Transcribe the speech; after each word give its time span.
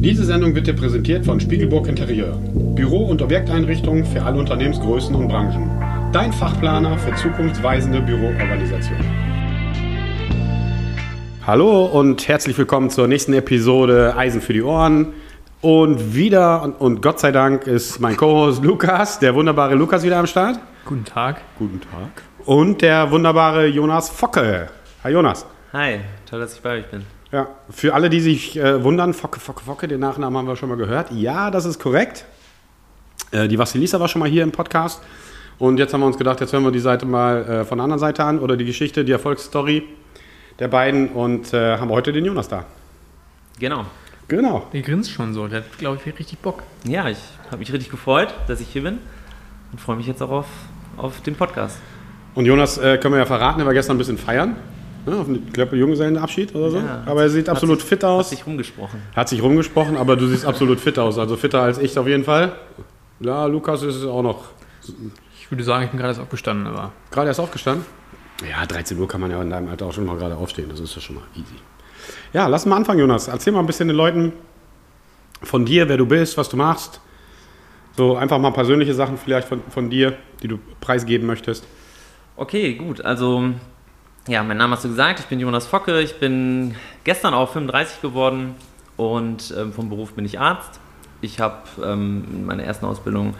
Diese 0.00 0.24
Sendung 0.24 0.54
wird 0.54 0.68
dir 0.68 0.76
präsentiert 0.76 1.24
von 1.24 1.40
Spiegelburg 1.40 1.88
Interieur. 1.88 2.38
Büro- 2.54 3.06
und 3.06 3.20
Objekteinrichtungen 3.20 4.04
für 4.04 4.22
alle 4.22 4.38
Unternehmensgrößen 4.38 5.12
und 5.12 5.26
Branchen. 5.26 5.68
Dein 6.12 6.32
Fachplaner 6.32 6.96
für 6.98 7.12
zukunftsweisende 7.16 8.00
Büroorganisation. 8.02 8.96
Hallo 11.44 11.86
und 11.86 12.28
herzlich 12.28 12.56
willkommen 12.56 12.90
zur 12.90 13.08
nächsten 13.08 13.32
Episode 13.32 14.14
Eisen 14.16 14.40
für 14.40 14.52
die 14.52 14.62
Ohren. 14.62 15.14
Und 15.62 16.14
wieder 16.14 16.62
und, 16.62 16.80
und 16.80 17.02
Gott 17.02 17.18
sei 17.18 17.32
Dank 17.32 17.66
ist 17.66 17.98
mein 17.98 18.16
Co-Host 18.16 18.62
Lukas, 18.62 19.18
der 19.18 19.34
wunderbare 19.34 19.74
Lukas, 19.74 20.04
wieder 20.04 20.18
am 20.18 20.28
Start. 20.28 20.60
Guten 20.84 21.06
Tag. 21.06 21.40
Guten 21.58 21.80
Tag. 21.80 22.22
Und 22.44 22.82
der 22.82 23.10
wunderbare 23.10 23.66
Jonas 23.66 24.10
Focke. 24.10 24.68
Hi 25.02 25.10
Jonas. 25.10 25.44
Hi, 25.72 25.98
toll, 26.30 26.38
dass 26.38 26.54
ich 26.54 26.60
bei 26.60 26.78
euch 26.78 26.86
bin. 26.86 27.17
Ja, 27.30 27.48
für 27.68 27.94
alle, 27.94 28.08
die 28.08 28.20
sich 28.20 28.56
äh, 28.56 28.82
wundern, 28.82 29.12
Focke, 29.12 29.38
Focke, 29.38 29.62
Focke, 29.62 29.86
den 29.86 30.00
Nachnamen 30.00 30.38
haben 30.38 30.48
wir 30.48 30.56
schon 30.56 30.70
mal 30.70 30.78
gehört. 30.78 31.10
Ja, 31.12 31.50
das 31.50 31.66
ist 31.66 31.78
korrekt. 31.78 32.24
Äh, 33.32 33.48
die 33.48 33.58
Vassilisa 33.58 34.00
war 34.00 34.08
schon 34.08 34.20
mal 34.20 34.28
hier 34.28 34.42
im 34.42 34.52
Podcast. 34.52 35.02
Und 35.58 35.78
jetzt 35.78 35.92
haben 35.92 36.00
wir 36.00 36.06
uns 36.06 36.16
gedacht, 36.16 36.40
jetzt 36.40 36.52
hören 36.52 36.64
wir 36.64 36.70
die 36.70 36.78
Seite 36.78 37.04
mal 37.04 37.44
äh, 37.44 37.64
von 37.64 37.78
der 37.78 37.84
anderen 37.84 38.00
Seite 38.00 38.24
an 38.24 38.38
oder 38.38 38.56
die 38.56 38.64
Geschichte, 38.64 39.04
die 39.04 39.12
Erfolgsstory 39.12 39.84
der 40.58 40.68
beiden. 40.68 41.08
Und 41.08 41.52
äh, 41.52 41.76
haben 41.76 41.90
heute 41.90 42.12
den 42.12 42.24
Jonas 42.24 42.48
da. 42.48 42.64
Genau. 43.58 43.84
Genau. 44.28 44.66
Der 44.72 44.82
grinst 44.82 45.10
schon 45.10 45.34
so, 45.34 45.48
der 45.48 45.58
hat, 45.60 45.78
glaube 45.78 45.98
ich, 45.98 46.18
richtig 46.18 46.38
Bock. 46.38 46.62
Ja, 46.84 47.08
ich 47.08 47.18
habe 47.46 47.58
mich 47.58 47.72
richtig 47.72 47.90
gefreut, 47.90 48.32
dass 48.46 48.60
ich 48.60 48.68
hier 48.68 48.82
bin 48.82 48.98
und 49.72 49.80
freue 49.80 49.96
mich 49.96 50.06
jetzt 50.06 50.22
auch 50.22 50.30
auf, 50.30 50.46
auf 50.96 51.20
den 51.22 51.34
Podcast. 51.34 51.78
Und 52.34 52.46
Jonas, 52.46 52.78
äh, 52.78 52.98
können 52.98 53.14
wir 53.14 53.18
ja 53.18 53.26
verraten, 53.26 53.60
er 53.60 53.66
war 53.66 53.74
gestern 53.74 53.96
ein 53.96 53.98
bisschen 53.98 54.18
feiern. 54.18 54.56
Ne, 55.06 55.16
auf 55.16 55.26
einen, 55.28 55.46
ich 55.46 55.52
glaube, 55.52 55.76
Junggesellenabschied 55.76 56.54
oder 56.54 56.70
so. 56.70 56.78
Ja, 56.78 57.02
aber 57.06 57.22
er 57.22 57.30
sieht 57.30 57.48
hat 57.48 57.56
absolut 57.56 57.80
sich- 57.80 57.88
fit 57.88 58.02
Hat 58.04 58.10
aus. 58.10 58.30
sich 58.30 58.46
rumgesprochen. 58.46 59.00
Hat 59.16 59.28
sich 59.28 59.42
rumgesprochen, 59.42 59.96
aber 59.96 60.16
du 60.16 60.26
siehst 60.26 60.44
absolut 60.44 60.80
fit 60.80 60.98
aus. 60.98 61.18
Also 61.18 61.36
fitter 61.36 61.62
als 61.62 61.78
ich 61.78 61.98
auf 61.98 62.06
jeden 62.06 62.24
Fall. 62.24 62.52
Ja, 63.20 63.46
Lukas 63.46 63.82
ist 63.82 63.96
es 63.96 64.04
auch 64.04 64.22
noch. 64.22 64.44
Ich 65.40 65.50
würde 65.50 65.64
sagen, 65.64 65.84
ich 65.84 65.90
bin 65.90 65.98
gerade 65.98 66.10
erst 66.10 66.20
aufgestanden, 66.20 66.66
aber 66.66 66.92
Gerade 67.10 67.28
erst 67.28 67.40
aufgestanden? 67.40 67.84
Ja, 68.48 68.64
13 68.66 68.98
Uhr 68.98 69.08
kann 69.08 69.20
man 69.20 69.30
ja 69.30 69.40
in 69.42 69.50
deinem 69.50 69.68
Alter 69.68 69.86
auch 69.86 69.92
schon 69.92 70.04
mal 70.04 70.16
gerade 70.16 70.36
aufstehen. 70.36 70.68
Das 70.68 70.78
ist 70.78 70.94
ja 70.94 71.00
schon 71.00 71.16
mal 71.16 71.24
easy. 71.34 71.54
Ja, 72.32 72.46
lass 72.46 72.66
mal 72.66 72.76
anfangen, 72.76 73.00
Jonas. 73.00 73.28
Erzähl 73.28 73.52
mal 73.52 73.60
ein 73.60 73.66
bisschen 73.66 73.88
den 73.88 73.96
Leuten 73.96 74.32
von 75.42 75.64
dir, 75.64 75.88
wer 75.88 75.96
du 75.96 76.06
bist, 76.06 76.36
was 76.36 76.48
du 76.48 76.56
machst. 76.56 77.00
So 77.96 78.16
einfach 78.16 78.38
mal 78.38 78.50
persönliche 78.52 78.94
Sachen 78.94 79.16
vielleicht 79.18 79.48
von, 79.48 79.60
von 79.70 79.90
dir, 79.90 80.16
die 80.42 80.48
du 80.48 80.58
preisgeben 80.80 81.26
möchtest. 81.26 81.66
Okay, 82.36 82.74
gut. 82.74 83.00
Also, 83.00 83.50
ja, 84.28 84.42
mein 84.42 84.58
Name 84.58 84.76
hast 84.76 84.84
du 84.84 84.88
gesagt. 84.88 85.20
Ich 85.20 85.26
bin 85.26 85.40
Jonas 85.40 85.66
Focke. 85.66 86.02
Ich 86.02 86.20
bin 86.20 86.74
gestern 87.04 87.32
auch 87.32 87.50
35 87.50 88.02
geworden 88.02 88.56
und 88.98 89.54
ähm, 89.56 89.72
vom 89.72 89.88
Beruf 89.88 90.12
bin 90.12 90.26
ich 90.26 90.38
Arzt. 90.38 90.78
Ich 91.22 91.40
habe 91.40 91.62
ähm, 91.82 92.24
in 92.30 92.46
meiner 92.46 92.62
ersten 92.62 92.84
Ausbildung 92.84 93.34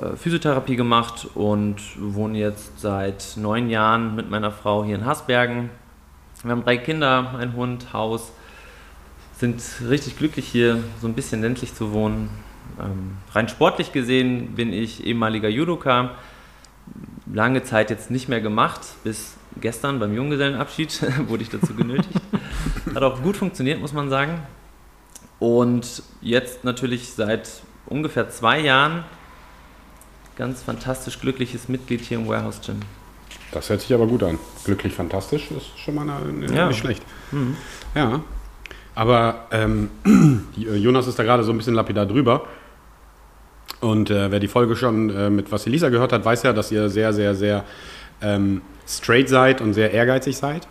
äh, 0.00 0.16
Physiotherapie 0.16 0.76
gemacht 0.76 1.28
und 1.34 1.76
wohne 1.98 2.38
jetzt 2.38 2.80
seit 2.80 3.34
neun 3.36 3.68
Jahren 3.68 4.16
mit 4.16 4.30
meiner 4.30 4.50
Frau 4.50 4.84
hier 4.84 4.96
in 4.96 5.04
Hasbergen. 5.04 5.68
Wir 6.42 6.52
haben 6.52 6.64
drei 6.64 6.78
Kinder, 6.78 7.34
ein 7.38 7.54
Hund, 7.54 7.92
Haus. 7.92 8.32
Sind 9.38 9.62
richtig 9.86 10.16
glücklich 10.16 10.48
hier, 10.48 10.82
so 11.02 11.08
ein 11.08 11.12
bisschen 11.12 11.42
ländlich 11.42 11.74
zu 11.74 11.92
wohnen. 11.92 12.30
Ähm, 12.80 13.18
rein 13.32 13.50
sportlich 13.50 13.92
gesehen 13.92 14.54
bin 14.54 14.72
ich 14.72 15.06
ehemaliger 15.06 15.50
Judoka 15.50 16.12
lange 17.32 17.62
Zeit 17.64 17.90
jetzt 17.90 18.10
nicht 18.10 18.28
mehr 18.28 18.40
gemacht. 18.40 18.80
Bis 19.04 19.35
gestern 19.60 19.98
beim 19.98 20.14
Junggesellenabschied 20.14 21.02
wurde 21.28 21.42
ich 21.42 21.50
dazu 21.50 21.74
genötigt. 21.74 22.10
Hat 22.94 23.02
auch 23.02 23.22
gut 23.22 23.36
funktioniert, 23.36 23.80
muss 23.80 23.92
man 23.92 24.10
sagen. 24.10 24.42
Und 25.38 26.02
jetzt 26.22 26.64
natürlich 26.64 27.10
seit 27.10 27.48
ungefähr 27.86 28.30
zwei 28.30 28.60
Jahren 28.60 29.04
ganz 30.36 30.62
fantastisch 30.62 31.20
glückliches 31.20 31.68
Mitglied 31.68 32.00
hier 32.02 32.18
im 32.18 32.28
Warehouse 32.28 32.60
Gym. 32.64 32.80
Das 33.52 33.70
hört 33.70 33.80
sich 33.80 33.92
aber 33.94 34.06
gut 34.06 34.22
an. 34.22 34.38
Glücklich 34.64 34.92
fantastisch 34.92 35.50
ist 35.50 35.78
schon 35.78 35.94
mal 35.94 36.02
eine, 36.08 36.54
Ja. 36.54 36.68
nicht 36.68 36.78
schlecht. 36.78 37.02
Ja. 37.94 38.20
Aber 38.94 39.46
ähm, 39.50 39.90
äh, 40.56 40.74
Jonas 40.76 41.06
ist 41.06 41.18
da 41.18 41.22
gerade 41.22 41.44
so 41.44 41.52
ein 41.52 41.58
bisschen 41.58 41.74
lapidar 41.74 42.06
drüber. 42.06 42.46
Und 43.80 44.10
äh, 44.10 44.30
wer 44.30 44.40
die 44.40 44.48
Folge 44.48 44.74
schon 44.74 45.10
äh, 45.10 45.28
mit 45.30 45.52
Vassilisa 45.52 45.90
gehört 45.90 46.12
hat, 46.12 46.24
weiß 46.24 46.42
ja, 46.44 46.52
dass 46.52 46.72
ihr 46.72 46.88
sehr, 46.88 47.12
sehr, 47.12 47.34
sehr 47.34 47.64
ähm, 48.22 48.62
straight 48.86 49.28
seid 49.28 49.60
und 49.60 49.74
sehr 49.74 49.92
ehrgeizig 49.92 50.36
seid. 50.36 50.66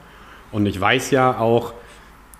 Und 0.51 0.65
ich 0.65 0.79
weiß 0.79 1.11
ja 1.11 1.37
auch, 1.37 1.73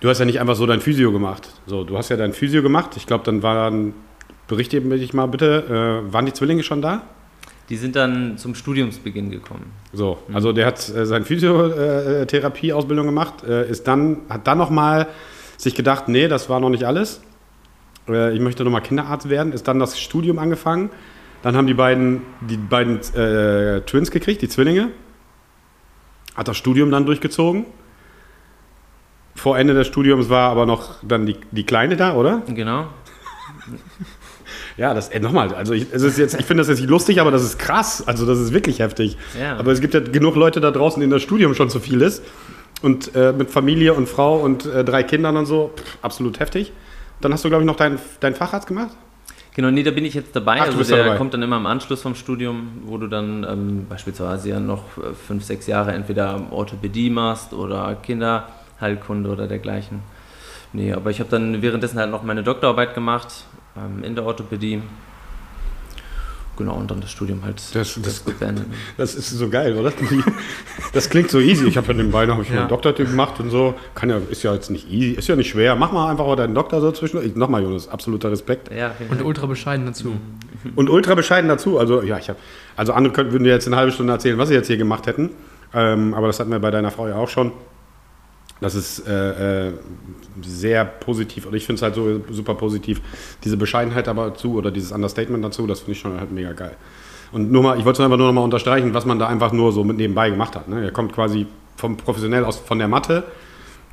du 0.00 0.08
hast 0.08 0.18
ja 0.18 0.24
nicht 0.24 0.40
einfach 0.40 0.56
so 0.56 0.66
dein 0.66 0.80
Physio 0.80 1.12
gemacht. 1.12 1.48
So, 1.66 1.84
du 1.84 1.98
hast 1.98 2.08
ja 2.08 2.16
dein 2.16 2.32
Physio 2.32 2.62
gemacht. 2.62 2.96
Ich 2.96 3.06
glaube, 3.06 3.24
dann 3.24 3.42
waren, 3.42 3.94
berichte 4.48 4.80
mich 4.80 5.12
mal 5.12 5.26
bitte, 5.26 6.02
äh, 6.08 6.12
waren 6.12 6.26
die 6.26 6.32
Zwillinge 6.32 6.62
schon 6.62 6.80
da? 6.82 7.02
Die 7.68 7.76
sind 7.76 7.96
dann 7.96 8.38
zum 8.38 8.54
Studiumsbeginn 8.54 9.30
gekommen. 9.30 9.72
So, 9.92 10.18
also 10.32 10.52
der 10.52 10.66
hat 10.66 10.88
äh, 10.88 11.04
seine 11.04 11.24
Physiotherapie-Ausbildung 11.24 13.06
gemacht, 13.06 13.42
äh, 13.44 13.68
ist 13.68 13.88
dann, 13.88 14.18
hat 14.28 14.46
dann 14.46 14.58
nochmal 14.58 15.08
sich 15.56 15.74
gedacht, 15.74 16.08
nee, 16.08 16.28
das 16.28 16.48
war 16.48 16.60
noch 16.60 16.70
nicht 16.70 16.84
alles. 16.84 17.22
Äh, 18.08 18.32
ich 18.34 18.40
möchte 18.40 18.62
nochmal 18.62 18.82
Kinderarzt 18.82 19.28
werden, 19.28 19.52
ist 19.52 19.66
dann 19.66 19.80
das 19.80 19.98
Studium 19.98 20.38
angefangen. 20.38 20.90
Dann 21.42 21.56
haben 21.56 21.66
die 21.66 21.74
beiden, 21.74 22.22
die 22.40 22.56
beiden 22.56 23.00
äh, 23.14 23.80
Twins 23.82 24.10
gekriegt, 24.10 24.42
die 24.42 24.48
Zwillinge. 24.48 24.90
Hat 26.36 26.48
das 26.48 26.56
Studium 26.56 26.90
dann 26.90 27.06
durchgezogen. 27.06 27.64
Vor 29.34 29.58
Ende 29.58 29.74
des 29.74 29.86
Studiums 29.86 30.28
war 30.28 30.50
aber 30.50 30.66
noch 30.66 30.96
dann 31.02 31.26
die, 31.26 31.36
die 31.50 31.64
Kleine 31.64 31.96
da, 31.96 32.14
oder? 32.14 32.42
Genau. 32.48 32.86
Ja, 34.76 34.92
das 34.92 35.08
äh, 35.08 35.20
nochmal. 35.20 35.54
Also 35.54 35.72
ich, 35.72 35.86
es 35.90 36.02
ist 36.02 36.18
jetzt, 36.18 36.38
ich 36.38 36.44
finde 36.44 36.60
das 36.60 36.68
jetzt 36.68 36.80
nicht 36.80 36.90
lustig, 36.90 37.20
aber 37.20 37.30
das 37.30 37.42
ist 37.42 37.58
krass. 37.58 38.06
Also 38.06 38.26
das 38.26 38.38
ist 38.38 38.52
wirklich 38.52 38.80
heftig. 38.80 39.16
Ja. 39.38 39.56
Aber 39.56 39.72
es 39.72 39.80
gibt 39.80 39.94
ja 39.94 40.00
genug 40.00 40.36
Leute 40.36 40.60
da 40.60 40.70
draußen, 40.70 41.00
denen 41.00 41.10
das 41.10 41.22
Studium 41.22 41.54
schon 41.54 41.70
zu 41.70 41.80
viel 41.80 42.02
ist. 42.02 42.22
Und 42.82 43.14
äh, 43.14 43.32
mit 43.32 43.50
Familie 43.50 43.94
und 43.94 44.06
Frau 44.06 44.36
und 44.36 44.66
äh, 44.66 44.84
drei 44.84 45.02
Kindern 45.02 45.36
und 45.38 45.46
so, 45.46 45.72
pff, 45.74 45.98
absolut 46.02 46.40
heftig. 46.40 46.72
Dann 47.22 47.32
hast 47.32 47.42
du, 47.44 47.48
glaube 47.48 47.62
ich, 47.62 47.66
noch 47.66 47.76
deinen 47.76 47.98
dein 48.20 48.34
Facharzt 48.34 48.66
gemacht? 48.66 48.94
Genau, 49.56 49.70
nee, 49.70 49.82
da 49.82 49.90
bin 49.90 50.04
ich 50.04 50.12
jetzt 50.12 50.36
dabei. 50.36 50.58
Ach, 50.60 50.66
also 50.66 50.84
der 50.84 51.04
dabei. 51.04 51.16
kommt 51.16 51.32
dann 51.32 51.40
immer 51.40 51.56
im 51.56 51.64
Anschluss 51.64 52.02
vom 52.02 52.14
Studium, 52.14 52.82
wo 52.84 52.98
du 52.98 53.06
dann 53.06 53.42
ähm, 53.48 53.86
beispielsweise 53.88 54.50
ja 54.50 54.60
noch 54.60 54.82
äh, 54.98 55.14
fünf, 55.14 55.44
sechs 55.44 55.66
Jahre 55.66 55.92
entweder 55.92 56.52
Orthopädie 56.52 57.08
machst 57.08 57.54
oder 57.54 57.96
Kinderheilkunde 58.02 59.30
oder 59.30 59.46
dergleichen. 59.46 60.00
Nee, 60.74 60.92
aber 60.92 61.10
ich 61.10 61.20
habe 61.20 61.30
dann 61.30 61.62
währenddessen 61.62 61.98
halt 61.98 62.10
noch 62.10 62.22
meine 62.22 62.42
Doktorarbeit 62.42 62.92
gemacht 62.94 63.44
ähm, 63.78 64.04
in 64.04 64.14
der 64.14 64.26
Orthopädie. 64.26 64.82
Genau, 66.56 66.74
und 66.76 66.90
dann 66.90 67.00
das 67.02 67.10
Studium 67.10 67.44
halt 67.44 67.60
Das- 67.74 67.98
das- 68.02 68.24
gut 68.24 68.38
beendet. 68.38 68.64
Das 68.96 69.14
ist 69.14 69.28
so 69.30 69.48
geil, 69.50 69.76
oder? 69.76 69.92
Das 70.94 71.10
klingt 71.10 71.30
so 71.30 71.38
easy. 71.38 71.66
Ich 71.66 71.76
habe 71.76 71.88
ja 71.88 71.94
nebenbei 71.94 72.24
noch 72.26 72.36
hab 72.36 72.42
ich 72.44 72.50
Ja. 72.50 72.60
einen 72.60 72.68
Doktortyp 72.68 73.10
gemacht 73.10 73.38
und 73.40 73.50
so. 73.50 73.74
Kann 73.94 74.08
ja, 74.08 74.18
ist 74.30 74.42
ja 74.42 74.54
jetzt 74.54 74.70
nicht 74.70 74.90
easy, 74.90 75.10
ist 75.12 75.28
ja 75.28 75.36
nicht 75.36 75.50
schwer. 75.50 75.76
Mach 75.76 75.92
mal 75.92 76.10
einfach 76.10 76.26
mal 76.26 76.36
deinen 76.36 76.54
Doktor 76.54 76.80
so 76.80 76.90
zwischen. 76.92 77.38
Nochmal, 77.38 77.62
Jonas, 77.62 77.88
absoluter 77.88 78.30
Respekt. 78.30 78.70
Ja, 78.74 78.94
und 79.10 79.22
ultra 79.22 79.46
bescheiden 79.46 79.84
dazu. 79.86 80.14
Und 80.74 80.88
ultra 80.88 81.14
bescheiden 81.14 81.48
dazu. 81.48 81.78
Also, 81.78 82.02
ja, 82.02 82.18
ich 82.18 82.28
habe. 82.30 82.38
Also, 82.76 82.92
andere 82.94 83.12
könnten, 83.12 83.32
würden 83.32 83.44
dir 83.44 83.50
jetzt 83.52 83.66
eine 83.66 83.76
halbe 83.76 83.92
Stunde 83.92 84.12
erzählen, 84.12 84.38
was 84.38 84.48
sie 84.48 84.54
jetzt 84.54 84.66
hier 84.68 84.78
gemacht 84.78 85.06
hätten. 85.06 85.30
Ähm, 85.74 86.14
aber 86.14 86.26
das 86.28 86.40
hatten 86.40 86.50
wir 86.50 86.58
bei 86.58 86.70
deiner 86.70 86.90
Frau 86.90 87.06
ja 87.08 87.16
auch 87.16 87.28
schon. 87.28 87.52
Das 88.60 88.74
ist 88.74 89.06
äh, 89.06 89.68
äh, 89.68 89.72
sehr 90.42 90.84
positiv. 90.84 91.46
Und 91.46 91.54
ich 91.54 91.66
finde 91.66 91.76
es 91.76 91.82
halt 91.82 91.94
so 91.94 92.22
super 92.30 92.54
positiv. 92.54 93.00
Diese 93.44 93.56
Bescheidenheit 93.56 94.08
aber 94.08 94.28
dazu 94.28 94.54
oder 94.54 94.70
dieses 94.70 94.92
Understatement 94.92 95.44
dazu, 95.44 95.66
das 95.66 95.80
finde 95.80 95.92
ich 95.92 95.98
schon 95.98 96.18
halt 96.18 96.32
mega 96.32 96.52
geil. 96.52 96.76
Und 97.32 97.52
nur 97.52 97.62
mal, 97.62 97.78
ich 97.78 97.84
wollte 97.84 98.00
es 98.00 98.04
einfach 98.04 98.16
nur 98.16 98.28
noch 98.28 98.34
mal 98.34 98.42
unterstreichen, 98.42 98.94
was 98.94 99.04
man 99.04 99.18
da 99.18 99.26
einfach 99.26 99.52
nur 99.52 99.72
so 99.72 99.84
mit 99.84 99.98
nebenbei 99.98 100.30
gemacht 100.30 100.56
hat. 100.56 100.68
Ne? 100.68 100.84
Er 100.84 100.90
kommt 100.90 101.12
quasi 101.12 101.46
vom 101.76 101.96
professionell 101.96 102.44
aus 102.44 102.56
von 102.56 102.78
der 102.78 102.88
Matte 102.88 103.24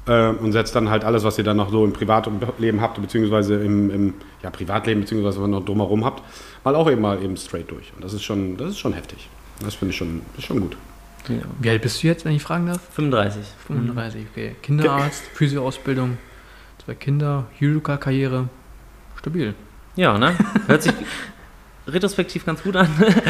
äh, 0.05 0.29
und 0.29 0.53
setzt 0.53 0.75
dann 0.75 0.89
halt 0.89 1.03
alles, 1.03 1.23
was 1.25 1.37
ihr 1.37 1.43
dann 1.43 1.57
noch 1.57 1.69
so 1.69 1.83
im 1.83 1.91
Privatleben 1.91 2.79
habt, 2.79 3.01
beziehungsweise 3.01 3.55
im, 3.55 3.89
im 3.89 4.13
ja, 4.41 4.49
Privatleben, 4.49 5.01
beziehungsweise 5.01 5.39
was 5.39 5.45
ihr 5.45 5.49
noch 5.49 5.65
drumherum 5.65 6.05
habt, 6.05 6.23
mal 6.63 6.75
auch 6.75 6.89
eben 6.89 7.01
mal 7.01 7.21
eben 7.21 7.35
straight 7.35 7.69
durch. 7.69 7.91
Und 7.95 8.03
das 8.03 8.13
ist 8.13 8.23
schon, 8.23 8.55
das 8.55 8.69
ist 8.69 8.79
schon 8.79 8.93
heftig. 8.93 9.27
Das 9.61 9.75
finde 9.75 9.91
ich 9.91 9.97
schon, 9.97 10.21
ist 10.37 10.45
schon 10.45 10.61
gut. 10.61 10.77
Ja. 11.29 11.35
Wie 11.59 11.69
alt 11.69 11.81
bist 11.81 12.03
du 12.03 12.07
jetzt, 12.07 12.25
wenn 12.25 12.33
ich 12.33 12.43
fragen 12.43 12.67
darf? 12.67 12.81
35. 12.93 13.45
35, 13.67 14.25
okay. 14.31 14.55
Kinderarzt, 14.61 15.23
Physioausbildung, 15.33 16.17
zwei 16.83 16.95
Kinder, 16.95 17.45
Judoka-Karriere. 17.59 18.49
Stabil. 19.19 19.53
Ja, 19.95 20.17
ne? 20.17 20.35
Hört 20.67 20.83
sich 20.83 20.93
retrospektiv 21.87 22.45
ganz 22.45 22.61
gut 22.63 22.75
an. 22.75 22.87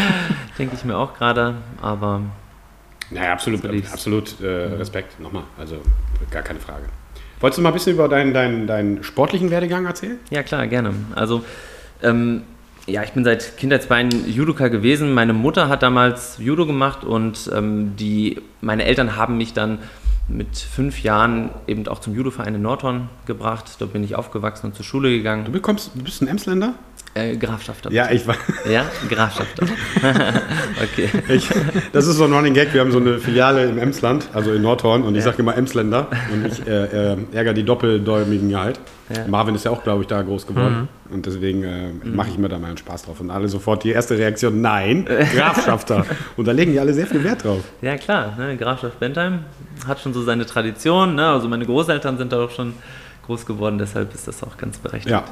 Denke 0.57 0.75
ich 0.75 0.83
mir 0.85 0.97
auch 0.97 1.13
gerade. 1.15 1.55
Aber 1.81 2.21
Naja, 3.11 3.33
absolut, 3.33 3.63
absolut 3.91 4.41
äh, 4.41 4.47
Respekt, 4.47 5.19
nochmal. 5.19 5.43
Also 5.57 5.81
gar 6.31 6.41
keine 6.41 6.59
Frage. 6.59 6.85
Wolltest 7.39 7.57
du 7.57 7.61
mal 7.61 7.69
ein 7.69 7.73
bisschen 7.73 7.93
über 7.93 8.07
deinen, 8.07 8.33
deinen, 8.33 8.67
deinen 8.67 9.03
sportlichen 9.03 9.51
Werdegang 9.51 9.85
erzählen? 9.85 10.17
Ja, 10.29 10.43
klar, 10.43 10.65
gerne. 10.67 10.93
Also, 11.13 11.43
ähm, 12.01 12.43
ja, 12.85 13.03
ich 13.03 13.11
bin 13.11 13.23
seit 13.23 13.57
Kindheitsbeinen 13.57 14.29
Judoka 14.29 14.67
gewesen. 14.67 15.13
Meine 15.13 15.33
Mutter 15.33 15.69
hat 15.69 15.83
damals 15.83 16.37
Judo 16.39 16.65
gemacht 16.65 17.03
und 17.03 17.49
ähm, 17.53 17.95
die, 17.95 18.41
meine 18.61 18.83
Eltern 18.85 19.15
haben 19.15 19.37
mich 19.37 19.53
dann 19.53 19.79
mit 20.27 20.57
fünf 20.57 21.03
Jahren 21.03 21.49
eben 21.67 21.87
auch 21.87 21.99
zum 21.99 22.15
Judoverein 22.15 22.55
in 22.55 22.61
Nordhorn 22.61 23.09
gebracht. 23.25 23.75
Dort 23.79 23.93
bin 23.93 24.03
ich 24.03 24.15
aufgewachsen 24.15 24.67
und 24.67 24.75
zur 24.75 24.85
Schule 24.85 25.09
Du, 25.09 25.17
gegangen. 25.17 25.51
bekommst, 25.51 25.91
du 25.95 26.03
bist 26.03 26.21
ein 26.21 26.27
Emsländer? 26.27 26.73
Äh, 27.15 27.37
Grafschafter. 27.37 27.91
Ja, 27.91 28.09
ich 28.09 28.25
war. 28.27 28.35
Ja, 28.69 28.85
Grafschafter. 29.07 29.67
okay. 30.81 31.09
Ich, 31.29 31.47
das 31.91 32.07
ist 32.07 32.17
so 32.17 32.23
ein 32.23 32.33
Running 32.33 32.55
Gag. 32.55 32.73
Wir 32.73 32.81
haben 32.81 32.91
so 32.91 32.97
eine 32.99 33.19
Filiale 33.19 33.65
im 33.65 33.77
Emsland, 33.77 34.29
also 34.33 34.51
in 34.51 34.63
Nordhorn, 34.63 35.03
und 35.03 35.13
ich 35.13 35.19
Ja. 35.23 35.25
sage 35.31 35.43
immer 35.43 35.55
Emsländer 35.55 36.07
und 36.31 36.47
ich 36.47 36.65
äh, 36.65 37.11
äh, 37.13 37.17
ärgere 37.31 37.53
die 37.53 37.63
Doppeldäumigen 37.63 38.57
halt. 38.59 38.79
Ja. 39.15 39.27
Marvin 39.27 39.53
ist 39.53 39.63
ja 39.65 39.69
auch, 39.71 39.83
glaube 39.83 40.01
ich, 40.01 40.07
da 40.07 40.21
groß 40.23 40.47
geworden 40.47 40.87
und 41.11 41.25
deswegen 41.27 41.63
äh, 41.63 41.89
mache 42.03 42.29
ich 42.29 42.37
mir 42.39 42.49
da 42.49 42.57
meinen 42.57 42.77
Spaß 42.77 43.03
drauf. 43.03 43.19
Und 43.19 43.29
alle 43.29 43.47
sofort 43.47 43.83
die 43.83 43.91
erste 43.91 44.17
Reaktion: 44.17 44.61
Nein, 44.61 45.05
Grafschafter. 45.35 46.05
und 46.37 46.47
da 46.47 46.51
legen 46.51 46.71
die 46.71 46.79
alle 46.79 46.93
sehr 46.95 47.05
viel 47.05 47.23
Wert 47.23 47.43
drauf. 47.43 47.61
Ja, 47.81 47.95
klar, 47.97 48.33
ne, 48.39 48.57
Grafschaft 48.57 48.99
Bentheim 48.99 49.39
hat 49.87 49.99
schon 49.99 50.13
so 50.13 50.23
seine 50.23 50.47
Tradition. 50.47 51.13
Ne? 51.15 51.27
Also 51.27 51.47
meine 51.47 51.65
Großeltern 51.67 52.17
sind 52.17 52.31
da 52.31 52.43
auch 52.45 52.49
schon 52.51 52.73
groß 53.27 53.45
geworden, 53.45 53.77
deshalb 53.77 54.13
ist 54.15 54.27
das 54.27 54.41
auch 54.41 54.57
ganz 54.57 54.77
berechtigt. 54.79 55.11
Ja. 55.11 55.25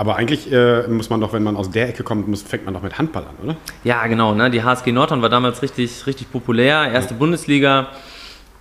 Aber 0.00 0.16
eigentlich 0.16 0.50
äh, 0.50 0.88
muss 0.88 1.10
man 1.10 1.20
doch, 1.20 1.34
wenn 1.34 1.42
man 1.42 1.56
aus 1.56 1.68
der 1.68 1.90
Ecke 1.90 2.02
kommt, 2.04 2.26
muss, 2.26 2.40
fängt 2.40 2.64
man 2.64 2.72
doch 2.72 2.80
mit 2.80 2.96
Handball 2.96 3.22
an, 3.24 3.34
oder? 3.44 3.56
Ja, 3.84 4.06
genau. 4.06 4.32
Ne? 4.32 4.50
Die 4.50 4.62
HSG 4.62 4.92
Nordhorn 4.92 5.20
war 5.20 5.28
damals 5.28 5.60
richtig, 5.60 6.06
richtig 6.06 6.32
populär, 6.32 6.90
erste 6.90 7.12
Bundesliga. 7.12 7.88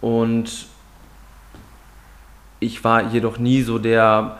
Und 0.01 0.67
ich 2.59 2.83
war 2.83 3.13
jedoch 3.13 3.37
nie 3.37 3.61
so 3.61 3.79
der 3.79 4.37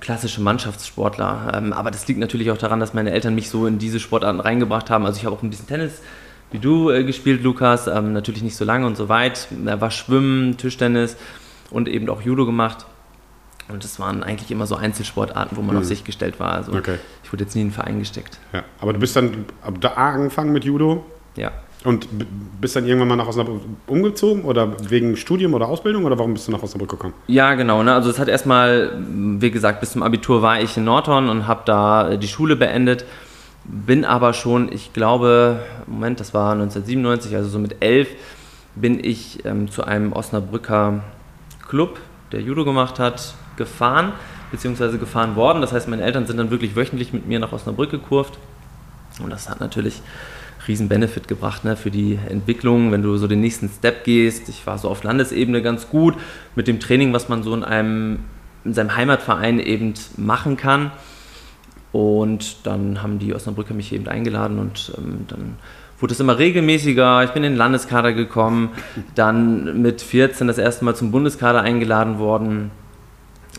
klassische 0.00 0.40
Mannschaftssportler. 0.40 1.52
Ähm, 1.54 1.72
aber 1.72 1.92
das 1.92 2.08
liegt 2.08 2.18
natürlich 2.18 2.50
auch 2.50 2.58
daran, 2.58 2.80
dass 2.80 2.92
meine 2.92 3.12
Eltern 3.12 3.36
mich 3.36 3.48
so 3.48 3.68
in 3.68 3.78
diese 3.78 4.00
Sportarten 4.00 4.40
reingebracht 4.40 4.90
haben. 4.90 5.06
Also 5.06 5.20
ich 5.20 5.24
habe 5.24 5.36
auch 5.36 5.44
ein 5.44 5.50
bisschen 5.50 5.68
Tennis 5.68 6.02
wie 6.50 6.58
du 6.58 6.90
äh, 6.90 7.04
gespielt, 7.04 7.44
Lukas. 7.44 7.86
Ähm, 7.86 8.12
natürlich 8.12 8.42
nicht 8.42 8.56
so 8.56 8.64
lange 8.64 8.84
und 8.88 8.96
so 8.96 9.08
weit. 9.08 9.46
Er 9.64 9.80
war 9.80 9.92
Schwimmen, 9.92 10.56
Tischtennis 10.56 11.16
und 11.70 11.86
eben 11.86 12.08
auch 12.08 12.20
Judo 12.20 12.46
gemacht. 12.46 12.84
Und 13.72 13.82
das 13.84 13.98
waren 13.98 14.22
eigentlich 14.22 14.50
immer 14.50 14.66
so 14.66 14.76
Einzelsportarten, 14.76 15.56
wo 15.56 15.62
man 15.62 15.76
auf 15.78 15.84
sich 15.84 16.04
gestellt 16.04 16.38
war. 16.38 16.52
Also 16.52 16.72
Okay. 16.74 16.96
ich 17.24 17.32
wurde 17.32 17.44
jetzt 17.44 17.54
nie 17.54 17.62
in 17.62 17.68
einen 17.68 17.74
Verein 17.74 17.98
gesteckt. 17.98 18.38
Ja. 18.52 18.62
Aber 18.80 18.92
du 18.92 18.98
bist 19.00 19.16
dann 19.16 19.46
ab 19.62 19.74
da 19.80 19.88
angefangen 19.94 20.52
mit 20.52 20.64
Judo 20.64 21.04
Ja. 21.36 21.50
und 21.84 22.06
bist 22.60 22.76
dann 22.76 22.86
irgendwann 22.86 23.08
mal 23.08 23.16
nach 23.16 23.26
Osnabrück 23.28 23.62
umgezogen 23.86 24.44
oder 24.44 24.76
wegen 24.90 25.16
Studium 25.16 25.54
oder 25.54 25.68
Ausbildung 25.68 26.04
oder 26.04 26.18
warum 26.18 26.34
bist 26.34 26.48
du 26.48 26.52
nach 26.52 26.62
Osnabrück 26.62 26.90
gekommen? 26.90 27.14
Ja, 27.28 27.54
genau. 27.54 27.82
Ne? 27.82 27.94
Also 27.94 28.10
es 28.10 28.18
hat 28.18 28.28
erstmal, 28.28 28.92
wie 28.98 29.50
gesagt, 29.50 29.80
bis 29.80 29.92
zum 29.92 30.02
Abitur 30.02 30.42
war 30.42 30.60
ich 30.60 30.76
in 30.76 30.84
Nordhorn 30.84 31.28
und 31.30 31.46
habe 31.46 31.62
da 31.64 32.10
äh, 32.10 32.18
die 32.18 32.28
Schule 32.28 32.56
beendet. 32.56 33.06
Bin 33.64 34.04
aber 34.04 34.34
schon, 34.34 34.70
ich 34.72 34.92
glaube, 34.92 35.60
Moment, 35.86 36.20
das 36.20 36.34
war 36.34 36.52
1997, 36.52 37.34
also 37.36 37.48
so 37.48 37.58
mit 37.58 37.76
elf, 37.80 38.08
bin 38.74 39.02
ich 39.02 39.44
ähm, 39.46 39.70
zu 39.70 39.84
einem 39.84 40.12
Osnabrücker 40.12 41.04
Club, 41.68 41.98
der 42.32 42.40
Judo 42.40 42.64
gemacht 42.64 42.98
hat, 42.98 43.34
gefahren, 43.62 44.12
beziehungsweise 44.50 44.98
gefahren 44.98 45.36
worden. 45.36 45.60
Das 45.60 45.72
heißt, 45.72 45.88
meine 45.88 46.02
Eltern 46.02 46.26
sind 46.26 46.36
dann 46.36 46.50
wirklich 46.50 46.74
wöchentlich 46.74 47.12
mit 47.12 47.26
mir 47.26 47.38
nach 47.38 47.52
Osnabrück 47.52 47.90
gekurvt. 47.90 48.38
Und 49.22 49.30
das 49.30 49.48
hat 49.48 49.60
natürlich 49.60 50.02
riesen 50.68 50.88
Benefit 50.88 51.28
gebracht 51.28 51.64
ne, 51.64 51.76
für 51.76 51.90
die 51.90 52.18
Entwicklung, 52.28 52.92
wenn 52.92 53.02
du 53.02 53.16
so 53.16 53.26
den 53.26 53.40
nächsten 53.40 53.68
Step 53.68 54.04
gehst. 54.04 54.48
Ich 54.48 54.66
war 54.66 54.78
so 54.78 54.88
auf 54.88 55.02
Landesebene 55.02 55.62
ganz 55.62 55.88
gut 55.88 56.14
mit 56.54 56.68
dem 56.68 56.80
Training, 56.80 57.12
was 57.12 57.28
man 57.28 57.42
so 57.42 57.54
in 57.54 57.64
einem 57.64 58.20
in 58.64 58.74
seinem 58.74 58.96
Heimatverein 58.96 59.58
eben 59.58 59.94
machen 60.16 60.56
kann. 60.56 60.92
Und 61.90 62.64
dann 62.66 63.02
haben 63.02 63.18
die 63.18 63.34
Osnabrücker 63.34 63.74
mich 63.74 63.92
eben 63.92 64.08
eingeladen 64.08 64.58
und 64.58 64.92
ähm, 64.96 65.24
dann 65.28 65.56
wurde 65.98 66.14
es 66.14 66.20
immer 66.20 66.38
regelmäßiger. 66.38 67.24
Ich 67.24 67.30
bin 67.30 67.44
in 67.44 67.52
den 67.52 67.58
Landeskader 67.58 68.12
gekommen, 68.12 68.70
dann 69.14 69.82
mit 69.82 70.00
14 70.00 70.46
das 70.46 70.58
erste 70.58 70.84
Mal 70.84 70.96
zum 70.96 71.10
Bundeskader 71.10 71.60
eingeladen 71.60 72.18
worden. 72.18 72.70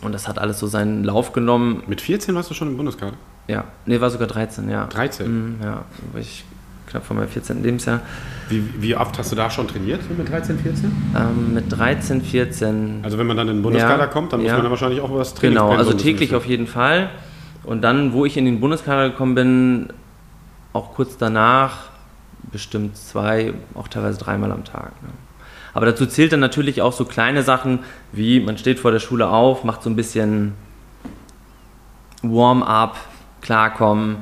Und 0.04 0.12
das 0.12 0.28
hat 0.28 0.38
alles 0.38 0.58
so 0.58 0.66
seinen 0.66 1.02
Lauf 1.02 1.32
genommen. 1.32 1.82
Mit 1.86 2.00
14 2.00 2.34
warst 2.34 2.50
du 2.50 2.54
schon 2.54 2.68
im 2.68 2.76
Bundeskader? 2.76 3.14
Ja, 3.48 3.64
nee, 3.86 4.00
war 4.00 4.10
sogar 4.10 4.28
13, 4.28 4.70
ja. 4.70 4.86
13? 4.86 5.26
Mhm, 5.26 5.56
ja, 5.62 5.84
war 6.12 6.20
ich 6.20 6.44
knapp 6.86 7.04
vor 7.04 7.16
meinem 7.16 7.28
14. 7.28 7.62
Lebensjahr. 7.62 8.00
Wie, 8.48 8.62
wie 8.78 8.96
oft 8.96 9.18
hast 9.18 9.32
du 9.32 9.36
da 9.36 9.50
schon 9.50 9.66
trainiert 9.66 10.02
so 10.06 10.14
mit 10.14 10.30
13, 10.30 10.58
14? 10.58 10.92
Ähm, 11.16 11.54
mit 11.54 11.64
13, 11.70 12.22
14. 12.22 13.00
Also 13.02 13.18
wenn 13.18 13.26
man 13.26 13.36
dann 13.36 13.48
in 13.48 13.56
den 13.56 13.62
Bundeskader 13.62 14.04
Ja, 14.04 14.06
kommt, 14.06 14.32
dann 14.32 14.40
muss 14.40 14.48
ja. 14.48 14.54
man 14.54 14.62
dann 14.62 14.70
wahrscheinlich 14.70 15.00
auch 15.00 15.12
was 15.12 15.34
Training 15.34 15.56
Genau, 15.58 15.72
also 15.72 15.92
täglich 15.94 16.34
auf 16.34 16.46
jeden 16.46 16.66
Fall. 16.66 17.10
Und 17.64 17.82
dann, 17.82 18.12
wo 18.12 18.24
ich 18.24 18.36
in 18.36 18.44
den 18.44 18.60
Bundeskader 18.60 19.10
gekommen 19.10 19.34
bin, 19.34 19.88
auch 20.72 20.94
kurz 20.94 21.16
danach, 21.16 21.88
bestimmt 22.52 22.96
zwei, 22.96 23.54
auch 23.74 23.88
teilweise 23.88 24.18
dreimal 24.18 24.52
am 24.52 24.64
Tag. 24.64 24.92
Ne? 25.02 25.08
Aber 25.74 25.86
dazu 25.86 26.06
zählt 26.06 26.32
dann 26.32 26.40
natürlich 26.40 26.80
auch 26.82 26.92
so 26.92 27.04
kleine 27.04 27.42
Sachen, 27.42 27.80
wie 28.12 28.40
man 28.40 28.56
steht 28.56 28.78
vor 28.78 28.92
der 28.92 29.00
Schule 29.00 29.28
auf, 29.28 29.64
macht 29.64 29.82
so 29.82 29.90
ein 29.90 29.96
bisschen 29.96 30.52
Warm-up, 32.22 32.96
klarkommen, 33.42 34.18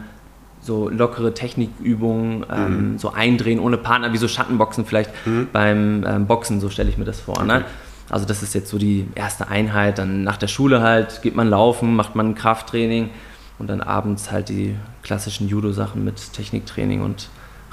so 0.60 0.88
lockere 0.88 1.34
Technikübungen, 1.34 2.46
ähm, 2.50 2.99
so 2.99 3.12
eindrehen 3.12 3.60
ohne 3.60 3.76
Partner, 3.76 4.12
wie 4.12 4.16
so 4.16 4.28
Schattenboxen 4.28 4.87
vielleicht 4.87 5.10
beim 5.52 6.04
ähm, 6.06 6.26
Boxen, 6.26 6.60
so 6.60 6.70
stelle 6.70 6.88
ich 6.88 6.99
mir 6.99 7.04
das 7.04 7.20
vor. 7.20 7.43
Ne? 7.44 7.64
Also 8.08 8.26
das 8.26 8.43
ist 8.43 8.55
jetzt 8.55 8.70
so 8.70 8.78
die 8.78 9.06
erste 9.14 9.48
Einheit. 9.48 9.98
Dann 9.98 10.22
nach 10.22 10.37
der 10.37 10.48
Schule 10.48 10.81
halt 10.81 11.22
geht 11.22 11.34
man 11.34 11.48
laufen, 11.48 11.94
macht 11.96 12.14
man 12.14 12.34
Krafttraining 12.34 13.10
und 13.58 13.69
dann 13.69 13.81
abends 13.81 14.31
halt 14.31 14.48
die 14.48 14.76
klassischen 15.02 15.48
Judo-Sachen 15.48 16.05
mit 16.05 16.32
Techniktraining 16.32 17.02
und 17.02 17.28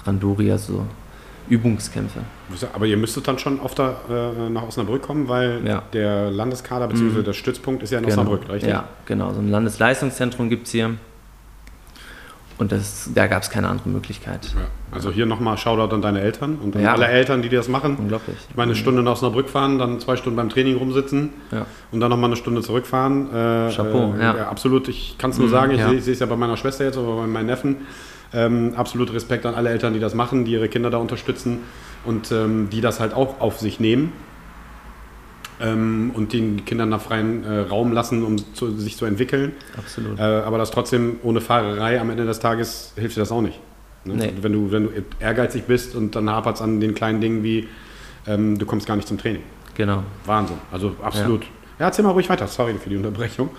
Randori, 0.05 0.51
also 0.51 0.85
Übungskämpfe. 1.49 2.19
Aber 2.73 2.85
ihr 2.85 2.97
müsstet 2.97 3.27
dann 3.27 3.39
schon 3.39 3.59
oft 3.59 3.77
da, 3.79 3.95
äh, 4.09 4.49
nach 4.49 4.63
Osnabrück 4.63 5.01
kommen, 5.01 5.27
weil 5.27 5.61
Ja. 5.65 5.83
der 5.93 6.31
Landeskader 6.31 6.87
bzw. 6.87 7.23
der 7.23 7.33
Stützpunkt 7.33 7.83
ist 7.83 7.91
ja 7.91 7.99
in 7.99 8.05
Osnabrück, 8.05 8.47
richtig? 8.49 8.69
Ja, 8.69 8.85
genau. 9.05 9.33
So 9.33 9.39
ein 9.41 9.49
Landesleistungszentrum 9.49 10.49
gibt 10.49 10.67
es 10.67 10.71
hier. 10.73 10.91
Und 12.57 12.73
das, 12.73 13.09
da 13.15 13.27
gab 13.27 13.41
es 13.41 13.49
keine 13.49 13.69
andere 13.69 13.87
Möglichkeit. 13.87 14.47
Ja. 14.53 14.61
Also 14.91 15.11
hier 15.11 15.25
nochmal 15.25 15.57
Shoutout 15.57 15.95
an 15.95 16.01
deine 16.01 16.19
Eltern 16.19 16.57
und 16.61 16.75
an 16.75 16.81
Ja. 16.81 16.91
alle 16.93 17.07
Eltern, 17.07 17.41
die 17.41 17.47
das 17.47 17.69
machen. 17.69 17.95
Unglaublich. 17.97 18.35
Ich 18.49 18.55
meine, 18.57 18.71
eine 18.71 18.75
Stunde 18.75 19.01
nach 19.01 19.13
Osnabrück 19.13 19.47
fahren, 19.49 19.79
dann 19.79 20.01
zwei 20.01 20.17
Stunden 20.17 20.35
beim 20.35 20.49
Training 20.49 20.75
rumsitzen 20.75 21.29
Ja. 21.51 21.65
und 21.93 22.01
dann 22.01 22.09
nochmal 22.09 22.29
eine 22.29 22.35
Stunde 22.35 22.61
zurückfahren. 22.61 23.29
Äh, 23.33 23.71
Chapeau, 23.73 24.13
äh, 24.13 24.21
ja. 24.21 24.49
Absolut, 24.49 24.89
ich 24.89 25.15
kann 25.17 25.29
es 25.29 25.37
nur 25.37 25.47
sagen, 25.47 25.71
ich 25.71 25.79
ja. 25.79 25.87
sehe 25.87 25.97
ich 25.99 26.03
sehe 26.03 26.13
es 26.13 26.19
ja 26.19 26.25
bei 26.25 26.35
meiner 26.35 26.57
Schwester 26.57 26.83
jetzt, 26.83 26.97
aber 26.97 27.15
bei 27.15 27.27
meinen 27.27 27.45
Neffen. 27.45 27.77
Ähm, 28.31 28.73
absolut 28.75 29.11
Respekt 29.13 29.45
an 29.45 29.55
alle 29.55 29.69
Eltern, 29.69 29.93
die 29.93 29.99
das 29.99 30.13
machen, 30.13 30.45
die 30.45 30.51
ihre 30.51 30.69
Kinder 30.69 30.89
da 30.89 30.97
unterstützen 30.97 31.59
und 32.05 32.31
ähm, 32.31 32.69
die 32.69 32.81
das 32.81 32.99
halt 32.99 33.13
auch 33.13 33.41
auf 33.41 33.59
sich 33.59 33.79
nehmen 33.79 34.11
ähm, 35.59 36.11
und 36.13 36.33
den 36.33 36.65
Kindern 36.65 36.91
da 36.91 36.99
freien 36.99 37.43
äh, 37.43 37.59
Raum 37.61 37.91
lassen, 37.91 38.23
um 38.23 38.37
zu, 38.53 38.71
sich 38.77 38.97
zu 38.97 39.05
entwickeln. 39.05 39.53
Absolut. 39.77 40.19
Äh, 40.19 40.21
aber 40.21 40.57
das 40.57 40.71
trotzdem 40.71 41.17
ohne 41.23 41.41
Fahrerei 41.41 41.99
am 41.99 42.09
Ende 42.09 42.25
des 42.25 42.39
Tages 42.39 42.93
hilft 42.95 43.15
dir 43.15 43.21
das 43.21 43.31
auch 43.31 43.41
nicht. 43.41 43.59
Ne? 44.05 44.15
Nee. 44.15 44.33
Wenn, 44.41 44.53
du, 44.53 44.71
wenn 44.71 44.83
du 44.85 44.91
ehrgeizig 45.19 45.63
bist 45.63 45.95
und 45.95 46.15
dann 46.15 46.29
hapert 46.29 46.55
es 46.55 46.61
an 46.61 46.79
den 46.79 46.95
kleinen 46.95 47.21
Dingen 47.21 47.43
wie, 47.43 47.67
ähm, 48.27 48.57
du 48.57 48.65
kommst 48.65 48.87
gar 48.87 48.95
nicht 48.95 49.07
zum 49.07 49.17
Training. 49.17 49.43
Genau. 49.75 50.03
Wahnsinn. 50.25 50.57
Also 50.71 50.95
absolut. 51.01 51.43
Ja. 51.79 51.85
erzähl 51.85 52.03
mal 52.03 52.11
ruhig 52.11 52.29
weiter. 52.29 52.47
Sorry 52.47 52.75
für 52.75 52.89
die 52.89 52.97
Unterbrechung. 52.97 53.49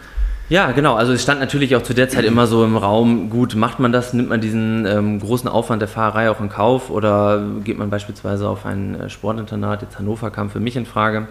Ja, 0.50 0.72
genau. 0.72 0.96
Also 0.96 1.12
es 1.12 1.22
stand 1.22 1.38
natürlich 1.38 1.76
auch 1.76 1.82
zu 1.84 1.94
der 1.94 2.08
Zeit 2.08 2.24
immer 2.24 2.48
so 2.48 2.64
im 2.64 2.76
Raum, 2.76 3.30
gut, 3.30 3.54
macht 3.54 3.78
man 3.78 3.92
das, 3.92 4.14
nimmt 4.14 4.30
man 4.30 4.40
diesen 4.40 4.84
ähm, 4.84 5.20
großen 5.20 5.48
Aufwand 5.48 5.80
der 5.80 5.88
Fahrerei 5.88 6.28
auch 6.28 6.40
in 6.40 6.48
Kauf? 6.48 6.90
Oder 6.90 7.40
geht 7.62 7.78
man 7.78 7.88
beispielsweise 7.88 8.48
auf 8.48 8.66
ein 8.66 9.00
äh, 9.00 9.08
Sportinternat, 9.08 9.82
jetzt 9.82 10.00
Hannover 10.00 10.32
kam 10.32 10.50
für 10.50 10.58
mich 10.58 10.74
in 10.74 10.86
Frage, 10.86 11.28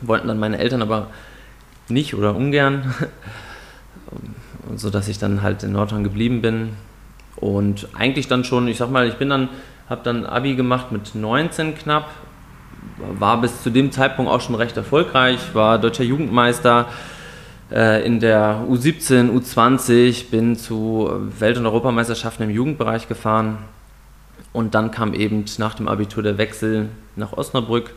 wollten 0.00 0.26
dann 0.26 0.40
meine 0.40 0.58
Eltern 0.58 0.82
aber 0.82 1.06
nicht 1.88 2.14
oder 2.14 2.34
ungern, 2.34 2.92
sodass 4.74 5.06
ich 5.06 5.20
dann 5.20 5.42
halt 5.42 5.62
in 5.62 5.70
Nordhorn 5.70 6.02
geblieben 6.02 6.42
bin. 6.42 6.70
Und 7.36 7.86
eigentlich 7.96 8.26
dann 8.26 8.42
schon, 8.42 8.66
ich 8.66 8.78
sag 8.78 8.90
mal, 8.90 9.06
ich 9.06 9.14
bin 9.14 9.30
dann, 9.30 9.48
habe 9.88 10.00
dann 10.02 10.26
Abi 10.26 10.56
gemacht 10.56 10.90
mit 10.90 11.14
19 11.14 11.76
knapp, 11.76 12.10
war 13.16 13.40
bis 13.40 13.62
zu 13.62 13.70
dem 13.70 13.92
Zeitpunkt 13.92 14.28
auch 14.28 14.40
schon 14.40 14.56
recht 14.56 14.76
erfolgreich, 14.76 15.38
war 15.54 15.78
deutscher 15.78 16.02
Jugendmeister, 16.02 16.88
in 17.70 18.20
der 18.20 18.64
U17, 18.68 19.30
U20, 19.30 20.30
bin 20.30 20.56
zu 20.56 21.08
Welt- 21.38 21.56
und 21.56 21.66
Europameisterschaften 21.66 22.42
im 22.44 22.50
Jugendbereich 22.50 23.08
gefahren. 23.08 23.58
Und 24.52 24.74
dann 24.74 24.90
kam 24.90 25.14
eben 25.14 25.44
nach 25.58 25.74
dem 25.74 25.86
Abitur 25.86 26.22
der 26.22 26.36
Wechsel 26.36 26.88
nach 27.14 27.32
Osnabrück, 27.32 27.94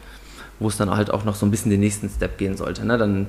wo 0.60 0.68
es 0.68 0.78
dann 0.78 0.92
halt 0.92 1.12
auch 1.12 1.26
noch 1.26 1.34
so 1.34 1.46
ein 1.46 1.52
bisschen 1.52 1.72
den 1.72 1.80
nächsten 1.80 2.10
Step 2.10 2.38
gehen 2.38 2.56
sollte. 2.56 2.86
Ne? 2.86 3.00
Dann 3.00 3.28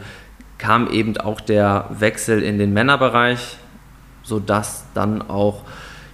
kam 0.59 0.91
eben 0.91 1.17
auch 1.17 1.41
der 1.41 1.87
Wechsel 1.99 2.43
in 2.43 2.59
den 2.59 2.75
Männerbereich 2.75 3.57
sodass 4.25 4.85
dann 4.95 5.23
auch, 5.23 5.63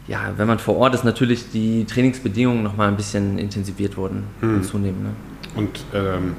ja, 0.07 0.35
wenn 0.37 0.49
man 0.49 0.59
vor 0.59 0.77
Ort 0.77 0.95
ist, 0.95 1.05
natürlich 1.05 1.51
die 1.51 1.85
Trainingsbedingungen 1.87 2.63
nochmal 2.63 2.89
ein 2.89 2.97
bisschen 2.97 3.39
intensiviert 3.39 3.97
wurden 3.97 4.25
und 4.43 4.65
zunehmen. 4.65 5.03
Ne? 5.05 5.11
Und 5.55 5.85
ähm, 5.95 6.35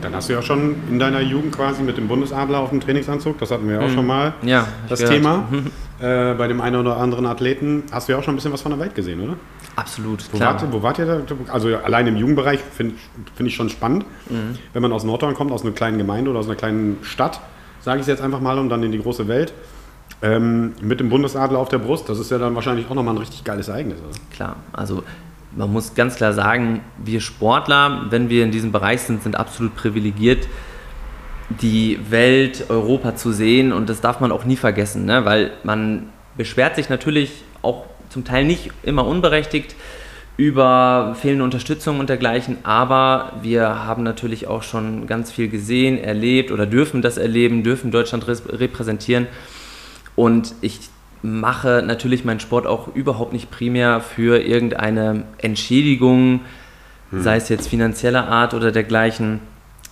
dann 0.00 0.14
hast 0.14 0.28
du 0.28 0.32
ja 0.34 0.42
schon 0.42 0.76
in 0.90 0.98
deiner 0.98 1.20
Jugend 1.20 1.54
quasi 1.56 1.82
mit 1.82 1.96
dem 1.96 2.08
Bundesadler 2.08 2.58
auf 2.58 2.70
dem 2.70 2.80
Trainingsanzug, 2.80 3.38
das 3.38 3.50
hatten 3.50 3.68
wir 3.68 3.80
ja 3.80 3.86
auch 3.86 3.90
schon 3.90 4.06
mal, 4.06 4.34
Ja, 4.42 4.66
das 4.88 5.00
gehört. 5.00 5.14
Thema. 5.16 5.48
Äh, 5.98 6.34
bei 6.34 6.46
dem 6.46 6.60
einen 6.60 6.76
oder 6.76 6.98
anderen 6.98 7.24
Athleten 7.26 7.84
hast 7.90 8.08
du 8.08 8.12
ja 8.12 8.18
auch 8.18 8.22
schon 8.22 8.34
ein 8.34 8.36
bisschen 8.36 8.52
was 8.52 8.60
von 8.60 8.70
der 8.70 8.78
Welt 8.78 8.94
gesehen, 8.94 9.20
oder? 9.20 9.36
Absolut, 9.76 10.22
Wo, 10.32 10.36
klar. 10.36 10.54
wart, 10.60 10.72
wo 10.72 10.82
wart 10.82 10.98
ihr 10.98 11.06
da? 11.06 11.20
Also 11.52 11.74
allein 11.76 12.06
im 12.06 12.16
Jugendbereich 12.16 12.60
finde 12.60 12.94
find 13.34 13.48
ich 13.48 13.54
schon 13.54 13.70
spannend. 13.70 14.04
Mhm. 14.28 14.58
Wenn 14.74 14.82
man 14.82 14.92
aus 14.92 15.04
Nordhorn 15.04 15.34
kommt, 15.34 15.52
aus 15.52 15.62
einer 15.62 15.72
kleinen 15.72 15.96
Gemeinde 15.98 16.30
oder 16.30 16.40
aus 16.40 16.46
einer 16.46 16.56
kleinen 16.56 16.98
Stadt, 17.02 17.40
sage 17.80 17.96
ich 17.98 18.02
es 18.02 18.08
jetzt 18.08 18.20
einfach 18.22 18.40
mal, 18.40 18.58
und 18.58 18.68
dann 18.68 18.82
in 18.82 18.92
die 18.92 19.00
große 19.00 19.26
Welt. 19.28 19.54
Ähm, 20.22 20.72
mit 20.80 21.00
dem 21.00 21.10
Bundesadler 21.10 21.58
auf 21.58 21.68
der 21.68 21.78
Brust, 21.78 22.08
das 22.08 22.18
ist 22.18 22.30
ja 22.30 22.38
dann 22.38 22.54
wahrscheinlich 22.54 22.86
auch 22.88 22.94
nochmal 22.94 23.14
ein 23.14 23.18
richtig 23.18 23.44
geiles 23.44 23.68
Ereignis, 23.68 23.98
oder? 23.98 24.16
Klar, 24.34 24.56
also 24.72 25.02
man 25.56 25.72
muss 25.72 25.94
ganz 25.94 26.16
klar 26.16 26.32
sagen, 26.32 26.82
wir 27.02 27.20
Sportler, 27.20 28.06
wenn 28.10 28.28
wir 28.28 28.44
in 28.44 28.50
diesem 28.50 28.72
Bereich 28.72 29.00
sind, 29.00 29.22
sind 29.22 29.36
absolut 29.36 29.74
privilegiert, 29.74 30.46
die 31.48 31.98
Welt, 32.10 32.66
Europa 32.68 33.16
zu 33.16 33.32
sehen. 33.32 33.72
Und 33.72 33.88
das 33.88 34.00
darf 34.00 34.20
man 34.20 34.32
auch 34.32 34.44
nie 34.44 34.56
vergessen, 34.56 35.06
ne? 35.06 35.24
weil 35.24 35.52
man 35.64 36.10
beschwert 36.36 36.76
sich 36.76 36.88
natürlich 36.88 37.42
auch 37.62 37.86
zum 38.10 38.24
Teil 38.24 38.44
nicht 38.44 38.70
immer 38.82 39.06
unberechtigt 39.06 39.74
über 40.36 41.16
fehlende 41.18 41.44
Unterstützung 41.44 41.98
und 41.98 42.10
dergleichen, 42.10 42.58
aber 42.62 43.32
wir 43.40 43.86
haben 43.86 44.02
natürlich 44.02 44.46
auch 44.46 44.62
schon 44.62 45.06
ganz 45.06 45.32
viel 45.32 45.48
gesehen, 45.48 45.96
erlebt 45.96 46.52
oder 46.52 46.66
dürfen 46.66 47.00
das 47.00 47.16
erleben, 47.16 47.62
dürfen 47.62 47.90
Deutschland 47.90 48.26
repräsentieren. 48.28 49.28
Und 50.14 50.54
ich 50.60 50.78
mache 51.22 51.82
natürlich 51.84 52.24
meinen 52.24 52.40
Sport 52.40 52.66
auch 52.66 52.94
überhaupt 52.94 53.32
nicht 53.32 53.50
primär 53.50 54.00
für 54.00 54.40
irgendeine 54.40 55.24
Entschädigung, 55.38 56.40
sei 57.12 57.36
es 57.36 57.48
jetzt 57.48 57.68
finanzieller 57.68 58.28
Art 58.28 58.54
oder 58.54 58.72
dergleichen, 58.72 59.40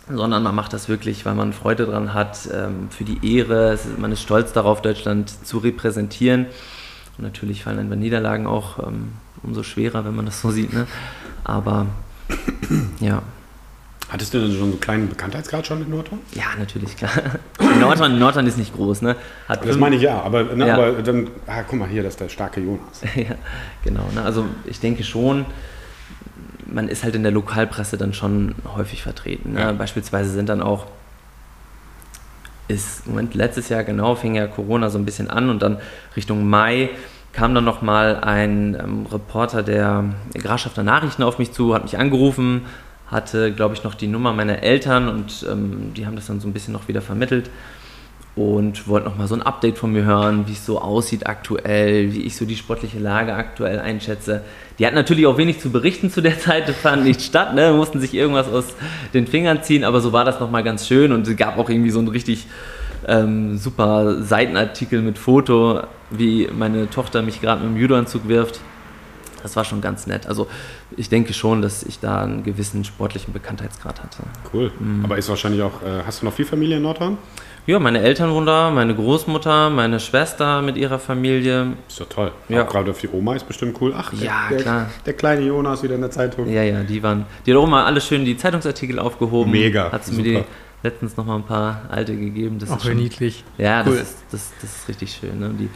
sondern 0.08 0.42
man 0.42 0.54
macht 0.54 0.72
das 0.72 0.88
wirklich, 0.88 1.24
weil 1.24 1.34
man 1.34 1.52
Freude 1.52 1.86
dran 1.86 2.12
hat, 2.12 2.48
ähm, 2.52 2.88
für 2.90 3.04
die 3.04 3.36
Ehre. 3.36 3.78
Man 3.98 4.12
ist 4.12 4.22
stolz 4.22 4.52
darauf, 4.52 4.82
Deutschland 4.82 5.30
zu 5.46 5.58
repräsentieren. 5.58 6.46
Und 7.16 7.24
natürlich 7.24 7.62
fallen 7.64 7.78
dann 7.78 7.90
bei 7.90 7.96
Niederlagen 7.96 8.46
auch 8.46 8.86
ähm, 8.86 9.12
umso 9.42 9.62
schwerer, 9.62 10.04
wenn 10.04 10.14
man 10.14 10.26
das 10.26 10.40
so 10.40 10.50
sieht. 10.50 10.72
Ne? 10.72 10.86
Aber 11.44 11.86
ja. 13.00 13.22
Hattest 14.14 14.32
du 14.32 14.38
denn 14.38 14.50
schon 14.50 14.58
so 14.58 14.64
einen 14.66 14.80
kleinen 14.80 15.08
Bekanntheitsgrad 15.08 15.66
schon 15.66 15.82
in 15.82 15.90
Nordhorn? 15.90 16.20
Ja, 16.34 16.44
natürlich, 16.56 16.96
klar. 16.96 17.10
Nordrhein, 17.80 18.16
Nordrhein 18.16 18.46
ist 18.46 18.56
nicht 18.56 18.72
groß, 18.72 19.02
ne? 19.02 19.16
Hat 19.48 19.66
Das 19.66 19.76
meine 19.76 19.96
ich 19.96 20.02
ja, 20.02 20.22
aber, 20.22 20.44
ne, 20.44 20.68
Ja. 20.68 20.74
aber 20.74 21.02
dann, 21.02 21.30
ah, 21.48 21.62
guck 21.68 21.80
mal 21.80 21.88
hier, 21.88 22.04
das 22.04 22.12
ist 22.12 22.20
der 22.20 22.28
starke 22.28 22.60
Jonas. 22.60 23.02
ja, 23.16 23.34
genau. 23.82 24.08
Ne? 24.14 24.22
Also 24.22 24.44
ich 24.66 24.78
denke 24.78 25.02
schon, 25.02 25.46
man 26.64 26.88
ist 26.88 27.02
halt 27.02 27.16
in 27.16 27.24
der 27.24 27.32
Lokalpresse 27.32 27.98
dann 27.98 28.14
schon 28.14 28.54
häufig 28.76 29.02
vertreten. 29.02 29.54
Ne? 29.54 29.60
Ja. 29.60 29.72
Beispielsweise 29.72 30.30
sind 30.30 30.48
dann 30.48 30.62
auch, 30.62 30.86
ist, 32.68 33.08
Moment, 33.08 33.34
letztes 33.34 33.68
Jahr 33.68 33.82
genau, 33.82 34.14
fing 34.14 34.36
ja 34.36 34.46
Corona 34.46 34.90
so 34.90 34.98
ein 34.98 35.04
bisschen 35.04 35.28
an 35.28 35.50
und 35.50 35.60
dann 35.60 35.78
Richtung 36.16 36.48
Mai 36.48 36.90
kam 37.32 37.52
dann 37.52 37.64
nochmal 37.64 38.20
ein 38.20 38.76
ähm, 38.80 39.06
Reporter 39.10 39.64
der 39.64 40.04
Grafschafter 40.34 40.84
Nachrichten 40.84 41.24
auf 41.24 41.40
mich 41.40 41.50
zu, 41.50 41.74
hat 41.74 41.82
mich 41.82 41.98
angerufen, 41.98 42.66
hatte, 43.14 43.52
glaube 43.52 43.74
ich, 43.74 43.84
noch 43.84 43.94
die 43.94 44.06
Nummer 44.06 44.32
meiner 44.34 44.62
Eltern 44.62 45.08
und 45.08 45.46
ähm, 45.50 45.94
die 45.96 46.06
haben 46.06 46.16
das 46.16 46.26
dann 46.26 46.40
so 46.40 46.48
ein 46.48 46.52
bisschen 46.52 46.74
noch 46.74 46.88
wieder 46.88 47.00
vermittelt 47.00 47.48
und 48.36 48.88
wollte 48.88 49.08
noch 49.08 49.16
mal 49.16 49.28
so 49.28 49.36
ein 49.36 49.42
Update 49.42 49.78
von 49.78 49.92
mir 49.92 50.04
hören, 50.04 50.48
wie 50.48 50.52
es 50.52 50.66
so 50.66 50.80
aussieht 50.80 51.26
aktuell, 51.26 52.12
wie 52.12 52.22
ich 52.22 52.36
so 52.36 52.44
die 52.44 52.56
sportliche 52.56 52.98
Lage 52.98 53.32
aktuell 53.32 53.78
einschätze. 53.78 54.42
Die 54.78 54.86
hatten 54.86 54.96
natürlich 54.96 55.26
auch 55.26 55.38
wenig 55.38 55.60
zu 55.60 55.70
berichten 55.70 56.10
zu 56.10 56.20
der 56.20 56.38
Zeit, 56.38 56.68
das 56.68 56.76
fand 56.76 57.04
nicht 57.04 57.22
statt, 57.22 57.54
ne? 57.54 57.72
mussten 57.72 58.00
sich 58.00 58.12
irgendwas 58.12 58.48
aus 58.48 58.74
den 59.12 59.28
Fingern 59.28 59.62
ziehen, 59.62 59.84
aber 59.84 60.00
so 60.00 60.12
war 60.12 60.24
das 60.24 60.40
noch 60.40 60.50
mal 60.50 60.64
ganz 60.64 60.86
schön 60.88 61.12
und 61.12 61.28
es 61.28 61.36
gab 61.36 61.58
auch 61.58 61.70
irgendwie 61.70 61.90
so 61.90 62.00
einen 62.00 62.08
richtig 62.08 62.46
ähm, 63.06 63.56
super 63.56 64.22
Seitenartikel 64.22 65.00
mit 65.00 65.16
Foto, 65.16 65.82
wie 66.10 66.48
meine 66.52 66.90
Tochter 66.90 67.22
mich 67.22 67.40
gerade 67.40 67.62
mit 67.62 67.76
dem 67.76 67.80
Judoanzug 67.80 68.26
wirft. 68.26 68.60
Das 69.44 69.54
war 69.56 69.64
schon 69.64 69.80
ganz 69.80 70.06
nett. 70.08 70.26
Also 70.26 70.48
ich 70.96 71.08
denke 71.08 71.32
schon, 71.34 71.62
dass 71.62 71.82
ich 71.84 72.00
da 72.00 72.22
einen 72.22 72.42
gewissen 72.42 72.82
sportlichen 72.84 73.32
Bekanntheitsgrad 73.32 74.02
hatte. 74.02 74.22
Cool. 74.52 74.72
Mhm. 74.80 75.04
Aber 75.04 75.16
ist 75.18 75.28
wahrscheinlich 75.28 75.62
auch, 75.62 75.82
äh, 75.82 76.02
hast 76.04 76.22
du 76.22 76.26
noch 76.26 76.32
viel 76.32 76.46
Familie 76.46 76.78
in 76.78 76.82
Nordhorn? 76.82 77.18
Ja, 77.66 77.78
meine 77.78 78.00
Eltern 78.00 78.30
wohnen 78.32 78.46
da, 78.46 78.70
meine 78.70 78.94
Großmutter, 78.94 79.70
meine 79.70 80.00
Schwester 80.00 80.60
mit 80.60 80.76
ihrer 80.76 80.98
Familie. 80.98 81.74
Ist 81.88 82.00
doch 82.00 82.08
toll. 82.08 82.32
Ja. 82.48 82.64
Auch 82.64 82.68
gerade 82.68 82.92
für 82.94 83.06
die 83.06 83.12
Oma 83.14 83.36
ist 83.36 83.46
bestimmt 83.46 83.80
cool. 83.80 83.94
Ach, 83.96 84.10
der, 84.10 84.18
Ja, 84.24 84.48
der, 84.50 84.58
klar. 84.62 84.90
der 85.06 85.12
kleine 85.14 85.42
Jonas 85.42 85.82
wieder 85.82 85.94
in 85.94 86.00
der 86.00 86.10
Zeitung. 86.10 86.50
Ja, 86.50 86.62
ja, 86.62 86.82
die 86.82 87.02
waren. 87.02 87.24
Die 87.46 87.52
hat 87.52 87.58
auch 87.58 87.66
mal 87.66 87.84
alle 87.84 88.00
schön 88.00 88.24
die 88.24 88.36
Zeitungsartikel 88.36 88.98
aufgehoben. 88.98 89.50
Mega, 89.52 89.92
Hat 89.92 90.04
sie 90.04 90.12
mir 90.14 90.22
die 90.22 90.44
letztens 90.82 91.16
noch 91.16 91.24
mal 91.24 91.36
ein 91.36 91.44
paar 91.44 91.82
alte 91.90 92.14
gegeben. 92.16 92.58
Das 92.58 92.70
Auch 92.70 92.76
ist 92.78 92.84
schon, 92.84 92.96
niedlich. 92.96 93.44
Ja, 93.56 93.82
das, 93.82 93.92
Cool. 93.92 93.98
ist, 94.00 94.16
das, 94.30 94.52
das 94.60 94.76
ist 94.76 94.88
richtig 94.88 95.12
schön. 95.18 95.38
Ne? 95.38 95.50
Die 95.58 95.70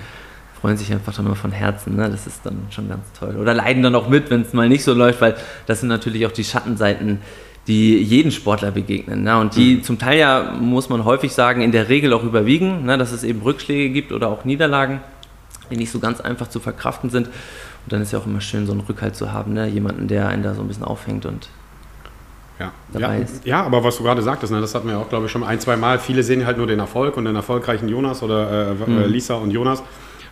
freuen 0.61 0.77
sich 0.77 0.93
einfach 0.93 1.15
dann 1.15 1.27
immer 1.27 1.37
von 1.37 1.53
Herzen. 1.53 1.97
Ne? 1.97 2.09
Das 2.11 2.27
ist 2.27 2.41
dann 2.45 2.59
schon 2.71 2.89
ganz 2.89 3.05
toll. 3.19 3.37
Oder 3.41 3.55
leiden 3.55 3.83
dann 3.83 3.95
auch 3.95 4.09
mit, 4.09 4.31
wenn 4.31 4.43
es 4.43 4.53
mal 4.53 4.69
nicht 4.69 4.83
so 4.85 4.93
läuft, 4.95 5.21
weil 5.21 5.37
das 5.67 5.81
sind 5.81 5.89
natürlich 5.89 6.27
auch 6.27 6.33
die 6.33 6.45
Schattenseiten, 6.45 7.21
die 7.67 7.97
jeden 8.03 8.31
Sportler 8.33 8.71
begegnen. 8.71 9.23
Ne? 9.25 9.39
Und 9.39 9.55
die 9.57 9.83
zum 9.83 9.99
Teil 9.99 10.19
ja, 10.19 10.55
muss 10.59 10.89
man 10.89 11.05
häufig 11.05 11.33
sagen, 11.33 11.61
in 11.61 11.71
der 11.73 11.89
Regel 11.89 12.13
auch 12.13 12.25
überwiegen, 12.25 12.85
ne? 12.87 12.97
dass 12.99 13.13
es 13.13 13.25
eben 13.25 13.43
Rückschläge 13.43 13.91
gibt 13.91 14.11
oder 14.13 14.29
auch 14.29 14.45
Niederlagen, 14.45 15.01
die 15.71 15.77
nicht 15.77 15.91
so 15.93 15.99
ganz 15.99 16.21
einfach 16.21 16.49
zu 16.49 16.61
verkraften 16.61 17.11
sind. 17.11 17.27
Und 17.27 17.93
dann 17.93 18.03
ist 18.03 18.13
ja 18.13 18.19
auch 18.19 18.27
immer 18.27 18.41
schön, 18.41 18.67
so 18.67 18.73
einen 18.73 18.81
Rückhalt 18.83 19.17
zu 19.17 19.33
haben, 19.33 19.53
ne? 19.53 19.69
jemanden, 19.69 20.09
der 20.09 20.29
einen 20.29 20.43
da 20.43 20.55
so 20.55 20.63
ein 20.63 20.69
bisschen 20.69 20.85
auffängt 20.85 21.25
und 21.27 21.49
Ja. 22.59 22.73
Ja, 22.99 23.15
ist. 23.15 23.47
ja, 23.47 23.63
aber 23.63 23.85
was 23.85 23.97
du 23.99 24.03
gerade 24.03 24.23
sagtest, 24.23 24.53
ne, 24.53 24.61
das 24.61 24.75
hatten 24.75 24.89
wir 24.89 24.99
auch, 24.99 25.09
glaube 25.09 25.27
ich, 25.27 25.33
schon 25.33 25.45
ein, 25.45 25.61
zwei 25.61 25.77
Mal. 25.77 25.99
Viele 26.01 26.23
sehen 26.25 26.45
halt 26.45 26.57
nur 26.57 26.67
den 26.67 26.81
Erfolg 26.81 27.17
und 27.17 27.25
den 27.27 27.37
erfolgreichen 27.37 27.89
Jonas 27.89 28.23
oder 28.23 28.73
äh, 28.73 28.75
Mhm. 28.75 28.99
äh, 29.03 29.07
Lisa 29.07 29.35
und 29.35 29.51
Jonas. 29.53 29.83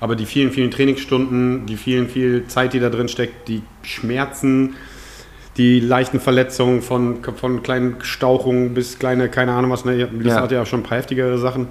Aber 0.00 0.17
die 0.17 0.26
vielen, 0.26 0.50
vielen 0.53 0.71
Trainingsstunden, 0.71 1.67
die 1.67 1.76
vielen, 1.76 2.09
viel 2.09 2.47
Zeit, 2.47 2.73
die 2.73 2.81
da 2.81 2.91
drin 2.91 3.09
steckt, 3.09 3.49
die 3.49 3.62
Schmerzen, 3.83 4.75
die 5.57 5.81
leichten 5.81 6.21
Verletzungen 6.21 6.83
von, 6.83 7.19
von 7.37 7.62
kleinen 7.62 7.97
Stauchungen 8.03 8.75
bis 8.75 8.99
kleine, 8.99 9.29
keine 9.29 9.53
Ahnung 9.53 9.71
was. 9.71 9.85
Ne? 9.85 10.05
Lisa 10.05 10.37
Ja. 10.37 10.43
hat 10.43 10.53
ja 10.53 10.67
schon 10.67 10.81
ein 10.81 10.83
paar 10.83 10.99
heftigere 10.99 11.38
Sachen. 11.38 11.69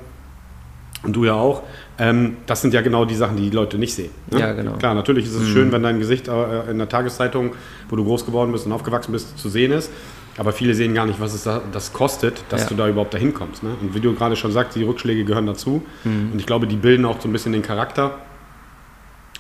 Und 1.04 1.16
du 1.16 1.26
ja 1.26 1.34
auch. 1.34 1.62
Ähm, 2.00 2.38
das 2.48 2.62
sind 2.62 2.74
ja 2.74 2.82
genau 2.82 3.06
die 3.06 3.14
Sachen, 3.16 3.38
die 3.38 3.50
die 3.50 3.56
Leute 3.56 3.78
nicht 3.78 3.94
sehen. 3.94 4.10
Ne? 4.32 4.40
Ja, 4.40 4.54
genau. 4.54 4.74
Klar, 4.74 4.96
natürlich 4.96 5.26
ist 5.26 5.36
es 5.36 5.48
schön, 5.48 5.72
wenn 5.72 5.84
dein 5.84 6.00
Gesicht 6.00 6.28
äh, 6.28 6.72
in 6.72 6.80
der 6.80 6.90
Tageszeitung, 6.90 7.52
wo 7.90 7.96
du 7.96 8.04
groß 8.04 8.26
geworden 8.26 8.52
bist 8.52 8.66
und 8.66 8.72
aufgewachsen 8.72 9.12
bist, 9.12 9.38
zu 9.38 9.50
sehen 9.50 9.72
ist. 9.72 9.92
Aber 10.38 10.52
viele 10.52 10.74
sehen 10.74 10.94
gar 10.94 11.06
nicht, 11.06 11.20
was 11.22 11.34
es 11.34 11.44
da, 11.44 11.62
das 11.72 11.94
kostet, 11.94 12.44
dass 12.50 12.64
Ja. 12.64 12.68
du 12.70 12.76
da 12.76 12.90
überhaupt 12.90 13.14
dahin 13.14 13.34
kommst. 13.34 13.64
Ne? 13.64 13.70
Und 13.82 13.96
wie 13.96 14.02
du 14.02 14.14
gerade 14.14 14.36
schon 14.36 14.52
sagst, 14.52 14.76
die 14.76 14.84
Rückschläge 14.84 15.24
gehören 15.24 15.46
dazu. 15.46 15.82
Mhm. 16.04 16.32
Und 16.34 16.40
ich 16.40 16.46
glaube, 16.46 16.68
die 16.68 16.76
bilden 16.76 17.06
auch 17.06 17.22
so 17.22 17.30
ein 17.30 17.32
bisschen 17.32 17.54
den 17.54 17.62
Charakter, 17.62 18.18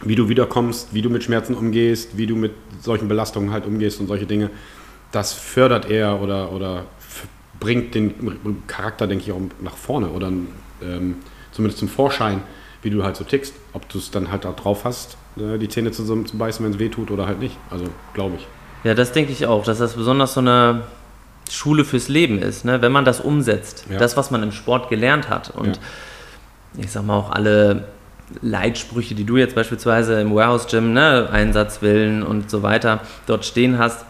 wie 0.04 0.16
du 0.16 0.30
wiederkommst, 0.30 0.94
wie 0.94 1.02
du 1.02 1.10
mit 1.10 1.24
Schmerzen 1.24 1.54
umgehst, 1.56 2.18
wie 2.18 2.28
du 2.28 2.36
mit 2.36 2.54
solchen 2.82 3.08
Belastungen 3.08 3.52
halt 3.52 3.66
umgehst 3.66 4.00
und 4.00 4.08
solche 4.08 4.26
Dinge. 4.26 4.50
Das 5.12 5.34
fördert 5.34 5.90
eher 5.90 6.22
oder, 6.22 6.52
oder 6.52 6.86
bringt 7.60 7.96
den 7.96 8.14
Charakter, 8.68 9.08
denke 9.08 9.24
ich, 9.26 9.32
auch 9.32 9.42
nach 9.62 9.76
vorne 9.76 10.10
oder 10.10 10.28
ähm, 10.82 11.16
zumindest 11.52 11.80
zum 11.80 11.88
Vorschein, 11.88 12.42
wie 12.82 12.90
du 12.90 13.04
halt 13.04 13.16
so 13.16 13.24
tickst. 13.24 13.54
Ob 13.74 13.88
du 13.90 13.98
es 13.98 14.12
dann 14.12 14.32
halt 14.32 14.44
da 14.46 14.52
drauf 14.52 14.84
hast, 14.86 15.18
äh, 15.38 15.58
die 15.58 15.70
Zähne 15.70 15.92
zusammen 15.92 16.26
zu 16.26 16.38
beißen, 16.38 16.66
wenn 16.66 16.74
es 16.74 16.80
weh 16.80 16.90
tut 16.90 17.12
oder 17.12 17.26
halt 17.28 17.40
nicht. 17.40 17.58
Also, 17.70 17.86
glaube 18.14 18.36
ich. 18.38 18.48
Ja, 18.84 18.94
das 18.94 19.12
denke 19.12 19.32
ich 19.32 19.48
auch, 19.48 19.64
dass 19.64 19.80
das 19.80 19.94
besonders 19.94 20.34
so 20.34 20.42
eine 20.42 20.84
Schule 21.50 21.86
fürs 21.86 22.08
Leben 22.08 22.40
ist, 22.40 22.66
ne? 22.66 22.82
wenn 22.82 22.92
man 22.92 23.06
das 23.06 23.20
umsetzt. 23.20 23.86
Ja. 23.90 23.98
Das, 23.98 24.18
was 24.18 24.32
man 24.32 24.44
im 24.44 24.52
Sport 24.52 24.90
gelernt 24.90 25.30
hat. 25.30 25.50
Und 25.50 25.80
ich 26.78 26.92
sag 26.92 27.06
mal 27.06 27.16
auch 27.18 27.32
alle 27.32 27.86
Leitsprüche, 28.42 29.16
die 29.16 29.24
du 29.24 29.38
jetzt 29.38 29.56
beispielsweise 29.56 30.20
im 30.20 30.34
Warehouse 30.34 30.68
Gym, 30.68 30.94
ne, 30.94 31.30
Einsatzwillen 31.32 32.24
und 32.24 32.50
so 32.50 32.64
weiter, 32.64 33.02
dort 33.28 33.46
stehen 33.46 33.78
hast, 33.78 34.06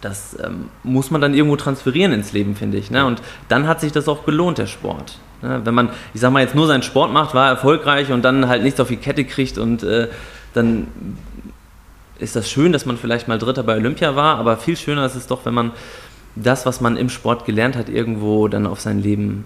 das 0.00 0.36
ähm, 0.44 0.68
muss 0.82 1.10
man 1.10 1.20
dann 1.20 1.32
irgendwo 1.32 1.56
transferieren 1.56 2.12
ins 2.12 2.32
Leben, 2.32 2.56
finde 2.56 2.76
ich. 2.76 2.90
Ne? 2.90 3.06
Und 3.06 3.22
dann 3.48 3.68
hat 3.68 3.80
sich 3.80 3.92
das 3.92 4.08
auch 4.08 4.24
gelohnt, 4.24 4.58
der 4.58 4.66
Sport. 4.66 5.18
Ne? 5.42 5.60
Wenn 5.64 5.74
man, 5.74 5.90
ich 6.12 6.20
sag 6.20 6.32
mal, 6.32 6.40
jetzt 6.40 6.54
nur 6.54 6.66
seinen 6.66 6.82
Sport 6.82 7.12
macht, 7.12 7.34
war 7.34 7.48
erfolgreich 7.48 8.10
und 8.10 8.22
dann 8.22 8.48
halt 8.48 8.62
nichts 8.62 8.80
auf 8.80 8.88
die 8.88 8.96
Kette 8.96 9.24
kriegt 9.24 9.58
und 9.58 9.84
äh, 9.84 10.08
dann 10.54 10.88
ist 12.22 12.36
das 12.36 12.50
schön, 12.50 12.72
dass 12.72 12.86
man 12.86 12.96
vielleicht 12.96 13.28
mal 13.28 13.38
Dritter 13.38 13.62
bei 13.62 13.76
Olympia 13.76 14.16
war, 14.16 14.38
aber 14.38 14.56
viel 14.56 14.76
schöner 14.76 15.04
ist 15.04 15.14
es 15.14 15.26
doch, 15.26 15.44
wenn 15.44 15.54
man 15.54 15.72
das, 16.36 16.64
was 16.64 16.80
man 16.80 16.96
im 16.96 17.08
Sport 17.08 17.44
gelernt 17.44 17.76
hat, 17.76 17.88
irgendwo 17.88 18.48
dann 18.48 18.66
auf 18.66 18.80
sein 18.80 19.00
Leben 19.00 19.44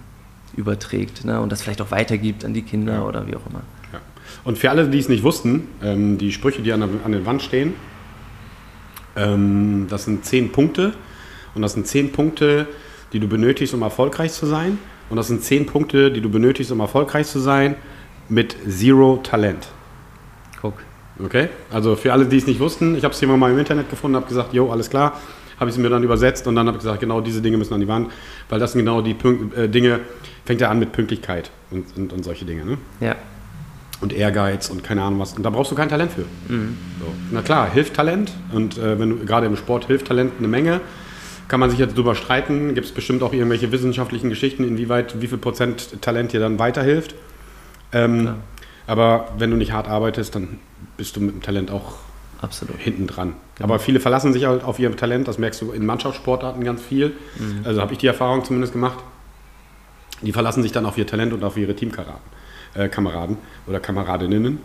überträgt 0.55 1.25
ne? 1.25 1.41
und 1.41 1.51
das 1.51 1.61
vielleicht 1.61 1.81
auch 1.81 1.91
weitergibt 1.91 2.45
an 2.45 2.53
die 2.53 2.61
Kinder 2.61 2.93
Ja. 2.93 3.01
oder 3.03 3.27
wie 3.27 3.35
auch 3.35 3.45
immer. 3.49 3.61
Ja. 3.91 3.99
Und 4.45 4.57
für 4.57 4.69
alle, 4.69 4.87
die 4.87 4.99
es 4.99 5.09
nicht 5.09 5.23
wussten, 5.23 5.67
ähm, 5.83 6.17
die 6.17 6.31
Sprüche, 6.31 6.61
die 6.61 6.71
an 6.71 6.79
der, 6.79 6.89
an 7.03 7.11
der 7.11 7.25
Wand 7.25 7.41
stehen, 7.41 7.73
ähm, 9.15 9.87
das 9.89 10.05
sind 10.05 10.25
zehn 10.25 10.51
Punkte. 10.51 10.93
Und 11.55 11.61
das 11.63 11.73
sind 11.73 11.87
zehn 11.87 12.11
Punkte, 12.11 12.67
die 13.13 13.19
du 13.19 13.27
benötigst, 13.27 13.73
um 13.73 13.81
erfolgreich 13.81 14.31
zu 14.31 14.45
sein. 14.45 14.77
Und 15.09 15.17
das 15.17 15.27
sind 15.27 15.43
zehn 15.43 15.65
Punkte, 15.65 16.11
die 16.11 16.21
du 16.21 16.29
benötigst, 16.29 16.71
um 16.71 16.79
erfolgreich 16.79 17.27
zu 17.27 17.39
sein, 17.39 17.75
mit 18.29 18.55
Zero 18.69 19.19
Talent. 19.23 19.69
Okay? 21.23 21.49
Also 21.71 21.95
für 21.95 22.13
alle, 22.13 22.25
die 22.25 22.37
es 22.37 22.47
nicht 22.47 22.59
wussten, 22.59 22.95
ich 22.95 23.03
habe 23.03 23.13
es 23.13 23.19
hier 23.19 23.27
mal 23.27 23.51
im 23.51 23.59
Internet 23.59 23.89
gefunden, 23.89 24.15
habe 24.15 24.27
gesagt, 24.27 24.53
jo, 24.53 24.71
alles 24.71 24.89
klar. 24.89 25.19
Habe 25.59 25.71
ich 25.71 25.75
es 25.75 25.81
mir 25.81 25.89
dann 25.89 26.03
übersetzt 26.03 26.45
und 26.47 26.55
dann 26.55 26.67
habe 26.67 26.77
ich 26.77 26.83
gesagt, 26.83 26.99
genau 26.99 27.19
diese 27.19 27.41
Dinge 27.41 27.57
müssen 27.57 27.73
an 27.73 27.79
die 27.79 27.87
Wand, 27.87 28.11
weil 28.49 28.59
das 28.59 28.73
sind 28.73 28.79
genau 28.79 29.01
die 29.01 29.15
Pünkt, 29.15 29.57
äh, 29.57 29.67
Dinge, 29.67 30.01
fängt 30.45 30.61
ja 30.61 30.69
an 30.69 30.77
mit 30.77 30.91
Pünktlichkeit 30.91 31.49
und, 31.71 31.85
und, 31.97 32.13
und 32.13 32.23
solche 32.23 32.45
Dinge. 32.45 32.63
Ne? 32.63 32.77
Ja. 32.99 33.15
und 34.01 34.13
Ehrgeiz 34.13 34.69
und 34.69 34.83
keine 34.83 35.01
Ahnung 35.01 35.19
was. 35.19 35.33
Und 35.33 35.41
da 35.43 35.49
brauchst 35.49 35.71
du 35.71 35.75
kein 35.75 35.89
Talent 35.89 36.11
für. 36.11 36.25
So. 36.99 37.07
Na 37.31 37.41
klar, 37.41 37.71
hilft 37.71 37.95
Talent 37.95 38.31
und 38.53 38.77
äh, 38.77 38.99
wenn 38.99 39.09
du 39.09 39.25
gerade 39.25 39.47
im 39.47 39.55
Sport 39.57 39.85
hilft 39.87 40.07
Talent 40.07 40.33
eine 40.37 40.47
Menge. 40.47 40.81
Kann 41.47 41.59
man 41.59 41.69
sich 41.69 41.79
jetzt 41.79 41.97
drüber 41.97 42.13
streiten. 42.13 42.75
Gibt 42.75 42.85
es 42.85 42.91
bestimmt 42.91 43.23
auch 43.23 43.33
irgendwelche 43.33 43.71
wissenschaftlichen 43.71 44.29
Geschichten, 44.29 44.63
inwieweit, 44.63 45.21
wie 45.21 45.27
viel 45.27 45.37
Prozent 45.37 46.01
Talent 46.01 46.33
dir 46.33 46.39
dann 46.41 46.59
weiterhilft. 46.59 47.15
Ähm, 47.93 48.35
aber 48.85 49.29
wenn 49.37 49.49
du 49.49 49.57
nicht 49.57 49.71
hart 49.71 49.87
arbeitest, 49.87 50.35
dann 50.35 50.59
bist 50.97 51.15
du 51.15 51.21
mit 51.21 51.33
dem 51.35 51.41
Talent 51.41 51.71
auch 51.71 51.93
Absolut. 52.41 52.77
hinten 52.79 53.07
dran. 53.07 53.33
Aber 53.59 53.79
viele 53.79 53.99
verlassen 53.99 54.33
sich 54.33 54.45
halt 54.45 54.63
auf 54.63 54.77
ihr 54.79 54.95
Talent, 54.95 55.27
das 55.27 55.37
merkst 55.37 55.61
du 55.61 55.71
in 55.71 55.85
Mannschaftssportarten 55.85 56.63
ganz 56.63 56.81
viel. 56.81 57.13
Also 57.63 57.81
habe 57.81 57.93
ich 57.93 57.99
die 57.99 58.07
Erfahrung 58.07 58.43
zumindest 58.43 58.73
gemacht. 58.73 58.99
Die 60.21 60.31
verlassen 60.31 60.63
sich 60.63 60.71
dann 60.71 60.85
auf 60.85 60.97
ihr 60.97 61.07
Talent 61.07 61.33
und 61.33 61.43
auf 61.43 61.57
ihre 61.57 61.75
Teamkameraden 61.75 62.21
äh, 62.75 62.89
Kameraden 62.89 63.37
oder 63.67 63.79
Kameradinnen. 63.79 64.59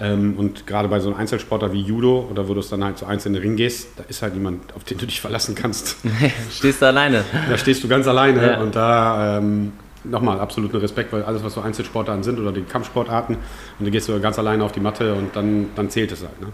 Ähm, 0.00 0.34
und 0.36 0.66
gerade 0.66 0.88
bei 0.88 0.98
so 0.98 1.08
einem 1.10 1.18
Einzelsportler 1.18 1.72
wie 1.72 1.80
Judo 1.80 2.26
oder 2.30 2.48
wo 2.48 2.54
du 2.54 2.60
es 2.60 2.68
dann 2.68 2.82
halt 2.82 2.98
so 2.98 3.06
einzeln 3.06 3.34
in 3.34 3.40
den 3.40 3.48
Ring 3.48 3.56
gehst, 3.56 3.88
da 3.96 4.02
ist 4.08 4.22
halt 4.22 4.34
niemand, 4.34 4.74
auf 4.74 4.82
den 4.84 4.98
du 4.98 5.06
dich 5.06 5.20
verlassen 5.20 5.54
kannst. 5.54 5.96
Stehst 6.52 6.82
du 6.82 6.86
alleine. 6.86 7.24
Da 7.48 7.56
stehst 7.56 7.84
du 7.84 7.88
ganz 7.88 8.06
alleine 8.08 8.44
Ja. 8.44 8.60
und 8.60 8.74
da 8.74 9.38
ähm, 9.38 9.72
nochmal 10.04 10.40
absoluten 10.40 10.76
Respekt, 10.76 11.12
weil 11.12 11.22
alles, 11.22 11.42
was 11.42 11.54
so 11.54 11.60
Einzelsportarten 11.60 12.22
sind 12.22 12.38
oder 12.38 12.52
die 12.52 12.62
Kampfsportarten, 12.62 13.36
und 13.78 13.84
du 13.84 13.90
gehst 13.90 14.06
so 14.06 14.18
ganz 14.20 14.38
alleine 14.38 14.64
auf 14.64 14.72
die 14.72 14.80
Matte 14.80 15.14
und 15.14 15.34
dann, 15.34 15.68
dann 15.74 15.90
zählt 15.90 16.12
es 16.12 16.22
halt. 16.22 16.40
Ne? 16.40 16.48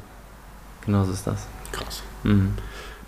Genau 0.86 1.04
so 1.04 1.12
ist 1.12 1.26
das. 1.26 1.46
Krass. 1.72 2.02
Mhm. 2.24 2.54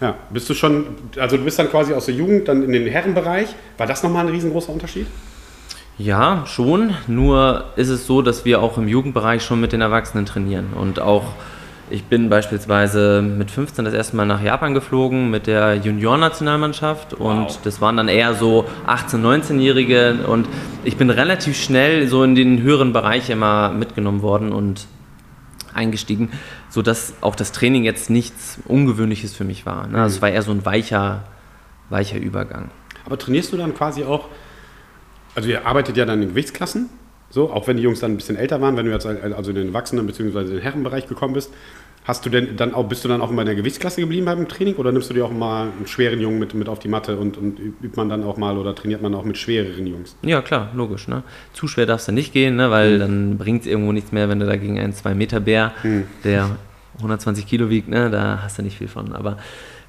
Ja, 0.01 0.17
bist 0.31 0.51
du 0.51 0.55
schon, 0.55 0.87
also 1.17 1.37
du 1.37 1.45
bist 1.45 1.59
dann 1.59 1.71
quasi 1.71 1.95
aus 1.95 2.07
der 2.07 2.15
Jugend 2.15 2.49
dann 2.49 2.65
in 2.65 2.73
den 2.73 2.87
Herrenbereich. 2.89 3.55
War 3.79 3.87
das 3.87 4.03
nochmal 4.03 4.27
ein 4.27 4.33
riesengroßer 4.33 4.73
Unterschied? 4.73 5.07
Ja, 5.97 6.45
schon. 6.47 6.95
Nur 7.07 7.67
ist 7.77 7.89
es 7.89 8.07
so, 8.07 8.23
dass 8.23 8.45
wir 8.45 8.61
auch 8.61 8.79
im 8.79 8.89
Jugendbereich 8.89 9.45
schon 9.45 9.61
mit 9.61 9.73
den 9.73 9.81
Erwachsenen 9.81 10.27
trainieren. 10.27 10.73
Und 10.75 10.99
auch 10.99 11.25
ich 11.91 12.05
bin 12.05 12.29
beispielsweise 12.31 13.23
mit 13.23 13.51
15 13.51 13.85
das 13.85 13.93
erste 13.93 14.17
Mal 14.17 14.25
nach 14.25 14.43
Japan 14.43 14.73
geflogen 14.73 15.31
mit 15.31 15.47
der 15.47 15.77
Juniorennationalmannschaft. 15.77 17.15
Und 17.15 17.59
das 17.65 17.81
waren 17.81 17.97
dann 17.97 18.09
eher 18.09 18.35
so 18.35 18.67
18-, 18.87 19.17
19-Jährige. 19.17 20.25
Und 20.27 20.49
ich 20.85 20.97
bin 20.97 21.11
relativ 21.11 21.61
schnell 21.61 22.09
so 22.09 22.25
in 22.25 22.35
den 22.35 22.63
höheren 22.63 22.93
Bereich 22.93 23.29
immer 23.31 23.71
mitgenommen 23.71 24.23
worden 24.23 24.53
und 24.53 24.87
eingestiegen, 25.75 26.31
sodass 26.69 27.15
auch 27.21 27.35
das 27.35 27.53
Training 27.53 27.85
jetzt 27.85 28.11
nichts 28.11 28.59
Ungewöhnliches 28.67 29.35
für 29.35 29.45
mich 29.45 29.67
war. 29.67 29.87
Ne? 29.87 30.01
Also 30.01 30.17
es 30.17 30.23
war 30.23 30.31
eher 30.31 30.43
so 30.43 30.53
ein 30.53 30.65
weicher, 30.65 31.25
weicher 31.91 32.19
Übergang. 32.19 32.71
Aber 33.05 33.19
trainierst 33.19 33.53
du 33.53 33.57
dann 33.57 33.75
quasi 33.75 34.05
auch, 34.05 34.29
also 35.35 35.49
ihr 35.49 35.67
arbeitet 35.67 35.97
ja 35.97 36.05
dann 36.05 36.23
in 36.23 36.29
Gewichtsklassen, 36.29 36.89
so, 37.33 37.51
auch 37.51 37.67
wenn 37.67 37.79
die 37.79 37.83
Jungs 37.83 38.01
dann 38.01 38.13
ein 38.13 38.17
bisschen 38.17 38.37
älter 38.37 38.61
waren, 38.61 38.77
wenn 38.77 38.85
du 38.85 38.93
jetzt 38.93 39.07
also 39.07 39.51
in 39.51 39.57
den 39.57 39.69
Erwachsenen- 39.69 40.07
bzw. 40.07 40.41
in 40.41 40.51
den 40.51 40.59
Herrenbereich 40.61 41.09
gekommen 41.09 41.33
bist, 41.33 41.51
hast 42.05 42.27
du 42.27 42.31
denn 42.31 42.57
dann 42.57 42.75
auch, 42.75 42.85
bist 42.89 43.05
du 43.05 43.09
dann 43.09 43.23
auch 43.23 43.31
immer 43.31 43.43
in 43.43 43.47
der 43.47 43.55
Gewichtsklasse 43.55 44.03
geblieben 44.03 44.27
beim 44.27 44.49
Training 44.49 44.75
oder 44.75 44.93
nimmst 44.93 45.09
du 45.09 45.15
dir 45.15 45.25
auch 45.25 45.33
mal 45.33 45.69
einen 45.75 45.87
schweren 45.87 46.21
Jungen 46.21 46.39
mit, 46.39 46.53
mit 46.53 46.69
auf 46.69 46.79
die 46.79 46.89
Matte 46.89 47.17
und, 47.17 47.39
und 47.39 47.59
übt 47.59 47.97
man 47.97 48.11
dann 48.11 48.23
auch 48.23 48.37
mal 48.37 48.59
oder 48.59 48.75
trainiert 48.75 49.01
man 49.01 49.15
auch 49.15 49.25
mit 49.25 49.39
schwereren 49.39 49.87
Jungs? 49.87 50.15
Ja, 50.23 50.43
klar, 50.43 50.71
logisch. 50.75 51.09
Ne? 51.09 51.23
Zu 51.55 51.69
schwer 51.69 51.87
darfst 51.87 52.09
du 52.09 52.13
nicht 52.13 52.35
gehen, 52.35 52.57
ne? 52.57 52.71
weil 52.71 52.99
dann 52.99 53.39
bringt 53.39 53.63
es 53.63 53.67
irgendwo 53.67 53.93
nichts 53.93 54.13
mehr, 54.13 54.29
wenn 54.29 54.39
du 54.39 54.47
da 54.47 54.57
gegen 54.57 54.79
einen 54.79 54.93
2-Meter-Bär, 54.93 55.73
der 56.25 56.51
120 56.99 57.47
Kilo 57.47 57.71
wiegt, 57.71 57.89
ne? 57.89 58.11
da 58.11 58.41
hast 58.43 58.59
du 58.59 58.63
nicht 58.63 58.77
viel 58.77 58.89
von. 58.89 59.15
Aber 59.15 59.39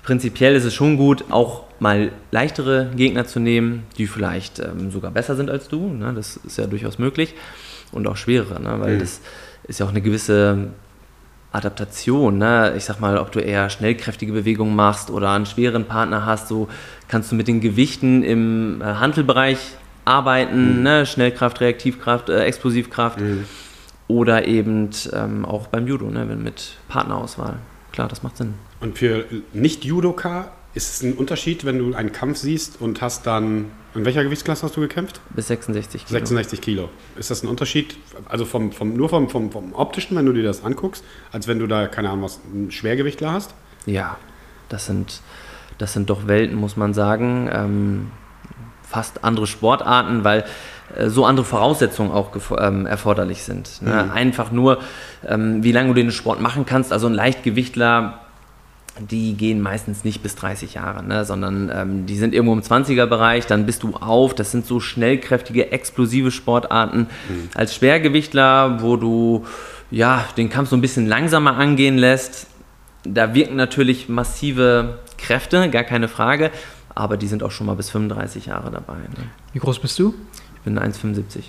prinzipiell 0.04 0.56
ist 0.56 0.66
es 0.66 0.74
schon 0.74 0.98
gut, 0.98 1.26
auch 1.30 1.64
mal 1.80 2.12
leichtere 2.32 2.92
Gegner 2.96 3.26
zu 3.26 3.40
nehmen, 3.40 3.84
die 3.98 4.08
vielleicht 4.08 4.60
ähm, 4.60 4.92
sogar 4.92 5.12
besser 5.12 5.36
sind 5.36 5.50
als 5.50 5.68
du. 5.68 5.88
Ne? 5.88 6.14
Das 6.14 6.38
ist 6.38 6.58
ja 6.58 6.68
durchaus 6.68 7.00
möglich. 7.00 7.34
Und 7.92 8.08
auch 8.08 8.18
schwerere, 8.18 8.62
ne? 8.62 8.76
weil 8.80 8.98
das 8.98 9.22
ist 9.68 9.80
ja 9.80 9.86
auch 9.86 9.92
eine 9.92 10.02
gewisse 10.02 10.70
Adaptation, 11.52 12.40
ne? 12.40 12.74
ich 12.76 12.86
sag 12.86 13.00
mal, 13.00 13.20
ob 13.20 13.32
du 13.32 13.40
eher 13.40 13.70
schnellkräftige 13.70 14.34
Bewegungen 14.34 14.76
machst 14.76 15.12
oder 15.12 15.32
einen 15.32 15.46
schweren 15.46 15.86
Partner 15.86 16.26
hast, 16.26 16.48
so 16.48 16.68
kannst 17.08 17.32
du 17.32 17.36
mit 17.36 17.48
den 17.48 17.62
Gewichten 17.62 18.24
im 18.24 18.82
äh, 18.82 18.86
Handelbereich 18.86 19.60
arbeiten, 20.06 20.82
ne? 20.84 21.06
Schnellkraft, 21.06 21.62
Reaktivkraft, 21.62 22.30
äh, 22.30 22.44
Explosivkraft 22.46 23.20
oder 24.08 24.48
eben 24.48 24.90
ähm, 25.14 25.46
auch 25.46 25.68
beim 25.68 25.88
Judo, 25.88 26.10
ne? 26.10 26.28
wenn 26.28 26.44
mit 26.44 26.78
Partnerauswahl. 26.90 27.58
Klar, 27.92 28.08
das 28.08 28.24
macht 28.24 28.38
Sinn. 28.38 28.56
Und 28.84 28.98
für 28.98 29.24
Nicht-Judoka 29.54 30.52
ist 30.74 30.94
es 30.94 31.04
ein 31.04 31.14
Unterschied, 31.14 31.64
wenn 31.64 31.80
du 31.80 31.96
einen 31.96 32.12
Kampf 32.12 32.38
siehst 32.38 32.82
und 32.82 33.02
hast 33.02 33.26
dann, 33.26 33.72
in 33.96 34.04
welcher 34.04 34.26
Gewichtsklasse 34.26 34.64
hast 34.64 34.76
du 34.76 34.82
gekämpft? 34.82 35.22
Bis 35.30 35.48
66 35.48 36.06
Kilo. 36.06 36.20
66 36.20 36.62
Kilo. 36.62 36.90
Ist 37.16 37.32
das 37.32 37.44
ein 37.44 37.48
Unterschied, 37.48 37.96
also 38.28 38.44
vom, 38.44 38.74
vom, 38.74 38.94
nur 38.94 39.08
vom, 39.08 39.30
vom, 39.30 39.54
vom 39.54 39.74
optischen, 39.74 40.18
wenn 40.18 40.26
du 40.26 40.34
dir 40.34 40.44
das 40.44 40.66
anguckst, 40.66 41.02
als 41.32 41.48
wenn 41.48 41.60
du 41.60 41.68
da, 41.68 41.88
keine 41.88 42.10
Ahnung, 42.10 42.26
was, 42.26 42.42
einen 42.52 42.72
Schwergewichtler 42.72 43.32
hast? 43.32 43.54
Ja, 43.86 44.18
das 44.68 44.86
sind, 44.86 45.22
das 45.78 45.94
sind 45.94 46.10
doch 46.10 46.28
Welten, 46.28 46.58
muss 46.58 46.76
man 46.76 46.94
sagen. 46.94 47.50
Ähm, 47.54 48.12
fast 48.82 49.24
andere 49.24 49.48
Sportarten, 49.48 50.26
weil 50.26 50.44
äh, 50.98 51.08
so 51.08 51.26
andere 51.26 51.46
Voraussetzungen 51.46 52.12
auch 52.12 52.32
ähm, 52.60 52.86
erforderlich 52.86 53.44
sind. 53.44 53.82
Ne? 53.82 54.12
Einfach 54.12 54.52
nur, 54.52 54.80
ähm, 55.26 55.64
wie 55.64 55.72
lange 55.72 55.88
du 55.88 55.94
den 55.94 56.12
Sport 56.12 56.42
machen 56.42 56.66
kannst. 56.66 56.92
Also 56.92 57.08
ein 57.08 57.14
Leichtgewichtler, 57.14 58.23
die 59.00 59.34
gehen 59.34 59.60
meistens 59.60 60.04
nicht 60.04 60.22
bis 60.22 60.36
30 60.36 60.76
Jahre, 60.76 61.04
ne? 61.04 61.26
sondern 61.26 61.72
ähm, 61.74 62.06
die 62.06 62.16
sind 62.16 62.34
irgendwo 62.34 62.54
im 62.54 62.62
20er-Bereich, 62.62 63.48
dann 63.48 63.66
bist 63.66 63.84
du 63.84 63.96
auf. 63.96 64.36
Das 64.36 64.52
sind 64.52 64.68
so 64.68 64.80
schnellkräftige, 64.80 65.72
explosive 65.72 66.30
Sportarten. 66.32 67.08
Als 67.56 67.74
Schwergewichtler, 67.74 68.82
wo 68.82 68.98
du 68.98 69.46
ja, 69.90 70.26
den 70.38 70.50
Kampf 70.50 70.70
so 70.70 70.76
ein 70.76 70.82
bisschen 70.82 71.08
langsamer 71.08 71.58
angehen 71.58 71.98
lässt, 71.98 72.48
da 73.04 73.34
wirken 73.34 73.56
natürlich 73.56 74.10
massive 74.10 75.00
Kräfte, 75.18 75.70
gar 75.70 75.84
keine 75.84 76.08
Frage, 76.08 76.52
aber 76.96 77.18
die 77.18 77.28
sind 77.28 77.44
auch 77.44 77.52
schon 77.52 77.68
mal 77.68 77.76
bis 77.76 77.90
35 77.90 78.48
Jahre 78.48 78.72
dabei. 78.72 78.96
Ne? 78.96 79.26
Wie 79.54 79.60
groß 79.60 79.80
bist 79.80 79.98
du? 80.00 80.14
Ich 80.56 80.62
bin 80.62 80.80
1,75. 80.80 81.44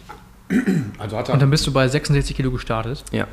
Also 0.99 1.17
hat 1.17 1.31
Und 1.31 1.41
dann 1.41 1.51
bist 1.51 1.67
du 1.67 1.73
bei 1.73 1.89
66 1.89 2.37
Kilo 2.37 2.51
gestartet. 2.51 3.05
Ja, 3.13 3.27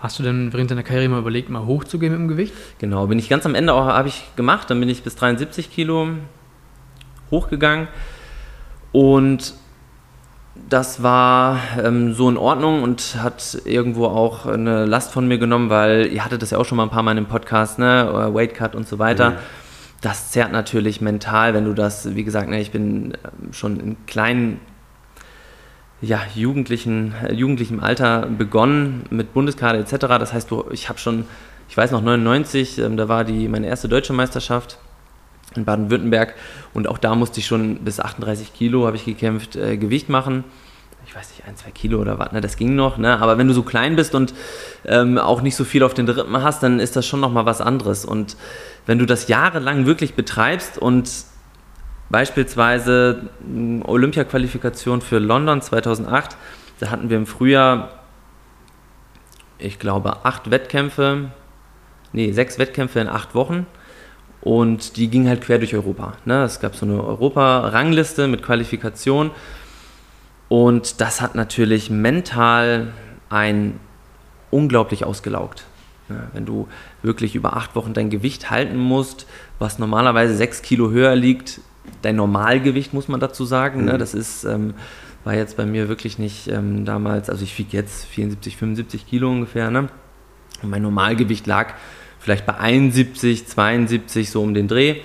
Hast 0.00 0.18
du 0.18 0.22
denn 0.22 0.52
während 0.52 0.70
deiner 0.70 0.82
Karriere 0.82 1.10
mal 1.10 1.20
überlegt, 1.20 1.50
mal 1.50 1.66
hochzugehen 1.66 2.12
mit 2.12 2.20
dem 2.20 2.28
Gewicht? 2.28 2.54
genau. 2.78 3.06
Bin 3.06 3.18
ich 3.18 3.28
ganz 3.28 3.46
am 3.46 3.54
Ende 3.54 3.74
auch, 3.74 3.86
habe 3.86 4.08
ich 4.08 4.24
gemacht, 4.34 4.70
dann 4.70 4.80
bin 4.80 4.88
ich 4.88 5.02
bis 5.02 5.14
73 5.16 5.70
Kilo 5.70 6.08
hochgegangen 7.30 7.88
und 8.92 9.54
das 10.68 11.02
war 11.02 11.58
ähm, 11.82 12.12
so 12.12 12.28
in 12.28 12.36
Ordnung 12.36 12.82
und 12.82 13.16
hat 13.22 13.58
irgendwo 13.64 14.06
auch 14.06 14.46
eine 14.46 14.84
Last 14.84 15.12
von 15.12 15.28
mir 15.28 15.38
genommen, 15.38 15.70
weil 15.70 16.06
ihr 16.12 16.24
hattet 16.24 16.42
das 16.42 16.50
ja 16.50 16.58
auch 16.58 16.64
schon 16.64 16.76
mal 16.76 16.84
ein 16.84 16.90
paar 16.90 17.02
Mal 17.02 17.16
im 17.16 17.26
Podcast, 17.26 17.78
ne? 17.78 18.30
Weight 18.32 18.54
Cut 18.54 18.74
und 18.74 18.88
so 18.88 18.98
weiter. 18.98 19.36
Das 20.00 20.30
zerrt 20.30 20.50
natürlich 20.50 21.00
mental, 21.00 21.54
wenn 21.54 21.66
du 21.66 21.74
das, 21.74 22.14
wie 22.14 22.24
gesagt, 22.24 22.48
ne, 22.48 22.60
ich 22.60 22.70
bin 22.70 23.12
ähm, 23.12 23.52
schon 23.52 23.80
in 23.80 24.06
kleinen, 24.06 24.60
ja, 26.02 26.20
jugendlichen, 26.34 27.14
äh, 27.22 27.32
jugendlichem 27.32 27.80
Alter 27.80 28.26
begonnen 28.26 29.04
mit 29.10 29.34
Bundeskader 29.34 29.78
etc. 29.78 29.96
Das 30.18 30.32
heißt, 30.32 30.50
ich 30.70 30.88
habe 30.88 30.98
schon, 30.98 31.24
ich 31.68 31.76
weiß 31.76 31.90
noch 31.90 32.02
99, 32.02 32.78
ähm, 32.78 32.96
da 32.96 33.08
war 33.08 33.24
die 33.24 33.48
meine 33.48 33.66
erste 33.66 33.88
deutsche 33.88 34.12
Meisterschaft 34.12 34.78
in 35.54 35.64
Baden-Württemberg 35.64 36.34
und 36.74 36.86
auch 36.88 36.98
da 36.98 37.14
musste 37.14 37.40
ich 37.40 37.46
schon 37.46 37.76
bis 37.80 38.00
38 38.00 38.54
Kilo 38.54 38.86
habe 38.86 38.96
ich 38.96 39.04
gekämpft 39.04 39.56
äh, 39.56 39.76
Gewicht 39.76 40.08
machen. 40.08 40.44
Ich 41.06 41.16
weiß 41.16 41.30
nicht, 41.30 41.46
ein, 41.48 41.56
zwei 41.56 41.72
Kilo 41.72 41.98
oder 41.98 42.18
was, 42.18 42.30
ne, 42.30 42.40
das 42.40 42.56
ging 42.56 42.76
noch, 42.76 42.96
ne? 42.96 43.20
aber 43.20 43.36
wenn 43.36 43.48
du 43.48 43.54
so 43.54 43.64
klein 43.64 43.96
bist 43.96 44.14
und 44.14 44.32
ähm, 44.84 45.18
auch 45.18 45.42
nicht 45.42 45.56
so 45.56 45.64
viel 45.64 45.82
auf 45.82 45.92
den 45.92 46.08
Rippen 46.08 46.40
hast, 46.42 46.62
dann 46.62 46.78
ist 46.78 46.94
das 46.94 47.04
schon 47.04 47.18
nochmal 47.18 47.46
was 47.46 47.60
anderes. 47.60 48.04
Und 48.04 48.36
wenn 48.86 48.98
du 48.98 49.06
das 49.06 49.26
jahrelang 49.26 49.86
wirklich 49.86 50.14
betreibst 50.14 50.78
und 50.78 51.10
beispielsweise 52.10 53.30
Olympia-Qualifikation 53.84 55.00
für 55.00 55.18
London 55.18 55.62
2008, 55.62 56.36
da 56.80 56.90
hatten 56.90 57.10
wir 57.10 57.16
im 57.16 57.26
Frühjahr, 57.26 57.90
ich 59.58 59.78
glaube, 59.78 60.24
acht 60.24 60.50
Wettkämpfe, 60.50 61.30
nee, 62.12 62.32
sechs 62.32 62.58
Wettkämpfe 62.58 63.00
in 63.00 63.08
acht 63.08 63.34
Wochen. 63.34 63.66
Und 64.40 64.96
die 64.96 65.08
ging 65.08 65.28
halt 65.28 65.42
quer 65.42 65.58
durch 65.58 65.74
Europa. 65.74 66.14
Ne? 66.24 66.44
Es 66.44 66.60
gab 66.60 66.74
so 66.74 66.86
eine 66.86 67.04
Europa-Rangliste 67.04 68.26
mit 68.26 68.42
Qualifikation. 68.42 69.30
Und 70.48 71.02
das 71.02 71.20
hat 71.20 71.34
natürlich 71.34 71.90
mental 71.90 72.88
ein 73.28 73.78
unglaublich 74.50 75.04
ausgelaugt. 75.04 75.64
Ja, 76.08 76.28
wenn 76.32 76.46
du 76.46 76.66
wirklich 77.02 77.34
über 77.36 77.54
acht 77.56 77.76
Wochen 77.76 77.92
dein 77.92 78.10
Gewicht 78.10 78.50
halten 78.50 78.78
musst, 78.78 79.26
was 79.58 79.78
normalerweise 79.78 80.34
sechs 80.34 80.62
Kilo 80.62 80.90
höher 80.90 81.14
liegt, 81.14 81.60
dein 82.02 82.16
Normalgewicht 82.16 82.94
muss 82.94 83.08
man 83.08 83.20
dazu 83.20 83.44
sagen, 83.44 83.84
ne? 83.84 83.98
das 83.98 84.14
ist 84.14 84.44
ähm, 84.44 84.74
war 85.24 85.34
jetzt 85.34 85.56
bei 85.56 85.66
mir 85.66 85.88
wirklich 85.88 86.18
nicht 86.18 86.48
ähm, 86.48 86.84
damals, 86.84 87.28
also 87.28 87.44
ich 87.44 87.58
wiege 87.58 87.76
jetzt 87.76 88.06
74, 88.06 88.56
75 88.56 89.06
Kilo 89.06 89.30
ungefähr, 89.30 89.70
ne? 89.70 89.88
Und 90.62 90.70
mein 90.70 90.82
Normalgewicht 90.82 91.46
lag 91.46 91.74
vielleicht 92.18 92.46
bei 92.46 92.56
71, 92.56 93.46
72, 93.46 94.30
so 94.30 94.42
um 94.42 94.54
den 94.54 94.68
Dreh. 94.68 94.96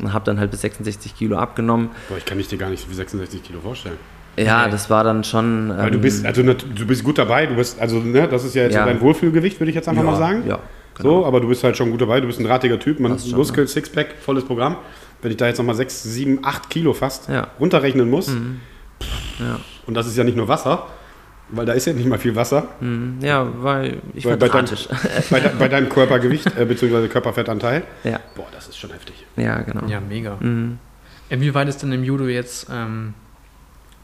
Und 0.00 0.12
habe 0.12 0.24
dann 0.24 0.40
halt 0.40 0.50
bis 0.50 0.62
66 0.62 1.16
Kilo 1.16 1.38
abgenommen. 1.38 1.90
Boah, 2.08 2.18
ich 2.18 2.24
kann 2.24 2.36
mich 2.36 2.48
dir 2.48 2.58
gar 2.58 2.68
nicht 2.68 2.90
wie 2.90 2.94
66 2.94 3.44
Kilo 3.44 3.60
vorstellen. 3.60 3.96
Ja, 4.36 4.68
das 4.68 4.90
war 4.90 5.04
dann 5.04 5.22
schon. 5.22 5.68
Weil 5.68 5.92
du 5.92 6.00
bist, 6.00 6.26
also 6.26 6.42
du 6.42 6.86
bist 6.86 7.04
gut 7.04 7.16
dabei, 7.16 7.46
du 7.46 7.54
bist, 7.54 7.80
also 7.80 8.00
ne, 8.00 8.26
das 8.26 8.44
ist 8.44 8.56
ja 8.56 8.64
jetzt 8.64 8.74
Ja. 8.74 8.82
so 8.82 8.90
dein 8.90 9.00
Wohlfühlgewicht, 9.00 9.60
würde 9.60 9.70
ich 9.70 9.76
jetzt 9.76 9.88
einfach 9.88 10.02
ja, 10.02 10.10
mal 10.10 10.16
sagen. 10.16 10.42
Ja, 10.48 10.58
So, 11.00 11.24
aber 11.24 11.40
du 11.40 11.46
bist 11.46 11.62
halt 11.62 11.76
schon 11.76 11.92
gut 11.92 12.00
dabei, 12.00 12.20
du 12.20 12.26
bist 12.26 12.40
ein 12.40 12.44
drahtiger 12.44 12.80
Typ, 12.80 12.98
man 12.98 13.16
Muskel, 13.36 13.68
Sixpack, 13.68 14.16
volles 14.20 14.44
Programm. 14.44 14.78
Wenn 15.24 15.30
ich 15.30 15.38
da 15.38 15.46
jetzt 15.46 15.56
nochmal 15.56 15.74
6, 15.74 16.02
7, 16.02 16.40
8 16.44 16.68
Kilo 16.68 16.92
fast 16.92 17.30
Ja. 17.30 17.48
runterrechnen 17.58 18.10
muss, 18.10 18.28
Ja. 18.28 19.58
und 19.86 19.94
das 19.94 20.06
ist 20.06 20.18
ja 20.18 20.22
nicht 20.22 20.36
nur 20.36 20.48
Wasser, 20.48 20.86
weil 21.48 21.64
da 21.64 21.72
ist 21.72 21.86
ja 21.86 21.94
nicht 21.94 22.06
mal 22.06 22.18
viel 22.18 22.36
Wasser, 22.36 22.68
Mhm. 22.80 23.16
Ja, 23.22 23.48
weil 23.62 24.02
ich 24.12 24.24
Bei- 24.24 24.30
war 24.32 24.36
bei 24.36 24.48
deinem- 24.48 24.66
drahtisch. 24.66 24.86
bei, 25.30 25.40
de, 25.40 25.50
bei 25.58 25.68
deinem 25.68 25.88
Körpergewicht, 25.88 26.46
äh, 26.58 26.66
beziehungsweise 26.66 27.08
Körperfettanteil. 27.08 27.84
ja, 28.04 28.20
Boah, 28.36 28.46
das 28.52 28.68
ist 28.68 28.76
schon 28.76 28.90
heftig. 28.90 29.14
ja, 29.36 29.62
genau. 29.62 29.86
Ja, 29.86 29.98
mega. 30.00 30.36
Mhm. 30.40 30.78
Inwieweit 31.30 31.68
ist 31.68 31.82
denn 31.82 31.90
im 31.92 32.04
Judo 32.04 32.26
jetzt 32.26 32.66
ähm, 32.70 33.14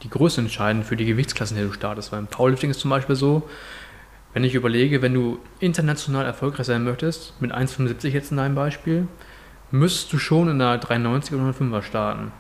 die 0.03 0.09
Größe 0.09 0.41
entscheidend 0.41 0.87
für 0.87 0.97
die 0.97 1.05
Gewichtsklassen, 1.05 1.55
in 1.59 1.65
der 1.65 1.69
du 1.69 1.75
startest? 1.75 2.13
Weil 2.13 2.21
im 2.21 2.29
Powerlifting 2.29 2.71
ist 2.71 2.81
zum 2.81 2.89
Beispiel 2.89 3.15
so, 3.15 3.43
wenn 4.33 4.43
ich 4.43 4.55
überlege, 4.55 5.03
wenn 5.03 5.13
du 5.13 5.39
international 5.59 6.25
erfolgreich 6.25 6.65
sein 6.65 6.83
möchtest, 6.83 7.35
mit 7.43 7.53
1,75 7.53 8.15
jetzt 8.15 8.31
in 8.31 8.39
deinem 8.39 8.55
Beispiel, 8.55 9.07
müsstest 9.71 10.13
du 10.13 10.19
schon 10.19 10.49
in 10.49 10.59
der 10.59 10.79
93 10.79 11.35
oder 11.35 11.51
105er 11.51 11.83
starten. 11.83 12.33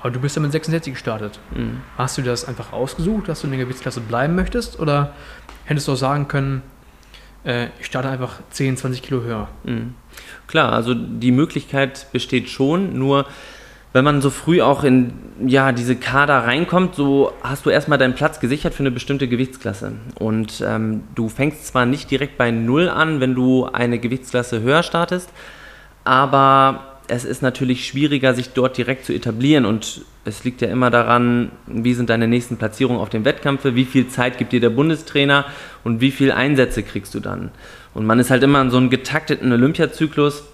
Aber 0.00 0.10
du 0.10 0.20
bist 0.20 0.34
ja 0.34 0.42
mit 0.42 0.50
66 0.50 0.94
gestartet. 0.94 1.38
Mhm. 1.54 1.80
Hast 1.96 2.18
du 2.18 2.22
das 2.22 2.46
einfach 2.46 2.72
ausgesucht, 2.72 3.28
dass 3.28 3.40
du 3.40 3.46
in 3.46 3.52
der 3.52 3.60
Gewichtsklasse 3.60 4.00
bleiben 4.00 4.34
möchtest? 4.34 4.80
Oder 4.80 5.12
hättest 5.64 5.86
du 5.86 5.92
auch 5.92 5.96
sagen 5.96 6.26
können, 6.26 6.62
äh, 7.44 7.68
ich 7.78 7.86
starte 7.86 8.08
einfach 8.08 8.40
10, 8.50 8.76
20 8.76 9.02
Kilo 9.02 9.22
höher? 9.22 9.48
Mhm. 9.62 9.94
Klar, 10.48 10.72
also 10.72 10.92
die 10.94 11.30
Möglichkeit 11.30 12.08
besteht 12.12 12.48
schon, 12.48 12.98
nur 12.98 13.26
wenn 13.92 14.04
man 14.04 14.22
so 14.22 14.30
früh 14.30 14.62
auch 14.62 14.84
in 14.84 15.12
ja, 15.46 15.70
diese 15.72 15.96
Kader 15.96 16.38
reinkommt, 16.44 16.94
so 16.94 17.32
hast 17.42 17.66
du 17.66 17.70
erstmal 17.70 17.98
deinen 17.98 18.14
Platz 18.14 18.40
gesichert 18.40 18.74
für 18.74 18.82
eine 18.82 18.90
bestimmte 18.90 19.28
Gewichtsklasse. 19.28 19.92
Und 20.18 20.64
ähm, 20.66 21.02
du 21.14 21.28
fängst 21.28 21.66
zwar 21.66 21.84
nicht 21.84 22.10
direkt 22.10 22.38
bei 22.38 22.50
Null 22.50 22.88
an, 22.88 23.20
wenn 23.20 23.34
du 23.34 23.66
eine 23.66 23.98
Gewichtsklasse 23.98 24.62
höher 24.62 24.82
startest, 24.82 25.30
aber 26.04 26.98
es 27.08 27.24
ist 27.24 27.42
natürlich 27.42 27.86
schwieriger, 27.86 28.34
sich 28.34 28.50
dort 28.50 28.76
direkt 28.76 29.04
zu 29.04 29.12
etablieren 29.12 29.66
und 29.66 30.02
es 30.24 30.44
liegt 30.44 30.62
ja 30.62 30.68
immer 30.68 30.90
daran, 30.90 31.50
wie 31.66 31.94
sind 31.94 32.10
deine 32.10 32.28
nächsten 32.28 32.56
Platzierungen 32.56 33.00
auf 33.00 33.10
dem 33.10 33.24
Wettkampf, 33.24 33.64
wie 33.64 33.84
viel 33.84 34.08
Zeit 34.08 34.38
gibt 34.38 34.52
dir 34.52 34.60
der 34.60 34.70
Bundestrainer 34.70 35.44
und 35.84 36.00
wie 36.00 36.10
viel 36.10 36.30
Einsätze 36.32 36.82
kriegst 36.82 37.14
du 37.14 37.20
dann. 37.20 37.50
Und 37.92 38.06
man 38.06 38.18
ist 38.18 38.30
halt 38.30 38.42
immer 38.42 38.60
in 38.62 38.70
so 38.70 38.76
einem 38.76 38.88
getakteten 38.88 39.52
Olympiazyklus, 39.52 40.44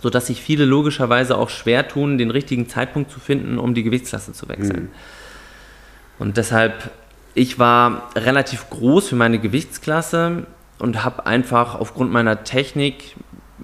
sodass 0.00 0.26
sich 0.26 0.42
viele 0.42 0.64
logischerweise 0.64 1.36
auch 1.36 1.48
schwer 1.48 1.88
tun, 1.88 2.18
den 2.18 2.30
richtigen 2.30 2.68
Zeitpunkt 2.68 3.10
zu 3.10 3.18
finden, 3.18 3.58
um 3.58 3.74
die 3.74 3.82
Gewichtsklasse 3.82 4.32
zu 4.32 4.48
wechseln. 4.48 4.90
Und 6.18 6.36
deshalb, 6.36 6.90
ich 7.34 7.58
war 7.58 8.10
relativ 8.14 8.70
groß 8.70 9.08
für 9.08 9.16
meine 9.16 9.38
Gewichtsklasse 9.38 10.46
und 10.78 11.04
habe 11.04 11.26
einfach 11.26 11.74
aufgrund 11.74 12.12
meiner 12.12 12.44
Technik 12.44 13.16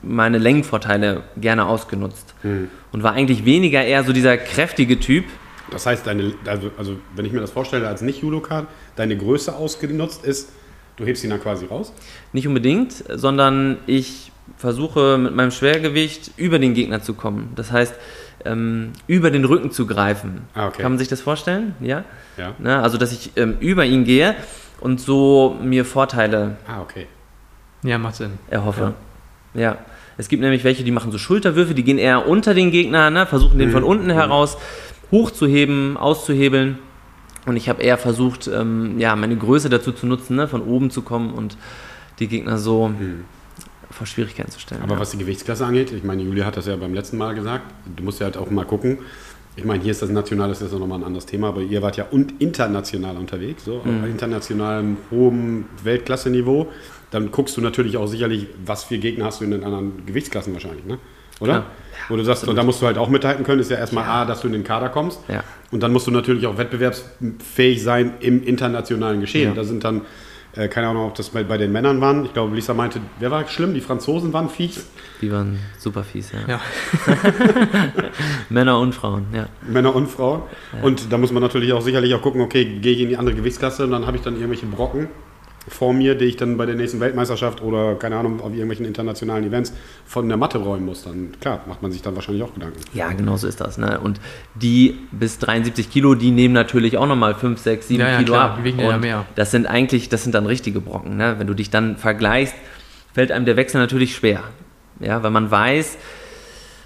meine 0.02 0.38
Längenvorteile 0.38 1.22
gerne 1.36 1.66
ausgenutzt. 1.66 2.34
Und 2.42 3.02
war 3.02 3.12
eigentlich 3.12 3.44
weniger 3.44 3.82
eher 3.82 4.04
so 4.04 4.12
dieser 4.12 4.36
kräftige 4.36 5.00
Typ. 5.00 5.24
Das 5.70 5.86
heißt, 5.86 6.06
deine, 6.06 6.34
also, 6.46 6.70
also 6.76 6.96
wenn 7.16 7.24
ich 7.24 7.32
mir 7.32 7.40
das 7.40 7.50
vorstelle 7.50 7.88
als 7.88 8.02
Nicht-Judoka, 8.02 8.66
deine 8.96 9.16
Größe 9.16 9.54
ausgenutzt 9.56 10.24
ist, 10.24 10.50
du 10.96 11.04
hebst 11.04 11.24
ihn 11.24 11.30
dann 11.30 11.40
quasi 11.40 11.66
raus? 11.66 11.92
Nicht 12.32 12.46
unbedingt, 12.46 12.92
sondern 13.08 13.78
ich 13.86 14.30
versuche 14.56 15.18
mit 15.18 15.34
meinem 15.34 15.50
Schwergewicht 15.50 16.32
über 16.36 16.58
den 16.58 16.74
Gegner 16.74 17.02
zu 17.02 17.14
kommen. 17.14 17.52
Das 17.56 17.72
heißt, 17.72 17.94
ähm, 18.44 18.92
über 19.06 19.30
den 19.30 19.44
Rücken 19.44 19.70
zu 19.70 19.86
greifen. 19.86 20.42
Ah, 20.54 20.68
okay. 20.68 20.82
Kann 20.82 20.92
man 20.92 20.98
sich 20.98 21.08
das 21.08 21.20
vorstellen? 21.22 21.74
Ja. 21.80 22.04
Ja. 22.36 22.54
Ne? 22.58 22.80
Also, 22.82 22.98
dass 22.98 23.12
ich 23.12 23.32
ähm, 23.36 23.56
über 23.60 23.84
ihn 23.84 24.04
gehe 24.04 24.34
und 24.80 25.00
so 25.00 25.56
mir 25.62 25.84
Vorteile 25.84 26.56
Ah, 26.66 26.82
okay. 26.82 27.06
Ja, 27.82 27.96
macht 27.98 28.16
Sinn. 28.16 28.38
erhoffe. 28.50 28.80
Ja. 28.80 28.94
Es 30.16 30.28
gibt 30.28 30.42
nämlich 30.42 30.62
welche, 30.64 30.84
die 30.84 30.90
machen 30.90 31.10
so 31.10 31.18
Schulterwürfe, 31.18 31.74
die 31.74 31.82
gehen 31.82 31.98
eher 31.98 32.28
unter 32.28 32.54
den 32.54 32.70
Gegner, 32.70 33.10
ne? 33.10 33.26
versuchen 33.26 33.58
den 33.58 33.70
von 33.70 33.82
unten 33.82 34.10
heraus 34.10 34.56
hochzuheben, 35.10 35.96
auszuhebeln. 35.96 36.78
Und 37.46 37.56
ich 37.56 37.68
habe 37.68 37.82
eher 37.82 37.98
versucht, 37.98 38.48
ähm, 38.48 38.98
ja, 38.98 39.16
meine 39.16 39.36
Größe 39.36 39.68
dazu 39.68 39.92
zu 39.92 40.06
nutzen, 40.06 40.36
ne? 40.36 40.48
von 40.48 40.62
oben 40.62 40.90
zu 40.90 41.02
kommen 41.02 41.32
und 41.32 41.56
die 42.20 42.28
Gegner 42.28 42.58
so 42.58 42.92
vor 43.90 44.06
Schwierigkeiten 44.06 44.50
zu 44.50 44.60
stellen. 44.60 44.82
Aber 44.82 44.94
ja. 44.94 45.00
was 45.00 45.10
die 45.10 45.18
Gewichtsklasse 45.18 45.64
angeht, 45.66 45.92
ich 45.92 46.04
meine, 46.04 46.22
Julia 46.22 46.46
hat 46.46 46.56
das 46.56 46.66
ja 46.66 46.76
beim 46.76 46.94
letzten 46.94 47.18
Mal 47.18 47.34
gesagt, 47.34 47.64
du 47.96 48.02
musst 48.02 48.20
ja 48.20 48.26
halt 48.26 48.36
auch 48.36 48.50
mal 48.50 48.64
gucken. 48.64 48.98
Ich 49.56 49.64
meine, 49.64 49.82
hier 49.82 49.92
ist 49.92 50.02
das 50.02 50.10
national, 50.10 50.48
das 50.48 50.62
ist 50.62 50.72
ja 50.72 50.78
nochmal 50.78 50.98
ein 50.98 51.04
anderes 51.04 51.26
Thema, 51.26 51.48
aber 51.48 51.60
ihr 51.60 51.80
wart 51.80 51.96
ja 51.96 52.06
und 52.10 52.40
international 52.40 53.16
unterwegs, 53.16 53.64
so 53.64 53.82
Mhm. 53.84 54.02
auf 54.02 54.08
internationalem, 54.10 54.96
hohem 55.12 55.66
Weltklasse-Niveau. 55.84 56.68
Dann 57.14 57.30
guckst 57.30 57.56
du 57.56 57.60
natürlich 57.60 57.96
auch 57.96 58.08
sicherlich, 58.08 58.48
was 58.66 58.82
für 58.82 58.98
Gegner 58.98 59.26
hast 59.26 59.40
du 59.40 59.44
in 59.44 59.52
den 59.52 59.62
anderen 59.62 60.04
Gewichtsklassen 60.04 60.52
wahrscheinlich, 60.52 60.84
ne? 60.84 60.98
Oder? 61.38 61.52
Klar. 61.52 61.66
Wo 62.08 62.16
du 62.16 62.24
sagst, 62.24 62.48
und 62.48 62.56
da 62.56 62.64
musst 62.64 62.82
du 62.82 62.86
halt 62.86 62.98
auch 62.98 63.08
mithalten 63.08 63.44
können, 63.44 63.60
ist 63.60 63.70
ja 63.70 63.76
erstmal 63.76 64.02
A, 64.04 64.24
dass 64.24 64.40
du 64.40 64.48
in 64.48 64.52
den 64.52 64.64
Kader 64.64 64.88
kommst. 64.88 65.20
Ja. 65.28 65.44
Und 65.70 65.84
dann 65.84 65.92
musst 65.92 66.08
du 66.08 66.10
natürlich 66.10 66.44
auch 66.48 66.58
wettbewerbsfähig 66.58 67.84
sein 67.84 68.14
im 68.18 68.42
internationalen 68.42 69.20
Geschehen. 69.20 69.50
Ja. 69.50 69.54
Da 69.54 69.62
sind 69.62 69.84
dann, 69.84 70.00
äh, 70.56 70.66
keine 70.66 70.88
Ahnung, 70.88 71.06
ob 71.06 71.14
das 71.14 71.28
bei, 71.28 71.44
bei 71.44 71.56
den 71.56 71.70
Männern 71.70 72.00
waren. 72.00 72.24
Ich 72.24 72.32
glaube, 72.32 72.52
Lisa 72.52 72.74
meinte, 72.74 72.98
wer 73.20 73.30
war 73.30 73.46
schlimm? 73.46 73.74
Die 73.74 73.80
Franzosen 73.80 74.32
waren 74.32 74.48
fies. 74.48 74.84
Die 75.22 75.30
waren 75.30 75.60
super 75.78 76.02
fies, 76.02 76.32
ja. 76.32 76.40
Ja. 76.48 76.60
Männer 78.48 78.80
und 78.80 78.92
Frauen, 78.92 79.26
ja. 79.32 79.46
Männer 79.62 79.94
und 79.94 80.08
Frauen. 80.08 80.42
Und 80.82 81.12
da 81.12 81.18
muss 81.18 81.30
man 81.30 81.44
natürlich 81.44 81.72
auch 81.74 81.82
sicherlich 81.82 82.12
auch 82.12 82.22
gucken, 82.22 82.40
okay, 82.40 82.64
gehe 82.64 82.92
ich 82.92 83.00
in 83.00 83.08
die 83.08 83.16
andere 83.16 83.36
Gewichtsklasse 83.36 83.84
und 83.84 83.92
dann 83.92 84.04
habe 84.04 84.16
ich 84.16 84.24
dann 84.24 84.34
irgendwelche 84.34 84.66
Brocken 84.66 85.06
vor 85.68 85.92
mir, 85.94 86.14
die 86.14 86.26
ich 86.26 86.36
dann 86.36 86.56
bei 86.56 86.66
der 86.66 86.74
nächsten 86.74 87.00
Weltmeisterschaft 87.00 87.62
oder 87.62 87.94
keine 87.94 88.16
Ahnung, 88.16 88.40
auf 88.40 88.50
irgendwelchen 88.50 88.84
internationalen 88.84 89.44
Events 89.44 89.72
von 90.04 90.28
der 90.28 90.36
Matte 90.36 90.58
räumen 90.58 90.84
muss. 90.84 91.04
Dann 91.04 91.32
klar, 91.40 91.64
macht 91.66 91.82
man 91.82 91.90
sich 91.90 92.02
dann 92.02 92.14
wahrscheinlich 92.14 92.42
auch 92.42 92.52
Gedanken. 92.52 92.80
Ja, 92.92 93.12
genau 93.12 93.36
so 93.36 93.46
ist 93.46 93.60
das. 93.60 93.78
Ne? 93.78 93.98
Und 94.00 94.20
die 94.54 94.98
bis 95.10 95.38
73 95.38 95.90
Kilo, 95.90 96.14
die 96.14 96.30
nehmen 96.30 96.54
natürlich 96.54 96.98
auch 96.98 97.06
nochmal 97.06 97.34
5, 97.34 97.58
6, 97.58 97.88
7 97.88 98.00
Ja, 98.00 98.08
ja, 98.08 98.18
Kilo 98.18 98.32
klar, 98.32 98.50
ab. 98.50 98.56
die 98.58 98.64
wiegen 98.64 98.80
ja 98.80 98.94
Und 98.94 99.00
mehr. 99.00 99.26
Das 99.34 99.50
sind 99.50 99.66
eigentlich, 99.66 100.08
das 100.08 100.22
sind 100.22 100.34
dann 100.34 100.46
richtige 100.46 100.80
Brocken. 100.80 101.16
Ne? 101.16 101.36
Wenn 101.38 101.46
du 101.46 101.54
dich 101.54 101.70
dann 101.70 101.96
vergleichst, 101.96 102.54
fällt 103.12 103.32
einem 103.32 103.46
der 103.46 103.56
Wechsel 103.56 103.80
natürlich 103.80 104.14
schwer. 104.14 104.42
Ja, 105.00 105.22
weil 105.22 105.30
man 105.30 105.50
weiß, 105.50 105.96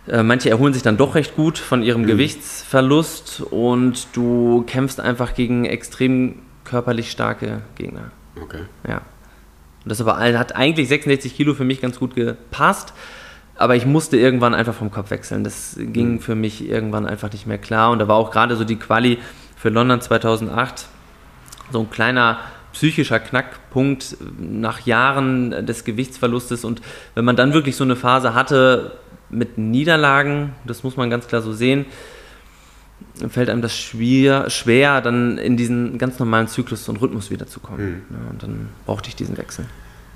äh, 0.09 0.23
manche 0.23 0.51
erholen 0.51 0.73
sich 0.73 0.83
dann 0.83 0.97
doch 0.97 1.14
recht 1.14 1.37
gut 1.37 1.59
von 1.59 1.83
ihrem 1.83 2.07
Gewichtsverlust 2.07 3.43
und 3.51 4.09
du 4.14 4.64
kämpfst 4.67 5.01
einfach 5.01 5.35
gegen 5.35 5.64
extrem 5.64 6.37
körperlich 6.64 7.11
starke 7.11 7.62
Gegner. 7.77 8.11
Okay. 8.42 8.62
Ja. 8.87 9.03
Und 9.85 9.90
das 9.90 10.01
aber 10.01 10.18
hat 10.18 10.57
eigentlich 10.57 10.88
66 10.88 11.37
Kilo 11.37 11.55
für 11.55 11.64
mich 11.64 11.81
ganz 11.81 11.98
gut 11.98 12.14
gepasst. 12.14 12.92
Aber 13.57 13.74
ich 13.74 13.87
musste 13.87 14.16
irgendwann 14.16 14.55
einfach 14.55 14.74
vom 14.74 14.90
Kopf 14.90 15.11
wechseln. 15.11 15.42
Das 15.42 15.77
ging 15.79 16.20
für 16.20 16.37
mich 16.37 16.68
irgendwann 16.68 17.07
einfach 17.07 17.33
nicht 17.33 17.46
mehr 17.46 17.59
klar. 17.59 17.90
Und 17.90 17.98
da 17.98 18.07
war 18.07 18.16
auch 18.16 18.31
gerade 18.31 18.57
so 18.57 18.64
die 18.64 18.77
Quali 18.77 19.18
für 19.57 19.68
London 19.68 20.01
2008 20.01 20.87
so 21.72 21.81
ein 21.81 21.90
kleiner 21.90 22.38
psychischer 22.72 23.18
Knackpunkt 23.18 24.16
nach 24.38 24.81
Jahren 24.87 25.66
des 25.66 25.85
Gewichtsverlustes. 25.85 26.64
Und 26.64 26.81
wenn 27.14 27.24
man 27.24 27.35
dann 27.35 27.53
wirklich 27.53 27.74
so 27.74 27.85
eine 27.85 27.96
Phase 27.96 28.35
hatte 28.35 28.98
mit 29.31 29.59
Niederlagen, 29.59 30.55
das 30.64 30.85
muss 30.85 30.96
man 30.96 31.11
ganz 31.11 31.27
klar 31.27 31.42
so 31.42 31.53
sehen, 31.53 31.87
fällt 33.28 33.50
einem 33.50 33.62
das 33.62 33.76
schwer, 33.76 34.48
schwer, 34.50 35.00
dann 35.00 35.38
in 35.38 35.56
diesen 35.56 35.98
ganz 35.98 36.18
normalen 36.18 36.48
Zyklus 36.48 36.88
und 36.88 37.00
Rhythmus 37.00 37.30
wiederzukommen. 37.30 38.02
Ja, 38.11 38.30
und 38.30 38.42
dann 38.42 38.68
brauchte 38.87 39.08
ich 39.08 39.16
diesen 39.16 39.37
Wechsel. 39.37 39.66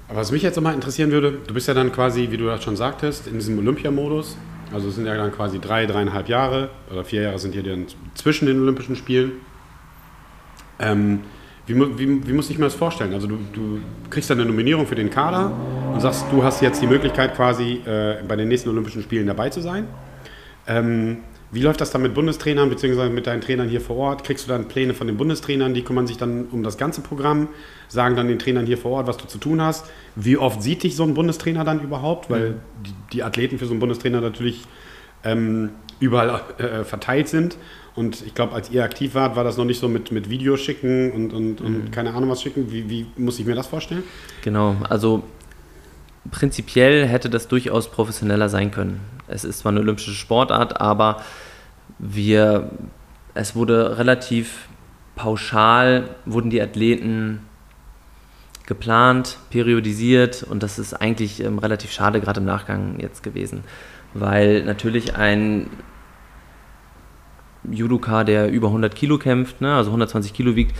Aber 0.08 0.20
was 0.20 0.30
mich 0.30 0.42
jetzt 0.42 0.56
nochmal 0.56 0.74
interessieren 0.74 1.10
würde, 1.10 1.38
du 1.46 1.54
bist 1.54 1.68
ja 1.68 1.74
dann 1.74 1.90
quasi, 1.90 2.28
wie 2.30 2.36
du 2.36 2.46
das 2.46 2.62
schon 2.62 2.76
sagtest, 2.76 3.26
in 3.26 3.34
diesem 3.34 3.58
Olympiamodus. 3.58 4.36
Also 4.72 4.88
es 4.88 4.94
sind 4.94 5.06
ja 5.06 5.16
dann 5.16 5.32
quasi 5.32 5.58
drei, 5.58 5.86
dreieinhalb 5.86 6.28
Jahre 6.28 6.70
oder 6.90 7.04
vier 7.04 7.22
Jahre 7.22 7.38
sind 7.38 7.52
hier 7.52 7.62
dann 7.62 7.86
zwischen 8.14 8.46
den 8.46 8.60
Olympischen 8.60 8.96
Spielen. 8.96 9.32
Ähm, 10.78 11.20
wie, 11.66 11.74
wie, 11.76 12.26
wie 12.26 12.32
muss 12.32 12.50
ich 12.50 12.58
mir 12.58 12.64
das 12.64 12.74
vorstellen? 12.74 13.12
Also 13.14 13.26
du, 13.26 13.38
du 13.52 13.80
kriegst 14.10 14.28
dann 14.30 14.38
eine 14.38 14.48
Nominierung 14.48 14.86
für 14.86 14.94
den 14.94 15.10
Kader 15.10 15.52
und 15.92 16.00
sagst, 16.00 16.24
du 16.30 16.42
hast 16.42 16.60
jetzt 16.60 16.82
die 16.82 16.86
Möglichkeit 16.86 17.36
quasi 17.36 17.80
äh, 17.86 18.16
bei 18.26 18.36
den 18.36 18.48
nächsten 18.48 18.68
Olympischen 18.68 19.02
Spielen 19.02 19.26
dabei 19.26 19.50
zu 19.50 19.60
sein. 19.60 19.86
Ähm, 20.66 21.18
wie 21.52 21.60
läuft 21.60 21.80
das 21.80 21.90
dann 21.90 22.02
mit 22.02 22.14
Bundestrainern 22.14 22.68
bzw. 22.70 23.10
mit 23.10 23.26
deinen 23.26 23.42
Trainern 23.42 23.68
hier 23.68 23.80
vor 23.80 23.96
Ort? 23.96 24.24
Kriegst 24.24 24.46
du 24.46 24.48
dann 24.48 24.68
Pläne 24.68 24.94
von 24.94 25.06
den 25.06 25.16
Bundestrainern, 25.18 25.74
die 25.74 25.82
kümmern 25.82 26.06
sich 26.06 26.16
dann 26.16 26.46
um 26.50 26.62
das 26.62 26.78
ganze 26.78 27.02
Programm, 27.02 27.48
sagen 27.88 28.16
dann 28.16 28.26
den 28.28 28.38
Trainern 28.38 28.64
hier 28.66 28.78
vor 28.78 28.92
Ort, 28.92 29.06
was 29.06 29.18
du 29.18 29.26
zu 29.26 29.38
tun 29.38 29.60
hast? 29.60 29.84
Wie 30.16 30.36
oft 30.38 30.62
sieht 30.62 30.82
dich 30.82 30.96
so 30.96 31.04
ein 31.04 31.14
Bundestrainer 31.14 31.62
dann 31.64 31.80
überhaupt? 31.80 32.30
Weil 32.30 32.54
die, 32.86 32.94
die 33.12 33.22
Athleten 33.22 33.58
für 33.58 33.66
so 33.66 33.72
einen 33.72 33.80
Bundestrainer 33.80 34.20
natürlich 34.20 34.62
ähm, 35.24 35.70
überall 36.00 36.40
äh, 36.58 36.84
verteilt 36.84 37.28
sind. 37.28 37.56
Und 37.94 38.24
ich 38.26 38.34
glaube, 38.34 38.54
als 38.54 38.70
ihr 38.70 38.82
aktiv 38.82 39.14
wart, 39.14 39.36
war 39.36 39.44
das 39.44 39.58
noch 39.58 39.66
nicht 39.66 39.78
so 39.78 39.86
mit, 39.88 40.10
mit 40.10 40.30
Videos 40.30 40.60
schicken 40.60 41.12
und, 41.12 41.32
und, 41.34 41.60
Mhm. 41.60 41.66
und 41.66 41.92
keine 41.92 42.14
Ahnung 42.14 42.30
was 42.30 42.40
schicken. 42.42 42.72
Wie, 42.72 42.88
wie 42.88 43.06
muss 43.18 43.38
ich 43.38 43.44
mir 43.44 43.54
das 43.54 43.66
vorstellen? 43.66 44.02
Genau, 44.42 44.76
also 44.88 45.22
prinzipiell 46.30 47.06
hätte 47.06 47.28
das 47.30 47.48
durchaus 47.48 47.90
professioneller 47.90 48.48
sein 48.48 48.70
können. 48.70 49.00
Es 49.28 49.44
ist 49.44 49.60
zwar 49.60 49.72
eine 49.72 49.80
olympische 49.80 50.12
Sportart, 50.12 50.80
aber 50.80 51.22
wir, 51.98 52.70
es 53.34 53.54
wurde 53.54 53.98
relativ 53.98 54.68
pauschal, 55.16 56.08
wurden 56.24 56.50
die 56.50 56.62
Athleten 56.62 57.40
geplant, 58.66 59.38
periodisiert 59.50 60.42
und 60.42 60.62
das 60.62 60.78
ist 60.78 60.94
eigentlich 60.94 61.42
ähm, 61.42 61.58
relativ 61.58 61.90
schade 61.90 62.20
gerade 62.20 62.40
im 62.40 62.46
Nachgang 62.46 63.00
jetzt 63.00 63.22
gewesen, 63.22 63.64
weil 64.14 64.64
natürlich 64.64 65.16
ein 65.16 65.68
Judoka, 67.70 68.24
der 68.24 68.50
über 68.50 68.68
100 68.68 68.94
Kilo 68.94 69.18
kämpft, 69.18 69.60
ne, 69.60 69.74
also 69.74 69.90
120 69.90 70.32
Kilo 70.32 70.56
wiegt, 70.56 70.76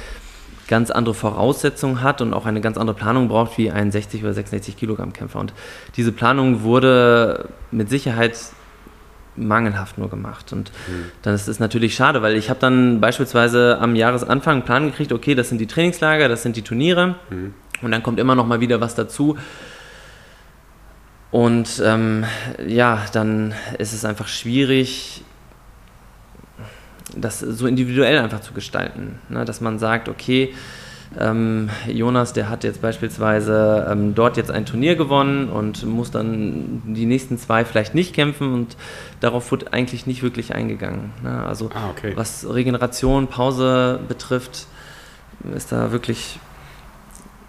ganz 0.73 0.91
andere 0.91 1.13
Voraussetzungen 1.13 2.01
hat 2.01 2.23
und 2.23 2.33
auch 2.33 2.47
eine 2.47 2.63
ganz 2.63 2.79
andere 2.79 2.97
Planung 2.97 3.29
braucht 3.29 3.59
wie 3.59 3.71
ein 3.71 3.93
60 3.93 4.23
oder 4.23 4.33
66 4.33 4.75
Kilogramm 4.75 5.13
Kämpfer. 5.13 5.39
Und 5.39 5.53
diese 5.99 6.13
Planung 6.13 6.63
wurde 6.63 7.51
mit 7.71 7.91
Sicherheit 7.91 8.39
mangelhaft 9.37 9.99
nur 9.99 10.09
gemacht. 10.09 10.51
Und 10.55 10.73
dann 11.21 11.35
ist 11.35 11.47
es 11.47 11.61
natürlich 11.61 11.95
schade, 11.95 12.23
weil 12.23 12.37
ich 12.37 12.49
habe 12.49 12.59
dann 12.59 13.03
beispielsweise 13.03 13.77
am 13.83 13.95
Jahresanfang 13.95 14.55
einen 14.55 14.63
Plan 14.63 14.87
gekriegt, 14.87 15.13
okay, 15.13 15.35
das 15.35 15.51
sind 15.51 15.59
die 15.59 15.67
Trainingslager, 15.67 16.27
das 16.31 16.43
sind 16.43 16.57
die 16.57 16.63
Turniere 16.63 17.17
und 17.83 17.91
dann 17.91 18.03
kommt 18.03 18.19
immer 18.19 18.35
noch 18.35 18.47
mal 18.47 18.61
wieder 18.61 18.81
was 18.81 18.95
dazu. 18.95 19.37
Und 21.31 21.83
ähm, 21.85 22.25
ja, 22.67 23.05
dann 23.13 23.53
ist 23.77 23.93
es 23.93 24.07
einfach 24.07 24.29
schwierig, 24.29 25.23
das 27.17 27.41
so 27.41 27.67
individuell 27.67 28.19
einfach 28.19 28.41
zu 28.41 28.53
gestalten. 28.53 29.19
Ne? 29.29 29.45
Dass 29.45 29.61
man 29.61 29.79
sagt, 29.79 30.09
okay, 30.09 30.55
ähm, 31.19 31.69
Jonas, 31.87 32.33
der 32.33 32.49
hat 32.49 32.65
jetzt 32.65 32.81
beispielsweise 32.81 33.87
ähm, 33.91 34.15
dort 34.15 34.39
jetzt 34.39 34.51
ein 34.51 34.65
Turnier 34.65 34.97
gewonnen 34.97 35.51
und 35.51 35.85
muss 35.85 36.11
dann 36.11 36.81
die 36.87 37.05
nächsten 37.05 37.37
zwei 37.37 37.67
vielleicht 37.67 37.95
nicht 37.95 38.15
kämpfen 38.15 38.55
und 38.55 38.77
darauf 39.21 39.51
wird 39.51 39.75
eigentlich 39.75 40.07
nicht 40.07 40.23
wirklich 40.23 40.55
eingegangen. 40.55 41.11
Ne? 41.23 41.45
Also 41.45 41.69
Ah, 41.75 41.91
okay. 41.91 42.13
was 42.17 42.47
Regeneration, 42.49 43.27
Pause 43.27 44.01
betrifft, 44.09 44.67
ist 45.55 45.71
da 45.73 45.93
wirklich 45.93 46.39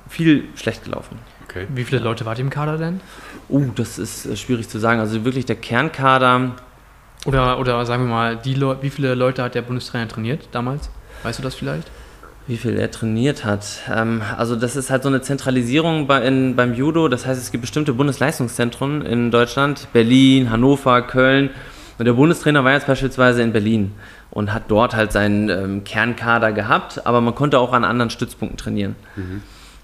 viel 0.09 0.43
schlecht 0.55 0.83
gelaufen. 0.83 1.17
okay. 1.45 1.65
Wie 1.73 1.85
viele 1.85 2.01
Leute 2.01 2.25
wart 2.25 2.39
ihr 2.39 2.43
im 2.43 2.49
Kader 2.49 2.77
denn? 2.77 2.99
Uh, 3.49 3.71
das 3.75 3.97
ist 3.97 4.25
äh, 4.25 4.35
schwierig 4.35 4.67
zu 4.69 4.77
sagen. 4.79 4.99
Also 4.99 5.23
wirklich 5.25 5.45
der 5.45 5.55
Kernkader, 5.55 6.51
Oder, 7.25 7.59
oder 7.59 7.85
sagen 7.85 8.05
wir 8.05 8.09
mal, 8.09 8.35
die 8.37 8.59
wie 8.81 8.89
viele 8.89 9.15
Leute 9.15 9.43
hat 9.43 9.55
der 9.55 9.61
Bundestrainer 9.61 10.07
trainiert 10.07 10.49
damals? 10.51 10.89
Weißt 11.23 11.39
du 11.39 11.43
das 11.43 11.55
vielleicht? 11.55 11.89
Wie 12.47 12.57
viel 12.57 12.77
er 12.77 12.91
trainiert 12.91 13.45
hat. 13.45 13.65
Ähm, 13.89 14.21
also 14.37 14.57
das 14.57 14.75
ist 14.75 14.89
halt 14.89 15.03
so 15.03 15.09
eine 15.09 15.21
Zentralisierung 15.21 16.07
bei, 16.07 16.21
in, 16.23 16.57
beim 16.57 16.73
Judo. 16.73 17.07
Das 17.07 17.25
heißt, 17.25 17.41
es 17.41 17.51
gibt 17.51 17.61
bestimmte 17.61 17.93
Bundesleistungszentren 17.93 19.01
in 19.05 19.31
Deutschland. 19.31 19.87
Berlin, 19.93 20.51
Hannover, 20.51 21.01
Köln. 21.03 21.51
Und 21.97 22.05
der 22.05 22.13
Bundestrainer 22.13 22.65
war 22.65 22.73
jetzt 22.73 22.87
beispielsweise 22.87 23.41
in 23.41 23.53
Berlin 23.53 23.93
und 24.29 24.53
hat 24.53 24.63
dort 24.67 24.93
halt 24.93 25.13
seinen 25.13 25.49
ähm, 25.49 25.83
Kernkader 25.85 26.51
gehabt. 26.51 27.05
Aber 27.07 27.21
man 27.21 27.35
konnte 27.35 27.59
auch 27.59 27.71
an 27.71 27.85
anderen 27.85 28.09
Stützpunkten 28.09 28.57
trainieren. 28.57 28.97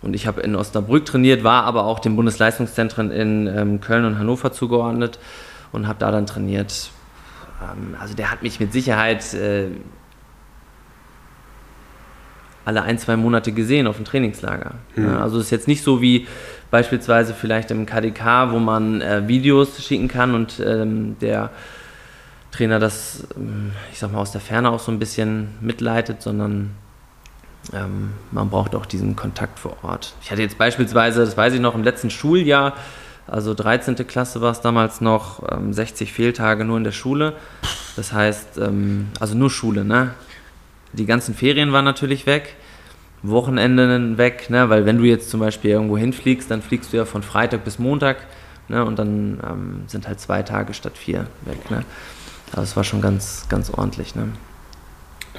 Und 0.01 0.13
ich 0.13 0.27
habe 0.27 0.41
in 0.41 0.55
Osnabrück 0.55 1.05
trainiert, 1.05 1.45
war 1.45 1.63
aber 1.63 1.85
auch 1.85 1.99
den 1.99 2.17
Bundesleistungszentren 2.17 3.11
in 3.11 3.47
ähm, 3.47 3.79
Köln 3.79 4.03
und 4.03 4.19
Hannover 4.19 4.51
zugeordnet 4.51 5.19
und 5.71 5.87
habe 5.87 5.99
da 5.99 6.11
dann 6.11 6.25
trainiert. 6.25 6.91
Ähm, 7.61 7.95
also 7.99 8.13
der 8.13 8.31
hat 8.31 8.43
mich 8.43 8.59
mit 8.59 8.73
Sicherheit 8.73 9.33
äh, 9.33 9.67
alle 12.65 12.83
ein, 12.83 12.97
zwei 12.99 13.15
Monate 13.15 13.51
gesehen 13.51 13.87
auf 13.87 13.95
dem 13.95 14.05
Trainingslager. 14.05 14.75
Ja, 14.95 15.21
also 15.21 15.39
es 15.39 15.45
ist 15.45 15.51
jetzt 15.51 15.67
nicht 15.67 15.83
so 15.83 16.01
wie 16.01 16.27
beispielsweise 16.69 17.33
vielleicht 17.33 17.71
im 17.71 17.85
KDK, 17.85 18.51
wo 18.51 18.59
man 18.59 19.01
äh, 19.01 19.27
Videos 19.27 19.83
schicken 19.83 20.07
kann 20.07 20.35
und 20.35 20.61
ähm, 20.63 21.17
der 21.19 21.49
Trainer 22.51 22.79
das, 22.79 23.27
ähm, 23.35 23.71
ich 23.91 23.99
sag 23.99 24.11
mal, 24.11 24.19
aus 24.19 24.31
der 24.31 24.41
Ferne 24.41 24.69
auch 24.69 24.79
so 24.79 24.91
ein 24.91 24.99
bisschen 24.99 25.49
mitleitet, 25.61 26.21
sondern 26.21 26.71
ähm, 27.73 28.11
man 28.31 28.49
braucht 28.49 28.75
auch 28.75 28.85
diesen 28.85 29.15
Kontakt 29.15 29.59
vor 29.59 29.77
Ort. 29.83 30.13
Ich 30.21 30.31
hatte 30.31 30.41
jetzt 30.41 30.57
beispielsweise, 30.57 31.21
das 31.21 31.35
weiß 31.35 31.53
ich 31.53 31.59
noch, 31.59 31.75
im 31.75 31.83
letzten 31.83 32.09
Schuljahr, 32.09 32.73
also 33.29 33.53
13. 33.53 33.95
Klasse 34.07 34.41
war 34.41 34.51
es 34.51 34.61
damals 34.61 35.01
noch, 35.01 35.43
ähm, 35.51 35.73
60 35.73 36.13
Fehltage 36.13 36.65
nur 36.65 36.77
in 36.77 36.83
der 36.83 36.91
Schule. 36.91 37.33
Das 37.95 38.13
heißt, 38.13 38.57
ähm, 38.57 39.09
also 39.19 39.35
nur 39.35 39.49
Schule, 39.49 39.83
ne? 39.85 40.13
Die 40.93 41.05
ganzen 41.05 41.35
Ferien 41.35 41.71
waren 41.71 41.85
natürlich 41.85 42.25
weg, 42.25 42.55
Wochenenden 43.21 44.17
weg, 44.17 44.49
ne? 44.49 44.69
weil 44.69 44.85
wenn 44.85 44.97
du 44.97 45.03
jetzt 45.03 45.29
zum 45.29 45.39
Beispiel 45.39 45.71
irgendwo 45.71 45.97
hinfliegst, 45.97 46.49
dann 46.49 46.61
fliegst 46.61 46.93
du 46.93 46.97
ja 46.97 47.05
von 47.05 47.21
Freitag 47.21 47.63
bis 47.63 47.77
Montag 47.77 48.17
ne? 48.69 48.83
und 48.83 48.97
dann 48.97 49.39
ähm, 49.47 49.83
sind 49.87 50.07
halt 50.07 50.19
zwei 50.19 50.41
Tage 50.41 50.73
statt 50.73 50.97
vier 50.97 51.27
weg. 51.45 51.69
Ne? 51.69 51.83
Also 52.51 52.63
es 52.63 52.75
war 52.75 52.83
schon 52.83 53.01
ganz, 53.01 53.45
ganz 53.49 53.69
ordentlich. 53.69 54.15
Ne? 54.15 54.29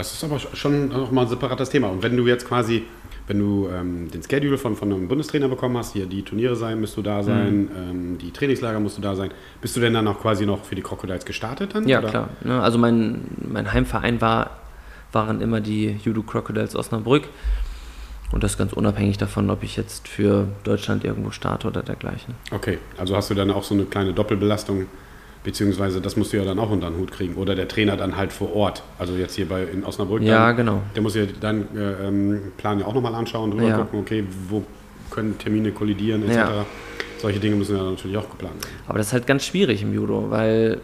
Das 0.01 0.15
ist 0.15 0.25
aber 0.25 0.39
schon 0.39 0.89
nochmal 0.89 1.25
ein 1.25 1.29
separates 1.29 1.69
Thema. 1.69 1.89
Und 1.89 2.03
wenn 2.03 2.17
du 2.17 2.27
jetzt 2.27 2.49
quasi, 2.49 2.85
wenn 3.27 3.39
du 3.39 3.69
ähm, 3.69 4.11
den 4.11 4.23
Schedule 4.23 4.57
von, 4.57 4.75
von 4.75 4.91
einem 4.91 5.09
Bundestrainer 5.09 5.49
bekommen 5.49 5.77
hast, 5.77 5.93
hier 5.93 6.07
die 6.07 6.23
Turniere 6.23 6.57
sein, 6.57 6.81
müsst 6.81 6.97
du 6.97 7.03
da 7.03 7.23
sein, 7.23 7.69
ähm, 7.77 8.19
die 8.19 8.31
Trainingslager 8.31 8.81
musst 8.81 8.97
du 8.97 9.03
da 9.03 9.15
sein, 9.15 9.31
bist 9.61 9.77
du 9.77 9.81
denn 9.81 9.93
dann 9.93 10.09
auch 10.09 10.19
quasi 10.19 10.47
noch 10.47 10.65
für 10.65 10.75
die 10.75 10.81
Crocodiles 10.81 11.27
gestartet 11.27 11.75
dann? 11.75 11.87
Ja, 11.87 11.99
oder? 11.99 12.09
klar. 12.09 12.29
Ne? 12.43 12.63
Also 12.63 12.79
mein, 12.79 13.25
mein 13.47 13.71
Heimverein 13.71 14.23
war, 14.23 14.53
waren 15.13 15.43
immer 15.43 15.61
die 15.61 15.99
Judo 16.03 16.23
Crocodiles 16.23 16.75
Osnabrück. 16.75 17.29
Und 18.33 18.43
das 18.43 18.57
ganz 18.57 18.73
unabhängig 18.73 19.19
davon, 19.19 19.51
ob 19.51 19.63
ich 19.65 19.77
jetzt 19.77 20.09
für 20.09 20.47
Deutschland 20.65 21.05
irgendwo 21.05 21.31
starte 21.31 21.67
oder 21.67 21.83
dergleichen. 21.83 22.37
Okay, 22.53 22.79
also 22.97 23.17
hast 23.17 23.29
du 23.29 23.35
dann 23.35 23.51
auch 23.51 23.65
so 23.65 23.75
eine 23.75 23.85
kleine 23.85 24.15
Doppelbelastung, 24.15 24.87
beziehungsweise 25.45 26.01
das 26.01 26.17
musst 26.17 26.33
du 26.33 26.37
ja 26.37 26.45
dann 26.45 26.59
auch 26.59 26.71
unter 26.71 26.91
den 26.91 26.99
Hut 26.99 27.13
kriegen. 27.13 27.35
Oder 27.35 27.55
der 27.55 27.69
Trainer 27.69 27.97
dann 27.97 28.17
halt 28.17 28.33
vor 28.33 28.55
Ort, 28.55 28.83
also 28.99 29.15
jetzt 29.15 29.35
hier 29.37 29.49
bei 29.49 29.63
in 29.65 29.85
Osnabrück. 29.85 30.23
Ja, 30.23 30.49
dann, 30.49 30.57
genau. 30.57 30.83
Der 30.95 31.03
muss 31.03 31.15
ja 31.15 31.25
deinen 31.27 31.77
äh, 31.77 32.09
ähm, 32.09 32.41
Plan 32.57 32.79
ja 32.79 32.87
auch 32.87 32.95
nochmal 32.95 33.15
anschauen, 33.15 33.51
drüber 33.51 33.69
Ja. 33.69 33.79
gucken, 33.79 34.01
okay, 34.01 34.25
wo 34.49 34.63
können 35.11 35.39
Termine 35.39 35.73
kollidieren, 35.73 36.23
etc. 36.25 36.37
Ja. 36.37 36.67
Solche 37.19 37.41
Dinge 37.41 37.57
müssen 37.57 37.77
ja 37.77 37.83
natürlich 37.83 38.17
auch 38.17 38.31
geplant 38.31 38.55
werden. 38.63 38.75
Aber 38.87 38.99
das 38.99 39.09
ist 39.09 39.13
halt 39.13 39.27
ganz 39.27 39.45
schwierig 39.45 39.83
im 39.83 39.93
Judo, 39.93 40.31
weil 40.31 40.81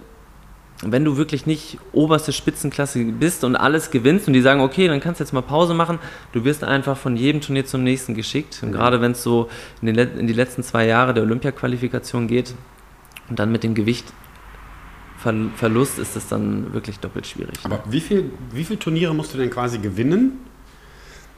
wenn 0.82 1.04
du 1.04 1.16
wirklich 1.16 1.46
nicht 1.46 1.78
oberste 1.92 2.32
Spitzenklasse 2.32 3.02
bist 3.04 3.44
und 3.44 3.56
alles 3.56 3.90
gewinnst 3.90 4.26
und 4.26 4.34
die 4.34 4.42
sagen, 4.42 4.60
okay, 4.60 4.88
dann 4.88 5.00
kannst 5.00 5.20
du 5.20 5.24
jetzt 5.24 5.32
mal 5.32 5.40
Pause 5.40 5.72
machen, 5.72 5.98
du 6.32 6.44
wirst 6.44 6.64
einfach 6.64 6.98
von 6.98 7.16
jedem 7.16 7.40
Turnier 7.40 7.64
zum 7.64 7.82
nächsten 7.82 8.14
geschickt. 8.14 8.60
Und 8.62 8.72
gerade 8.72 9.00
wenn 9.00 9.12
es 9.12 9.22
so 9.22 9.48
in, 9.80 9.94
den, 9.94 10.18
in 10.18 10.26
die 10.26 10.34
letzten 10.34 10.62
zwei 10.62 10.86
Jahre 10.86 11.14
der 11.14 11.22
Olympia-Qualifikation 11.22 12.26
geht 12.26 12.54
und 13.30 13.38
dann 13.38 13.50
mit 13.50 13.62
dem 13.64 13.74
Gewicht 13.74 14.04
Ver- 15.26 15.50
Verlust 15.56 15.98
ist 15.98 16.14
es 16.14 16.28
dann 16.28 16.72
wirklich 16.72 17.00
doppelt 17.00 17.26
schwierig. 17.26 17.56
Aber 17.64 17.82
wie 17.90 18.00
viel, 18.00 18.30
wie 18.52 18.62
viele 18.62 18.78
Turniere 18.78 19.12
musst 19.12 19.34
du 19.34 19.38
denn 19.38 19.50
quasi 19.50 19.78
gewinnen, 19.78 20.38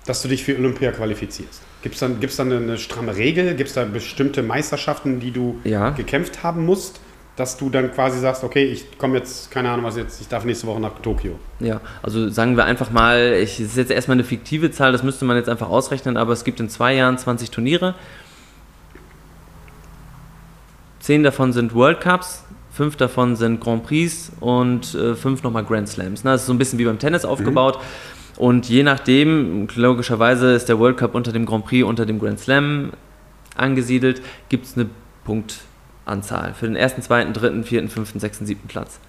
dass 0.05 0.21
du 0.21 0.29
dich 0.29 0.45
für 0.45 0.57
Olympia 0.59 0.93
qualifizierst? 0.93 1.63
Gibt 1.83 1.95
es 1.95 2.01
dann, 2.01 2.21
gibt's 2.21 2.37
dann 2.37 2.53
eine 2.53 2.77
stramme 2.77 3.17
Regel? 3.17 3.55
Gibt 3.55 3.69
es 3.69 3.75
da 3.75 3.85
bestimmte 3.85 4.43
Meisterschaften, 4.43 5.21
die 5.21 5.31
du 5.31 5.59
Ja. 5.65 5.91
gekämpft 5.91 6.43
haben 6.43 6.67
musst, 6.67 7.01
dass 7.37 7.57
du 7.57 7.71
dann 7.71 7.91
quasi 7.93 8.19
sagst, 8.21 8.45
okay, 8.45 8.65
ich 8.65 8.99
komme 8.99 9.17
jetzt, 9.17 9.51
keine 9.51 9.71
Ahnung 9.71 9.87
was 9.87 9.97
jetzt, 9.97 10.21
ich 10.21 10.29
darf 10.29 10.45
nächste 10.45 10.67
Woche 10.67 10.81
nach 10.81 10.99
Tokio. 11.01 11.39
Ja, 11.61 11.81
also 12.03 12.29
sagen 12.29 12.57
wir 12.59 12.65
einfach 12.67 12.91
mal, 12.91 13.39
ich, 13.43 13.59
es 13.61 13.71
ist 13.71 13.77
jetzt 13.79 13.91
erstmal 13.93 14.17
eine 14.17 14.25
fiktive 14.25 14.71
Zahl, 14.71 14.93
das 14.93 15.03
müsste 15.03 15.25
man 15.25 15.37
jetzt 15.39 15.49
einfach 15.49 15.69
ausrechnen, 15.71 16.17
aber 16.19 16.33
es 16.35 16.45
gibt 16.45 16.61
in 16.61 16.69
zwei 16.69 16.95
Jahren 16.95 17.17
20 17.17 17.51
Turniere. 17.51 17.95
Zehn 21.01 21.23
davon 21.23 21.53
sind 21.53 21.75
World 21.75 22.01
Cups, 22.01 22.45
fünf 22.79 22.95
davon 22.97 23.35
sind 23.35 23.61
Grand 23.61 23.83
Prix 23.85 24.31
und 24.39 24.95
äh, 24.95 25.15
fünf 25.17 25.43
nochmal 25.43 25.65
Grand 25.65 25.89
Slams. 25.89 26.23
Ne? 26.23 26.31
Das 26.31 26.43
ist 26.43 26.47
so 26.47 26.53
ein 26.55 26.59
bisschen 26.59 26.79
wie 26.79 26.85
beim 26.85 27.01
Tennis 27.01 27.25
aufgebaut. 27.25 27.79
Und 28.37 28.69
je 28.69 28.85
nachdem, 28.85 29.67
logischerweise 29.75 30.53
ist 30.53 30.69
der 30.69 30.79
World 30.79 30.97
Cup 30.97 31.17
unter 31.17 31.33
dem 31.33 31.45
Grand 31.45 31.67
Prix, 31.67 31.85
unter 31.85 32.07
dem 32.07 32.21
Grand 32.21 32.39
Slam 32.39 32.93
angesiedelt, 33.57 34.23
gibt 34.49 34.65
es 34.67 34.77
eine 34.77 34.87
Punktanzahl 35.25 36.55
für 36.55 36.67
den 36.67 36.77
ersten, 36.77 37.03
zweiten, 37.03 37.33
dritten, 37.33 37.65
vierten, 37.65 37.89
fünften, 37.89 38.21
sechsten, 38.21 38.47
siebten 38.47 38.69
Platz. 38.69 39.01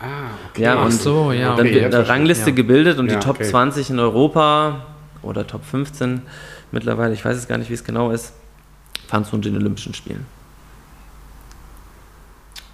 Ah, 0.00 0.30
okay. 0.50 0.62
Ja, 0.62 0.80
und 0.80 0.92
so, 0.92 1.32
ja. 1.32 1.56
dann 1.56 1.66
Okay, 1.66 1.74
wird 1.82 1.92
eine. 1.92 2.08
Rangliste 2.08 2.50
Ja. 2.50 2.56
gebildet 2.56 2.98
und 3.00 3.10
Ja, 3.10 3.18
die 3.18 3.24
Top 3.26 3.36
okay. 3.40 3.48
20 3.50 3.90
in 3.90 3.98
Europa 3.98 4.86
oder 5.22 5.44
Top 5.44 5.64
15 5.64 6.22
mittlerweile, 6.70 7.14
ich 7.14 7.24
weiß 7.24 7.36
es 7.36 7.48
gar 7.48 7.58
nicht, 7.58 7.70
wie 7.70 7.74
es 7.74 7.82
genau 7.82 8.12
ist, 8.12 8.32
fahren 9.08 9.24
zu 9.24 9.36
den 9.38 9.56
Olympischen 9.56 9.92
Spielen. 9.92 10.24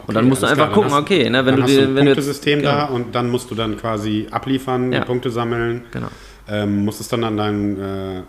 Und 0.06 0.14
dann 0.14 0.28
musst 0.28 0.42
du 0.42 0.46
einfach 0.46 0.66
klar, 0.66 0.74
gucken, 0.74 0.90
dann 0.90 0.98
hast- 0.98 1.10
okay, 1.10 1.30
ne, 1.30 1.38
wenn 1.38 1.44
dann 1.46 1.56
du 1.56 1.62
hast 1.62 1.70
dir, 1.70 1.80
du 1.82 1.82
ein 1.88 1.94
wenn 1.96 2.04
du 2.04 2.10
jetzt, 2.10 2.16
Punktesystem 2.18 2.62
da 2.62 2.84
genau, 2.86 2.94
und 2.96 3.14
dann 3.14 3.30
musst 3.30 3.50
du 3.50 3.54
dann 3.54 3.76
quasi 3.76 4.26
abliefern, 4.30 4.92
Ja. 4.92 5.04
Punkte 5.04 5.30
sammeln. 5.30 5.84
genau. 5.90 6.08
Ähm, 6.48 6.84
musst 6.84 7.00
es 7.00 7.08
dann 7.08 7.24
an 7.24 7.36
deinen 7.38 7.80
äh, 7.80 8.18
äh, 8.18 8.22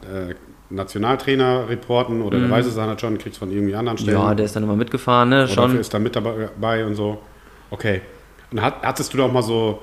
Nationaltrainer 0.70 1.68
reporten 1.70 2.22
oder 2.22 2.40
der 2.40 2.50
weiß 2.50 2.66
es 2.66 2.76
dann 2.76 2.88
halt 2.88 3.02
schon, 3.02 3.18
kriegst 3.18 3.38
von 3.40 3.52
irgendwie 3.52 3.76
anderen 3.76 3.98
Stellen. 3.98 4.18
Mhm. 4.18 4.24
Ja, 4.24 4.34
der 4.36 4.46
ist 4.46 4.56
dann 4.56 4.64
immer 4.64 4.76
mitgefahren, 4.76 5.30
ne, 5.30 5.44
oder 5.44 5.48
schon. 5.50 5.78
ist 5.80 5.94
da 5.94 6.00
mit 6.00 6.16
dabei 6.16 6.86
und 6.86 6.96
so. 6.96 7.20
Okay. 7.72 8.02
Und 8.52 8.62
hat, 8.62 8.76
hattest 8.84 9.14
du 9.14 9.18
da 9.18 9.24
auch 9.26 9.32
mal 9.32 9.44
so 9.44 9.82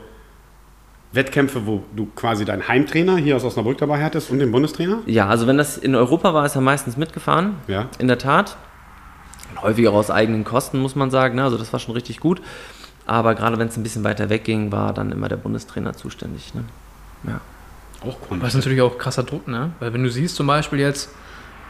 Wettkämpfe, 1.13 1.67
wo 1.67 1.83
du 1.95 2.07
quasi 2.17 2.45
deinen 2.47 2.67
Heimtrainer 2.67 3.17
hier 3.19 3.37
aus 3.37 3.45
Osnabrück 3.45 3.77
dabei 3.79 4.03
hattest 4.03 4.31
und 4.31 4.39
den 4.39 4.51
Bundestrainer? 4.51 5.01
Ja, 5.07 5.29
also 5.29 5.47
wenn 5.47 5.59
das 5.59 5.77
in 5.77 5.95
Europa 5.95 6.33
war, 6.33 6.47
ist 6.47 6.55
er 6.55 6.63
meistens 6.63 6.97
mitgefahren. 6.97 7.57
Ja. 7.69 7.89
In 7.99 8.09
der 8.09 8.17
Tat. 8.19 8.57
Häufiger 9.63 9.93
aus 9.93 10.11
eigenen 10.11 10.45
Kosten, 10.45 10.79
muss 10.81 10.95
man 10.97 11.11
sagen. 11.11 11.37
Ne? 11.37 11.45
Also 11.45 11.59
das 11.59 11.73
war 11.73 11.81
schon 11.81 11.95
richtig 11.95 12.21
gut. 12.21 12.41
Aber 13.07 13.35
gerade 13.35 13.59
wenn 13.59 13.69
es 13.69 13.77
ein 13.77 13.83
bisschen 13.83 14.05
weiter 14.05 14.29
wegging, 14.31 14.71
war 14.73 14.93
dann 14.93 15.11
immer 15.11 15.29
der 15.29 15.37
Bundestrainer 15.37 15.93
zuständig. 15.95 16.55
Ne? 16.55 16.65
Ja. 17.27 17.41
Auch 18.07 18.17
cool. 18.31 18.39
das 18.41 18.51
ist 18.51 18.57
natürlich 18.57 18.81
auch 18.83 18.99
krasser 18.99 19.23
Druck, 19.23 19.47
ne? 19.47 19.71
Weil 19.79 19.93
wenn 19.93 20.03
du 20.03 20.11
siehst 20.11 20.35
zum 20.35 20.47
Beispiel 20.49 20.81
jetzt, 20.81 21.11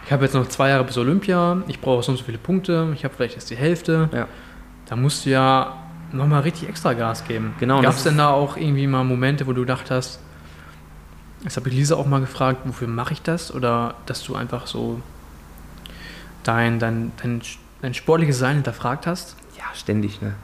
ich 0.06 0.12
habe 0.12 0.24
jetzt 0.24 0.34
noch 0.34 0.48
zwei 0.48 0.70
Jahre 0.70 0.84
bis 0.84 0.96
Olympia, 0.96 1.62
ich 1.68 1.80
brauche 1.80 2.02
so 2.02 2.12
und 2.12 2.18
so 2.18 2.24
viele 2.24 2.38
Punkte, 2.38 2.88
ich 2.94 3.04
habe 3.04 3.12
vielleicht 3.14 3.34
erst 3.34 3.50
die 3.50 3.56
Hälfte, 3.56 4.08
Ja. 4.12 4.26
da 4.86 4.96
musst 4.96 5.26
du 5.26 5.30
ja 5.30 5.76
nochmal 6.10 6.40
richtig 6.42 6.68
extra 6.68 6.94
Gas 6.94 7.24
geben. 7.26 7.54
Genau, 7.60 7.76
und 7.78 7.82
Gab 7.82 7.94
es 7.94 8.02
denn 8.04 8.16
da 8.16 8.30
auch 8.30 8.56
irgendwie 8.56 8.86
mal 8.86 9.04
Momente, 9.04 9.46
wo 9.46 9.52
du 9.52 9.60
gedacht 9.60 9.90
hast, 9.90 10.20
das 11.44 11.56
habe 11.56 11.68
ich 11.68 11.74
Lisa 11.74 11.96
auch 11.96 12.06
mal 12.06 12.20
gefragt, 12.20 12.60
wofür 12.64 12.88
mache 12.88 13.12
ich 13.12 13.22
das? 13.22 13.52
Oder 13.52 13.94
dass 14.06 14.22
du 14.22 14.34
einfach 14.34 14.66
so 14.66 15.00
dein, 16.44 16.78
dein, 16.78 17.12
dein, 17.22 17.42
dein 17.82 17.94
sportliches 17.94 18.38
Sein 18.38 18.54
hinterfragt 18.54 19.06
hast? 19.06 19.36
Ja, 19.58 19.64
ständig, 19.74 20.22
ne? 20.22 20.34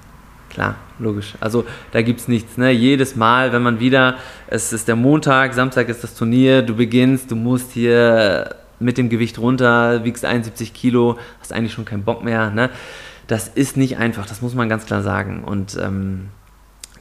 Klar, 0.51 0.77
logisch. 0.98 1.35
Also 1.40 1.64
da 1.92 2.03
gibt 2.03 2.20
es 2.20 2.29
nichts, 2.29 2.57
ne? 2.57 2.70
Jedes 2.70 3.16
Mal, 3.16 3.53
wenn 3.53 3.62
man 3.62 3.81
wieder, 3.81 4.16
es 4.48 4.72
ist 4.72 4.88
der 4.88 4.96
Montag, 4.96 5.55
Samstag 5.55 5.88
ist 5.88 6.03
das 6.03 6.14
Turnier, 6.14 6.62
du 6.62 6.74
beginnst, 6.74 7.31
du 7.31 7.37
musst 7.37 7.72
hier 7.72 8.57
mit 8.81 8.98
dem 8.98 9.09
Gewicht 9.09 9.38
runter, 9.38 10.05
wiegst 10.05 10.24
71 10.24 10.72
Kilo, 10.72 11.18
hast 11.40 11.53
eigentlich 11.53 11.72
schon 11.72 11.85
keinen 11.85 12.05
Bock 12.05 12.24
mehr, 12.24 12.51
ne? 12.51 12.70
Das 13.27 13.46
ist 13.46 13.77
nicht 13.77 13.98
einfach, 13.98 14.27
das 14.27 14.40
muss 14.40 14.55
man 14.55 14.68
ganz 14.68 14.87
klar 14.87 15.03
sagen. 15.03 15.44
Und 15.44 15.77
ähm, 15.81 16.29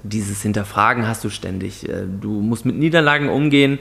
dieses 0.03 0.41
Hinterfragen 0.41 1.07
hast 1.07 1.23
du 1.23 1.29
ständig. 1.29 1.87
Äh, 1.87 2.03
Du 2.05 2.41
musst 2.41 2.65
mit 2.65 2.75
Niederlagen 2.75 3.29
umgehen, 3.29 3.79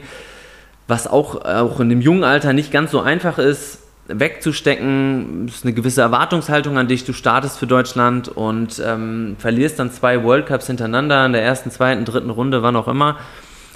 was 0.87 1.07
auch, 1.07 1.43
auch 1.43 1.81
in 1.81 1.89
dem 1.89 1.99
jungen 1.99 2.23
Alter 2.23 2.53
nicht 2.53 2.71
ganz 2.71 2.91
so 2.91 3.01
einfach 3.01 3.37
ist, 3.37 3.79
wegzustecken. 4.07 5.45
Es 5.47 5.57
ist 5.57 5.65
eine 5.65 5.73
gewisse 5.73 6.01
Erwartungshaltung 6.01 6.77
an 6.77 6.87
dich. 6.87 7.03
Du 7.05 7.13
startest 7.13 7.57
für 7.57 7.67
Deutschland 7.67 8.29
und 8.29 8.81
ähm, 8.85 9.35
verlierst 9.37 9.79
dann 9.79 9.91
zwei 9.91 10.23
World 10.23 10.45
Cups 10.45 10.67
hintereinander 10.67 11.25
in 11.25 11.33
der 11.33 11.43
ersten, 11.43 11.71
zweiten, 11.71 12.05
dritten 12.05 12.29
Runde, 12.29 12.63
wann 12.63 12.75
auch 12.75 12.87
immer. 12.87 13.17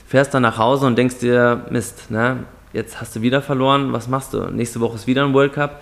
Fährst 0.07 0.33
dann 0.33 0.41
nach 0.41 0.57
Hause 0.57 0.87
und 0.87 0.97
denkst 0.97 1.19
dir, 1.19 1.65
Mist, 1.69 2.11
ne? 2.11 2.37
jetzt 2.73 3.01
hast 3.01 3.15
du 3.15 3.21
wieder 3.21 3.41
verloren, 3.41 3.93
was 3.93 4.07
machst 4.07 4.33
du? 4.33 4.45
Nächste 4.51 4.79
Woche 4.79 4.95
ist 4.95 5.07
wieder 5.07 5.25
ein 5.25 5.33
World 5.33 5.53
Cup. 5.53 5.81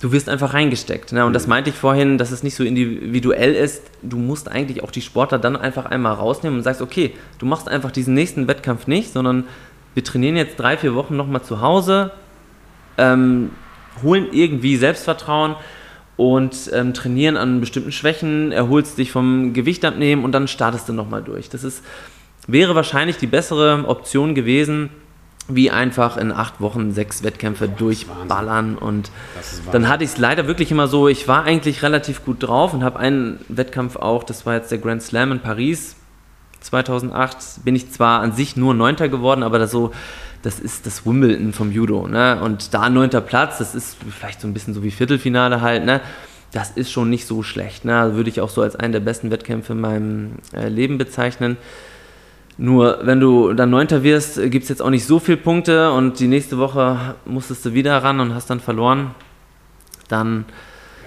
Du 0.00 0.12
wirst 0.12 0.28
einfach 0.28 0.54
reingesteckt. 0.54 1.12
Ne? 1.12 1.24
Und 1.24 1.32
das 1.32 1.46
meinte 1.46 1.70
ich 1.70 1.76
vorhin, 1.76 2.18
dass 2.18 2.30
es 2.30 2.42
nicht 2.42 2.56
so 2.56 2.64
individuell 2.64 3.54
ist. 3.54 3.82
Du 4.02 4.18
musst 4.18 4.50
eigentlich 4.50 4.82
auch 4.82 4.90
die 4.90 5.00
Sportler 5.00 5.38
dann 5.38 5.56
einfach 5.56 5.86
einmal 5.86 6.14
rausnehmen 6.14 6.58
und 6.58 6.62
sagst, 6.62 6.82
okay, 6.82 7.14
du 7.38 7.46
machst 7.46 7.68
einfach 7.68 7.90
diesen 7.90 8.14
nächsten 8.14 8.48
Wettkampf 8.48 8.86
nicht, 8.86 9.12
sondern 9.12 9.44
wir 9.94 10.02
trainieren 10.02 10.36
jetzt 10.36 10.58
drei, 10.58 10.76
vier 10.76 10.94
Wochen 10.94 11.16
nochmal 11.16 11.42
zu 11.42 11.60
Hause, 11.60 12.10
ähm, 12.98 13.50
holen 14.02 14.28
irgendwie 14.32 14.76
Selbstvertrauen 14.76 15.56
und 16.16 16.70
ähm, 16.72 16.94
trainieren 16.94 17.36
an 17.36 17.60
bestimmten 17.60 17.92
Schwächen, 17.92 18.52
erholst 18.52 18.98
dich 18.98 19.10
vom 19.10 19.52
Gewicht 19.52 19.84
abnehmen 19.84 20.24
und 20.24 20.32
dann 20.32 20.48
startest 20.48 20.88
du 20.88 20.92
nochmal 20.92 21.22
durch. 21.22 21.48
Das 21.48 21.64
ist, 21.64 21.82
wäre 22.46 22.74
wahrscheinlich 22.74 23.16
die 23.16 23.26
bessere 23.26 23.84
Option 23.86 24.34
gewesen, 24.34 24.90
wie 25.48 25.70
einfach 25.70 26.16
in 26.16 26.32
acht 26.32 26.60
Wochen 26.60 26.92
sechs 26.92 27.22
Wettkämpfe 27.22 27.68
durchballern 27.68 28.78
und 28.78 29.10
dann 29.72 29.88
hatte 29.88 30.04
ich 30.04 30.10
es 30.10 30.18
leider 30.18 30.46
wirklich 30.46 30.70
immer 30.70 30.88
so, 30.88 31.08
ich 31.08 31.28
war 31.28 31.44
eigentlich 31.44 31.82
relativ 31.82 32.24
gut 32.24 32.42
drauf 32.42 32.72
und 32.72 32.82
habe 32.82 32.98
einen 32.98 33.40
Wettkampf 33.48 33.96
auch, 33.96 34.24
das 34.24 34.46
war 34.46 34.54
jetzt 34.54 34.70
der 34.70 34.78
Grand 34.78 35.02
Slam 35.02 35.32
in 35.32 35.40
Paris. 35.40 35.96
2008, 36.60 37.62
bin 37.62 37.76
ich 37.76 37.90
zwar 37.90 38.20
an 38.20 38.32
sich 38.32 38.56
nur 38.56 38.72
Neunter 38.72 39.10
geworden, 39.10 39.42
aber 39.42 39.58
das 39.58 39.70
so, 39.70 39.90
das 40.44 40.60
ist 40.60 40.86
das 40.86 41.04
Wimbledon 41.06 41.52
vom 41.52 41.72
Judo, 41.72 42.06
ne? 42.06 42.40
Und 42.42 42.72
da 42.74 42.88
neunter 42.90 43.20
Platz, 43.20 43.58
das 43.58 43.74
ist 43.74 43.96
vielleicht 44.10 44.40
so 44.40 44.46
ein 44.46 44.54
bisschen 44.54 44.74
so 44.74 44.82
wie 44.82 44.90
Viertelfinale 44.90 45.60
halt, 45.60 45.84
ne? 45.84 46.00
Das 46.52 46.70
ist 46.70 46.92
schon 46.92 47.10
nicht 47.10 47.26
so 47.26 47.42
schlecht, 47.42 47.84
ne? 47.84 47.98
Also 47.98 48.16
würde 48.16 48.30
ich 48.30 48.40
auch 48.40 48.50
so 48.50 48.62
als 48.62 48.76
einen 48.76 48.92
der 48.92 49.00
besten 49.00 49.30
Wettkämpfe 49.30 49.72
in 49.72 49.80
meinem 49.80 50.32
äh, 50.54 50.68
Leben 50.68 50.98
bezeichnen. 50.98 51.56
Nur 52.56 53.00
wenn 53.02 53.18
du 53.18 53.52
dann 53.54 53.70
Neunter 53.70 54.04
wirst, 54.04 54.36
gibt 54.50 54.62
es 54.62 54.68
jetzt 54.68 54.80
auch 54.80 54.90
nicht 54.90 55.06
so 55.06 55.18
viele 55.18 55.38
Punkte 55.38 55.90
und 55.90 56.20
die 56.20 56.28
nächste 56.28 56.56
Woche 56.58 57.16
musstest 57.24 57.64
du 57.64 57.72
wieder 57.74 58.00
ran 58.04 58.20
und 58.20 58.32
hast 58.34 58.48
dann 58.50 58.60
verloren, 58.60 59.10
dann 60.08 60.44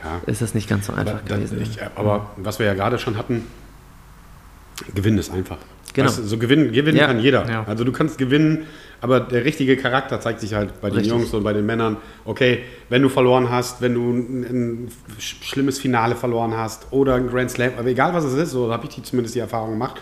Ja. 0.04 0.20
ist 0.26 0.42
das 0.42 0.54
nicht 0.54 0.68
ganz 0.68 0.88
so 0.88 0.94
einfach 0.94 1.22
Aber, 1.26 1.36
gewesen. 1.36 1.62
ich, 1.62 1.80
aber 1.96 2.32
was 2.38 2.60
wir 2.60 2.66
ja 2.66 2.74
gerade 2.74 3.00
schon 3.00 3.18
hatten, 3.18 3.46
gewinnen 4.94 5.18
ist 5.20 5.32
einfach. 5.32 5.58
Genau. 5.94 6.10
Weißt 6.10 6.28
so 6.28 6.38
gewinnen, 6.38 6.72
gewinnen 6.74 6.98
Ja. 6.98 7.08
kann 7.08 7.20
jeder. 7.20 7.50
Ja. 7.50 7.64
Also 7.66 7.84
du 7.86 7.92
kannst 7.94 8.18
gewinnen, 8.18 8.66
aber 9.02 9.20
der 9.20 9.46
richtige 9.46 9.78
Charakter 9.78 10.20
zeigt 10.20 10.40
sich 10.40 10.54
halt 10.54 10.82
bei 10.82 10.90
den 10.90 10.98
Richtig. 11.00 11.14
Jungs 11.14 11.34
und 11.34 11.44
bei 11.44 11.54
den 11.54 11.66
Männern. 11.66 11.98
Okay, 12.26 12.60
wenn 12.90 13.02
du 13.02 13.10
verloren 13.10 13.50
hast, 13.50 13.82
wenn 13.82 13.94
du 13.94 14.12
ein, 14.12 14.44
ein 14.44 14.90
sch- 15.20 15.44
schlimmes 15.44 15.80
Finale 15.80 16.16
verloren 16.16 16.56
hast 16.58 16.88
oder 16.92 17.16
ein 17.16 17.28
Grand 17.28 17.52
Slam, 17.52 17.72
aber 17.78 17.88
egal 17.90 18.14
was 18.14 18.24
es 18.24 18.34
ist, 18.34 18.52
so 18.52 18.72
habe 18.72 18.86
ich 18.88 18.96
die 18.96 19.04
zumindest 19.04 19.36
die 19.36 19.40
Erfahrung 19.40 19.72
gemacht, 19.72 20.02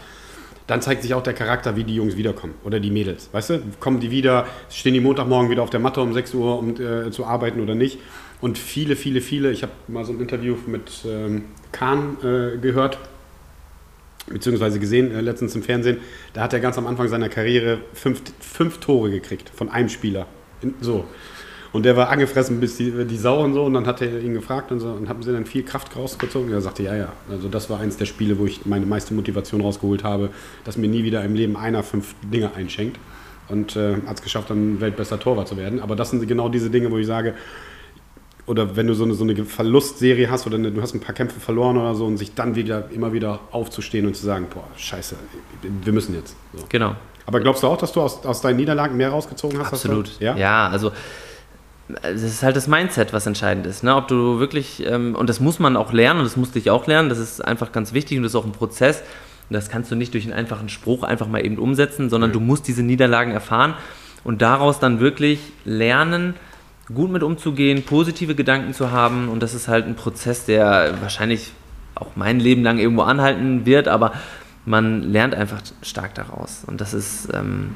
dann 0.67 0.81
zeigt 0.81 1.03
sich 1.03 1.13
auch 1.13 1.21
der 1.21 1.33
Charakter, 1.33 1.75
wie 1.75 1.83
die 1.83 1.95
Jungs 1.95 2.17
wiederkommen 2.17 2.55
oder 2.63 2.79
die 2.79 2.89
Mädels. 2.89 3.29
Weißt 3.31 3.51
du, 3.51 3.61
kommen 3.79 3.99
die 3.99 4.09
wieder, 4.09 4.47
stehen 4.69 4.93
die 4.95 4.99
Montagmorgen 5.01 5.49
wieder 5.51 5.61
auf 5.61 5.69
der 5.69 5.79
Matte 5.79 6.01
um 6.01 6.11
6 6.13 6.33
Uhr, 6.33 6.57
um 6.57 6.71
äh, 6.79 7.11
zu 7.11 7.25
arbeiten 7.25 7.59
oder 7.61 7.75
nicht. 7.75 7.99
Und 8.41 8.57
viele, 8.57 8.95
viele, 8.95 9.21
viele, 9.21 9.51
ich 9.51 9.61
habe 9.61 9.71
mal 9.87 10.03
so 10.05 10.11
ein 10.13 10.19
Interview 10.19 10.55
mit 10.65 10.91
ähm, 11.07 11.43
Kahn 11.71 12.17
äh, 12.23 12.57
gehört, 12.57 12.97
beziehungsweise 14.27 14.79
gesehen, 14.79 15.11
äh, 15.11 15.21
letztens 15.21 15.55
im 15.55 15.63
Fernsehen, 15.63 15.97
da 16.33 16.41
hat 16.41 16.53
er 16.53 16.59
ganz 16.59 16.77
am 16.77 16.87
Anfang 16.87 17.07
seiner 17.07 17.29
Karriere 17.29 17.79
fünf, 17.93 18.21
fünf 18.39 18.79
Tore 18.79 19.11
gekriegt 19.11 19.49
von 19.53 19.69
einem 19.69 19.89
Spieler. 19.89 20.27
In, 20.61 20.73
so. 20.81 21.05
Und 21.75 21.83
der 21.83 21.97
war 21.97 22.07
angefressen 22.09 22.61
bis 22.61 22.77
die, 22.77 23.05
die 23.05 23.17
Sau 23.17 23.43
und 23.43 23.53
so. 23.53 23.65
Und 23.65 23.73
dann 23.73 23.85
hat 23.85 24.01
er 24.01 24.21
ihn 24.21 24.33
gefragt 24.33 24.71
und 24.71 24.79
so. 24.79 24.87
Und 24.91 25.09
haben 25.09 25.21
sie 25.23 25.33
dann 25.33 25.45
viel 25.45 25.63
Kraft 25.63 25.93
rausgezogen? 25.97 26.47
Und 26.47 26.53
er 26.53 26.61
sagte, 26.61 26.83
ja, 26.83 26.95
ja. 26.95 27.11
Also 27.29 27.49
das 27.49 27.69
war 27.69 27.81
eins 27.81 27.97
der 27.97 28.05
Spiele, 28.05 28.39
wo 28.39 28.45
ich 28.45 28.65
meine 28.65 28.85
meiste 28.85 29.13
Motivation 29.13 29.59
rausgeholt 29.59 30.05
habe, 30.05 30.29
dass 30.63 30.77
mir 30.77 30.87
nie 30.87 31.03
wieder 31.03 31.21
im 31.25 31.35
Leben 31.35 31.57
einer 31.57 31.83
fünf 31.83 32.15
Dinge 32.23 32.55
einschenkt. 32.55 32.97
Und 33.49 33.75
äh, 33.75 33.95
hat 34.07 34.15
es 34.15 34.21
geschafft, 34.21 34.49
dann 34.51 34.79
weltbester 34.79 35.19
Torwart 35.19 35.49
zu 35.49 35.57
werden. 35.57 35.81
Aber 35.81 35.97
das 35.97 36.11
sind 36.11 36.25
genau 36.25 36.47
diese 36.47 36.69
Dinge, 36.69 36.91
wo 36.91 36.97
ich 36.97 37.07
sage, 37.07 37.33
oder 38.47 38.75
wenn 38.75 38.87
du 38.87 38.93
so 38.93 39.03
eine, 39.03 39.13
so 39.15 39.23
eine 39.23 39.45
Verlustserie 39.45 40.29
hast 40.29 40.45
oder 40.45 40.57
eine, 40.57 40.71
du 40.71 40.81
hast 40.81 40.93
ein 40.93 40.99
paar 40.99 41.15
Kämpfe 41.15 41.39
verloren 41.39 41.77
oder 41.77 41.95
so 41.95 42.05
und 42.05 42.17
sich 42.17 42.35
dann 42.35 42.55
wieder 42.55 42.89
immer 42.91 43.11
wieder 43.11 43.39
aufzustehen 43.51 44.05
und 44.05 44.15
zu 44.15 44.25
sagen, 44.25 44.47
boah, 44.53 44.67
scheiße, 44.77 45.15
wir 45.61 45.93
müssen 45.93 46.13
jetzt. 46.13 46.35
So. 46.53 46.63
Genau. 46.69 46.95
Aber 47.25 47.39
glaubst 47.39 47.63
du 47.63 47.67
auch, 47.67 47.77
dass 47.77 47.91
du 47.91 48.01
aus, 48.01 48.23
aus 48.23 48.41
deinen 48.41 48.57
Niederlagen 48.57 48.97
mehr 48.97 49.09
rausgezogen 49.09 49.59
hast? 49.59 49.73
Absolut. 49.73 50.19
Ja? 50.19 50.37
ja, 50.37 50.67
also 50.67 50.91
es 52.01 52.23
ist 52.23 52.43
halt 52.43 52.55
das 52.55 52.67
Mindset, 52.67 53.13
was 53.13 53.25
entscheidend 53.25 53.65
ist. 53.65 53.83
Ne? 53.83 53.95
Ob 53.95 54.07
du 54.07 54.39
wirklich, 54.39 54.85
ähm, 54.85 55.15
und 55.15 55.29
das 55.29 55.39
muss 55.39 55.59
man 55.59 55.75
auch 55.75 55.91
lernen, 55.91 56.19
und 56.19 56.25
das 56.25 56.35
musste 56.35 56.59
ich 56.59 56.69
auch 56.69 56.85
lernen, 56.87 57.09
das 57.09 57.19
ist 57.19 57.43
einfach 57.43 57.71
ganz 57.71 57.93
wichtig 57.93 58.17
und 58.17 58.23
das 58.23 58.31
ist 58.31 58.35
auch 58.35 58.45
ein 58.45 58.51
Prozess. 58.51 59.01
Und 59.49 59.53
das 59.53 59.69
kannst 59.69 59.91
du 59.91 59.95
nicht 59.95 60.13
durch 60.13 60.25
einen 60.25 60.33
einfachen 60.33 60.69
Spruch 60.69 61.03
einfach 61.03 61.27
mal 61.27 61.45
eben 61.45 61.57
umsetzen, 61.57 62.09
sondern 62.09 62.31
du 62.31 62.39
musst 62.39 62.67
diese 62.67 62.81
Niederlagen 62.81 63.31
erfahren 63.31 63.75
und 64.23 64.41
daraus 64.41 64.79
dann 64.79 64.99
wirklich 64.99 65.39
lernen, 65.65 66.33
gut 66.93 67.11
mit 67.11 67.23
umzugehen, 67.23 67.83
positive 67.83 68.35
Gedanken 68.35 68.73
zu 68.73 68.91
haben. 68.91 69.29
Und 69.29 69.41
das 69.41 69.53
ist 69.53 69.67
halt 69.67 69.85
ein 69.85 69.95
Prozess, 69.95 70.45
der 70.45 70.95
wahrscheinlich 71.01 71.51
auch 71.95 72.15
mein 72.15 72.39
Leben 72.39 72.63
lang 72.63 72.77
irgendwo 72.77 73.03
anhalten 73.03 73.65
wird, 73.65 73.87
aber 73.87 74.13
man 74.65 75.01
lernt 75.01 75.33
einfach 75.35 75.61
stark 75.81 76.15
daraus. 76.15 76.63
Und 76.65 76.81
das 76.81 76.93
ist 76.93 77.29
ähm, 77.33 77.71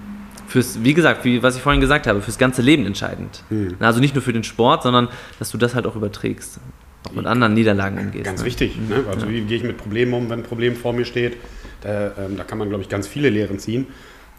fürs, 0.47 0.83
wie 0.83 0.93
gesagt, 0.93 1.23
wie 1.23 1.41
was 1.41 1.55
ich 1.55 1.61
vorhin 1.61 1.81
gesagt 1.81 2.07
habe, 2.07 2.21
fürs 2.21 2.37
ganze 2.37 2.61
Leben 2.61 2.85
entscheidend. 2.85 3.43
Hm. 3.49 3.75
Also 3.79 3.99
nicht 3.99 4.15
nur 4.15 4.21
für 4.21 4.33
den 4.33 4.43
Sport, 4.43 4.83
sondern 4.83 5.07
dass 5.37 5.51
du 5.51 5.57
das 5.57 5.75
halt 5.75 5.85
auch 5.85 5.95
überträgst. 5.95 6.59
Auch 7.07 7.13
mit 7.13 7.25
anderen 7.25 7.53
Niederlagen 7.53 7.97
umgehst. 7.97 8.25
Ganz 8.25 8.41
ne? 8.41 8.45
wichtig. 8.45 8.75
Ne? 8.77 9.05
Also 9.09 9.29
wie 9.29 9.41
gehe 9.41 9.57
ich 9.57 9.63
mit 9.63 9.77
Problemen 9.77 10.13
um, 10.13 10.29
wenn 10.29 10.39
ein 10.39 10.43
Problem 10.43 10.75
vor 10.75 10.91
mir 10.91 11.05
steht? 11.05 11.37
Da, 11.81 12.11
ähm, 12.17 12.35
da 12.35 12.43
kann 12.43 12.57
man, 12.57 12.67
glaube 12.67 12.83
ich, 12.83 12.89
ganz 12.89 13.07
viele 13.07 13.29
Lehren 13.29 13.57
ziehen. 13.57 13.87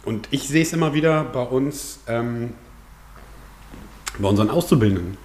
Und 0.05 0.29
ich 0.31 0.49
sehe 0.49 0.63
es 0.63 0.73
immer 0.73 0.93
wieder 0.93 1.25
bei 1.25 1.43
uns, 1.43 2.01
ähm, 2.07 2.51
bei 4.19 4.29
unseren 4.29 4.51
Auszubildenden. 4.51 5.17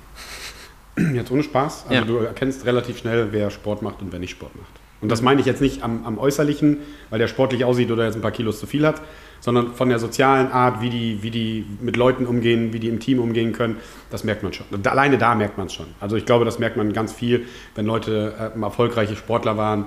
Jetzt 1.14 1.32
ohne 1.32 1.44
Spaß. 1.44 1.86
Also 1.90 1.94
Ja. 1.94 2.02
du 2.02 2.18
erkennst 2.18 2.66
relativ 2.66 2.98
schnell, 2.98 3.30
wer 3.32 3.50
Sport 3.50 3.82
macht 3.82 4.02
und 4.02 4.12
wer 4.12 4.20
nicht 4.20 4.32
Sport 4.32 4.56
macht. 4.56 4.70
Und 5.02 5.10
das 5.10 5.22
meine 5.22 5.40
ich 5.42 5.46
jetzt 5.46 5.62
nicht 5.62 5.84
am, 5.84 6.06
am 6.06 6.18
Äußerlichen, 6.18 6.78
weil 7.10 7.20
der 7.20 7.28
sportlich 7.28 7.64
aussieht 7.66 7.92
oder 7.92 8.06
jetzt 8.06 8.16
ein 8.16 8.22
paar 8.22 8.32
Kilos 8.32 8.60
zu 8.60 8.66
viel 8.66 8.88
hat, 8.88 9.02
sondern 9.40 9.74
von 9.74 9.90
der 9.90 10.00
sozialen 10.00 10.52
Art, 10.52 10.82
wie 10.82 10.90
die, 10.90 11.22
wie 11.22 11.30
die 11.30 11.66
mit 11.82 11.96
Leuten 11.98 12.26
umgehen, 12.26 12.74
wie 12.74 12.80
die 12.80 12.88
im 12.88 13.00
Team 13.00 13.20
umgehen 13.20 13.52
können, 13.52 13.76
das 14.10 14.24
merkt 14.24 14.42
man 14.42 14.54
schon. 14.54 14.66
Alleine 14.86 15.18
da 15.18 15.36
merkt 15.36 15.58
man 15.58 15.68
es 15.68 15.74
schon. 15.74 15.86
Also 16.00 16.16
ich 16.16 16.26
glaube, 16.26 16.46
das 16.46 16.58
merkt 16.60 16.78
man 16.78 16.92
ganz 16.94 17.12
viel, 17.14 17.46
wenn 17.76 17.86
Leute 17.86 18.34
äh, 18.56 18.60
erfolgreiche 18.60 19.16
Sportler 19.16 19.58
waren, 19.58 19.86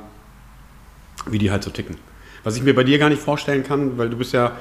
wie 1.26 1.38
die 1.38 1.50
halt 1.50 1.64
so 1.64 1.70
ticken. 1.70 1.96
Was 2.44 2.56
ich 2.56 2.62
mir 2.62 2.74
bei 2.74 2.84
dir 2.84 2.98
gar 2.98 3.08
nicht 3.08 3.20
vorstellen 3.22 3.64
kann, 3.64 3.98
weil 3.98 4.10
du 4.10 4.16
bist 4.18 4.32
ja, 4.34 4.52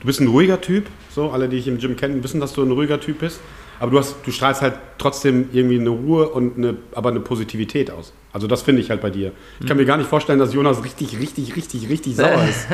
du 0.00 0.06
bist 0.06 0.20
ein 0.20 0.26
ruhiger 0.26 0.60
Typ, 0.60 0.88
so 1.10 1.30
alle, 1.30 1.48
die 1.48 1.56
ich 1.56 1.68
im 1.68 1.78
Gym 1.78 1.96
kenne, 1.96 2.22
wissen, 2.22 2.40
dass 2.40 2.52
du 2.52 2.62
ein 2.62 2.70
ruhiger 2.72 3.00
Typ 3.00 3.20
bist. 3.20 3.40
Aber 3.82 3.90
du, 3.90 3.98
hast, 3.98 4.14
du 4.24 4.30
strahlst 4.30 4.62
halt 4.62 4.74
trotzdem 4.96 5.48
irgendwie 5.52 5.78
eine 5.80 5.90
Ruhe 5.90 6.28
und 6.28 6.56
eine, 6.56 6.76
aber 6.94 7.10
eine 7.10 7.20
Positivität 7.20 7.90
aus. 7.90 8.12
Also 8.32 8.46
das 8.46 8.62
finde 8.62 8.80
ich 8.80 8.88
halt 8.90 9.00
bei 9.02 9.10
dir. 9.10 9.32
Ich 9.60 9.66
kann 9.66 9.76
mir 9.76 9.84
gar 9.84 9.96
nicht 9.98 10.08
vorstellen, 10.08 10.38
dass 10.38 10.54
Jonas 10.54 10.84
richtig, 10.84 11.18
richtig, 11.18 11.56
richtig, 11.56 11.88
richtig 11.88 12.16
sauer 12.16 12.44
ist. 12.48 12.66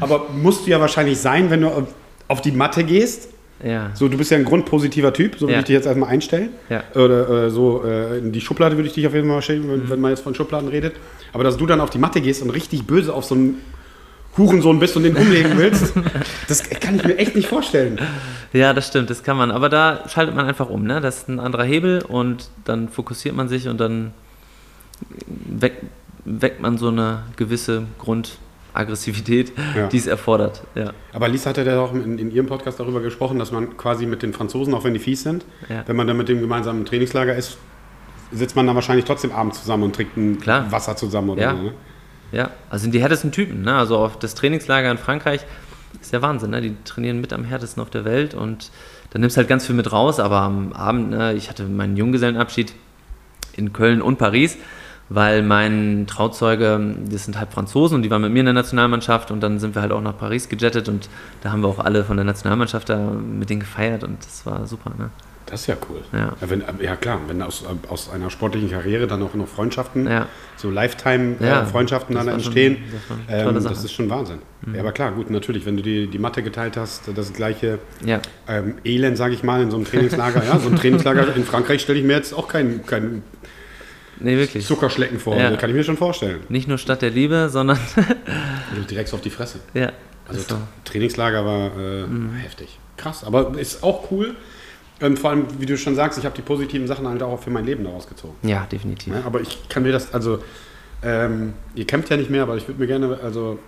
aber 0.00 0.26
musst 0.32 0.66
du 0.66 0.70
ja 0.70 0.80
wahrscheinlich 0.80 1.18
sein, 1.18 1.50
wenn 1.50 1.62
du 1.62 1.68
auf- 2.28 2.40
die 2.40 2.52
Matte 2.52 2.84
gehst. 2.84 3.30
Ja. 3.64 3.90
So, 3.94 4.06
du 4.08 4.16
bist 4.16 4.30
ja 4.30 4.36
ein 4.38 4.44
grundpositiver 4.44 5.12
Typ, 5.12 5.34
so 5.34 5.40
würde 5.42 5.54
Ja. 5.54 5.58
ich 5.58 5.64
dich 5.64 5.74
jetzt 5.74 5.86
erstmal 5.86 6.10
einstellen. 6.10 6.50
Ja. 6.70 6.84
Oder 6.94 7.46
äh, 7.46 7.50
so 7.50 7.82
äh, 7.84 8.18
in 8.18 8.30
die 8.30 8.40
Schublade 8.40 8.76
würde 8.76 8.86
ich 8.88 8.94
dich 8.94 9.04
auf 9.06 9.14
jeden 9.14 9.28
Fall 9.28 9.42
stellen, 9.42 9.68
wenn, 9.68 9.90
wenn 9.90 10.00
man 10.00 10.12
jetzt 10.12 10.20
von 10.22 10.34
Schubladen 10.34 10.68
redet. 10.68 10.94
Aber 11.32 11.42
dass 11.42 11.56
du 11.56 11.66
dann 11.66 11.80
auf 11.80 11.90
die 11.90 11.98
Matte 11.98 12.20
gehst 12.20 12.40
und 12.42 12.50
richtig 12.50 12.86
böse 12.86 13.12
auf 13.12 13.24
so 13.24 13.34
einen 13.34 13.60
Hurensohn 14.36 14.78
bist 14.78 14.96
und 14.96 15.02
den 15.02 15.16
umlegen 15.16 15.56
willst, 15.58 15.94
das 16.48 16.62
kann 16.68 16.96
ich 16.96 17.04
mir 17.04 17.16
echt 17.18 17.34
nicht 17.34 17.48
vorstellen. 17.48 17.98
Ja, 18.52 18.72
das 18.72 18.86
stimmt, 18.88 19.10
das 19.10 19.22
kann 19.22 19.36
man. 19.36 19.50
Aber 19.50 19.68
da 19.68 20.08
schaltet 20.08 20.34
man 20.36 20.46
einfach 20.46 20.68
um, 20.68 20.84
ne? 20.84 21.00
Das 21.00 21.18
ist 21.18 21.28
ein 21.28 21.40
anderer 21.40 21.64
Hebel 21.64 22.02
und 22.02 22.48
dann 22.64 22.88
fokussiert 22.88 23.34
man 23.34 23.48
sich 23.48 23.68
und 23.68 23.78
dann 23.80 24.12
weckt, 25.26 25.82
weckt 26.24 26.60
man 26.60 26.78
so 26.78 26.88
eine 26.88 27.22
gewisse 27.36 27.84
Grundaggressivität, 27.98 29.52
Ja. 29.76 29.86
die 29.88 29.96
es 29.98 30.06
erfordert. 30.06 30.62
Ja. 30.74 30.92
Aber 31.12 31.28
Lisa 31.28 31.50
hatte 31.50 31.64
ja 31.64 31.80
auch 31.80 31.92
in, 31.94 32.18
in 32.18 32.30
ihrem 32.30 32.46
Podcast 32.46 32.78
darüber 32.80 33.00
gesprochen, 33.00 33.38
dass 33.38 33.50
man 33.52 33.76
quasi 33.76 34.06
mit 34.06 34.22
den 34.22 34.32
Franzosen, 34.32 34.74
auch 34.74 34.84
wenn 34.84 34.94
die 34.94 35.00
fies 35.00 35.22
sind, 35.22 35.44
Ja. 35.68 35.82
wenn 35.86 35.96
man 35.96 36.06
dann 36.06 36.16
mit 36.16 36.28
dem 36.28 36.40
gemeinsamen 36.40 36.84
Trainingslager 36.84 37.34
ist, 37.34 37.58
sitzt 38.32 38.56
man 38.56 38.66
dann 38.66 38.74
wahrscheinlich 38.74 39.04
trotzdem 39.06 39.32
abends 39.32 39.60
zusammen 39.60 39.84
und 39.84 39.96
trinkt 39.96 40.16
ein 40.16 40.38
Klar. 40.40 40.70
Wasser 40.70 40.96
zusammen 40.96 41.30
oder 41.30 41.42
Ja. 41.42 41.56
so. 41.56 41.62
Ne? 41.62 41.72
Ja, 42.32 42.50
also 42.70 42.82
sind 42.82 42.94
die 42.94 43.00
härtesten 43.00 43.32
Typen. 43.32 43.62
Ne? 43.62 43.74
Also 43.74 43.96
auf 43.98 44.18
das 44.18 44.34
Trainingslager 44.34 44.90
in 44.90 44.98
Frankreich 44.98 45.46
ist 46.00 46.12
der 46.12 46.22
Wahnsinn. 46.22 46.50
Ne? 46.50 46.60
Die 46.60 46.76
trainieren 46.84 47.20
mit 47.20 47.32
am 47.32 47.44
härtesten 47.44 47.82
auf 47.82 47.90
der 47.90 48.04
Welt 48.04 48.34
und 48.34 48.70
da 49.10 49.18
nimmst 49.18 49.36
halt 49.36 49.48
ganz 49.48 49.66
viel 49.66 49.74
mit 49.74 49.90
raus. 49.92 50.20
Aber 50.20 50.40
am 50.40 50.72
Abend, 50.72 51.10
ne, 51.10 51.32
ich 51.34 51.48
hatte 51.48 51.64
meinen 51.64 51.96
Junggesellenabschied 51.96 52.74
in 53.56 53.72
Köln 53.72 54.02
und 54.02 54.18
Paris, 54.18 54.58
weil 55.08 55.42
mein 55.42 56.06
Trauzeuge, 56.06 56.96
das 57.10 57.24
sind 57.24 57.38
halb 57.38 57.52
Franzosen 57.52 57.96
und 57.96 58.02
die 58.02 58.10
waren 58.10 58.22
mit 58.22 58.32
mir 58.32 58.40
in 58.40 58.46
der 58.46 58.54
Nationalmannschaft 58.54 59.30
und 59.30 59.40
dann 59.40 59.58
sind 59.58 59.74
wir 59.74 59.82
halt 59.82 59.92
auch 59.92 60.02
nach 60.02 60.16
Paris 60.16 60.48
gejettet 60.48 60.88
und 60.88 61.08
da 61.40 61.50
haben 61.50 61.62
wir 61.62 61.68
auch 61.68 61.78
alle 61.78 62.04
von 62.04 62.16
der 62.16 62.24
Nationalmannschaft 62.24 62.90
da 62.90 62.98
mit 62.98 63.48
denen 63.48 63.60
gefeiert 63.60 64.04
und 64.04 64.18
das 64.24 64.44
war 64.44 64.66
super. 64.66 64.92
Ne? 64.98 65.10
Das 65.50 65.62
ist 65.62 65.66
ja 65.68 65.76
cool. 65.88 66.02
Ja. 66.12 66.34
wenn, 66.40 66.62
ja 66.80 66.94
klar, 66.96 67.20
wenn 67.26 67.40
aus, 67.42 67.64
aus 67.88 68.10
einer 68.10 68.28
sportlichen 68.30 68.70
Karriere 68.70 69.06
dann 69.06 69.22
auch 69.22 69.32
noch 69.34 69.48
Freundschaften, 69.48 70.06
Ja. 70.06 70.26
so 70.56 70.68
Ja. 70.68 70.74
Lifetime-Freundschaften 70.74 72.14
Das 72.14 72.24
dann 72.24 72.34
war 72.34 72.40
schon- 72.40 72.52
entstehen, 72.52 72.76
das 73.28 73.46
ähm. 73.46 73.54
Mhm. 73.54 73.64
das 73.64 73.84
ist 73.84 73.92
schon 73.92 74.10
Wahnsinn. 74.10 74.38
Ja, 74.74 74.80
aber 74.80 74.92
klar, 74.92 75.12
gut, 75.12 75.30
natürlich, 75.30 75.64
wenn 75.64 75.76
du 75.76 75.82
die, 75.82 76.06
die 76.08 76.18
Matte 76.18 76.42
geteilt 76.42 76.76
hast, 76.76 77.04
das 77.14 77.32
gleiche 77.32 77.78
Ja, 78.04 78.20
ähm, 78.48 78.74
Elend, 78.84 79.16
sage 79.16 79.32
ich 79.34 79.42
mal, 79.42 79.62
in 79.62 79.70
so 79.70 79.76
einem 79.76 79.86
Trainingslager. 79.86 80.44
ja, 80.44 80.58
so 80.58 80.68
ein 80.68 80.76
Trainingslager 80.76 81.34
in 81.34 81.44
Frankreich 81.44 81.80
stelle 81.80 81.98
ich 81.98 82.04
mir 82.04 82.14
jetzt 82.16 82.34
auch 82.34 82.48
kein, 82.48 82.84
kein 82.84 83.22
nee, 84.20 84.36
wirklich. 84.36 84.66
Zuckerschlecken 84.66 85.18
vor. 85.20 85.36
Ja. 85.36 85.50
Das 85.50 85.58
kann 85.60 85.70
ich 85.70 85.76
mir 85.76 85.84
schon 85.84 85.96
vorstellen. 85.96 86.40
Nicht 86.48 86.68
nur 86.68 86.76
Stadt 86.78 87.00
der 87.02 87.10
Liebe, 87.10 87.48
sondern 87.48 87.78
Also 88.70 88.82
direkt 88.88 89.12
auf 89.14 89.20
die 89.22 89.30
Fresse. 89.30 89.60
ja. 89.74 89.92
Also 90.28 90.42
so. 90.42 90.54
Tra- 90.56 90.58
Trainingslager 90.84 91.46
war 91.46 91.70
äh, 91.78 92.06
Mhm. 92.06 92.34
heftig. 92.34 92.78
Krass, 92.98 93.24
aber 93.24 93.58
ist 93.58 93.82
auch 93.82 94.10
cool. 94.10 94.34
Ähm, 95.00 95.16
vor 95.16 95.30
allem, 95.30 95.46
wie 95.58 95.66
du 95.66 95.76
schon 95.76 95.94
sagst, 95.94 96.18
ich 96.18 96.24
habe 96.24 96.34
die 96.34 96.42
positiven 96.42 96.86
Sachen 96.86 97.06
halt 97.06 97.22
auch 97.22 97.40
für 97.40 97.50
mein 97.50 97.64
Leben 97.64 97.84
daraus 97.84 98.08
gezogen. 98.08 98.34
Ja, 98.42 98.66
definitiv. 98.70 99.12
Ne? 99.12 99.22
Aber 99.24 99.40
ich 99.40 99.68
kann 99.68 99.84
mir 99.84 99.92
das, 99.92 100.12
also, 100.12 100.40
ähm, 101.02 101.52
ihr 101.74 101.86
kämpft 101.86 102.10
ja 102.10 102.16
nicht 102.16 102.30
mehr, 102.30 102.42
aber 102.42 102.56
ich 102.56 102.66
würde 102.66 102.80
mir 102.80 102.86
gerne, 102.86 103.18
also, 103.22 103.58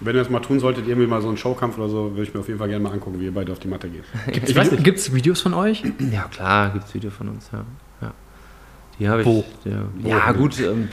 wenn 0.00 0.14
ihr 0.14 0.18
das 0.18 0.30
mal 0.30 0.40
tun 0.40 0.60
solltet, 0.60 0.86
irgendwie 0.86 1.06
mal 1.06 1.22
so 1.22 1.28
einen 1.28 1.38
Showkampf 1.38 1.78
oder 1.78 1.88
so, 1.88 2.10
würde 2.10 2.24
ich 2.24 2.34
mir 2.34 2.40
auf 2.40 2.48
jeden 2.48 2.58
Fall 2.58 2.68
gerne 2.68 2.82
mal 2.82 2.92
angucken, 2.92 3.18
wie 3.20 3.24
ihr 3.24 3.34
beide 3.34 3.52
auf 3.52 3.60
die 3.60 3.68
Matte 3.68 3.88
geht. 3.88 4.04
Ich 4.46 4.54
weiß 4.54 4.72
nicht, 4.72 4.84
gibt 4.84 4.98
es 4.98 5.14
Videos 5.14 5.40
von 5.40 5.54
euch? 5.54 5.82
Ja, 6.12 6.24
klar, 6.24 6.70
gibt 6.70 6.86
es 6.86 6.94
Video 6.94 7.10
von 7.10 7.28
uns, 7.28 7.48
ja. 7.52 7.64
ja. 8.02 8.12
Die 8.98 9.08
habe 9.08 9.22
ich. 9.22 9.26
Wo? 9.26 9.44
Ja, 9.64 9.84
ja 10.04 10.32
gut. 10.32 10.60
Ähm. 10.60 10.88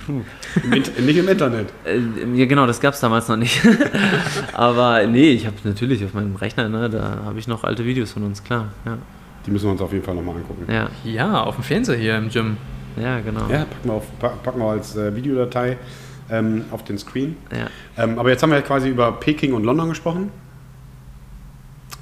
Im 0.64 1.06
nicht 1.06 1.18
im 1.18 1.28
Internet. 1.28 1.68
Äh, 1.84 2.00
ja, 2.36 2.46
genau, 2.46 2.66
das 2.66 2.80
gab 2.80 2.94
es 2.94 3.00
damals 3.02 3.28
noch 3.28 3.38
nicht. 3.38 3.62
Aber 4.54 5.06
nee, 5.06 5.32
ich 5.32 5.46
habe 5.46 5.56
natürlich 5.66 6.06
auf 6.06 6.14
meinem 6.14 6.36
Rechner, 6.36 6.70
ne, 6.70 6.89
da 6.89 7.24
habe 7.26 7.39
ich 7.39 7.48
noch 7.48 7.64
alte 7.66 7.86
Videos 7.86 8.14
von 8.14 8.24
uns, 8.24 8.44
klar. 8.44 8.70
Ja, 8.86 8.98
Die 9.46 9.52
müssen 9.52 9.66
wir 9.66 9.72
uns 9.72 9.82
auf 9.82 9.92
jeden 9.92 10.04
Fall 10.04 10.16
nochmal 10.16 10.36
angucken. 10.36 10.72
ja, 10.72 10.89
Ja, 11.04 11.44
auf 11.44 11.56
dem 11.56 11.64
Fernseher 11.64 11.98
hier 11.98 12.18
im 12.18 12.30
Gym. 12.30 12.58
ja 12.96 13.20
genau. 13.20 13.42
Ja, 13.50 13.66
packen 13.66 13.86
wir, 13.89 13.94
auf, 13.94 14.20
pa- 14.20 14.38
packen 14.44 14.60
wir 14.60 14.68
als 14.70 14.96
äh, 14.96 15.16
Videodatei 15.16 15.78
ähm, 16.30 16.66
auf 16.72 16.84
den 16.84 16.98
Screen. 16.98 17.36
Ja. 17.52 17.68
Ähm, 18.04 18.20
aber 18.20 18.30
jetzt 18.30 18.44
haben 18.44 18.52
wir 18.52 18.58
ja 18.58 18.62
quasi 18.64 18.89
über 18.89 19.12
Peking 19.14 19.54
und 19.54 19.64
London 19.64 19.89
gesprochen. 19.89 20.30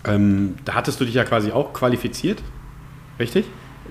Ähm, 0.06 0.56
da 0.66 0.76
hattest 0.76 1.00
du 1.02 1.06
dich 1.06 1.14
ja 1.16 1.24
quasi 1.24 1.52
auch 1.52 1.74
qualifiziert, 1.74 2.42
richtig? 3.20 3.46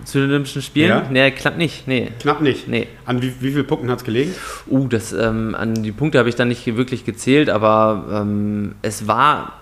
Zu 0.04 0.18
den 0.20 0.30
Olympischen 0.30 0.62
Spielen? 0.62 0.88
Ja. 0.88 1.06
Nee, 1.10 1.30
klappt 1.32 1.58
nicht. 1.58 1.88
Nee. 1.88 2.12
Knapp 2.20 2.40
nicht. 2.40 2.68
Nee. 2.68 2.86
An 3.04 3.20
wie, 3.20 3.32
wie 3.40 3.50
vielen 3.52 3.66
Punkten 3.66 3.90
hat 3.90 3.98
es 3.98 4.04
gelegen? 4.04 4.32
Uh, 4.68 4.86
das, 4.88 5.12
ähm, 5.12 5.54
an 5.58 5.82
die 5.82 5.92
Punkte 5.92 6.18
habe 6.18 6.28
ich 6.28 6.36
dann 6.36 6.48
nicht 6.48 6.64
wirklich 6.76 7.04
gezählt, 7.04 7.50
aber 7.50 8.06
ähm, 8.22 8.76
es 8.82 9.06
war, 9.08 9.54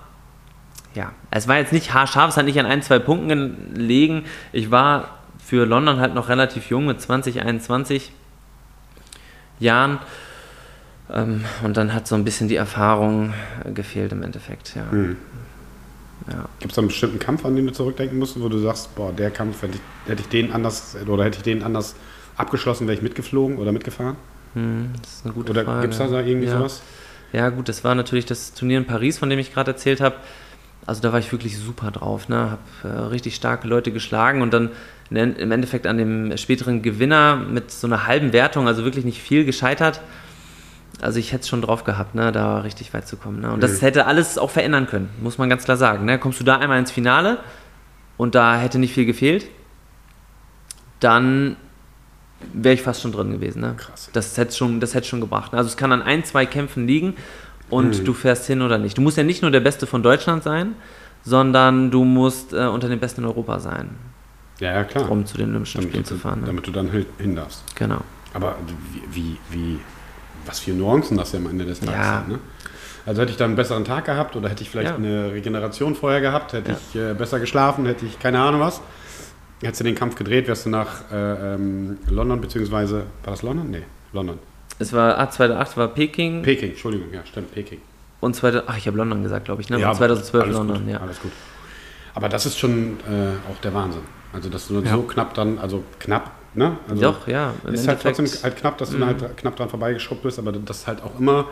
ja, 0.97 1.13
es 1.31 1.47
war 1.47 1.59
jetzt 1.59 1.73
nicht 1.73 1.93
haarscharf, 1.93 2.31
es 2.31 2.37
hat 2.37 2.47
nicht 2.47 2.59
an 2.59 2.67
ein, 2.67 2.83
zwei 2.83 2.99
Punkten 2.99 3.75
gelegen. 3.75 4.25
Ich 4.53 4.71
war 4.71 5.19
für 5.39 5.67
London 5.67 6.01
halt 6.01 6.15
noch 6.15 6.29
relativ 6.29 6.71
jung 6.71 6.87
mit 6.87 7.01
20, 7.01 7.43
21 7.43 8.13
Jahren. 9.61 9.99
Ähm, 11.13 11.45
und 11.63 11.77
dann 11.77 11.93
hat 11.93 12.09
so 12.09 12.15
ein 12.15 12.25
bisschen 12.25 12.49
die 12.49 12.57
Erfahrung 12.57 13.35
gefehlt 13.75 14.11
im 14.13 14.23
Endeffekt, 14.23 14.75
ja. 14.75 14.91
Hm. 14.91 15.17
ja. 16.29 16.49
Gibt 16.59 16.73
es 16.73 16.77
da 16.77 16.81
einen 16.81 16.89
bestimmten 16.89 17.19
Kampf, 17.19 17.45
an 17.45 17.55
den 17.55 17.67
du 17.67 17.73
zurückdenken 17.73 18.19
musst, 18.19 18.41
wo 18.41 18.49
du 18.49 18.59
sagst, 18.59 18.95
boah, 18.97 19.13
der 19.13 19.31
Kampf, 19.31 19.63
hätte 19.63 19.75
ich, 19.75 20.11
hätte 20.11 20.23
ich 20.23 20.29
den 20.29 20.51
anders 20.51 20.97
oder 21.07 21.25
hätte 21.25 21.37
ich 21.37 21.45
den 21.45 21.63
anders 21.63 21.95
abgeschlossen, 22.37 22.87
wäre 22.89 22.97
ich 22.97 23.03
mitgeflogen 23.03 23.59
oder 23.59 23.71
mitgefahren? 23.71 24.17
Hm, 24.55 24.91
das 25.03 25.13
ist 25.13 25.25
eine 25.27 25.35
gute 25.35 25.51
Oder 25.53 25.65
Frage. 25.65 25.83
gibt 25.83 25.93
es 25.93 25.99
da 25.99 26.21
irgendwie 26.21 26.47
ja. 26.47 26.57
sowas? 26.57 26.83
Ja, 27.33 27.51
gut, 27.51 27.69
das 27.69 27.85
war 27.85 27.95
natürlich 27.95 28.25
das 28.25 28.55
Turnier 28.55 28.79
in 28.79 28.87
Paris, 28.87 29.19
von 29.19 29.29
dem 29.29 29.39
ich 29.39 29.53
gerade 29.53 29.73
erzählt 29.73 30.01
habe. 30.01 30.17
Also 30.87 31.03
da 31.03 31.13
war 31.13 31.19
ich 31.19 31.33
wirklich 31.33 31.59
super 31.59 31.91
drauf, 31.91 32.29
ne? 32.29 32.53
Hab 32.53 32.61
äh, 32.85 32.97
richtig 33.09 33.35
starke 33.35 33.67
Leute 33.67 33.91
geschlagen 33.91 34.41
und 34.43 34.53
dann 34.55 34.71
im 35.11 35.53
Endeffekt 35.53 35.87
an 35.87 35.99
dem 35.99 36.37
späteren 36.37 36.83
Gewinner 36.83 37.37
mit 37.37 37.71
so 37.71 37.87
einer 37.87 38.07
halben 38.07 38.33
Wertung, 38.33 38.67
also 38.67 38.85
wirklich 38.85 39.05
nicht 39.05 39.21
viel 39.23 39.45
gescheitert. 39.45 40.01
Also 41.01 41.19
ich 41.19 41.33
hätte 41.33 41.43
es 41.43 41.49
schon 41.49 41.61
drauf 41.63 41.85
gehabt, 41.85 42.15
ne, 42.15 42.33
da 42.33 42.61
richtig 42.61 42.93
weit 42.95 43.07
zu 43.07 43.17
kommen. 43.17 43.41
Ne? 43.41 43.53
Und 43.53 43.63
das 43.63 43.75
Mhm. 43.75 43.81
hätte 43.87 44.07
alles 44.07 44.39
auch 44.39 44.51
verändern 44.51 44.87
können, 44.87 45.09
muss 45.23 45.39
man 45.39 45.49
ganz 45.49 45.65
klar 45.65 45.77
sagen. 45.77 46.05
Ne? 46.07 46.19
Kommst 46.19 46.41
du 46.41 46.45
da 46.45 46.59
einmal 46.59 46.79
ins 46.79 46.91
Finale 46.91 47.39
und 48.17 48.35
da 48.35 48.59
hätte 48.59 48.79
nicht 48.79 48.95
viel 48.95 49.07
gefehlt, 49.07 49.47
dann 51.01 51.57
wäre 52.53 52.75
ich 52.75 52.83
fast 52.83 53.03
schon 53.03 53.13
drin 53.13 53.31
gewesen. 53.31 53.61
Ne? 53.61 53.75
Krass. 53.77 54.11
Das 54.13 54.37
hätte 54.37 54.55
schon, 54.57 54.81
das 54.81 54.95
hätte 54.95 55.07
schon 55.07 55.21
gebracht. 55.21 55.53
Ne? 55.53 55.59
Also 55.59 55.69
es 55.69 55.77
kann 55.77 55.93
an 55.93 56.03
ein, 56.03 56.25
zwei 56.25 56.47
Kämpfen 56.47 56.87
liegen 56.87 57.15
und 57.71 58.01
Mhm. 58.01 58.05
du 58.05 58.13
fährst 58.13 58.47
hin 58.47 58.63
oder 58.63 58.79
nicht. 58.79 58.97
Du 58.97 59.03
musst 59.03 59.17
ja 59.17 59.23
nicht 59.23 59.43
nur 59.43 59.51
der 59.51 59.61
Beste 59.61 59.87
von 59.87 60.03
Deutschland 60.03 60.43
sein, 60.43 60.75
sondern 61.25 61.91
du 61.91 62.05
musst 62.05 62.53
äh, 62.53 62.67
unter 62.67 62.89
den 62.89 63.01
Besten 63.01 63.23
in 63.23 63.27
Europa 63.27 63.59
sein, 63.59 63.91
Ja, 64.61 64.73
ja, 64.73 64.85
klar. 64.85 65.11
um 65.11 65.27
zu 65.27 65.37
den 65.37 65.51
Olympischen 65.51 65.79
damit, 65.81 65.91
Spielen 65.91 66.05
du, 66.05 66.09
zu 66.09 66.17
fahren. 66.17 66.41
Ne? 66.41 66.47
damit 66.47 66.67
du 66.67 66.71
dann 66.71 66.91
hin, 67.19 67.35
darfst. 67.37 67.65
Genau. 67.77 67.99
Aber 68.35 68.57
wie, 69.11 69.37
wie, 69.51 69.79
was 70.45 70.61
für 70.61 70.73
Nuancen 70.73 71.17
das 71.17 71.33
ja 71.33 71.39
am 71.41 71.47
Ende 71.49 71.65
des 71.65 71.81
Tages 71.81 71.95
Ja. 71.95 72.15
hat, 72.19 72.29
ne? 72.29 72.39
Also 73.07 73.23
hätte 73.23 73.31
ich 73.31 73.37
dann 73.39 73.51
einen 73.51 73.57
besseren 73.57 73.85
Tag 73.85 74.05
gehabt 74.07 74.35
oder 74.37 74.49
hätte 74.49 74.63
ich 74.65 74.71
vielleicht 74.71 74.91
Ja. 74.91 74.97
eine 74.97 75.31
Regeneration 75.33 75.95
vorher 75.95 76.21
gehabt, 76.21 76.53
hätte 76.53 76.73
Ja. 76.73 76.79
ich 76.93 77.01
äh, 77.01 77.15
besser 77.15 77.39
geschlafen, 77.41 77.87
hätte 77.87 78.05
ich 78.05 78.19
keine 78.19 78.41
Ahnung 78.41 78.61
was. 78.61 78.81
Hättest 79.63 79.81
du 79.81 79.85
den 79.85 79.95
Kampf 79.95 80.17
gedreht, 80.17 80.49
wärst 80.49 80.67
du 80.67 80.71
nach 80.71 81.11
äh, 81.13 81.55
ähm, 81.55 81.99
London, 82.11 82.41
beziehungsweise, 82.41 83.05
war 83.25 83.31
das 83.33 83.43
London? 83.43 83.71
Nee, 83.71 83.83
London. 84.13 84.39
Es 84.79 84.93
war, 84.93 85.19
ah, 85.19 85.31
2008 85.31 85.77
war 85.77 85.89
Peking 85.89 86.43
Peking, 86.43 86.71
Entschuldigung, 86.71 87.09
ja, 87.13 87.25
stimmt, 87.25 87.53
Peking. 87.53 87.81
und 88.21 88.35
2000, 88.37 88.65
ach, 88.69 88.77
ich 88.77 88.87
habe 88.87 88.97
London 88.97 89.23
gesagt, 89.23 89.47
glaube 89.47 89.63
ich, 89.63 89.71
ne? 89.71 89.79
Ja, 89.79 89.91
Und 89.91 89.97
2012 89.97 90.45
alles 90.45 90.57
London, 90.57 90.79
gut, 90.85 90.93
ja. 90.93 91.01
Alles 91.01 91.21
gut. 91.21 91.33
Aber 92.15 92.29
das 92.29 92.47
ist 92.47 92.59
schon 92.59 92.99
äh, 93.01 93.51
auch 93.53 93.61
der 93.63 93.75
Wahnsinn. 93.75 94.03
Also, 94.33 94.49
dass 94.49 94.69
du 94.69 94.81
Ja. 94.81 94.93
so 94.93 95.03
knapp 95.03 95.35
dann, 95.35 95.59
also 95.59 95.83
knapp, 95.99 96.31
ne? 96.55 96.77
Also, 96.89 97.03
Doch, 97.03 97.27
ja. 97.29 97.53
Ist 97.71 97.89
halt 97.89 98.01
trotzdem 98.03 98.27
halt 98.43 98.57
knapp, 98.57 98.79
dass 98.79 98.91
du 98.91 98.99
Mhm. 98.99 99.07
halt 99.07 99.37
knapp 99.37 99.57
dran 99.57 99.69
vorbeigeschrubbt 99.69 100.23
bist, 100.23 100.39
aber 100.39 100.53
das 100.53 100.87
halt 100.87 101.03
auch 101.03 101.19
immer 101.19 101.47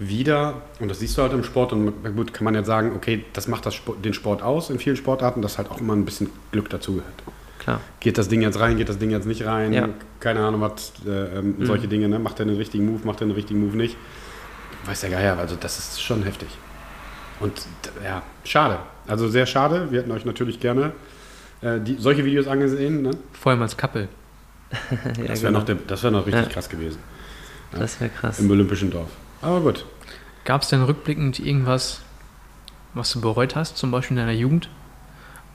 wieder, 0.00 0.62
und 0.80 0.88
das 0.88 1.00
siehst 1.00 1.18
du 1.18 1.22
halt 1.22 1.32
im 1.32 1.42
Sport, 1.44 1.72
und 1.72 1.92
gut, 2.16 2.32
kann 2.32 2.44
man 2.44 2.54
jetzt 2.54 2.66
sagen, 2.66 2.92
okay, 2.94 3.24
das 3.32 3.48
macht 3.48 3.66
das 3.66 3.74
Sport, 3.74 4.04
den 4.04 4.14
Sport 4.14 4.42
aus 4.42 4.70
in 4.70 4.78
vielen 4.78 4.96
Sportarten, 4.96 5.42
dass 5.42 5.58
halt 5.58 5.70
auch 5.70 5.80
immer 5.80 5.94
ein 5.94 6.04
bisschen 6.04 6.30
Glück 6.52 6.68
dazugehört. 6.70 7.12
Klar. 7.58 7.80
Geht 8.00 8.18
das 8.18 8.28
Ding 8.28 8.40
jetzt 8.42 8.58
rein, 8.60 8.76
geht 8.76 8.88
das 8.88 8.98
Ding 8.98 9.10
jetzt 9.10 9.26
nicht 9.26 9.44
rein, 9.44 9.72
Ja. 9.72 9.88
keine 10.20 10.40
Ahnung 10.44 10.60
was, 10.60 10.92
äh, 11.06 11.10
ähm, 11.38 11.56
Mhm. 11.58 11.66
solche 11.66 11.88
Dinge, 11.88 12.08
ne? 12.08 12.18
macht 12.18 12.38
er 12.40 12.46
den 12.46 12.56
richtigen 12.56 12.86
Move, 12.86 13.04
macht 13.06 13.20
er 13.20 13.26
den 13.26 13.34
richtigen 13.34 13.60
Move 13.64 13.76
nicht. 13.76 13.96
Weiß 14.86 15.00
der 15.00 15.10
Geier, 15.10 15.38
also 15.38 15.56
das 15.56 15.78
ist 15.78 16.00
schon 16.02 16.22
heftig. 16.22 16.48
Und 17.40 17.52
ja, 18.04 18.22
schade. 18.44 18.78
Also 19.06 19.28
sehr 19.28 19.46
schade. 19.46 19.88
Wir 19.90 20.00
hätten 20.00 20.10
euch 20.12 20.24
natürlich 20.24 20.60
gerne 20.60 20.92
äh, 21.60 21.80
die, 21.80 21.96
solche 21.98 22.24
Videos 22.24 22.46
angesehen. 22.46 23.02
Ne? 23.02 23.10
Vor 23.32 23.50
allem 23.52 23.62
als 23.62 23.76
Couple. 23.76 24.08
ja, 24.70 24.78
Das 25.06 25.16
wäre 25.16 25.36
genau. 25.38 25.58
noch, 25.58 25.64
der- 25.64 25.76
das 25.86 26.02
wär 26.04 26.10
noch 26.12 26.26
richtig 26.26 26.44
Ja. 26.46 26.48
krass 26.52 26.68
gewesen. 26.68 26.98
Das 27.72 28.00
wäre 28.00 28.10
krass. 28.10 28.38
Im 28.38 28.50
Olympischen 28.50 28.90
Dorf. 28.90 29.08
Aber 29.42 29.60
gut. 29.60 29.84
Gab 30.44 30.62
es 30.62 30.68
denn 30.68 30.82
rückblickend 30.82 31.38
irgendwas, 31.40 32.00
was 32.94 33.12
du 33.12 33.20
bereut 33.20 33.56
hast, 33.56 33.76
zum 33.76 33.90
Beispiel 33.90 34.16
in 34.16 34.24
deiner 34.24 34.38
Jugend? 34.38 34.68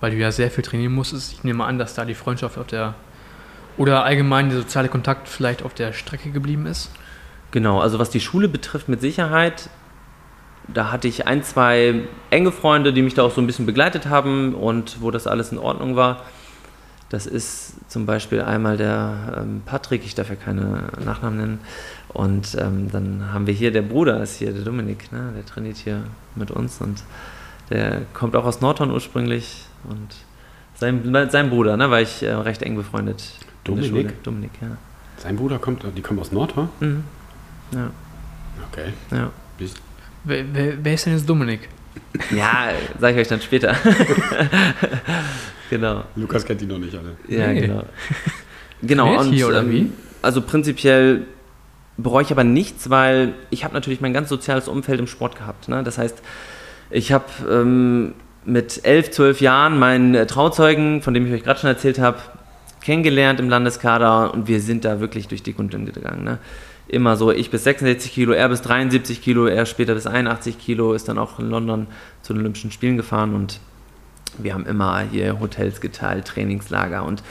Weil 0.03 0.11
du 0.11 0.17
ja 0.17 0.33
sehr 0.33 0.51
viel 0.51 0.65
trainieren 0.65 0.91
musstest. 0.91 1.31
Ich 1.31 1.45
nehme 1.45 1.63
an, 1.63 1.79
dass 1.79 1.93
da 1.93 2.03
die 2.03 2.13
Freundschaft 2.13 2.57
auf 2.57 2.67
der 2.67 2.93
oder 3.77 4.03
allgemein 4.03 4.49
der 4.49 4.57
soziale 4.57 4.89
Kontakt 4.89 5.29
vielleicht 5.29 5.63
auf 5.63 5.73
der 5.73 5.93
Strecke 5.93 6.31
geblieben 6.31 6.65
ist. 6.65 6.91
Genau, 7.51 7.79
also 7.79 7.99
was 7.99 8.09
die 8.09 8.19
Schule 8.19 8.49
betrifft, 8.49 8.89
mit 8.89 8.99
Sicherheit. 8.99 9.69
Da 10.67 10.91
hatte 10.91 11.07
ich 11.07 11.25
ein, 11.25 11.41
zwei 11.41 12.01
enge 12.31 12.51
Freunde, 12.51 12.91
die 12.91 13.01
mich 13.01 13.13
da 13.13 13.23
auch 13.23 13.31
so 13.31 13.39
ein 13.39 13.47
bisschen 13.47 13.65
begleitet 13.65 14.07
haben 14.07 14.55
und 14.55 15.01
wo 15.01 15.09
das 15.09 15.25
alles 15.25 15.53
in 15.53 15.57
Ordnung 15.57 15.95
war. 15.95 16.25
Das 17.07 17.25
ist 17.25 17.89
zum 17.89 18.05
Beispiel 18.05 18.41
einmal 18.41 18.75
der 18.75 19.37
ähm, 19.37 19.61
Patrick, 19.65 20.03
ich 20.03 20.15
darf 20.15 20.27
ja 20.27 20.35
keine 20.35 20.89
Nachnamen 21.05 21.39
nennen. 21.39 21.59
Und 22.09 22.57
ähm, 22.59 22.91
dann 22.91 23.31
haben 23.31 23.47
wir 23.47 23.53
hier, 23.53 23.71
der 23.71 23.83
Bruder 23.83 24.21
ist 24.21 24.35
hier, 24.35 24.51
der 24.51 24.63
Dominik, 24.63 25.13
ne? 25.13 25.31
der 25.33 25.45
trainiert 25.45 25.77
hier 25.77 26.03
mit 26.35 26.51
uns 26.51 26.81
und 26.81 27.03
der 27.69 28.01
kommt 28.13 28.35
auch 28.35 28.43
aus 28.43 28.59
Nordhorn 28.59 28.91
ursprünglich 28.91 29.67
und 29.89 30.07
sein, 30.75 31.29
sein 31.29 31.49
Bruder, 31.49 31.77
ne, 31.77 31.89
war 31.91 32.01
ich 32.01 32.23
äh, 32.23 32.31
recht 32.33 32.61
eng 32.63 32.75
befreundet. 32.75 33.23
in 33.67 33.75
der 33.75 33.83
Schule. 33.83 33.91
Dominik? 34.03 34.23
Dominik, 34.23 34.51
ja. 34.61 34.77
Sein 35.17 35.35
Bruder 35.35 35.59
kommt, 35.59 35.83
die 35.95 36.01
kommen 36.01 36.19
aus 36.19 36.31
Nordhorn? 36.31 36.69
Mhm. 36.79 37.03
Ja, 37.73 37.91
Okay. 38.71 38.93
ja. 39.11 39.29
Wer, 40.25 40.45
wer, 40.53 40.73
wer 40.83 40.93
ist 40.93 41.05
denn 41.05 41.13
jetzt 41.13 41.27
Dominik? 41.29 41.69
Ja, 42.31 42.69
sage 42.99 43.13
ich 43.15 43.21
euch 43.21 43.27
dann 43.27 43.41
später. 43.41 43.75
genau. 45.69 46.03
Lukas 46.15 46.45
kennt 46.45 46.61
die 46.61 46.65
noch 46.65 46.77
nicht 46.79 46.95
alle. 46.95 47.15
Ja, 47.27 47.47
Nee. 47.47 47.61
genau. 47.61 47.83
Genau, 48.81 49.19
und 49.19 49.31
hier, 49.31 49.47
oder 49.47 49.59
ähm, 49.61 49.71
wie? 49.71 49.91
also 50.21 50.41
prinzipiell 50.41 51.25
bereue 51.97 52.23
ich 52.23 52.31
aber 52.31 52.43
nichts, 52.43 52.89
weil 52.89 53.33
ich 53.49 53.63
habe 53.63 53.73
natürlich 53.73 54.01
mein 54.01 54.13
ganz 54.13 54.27
soziales 54.29 54.67
Umfeld 54.67 54.99
im 54.99 55.07
Sport 55.07 55.37
gehabt. 55.37 55.69
Ne? 55.69 55.83
Das 55.83 55.97
heißt, 55.97 56.21
ich 56.89 57.11
habe 57.11 57.25
ähm, 57.49 58.13
mit 58.45 58.81
elf, 58.83 59.11
zwölf 59.11 59.41
Jahren 59.41 59.79
meinen 59.79 60.15
äh, 60.15 60.25
Trauzeugen, 60.25 61.01
von 61.01 61.13
dem 61.13 61.25
ich 61.27 61.33
euch 61.33 61.43
gerade 61.43 61.59
schon 61.59 61.69
erzählt 61.69 61.99
habe, 61.99 62.17
kennengelernt 62.81 63.39
im 63.39 63.49
Landeskader 63.49 64.33
und 64.33 64.47
wir 64.47 64.59
sind 64.59 64.85
da 64.85 64.99
wirklich 64.99 65.27
durch 65.27 65.43
dick 65.43 65.59
und 65.59 65.73
dünn 65.73 65.85
gegangen. 65.85 66.23
Ne? 66.23 66.39
Immer 66.87 67.15
so, 67.15 67.31
ich 67.31 67.49
bis 67.49 67.63
66 67.63 68.13
Kilo, 68.13 68.33
er 68.33 68.49
bis 68.49 68.61
73 68.61 69.21
Kilo, 69.21 69.45
er 69.45 69.65
später 69.65 69.93
bis 69.93 70.05
81 70.05 70.59
Kilo, 70.59 70.93
ist 70.93 71.07
dann 71.07 71.17
auch 71.17 71.39
in 71.39 71.49
London 71.49 71.87
zu 72.21 72.33
den 72.33 72.41
Olympischen 72.41 72.71
Spielen 72.71 72.97
gefahren 72.97 73.33
und 73.33 73.59
wir 74.37 74.53
haben 74.53 74.65
immer 74.65 74.99
hier 74.99 75.39
Hotels 75.39 75.79
geteilt, 75.79 76.25
Trainingslager 76.25 77.05
und 77.05 77.23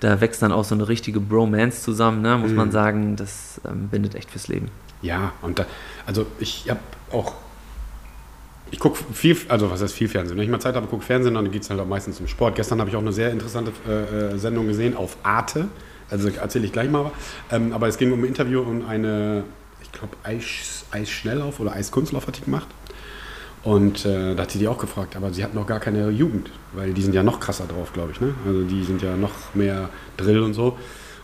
da 0.00 0.20
wächst 0.20 0.42
dann 0.42 0.52
auch 0.52 0.64
so 0.64 0.74
eine 0.74 0.88
richtige 0.88 1.20
Bromance 1.20 1.82
zusammen, 1.82 2.20
ne? 2.20 2.36
muss 2.36 2.52
man 2.52 2.70
sagen. 2.70 3.16
Das 3.16 3.60
ähm, 3.66 3.88
bindet 3.88 4.14
echt 4.14 4.30
fürs 4.30 4.48
Leben. 4.48 4.68
Ja, 5.02 5.32
und 5.40 5.58
da, 5.58 5.66
also 6.06 6.26
ich 6.40 6.68
habe 6.68 6.80
auch, 7.10 7.34
ich 8.70 8.78
gucke 8.78 8.98
viel, 9.12 9.36
also 9.48 9.70
was 9.70 9.82
heißt 9.82 9.94
viel 9.94 10.08
Fernsehen? 10.08 10.36
Wenn 10.36 10.44
ich 10.44 10.50
mal 10.50 10.60
Zeit 10.60 10.74
habe, 10.74 10.86
gucke 10.86 11.04
Fernsehen, 11.04 11.34
dann 11.34 11.50
geht 11.50 11.62
es 11.62 11.70
halt 11.70 11.80
auch 11.80 11.86
meistens 11.86 12.18
um 12.20 12.26
Sport. 12.26 12.56
Gestern 12.56 12.80
habe 12.80 12.90
ich 12.90 12.96
auch 12.96 13.00
eine 13.00 13.12
sehr 13.12 13.30
interessante 13.30 13.72
äh, 13.88 14.34
äh, 14.34 14.38
Sendung 14.38 14.66
gesehen 14.66 14.96
auf 14.96 15.16
Arte, 15.22 15.68
also 16.10 16.28
erzähle 16.28 16.66
ich 16.66 16.72
gleich 16.72 16.90
mal. 16.90 17.10
Ähm, 17.50 17.72
aber 17.72 17.88
es 17.88 17.98
ging 17.98 18.12
um 18.12 18.20
ein 18.20 18.26
Interview 18.26 18.60
und 18.60 18.84
eine, 18.84 19.44
ich 19.82 19.92
glaube, 19.92 20.16
Eis, 20.22 20.86
Eisschnelllauf 20.90 21.60
oder 21.60 21.72
Eiskunstlauf 21.72 22.26
hat 22.26 22.38
die 22.38 22.44
gemacht. 22.44 22.68
Und 23.62 24.04
äh, 24.04 24.34
da 24.34 24.42
hat 24.42 24.50
sie 24.50 24.58
die 24.58 24.68
auch 24.68 24.78
gefragt, 24.78 25.16
aber 25.16 25.32
sie 25.32 25.42
hat 25.42 25.54
noch 25.54 25.66
gar 25.66 25.80
keine 25.80 26.10
Jugend, 26.10 26.50
weil 26.74 26.92
die 26.92 27.00
sind 27.00 27.14
ja 27.14 27.22
noch 27.22 27.40
krasser 27.40 27.64
drauf, 27.66 27.94
glaube 27.94 28.12
ich. 28.12 28.20
Ne? 28.20 28.34
Also 28.46 28.62
die 28.64 28.84
sind 28.84 29.00
ja 29.00 29.16
noch 29.16 29.32
mehr 29.54 29.88
Drill 30.18 30.42
und 30.42 30.52
so. 30.52 30.76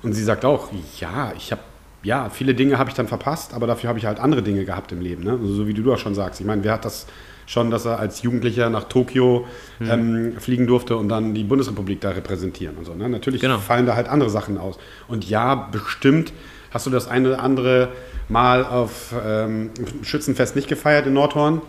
Und 0.03 0.14
sie 0.14 0.24
sagt 0.24 0.47
auch, 0.47 0.70
ja, 0.99 1.34
ich 1.36 1.53
habe, 1.53 1.61
ja, 2.03 2.30
viele 2.30 2.55
Dinge 2.55 2.78
habe 2.78 2.88
ich 2.88 2.95
dann 2.95 3.09
verpasst, 3.09 3.53
aber 3.53 3.66
dafür 3.66 3.88
habe 3.88 3.99
ich 3.99 4.07
halt 4.07 4.18
andere 4.18 4.43
Dinge 4.43 4.64
gehabt 4.64 4.91
im 4.93 5.03
Leben. 5.03 5.22
Ne? 5.22 5.32
Also 5.32 5.53
so 5.53 5.66
wie 5.66 5.74
du 5.74 5.93
auch 5.93 5.99
schon 5.99 6.14
sagst. 6.14 6.41
Ich 6.41 6.47
meine, 6.47 6.64
wer 6.64 6.72
hat 6.72 6.86
das 6.86 7.07
schon, 7.51 7.70
dass 7.72 7.84
er 7.84 7.98
als 7.98 8.22
Jugendlicher 8.22 8.70
nach 8.70 8.84
Tokio 8.84 9.44
ähm, 9.80 10.34
fliegen 10.38 10.68
durfte 10.68 10.96
und 10.96 11.09
dann 11.09 11.34
die 11.34 11.42
Bundesrepublik 11.42 12.01
da 12.01 12.11
repräsentieren 12.11 12.76
und 12.76 12.84
so. 12.84 12.94
Ne? 12.94 13.09
Natürlich 13.09 13.40
Genau. 13.40 13.59
fallen 13.59 13.86
da 13.86 13.96
halt 13.96 14.09
andere 14.09 14.30
Sachen 14.30 14.57
aus. 14.57 14.78
Und 15.09 15.28
ja, 15.28 15.57
bestimmt 15.57 16.32
hast 16.70 16.86
du 16.86 16.90
das 16.90 17.09
eine 17.09 17.28
oder 17.30 17.42
andere 17.42 17.88
Mal 18.28 18.64
auf 18.64 19.12
ähm, 19.26 19.70
Schützenfest 20.03 20.55
nicht 20.55 20.68
gefeiert 20.68 21.07
in 21.07 21.14
Nordhorn 21.14 21.61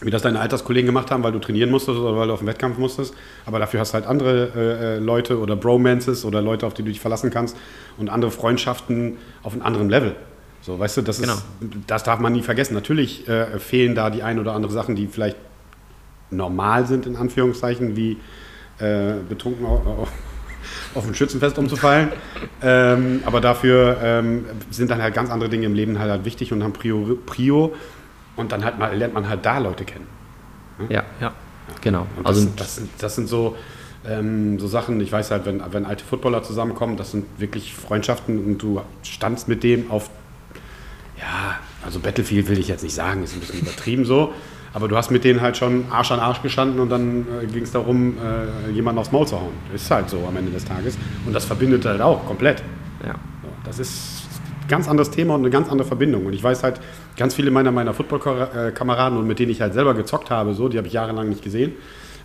wie 0.00 0.10
das 0.10 0.22
deine 0.22 0.38
Alterskollegen 0.38 0.86
gemacht 0.86 1.10
haben, 1.10 1.22
weil 1.22 1.32
du 1.32 1.38
trainieren 1.38 1.70
musstest 1.70 1.98
oder 1.98 2.16
weil 2.16 2.26
du 2.26 2.34
auf 2.34 2.40
den 2.40 2.48
Wettkampf 2.48 2.76
musstest. 2.76 3.14
Aber 3.46 3.58
dafür 3.58 3.80
hast 3.80 3.92
du 3.92 3.94
halt 3.94 4.06
andere 4.06 4.50
äh, 4.54 4.96
äh, 4.96 4.98
Leute 4.98 5.38
oder 5.38 5.56
Bromances 5.56 6.26
oder 6.26 6.42
Leute, 6.42 6.66
auf 6.66 6.74
die 6.74 6.82
du 6.82 6.88
dich 6.88 7.00
verlassen 7.00 7.30
kannst 7.30 7.56
und 7.96 8.10
andere 8.10 8.30
Freundschaften 8.30 9.16
auf 9.42 9.54
einem 9.54 9.62
anderen 9.62 9.88
Level. 9.88 10.14
So, 10.64 10.78
weißt 10.78 10.96
du, 10.96 11.02
das, 11.02 11.20
Genau. 11.20 11.34
ist, 11.34 11.44
das 11.86 12.04
darf 12.04 12.20
man 12.20 12.32
nie 12.32 12.40
vergessen. 12.42 12.72
Natürlich 12.74 13.28
äh, 13.28 13.58
fehlen 13.58 13.94
da 13.94 14.08
die 14.08 14.22
ein 14.22 14.38
oder 14.38 14.54
andere 14.54 14.72
Sachen, 14.72 14.96
die 14.96 15.06
vielleicht 15.06 15.36
normal 16.30 16.86
sind, 16.86 17.04
in 17.06 17.16
Anführungszeichen, 17.16 17.96
wie 17.96 18.16
äh, 18.78 19.12
betrunken 19.28 19.66
auf, 19.66 19.86
auf, 19.86 20.08
auf 20.94 21.06
ein 21.06 21.14
Schützenfest 21.14 21.58
umzufallen. 21.58 22.08
ähm, 22.62 23.22
aber 23.26 23.42
dafür 23.42 23.98
ähm, 24.02 24.46
sind 24.70 24.90
dann 24.90 25.02
halt 25.02 25.14
ganz 25.14 25.28
andere 25.30 25.50
Dinge 25.50 25.66
im 25.66 25.74
Leben 25.74 25.98
halt, 25.98 26.10
halt 26.10 26.24
wichtig 26.24 26.50
und 26.52 26.62
haben 26.62 26.72
Prio, 26.72 27.18
Prio. 27.26 27.74
Und 28.36 28.50
dann 28.50 28.64
halt 28.64 28.78
mal, 28.78 28.96
lernt 28.96 29.12
man 29.14 29.28
halt 29.28 29.44
da 29.44 29.58
Leute 29.58 29.84
kennen. 29.84 30.06
Ja, 30.88 31.04
Ja. 31.20 31.32
genau. 31.82 32.06
Und 32.16 32.26
Also 32.26 32.46
das, 32.46 32.56
das, 32.56 32.76
sind, 32.76 32.90
das 32.98 33.14
sind 33.16 33.28
so, 33.28 33.54
ähm, 34.08 34.58
so 34.58 34.66
Sachen, 34.66 34.98
ich 35.02 35.12
weiß 35.12 35.30
halt, 35.30 35.44
wenn, 35.44 35.62
wenn 35.72 35.84
alte 35.84 36.04
Footballer 36.04 36.42
zusammenkommen, 36.42 36.96
das 36.96 37.10
sind 37.12 37.26
wirklich 37.38 37.74
Freundschaften 37.74 38.42
und 38.44 38.58
du 38.58 38.80
standst 39.04 39.46
mit 39.46 39.62
dem 39.62 39.90
auf, 39.90 40.10
ja, 41.18 41.58
also 41.84 42.00
Battlefield 42.00 42.48
will 42.48 42.58
ich 42.58 42.68
jetzt 42.68 42.82
nicht 42.82 42.94
sagen, 42.94 43.22
ist 43.22 43.34
ein 43.34 43.40
bisschen 43.40 43.60
übertrieben 43.60 44.04
so, 44.04 44.32
aber 44.72 44.88
du 44.88 44.96
hast 44.96 45.10
mit 45.10 45.24
denen 45.24 45.40
halt 45.40 45.56
schon 45.56 45.86
Arsch 45.90 46.10
an 46.10 46.18
Arsch 46.18 46.42
gestanden 46.42 46.80
und 46.80 46.90
dann 46.90 47.26
äh, 47.42 47.46
ging 47.46 47.62
es 47.62 47.72
darum, 47.72 48.16
äh, 48.18 48.70
jemanden 48.72 48.98
aufs 48.98 49.12
Maul 49.12 49.26
zu 49.26 49.40
hauen. 49.40 49.52
Ist 49.72 49.90
halt 49.90 50.10
so 50.10 50.18
am 50.26 50.36
Ende 50.36 50.50
des 50.50 50.64
Tages. 50.64 50.98
Und 51.26 51.32
das 51.32 51.44
verbindet 51.44 51.84
halt 51.84 52.00
auch 52.00 52.26
komplett. 52.26 52.62
ja. 53.06 53.14
Das 53.64 53.78
ist 53.78 54.24
ein 54.62 54.68
ganz 54.68 54.88
anderes 54.88 55.10
Thema 55.10 55.34
und 55.34 55.40
eine 55.40 55.50
ganz 55.50 55.70
andere 55.70 55.88
Verbindung. 55.88 56.26
Und 56.26 56.32
ich 56.32 56.42
weiß 56.42 56.62
halt, 56.62 56.80
ganz 57.16 57.34
viele 57.34 57.50
meiner, 57.50 57.72
meiner 57.72 57.94
Football-Kameraden 57.94 59.18
und 59.18 59.26
mit 59.26 59.38
denen 59.38 59.50
ich 59.50 59.60
halt 59.60 59.74
selber 59.74 59.94
gezockt 59.94 60.30
habe, 60.30 60.54
so, 60.54 60.68
die 60.68 60.76
habe 60.76 60.86
ich 60.86 60.92
jahrelang 60.92 61.28
nicht 61.28 61.42
gesehen. 61.42 61.72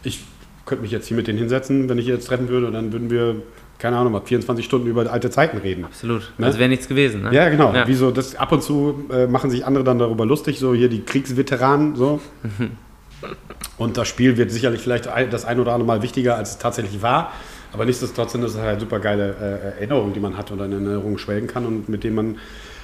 Ich 0.04 0.26
könnte 0.66 0.84
mich 0.84 0.92
jetzt 0.92 1.08
hier 1.08 1.18
mit 1.18 1.28
denen 1.28 1.40
hinsetzen, 1.40 1.90
wenn 1.90 1.98
ich 1.98 2.06
jetzt 2.06 2.28
treffen 2.28 2.50
würde, 2.50 2.68
und 2.68 2.74
dann 2.74 2.92
würden 2.92 3.10
wir, 3.10 3.42
keine 3.80 3.98
Ahnung, 3.98 4.12
mal 4.12 4.22
24 4.22 4.64
Stunden 4.64 4.88
über 4.88 5.12
alte 5.12 5.30
Zeiten 5.30 5.58
reden. 5.58 5.86
Absolut. 5.86 6.32
Ne? 6.38 6.46
Also 6.46 6.60
wäre 6.60 6.70
nichts 6.70 6.88
gewesen. 6.88 7.24
Ne? 7.24 7.34
Ja, 7.34 7.50
genau. 7.50 7.74
Ja. 7.74 7.88
Wie 7.88 7.96
so, 7.96 8.12
das, 8.12 8.36
ab 8.36 8.52
und 8.52 8.62
zu 8.62 9.06
äh, 9.12 9.26
machen 9.26 9.50
sich 9.50 9.66
andere 9.66 9.86
dann 9.86 9.98
darüber 9.98 10.26
lustig, 10.26 10.60
so 10.60 10.74
hier 10.76 10.90
die 10.90 11.02
Kriegsveteranen, 11.02 11.96
so. 11.96 12.20
und 13.78 13.98
das 13.98 14.08
Spiel 14.08 14.38
wird 14.38 14.52
sicherlich 14.52 14.82
vielleicht 14.82 15.08
das 15.32 15.46
ein 15.46 15.60
oder 15.60 15.72
andere 15.72 15.88
Mal 15.88 16.02
wichtiger, 16.02 16.36
als 16.36 16.52
es 16.52 16.58
tatsächlich 16.58 17.02
war. 17.02 17.32
Aber 17.72 17.86
nichtsdestotrotz 17.86 18.34
sind 18.34 18.42
das 18.42 18.58
halt 18.58 18.82
super 18.82 19.00
geile 19.00 19.36
äh, 19.40 19.80
Erinnerungen, 19.80 20.14
die 20.14 20.20
man 20.20 20.38
hat 20.38 20.52
oder 20.52 20.66
in 20.66 20.74
Erinnerungen 20.74 21.18
schwelgen 21.18 21.48
kann 21.48 21.66
und 21.66 21.88
mit 21.88 22.04
denen 22.04 22.16
man 22.16 22.38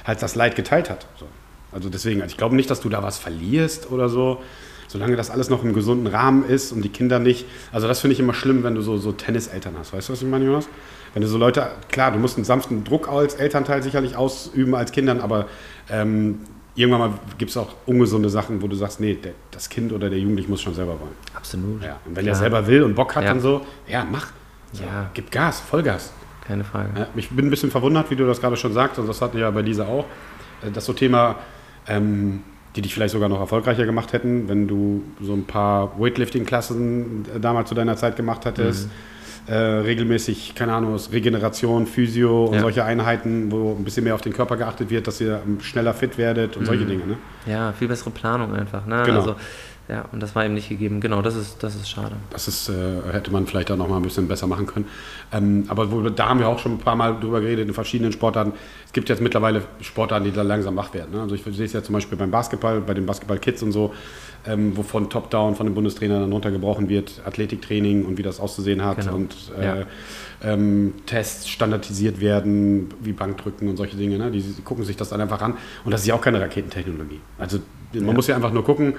halt 0.05 0.21
das 0.21 0.35
Leid 0.35 0.55
geteilt 0.55 0.89
hat. 0.89 1.07
So. 1.19 1.27
Also 1.71 1.89
deswegen, 1.89 2.21
also 2.21 2.31
ich 2.31 2.37
glaube 2.37 2.55
nicht, 2.55 2.69
dass 2.69 2.79
du 2.79 2.87
da 2.87 3.03
was 3.03 3.17
verlierst 3.17 3.91
oder 3.91 4.07
so, 4.07 4.41
solange 4.95 5.17
das 5.17 5.29
alles 5.29 5.49
noch 5.49 5.61
im 5.63 5.73
gesunden 5.73 6.07
Rahmen 6.07 6.45
ist 6.47 6.71
und 6.71 6.81
die 6.81 6.89
Kinder 6.89 7.19
nicht. 7.19 7.45
Also 7.73 7.87
das 7.87 7.99
finde 7.99 8.13
ich 8.13 8.19
immer 8.21 8.33
schlimm, 8.33 8.63
wenn 8.63 8.75
du 8.75 8.81
so, 8.81 8.95
so 8.97 9.11
Tenniseltern 9.11 9.75
hast. 9.77 9.91
Weißt 9.91 10.07
du, 10.07 10.13
was 10.13 10.21
ich 10.21 10.27
meine, 10.27 10.45
Jonas? 10.45 10.69
Wenn 11.13 11.21
du 11.21 11.27
so 11.27 11.37
Leute, 11.37 11.67
klar, 11.91 12.11
du 12.11 12.17
musst 12.17 12.37
einen 12.37 12.45
sanften 12.45 12.83
Druck 12.85 13.09
als 13.09 13.35
Elternteil 13.35 13.83
sicherlich 13.83 14.15
ausüben 14.15 14.73
als 14.73 14.91
Kindern, 14.93 15.19
aber 15.19 15.47
ähm, 15.89 16.39
irgendwann 16.75 16.99
mal 17.01 17.19
gibt 17.37 17.51
es 17.51 17.57
auch 17.57 17.73
ungesunde 17.85 18.29
Sachen, 18.29 18.61
wo 18.61 18.67
du 18.67 18.75
sagst, 18.77 19.01
nee, 19.01 19.15
der, 19.15 19.33
das 19.51 19.67
Kind 19.69 19.91
oder 19.91 20.09
der 20.09 20.19
Jugendliche 20.19 20.49
muss 20.49 20.61
schon 20.61 20.73
selber 20.73 20.93
wollen. 20.99 21.15
Absolut. 21.33 21.83
Ja. 21.83 21.99
Und 22.05 22.15
wenn 22.15 22.23
Klar. 22.23 22.35
er 22.35 22.39
selber 22.39 22.67
will 22.67 22.83
und 22.83 22.95
Bock 22.95 23.15
hat 23.15 23.25
Ja. 23.25 23.33
und 23.33 23.41
so, 23.41 23.65
ja, 23.87 24.05
mach. 24.09 24.27
So, 24.71 24.83
Ja. 24.83 25.09
Gib 25.13 25.29
Gas, 25.31 25.59
Vollgas. 25.59 26.13
Keine 26.47 26.63
Frage. 26.63 26.89
Ja, 26.97 27.07
ich 27.15 27.29
bin 27.29 27.47
ein 27.47 27.49
bisschen 27.49 27.71
verwundert, 27.71 28.09
wie 28.11 28.15
du 28.15 28.25
das 28.25 28.39
gerade 28.39 28.55
schon 28.55 28.71
sagst, 28.71 28.97
und 28.99 29.07
das 29.07 29.21
hatten 29.21 29.33
wir 29.35 29.41
ja 29.41 29.51
bei 29.51 29.61
Lisa 29.61 29.85
auch, 29.85 30.05
äh, 30.65 30.71
dass 30.71 30.85
so 30.85 30.93
Thema, 30.93 31.35
ähm, 31.87 32.43
die 32.75 32.81
dich 32.81 32.93
vielleicht 32.93 33.13
sogar 33.13 33.29
noch 33.29 33.39
erfolgreicher 33.39 33.85
gemacht 33.85 34.13
hätten, 34.13 34.47
wenn 34.49 34.67
du 34.67 35.03
so 35.21 35.33
ein 35.33 35.45
paar 35.45 35.99
Weightlifting-Klassen 35.99 37.25
äh, 37.35 37.39
damals 37.39 37.69
zu 37.69 37.75
deiner 37.75 37.95
Zeit 37.95 38.15
gemacht 38.15 38.45
hättest. 38.45 38.89
Äh, 39.47 39.53
regelmäßig, 39.53 40.55
keine 40.55 40.73
Ahnung, 40.73 40.97
Regeneration, 41.11 41.85
Physio 41.85 42.45
und 42.45 42.55
Ja. 42.55 42.61
solche 42.61 42.83
Einheiten, 42.83 43.51
wo 43.51 43.75
ein 43.77 43.83
bisschen 43.83 44.03
mehr 44.03 44.15
auf 44.15 44.21
den 44.21 44.33
Körper 44.33 44.57
geachtet 44.57 44.89
wird, 44.89 45.05
dass 45.05 45.21
ihr 45.21 45.39
ähm, 45.45 45.61
schneller 45.61 45.93
fit 45.93 46.17
werdet 46.17 46.57
und 46.57 46.65
solche 46.65 46.85
Dinge. 46.85 47.05
Ne? 47.05 47.17
Ja, 47.45 47.71
viel 47.71 47.87
bessere 47.87 48.09
Planung 48.09 48.55
einfach. 48.55 48.87
Ne? 48.87 49.03
Genau. 49.05 49.19
Also, 49.19 49.35
ja, 49.87 50.05
und 50.11 50.21
das 50.23 50.35
war 50.35 50.43
eben 50.45 50.55
nicht 50.55 50.67
gegeben. 50.69 50.99
Genau, 50.99 51.21
das 51.21 51.35
ist, 51.35 51.61
das 51.63 51.75
ist 51.75 51.87
schade. 51.89 52.15
Das 52.31 52.47
ist, 52.47 52.69
äh, 52.69 52.73
hätte 53.11 53.31
man 53.31 53.45
vielleicht 53.45 53.69
auch 53.69 53.77
noch 53.77 53.87
mal 53.87 53.97
ein 53.97 54.01
bisschen 54.01 54.27
besser 54.27 54.47
machen 54.47 54.65
können. 54.65 54.85
Ähm, 55.31 55.65
aber 55.67 55.91
wo, 55.91 56.01
da 56.09 56.27
haben 56.29 56.39
wir 56.39 56.47
auch 56.47 56.57
schon 56.59 56.73
ein 56.73 56.77
paar 56.79 56.95
Mal 56.95 57.19
drüber 57.19 57.39
geredet 57.41 57.67
in 57.67 57.73
verschiedenen 57.73 58.11
Sportarten. 58.11 58.53
Es 58.85 58.93
gibt 58.93 59.09
jetzt 59.09 59.21
mittlerweile 59.21 59.61
Sportarten, 59.81 60.25
die 60.25 60.31
da 60.31 60.41
langsam 60.41 60.75
wach 60.75 60.93
werden. 60.95 61.11
Ne? 61.13 61.21
Also 61.21 61.35
ich 61.35 61.43
sehe 61.43 61.65
es 61.65 61.73
ja 61.73 61.83
zum 61.83 61.93
Beispiel 61.93 62.17
beim 62.17 62.31
Basketball, 62.31 62.81
bei 62.81 62.93
den 62.95 63.05
Basketball-Kids 63.05 63.61
und 63.61 63.71
so, 63.73 63.93
ähm, 64.47 64.75
wo 64.75 64.81
von 64.83 65.09
Top-Down, 65.09 65.55
von 65.55 65.67
dem 65.67 65.75
Bundestrainer 65.75 66.19
dann 66.19 66.31
runtergebrochen 66.31 66.89
wird, 66.89 67.21
Athletiktraining 67.25 68.05
und 68.05 68.17
wie 68.17 68.23
das 68.23 68.39
auszusehen 68.39 68.83
hat 68.83 68.97
Genau. 69.01 69.15
und 69.15 69.35
äh, 69.59 69.65
Ja. 69.65 69.75
ähm, 70.43 70.93
Tests 71.05 71.47
standardisiert 71.47 72.21
werden, 72.21 72.89
wie 73.01 73.11
Bankdrücken 73.13 73.67
und 73.69 73.77
solche 73.77 73.97
Dinge. 73.97 74.17
Ne? 74.17 74.31
Die, 74.31 74.41
die 74.41 74.61
gucken 74.63 74.83
sich 74.83 74.97
das 74.97 75.09
dann 75.09 75.21
einfach 75.21 75.41
an. 75.41 75.55
Und 75.83 75.91
das 75.91 76.01
ist 76.01 76.07
ja 76.07 76.15
auch 76.15 76.21
keine 76.21 76.41
Raketentechnologie. 76.41 77.21
Also 77.37 77.59
man 77.93 78.07
Ja. 78.07 78.13
muss 78.13 78.27
ja 78.27 78.35
einfach 78.35 78.51
nur 78.51 78.63
gucken, 78.63 78.95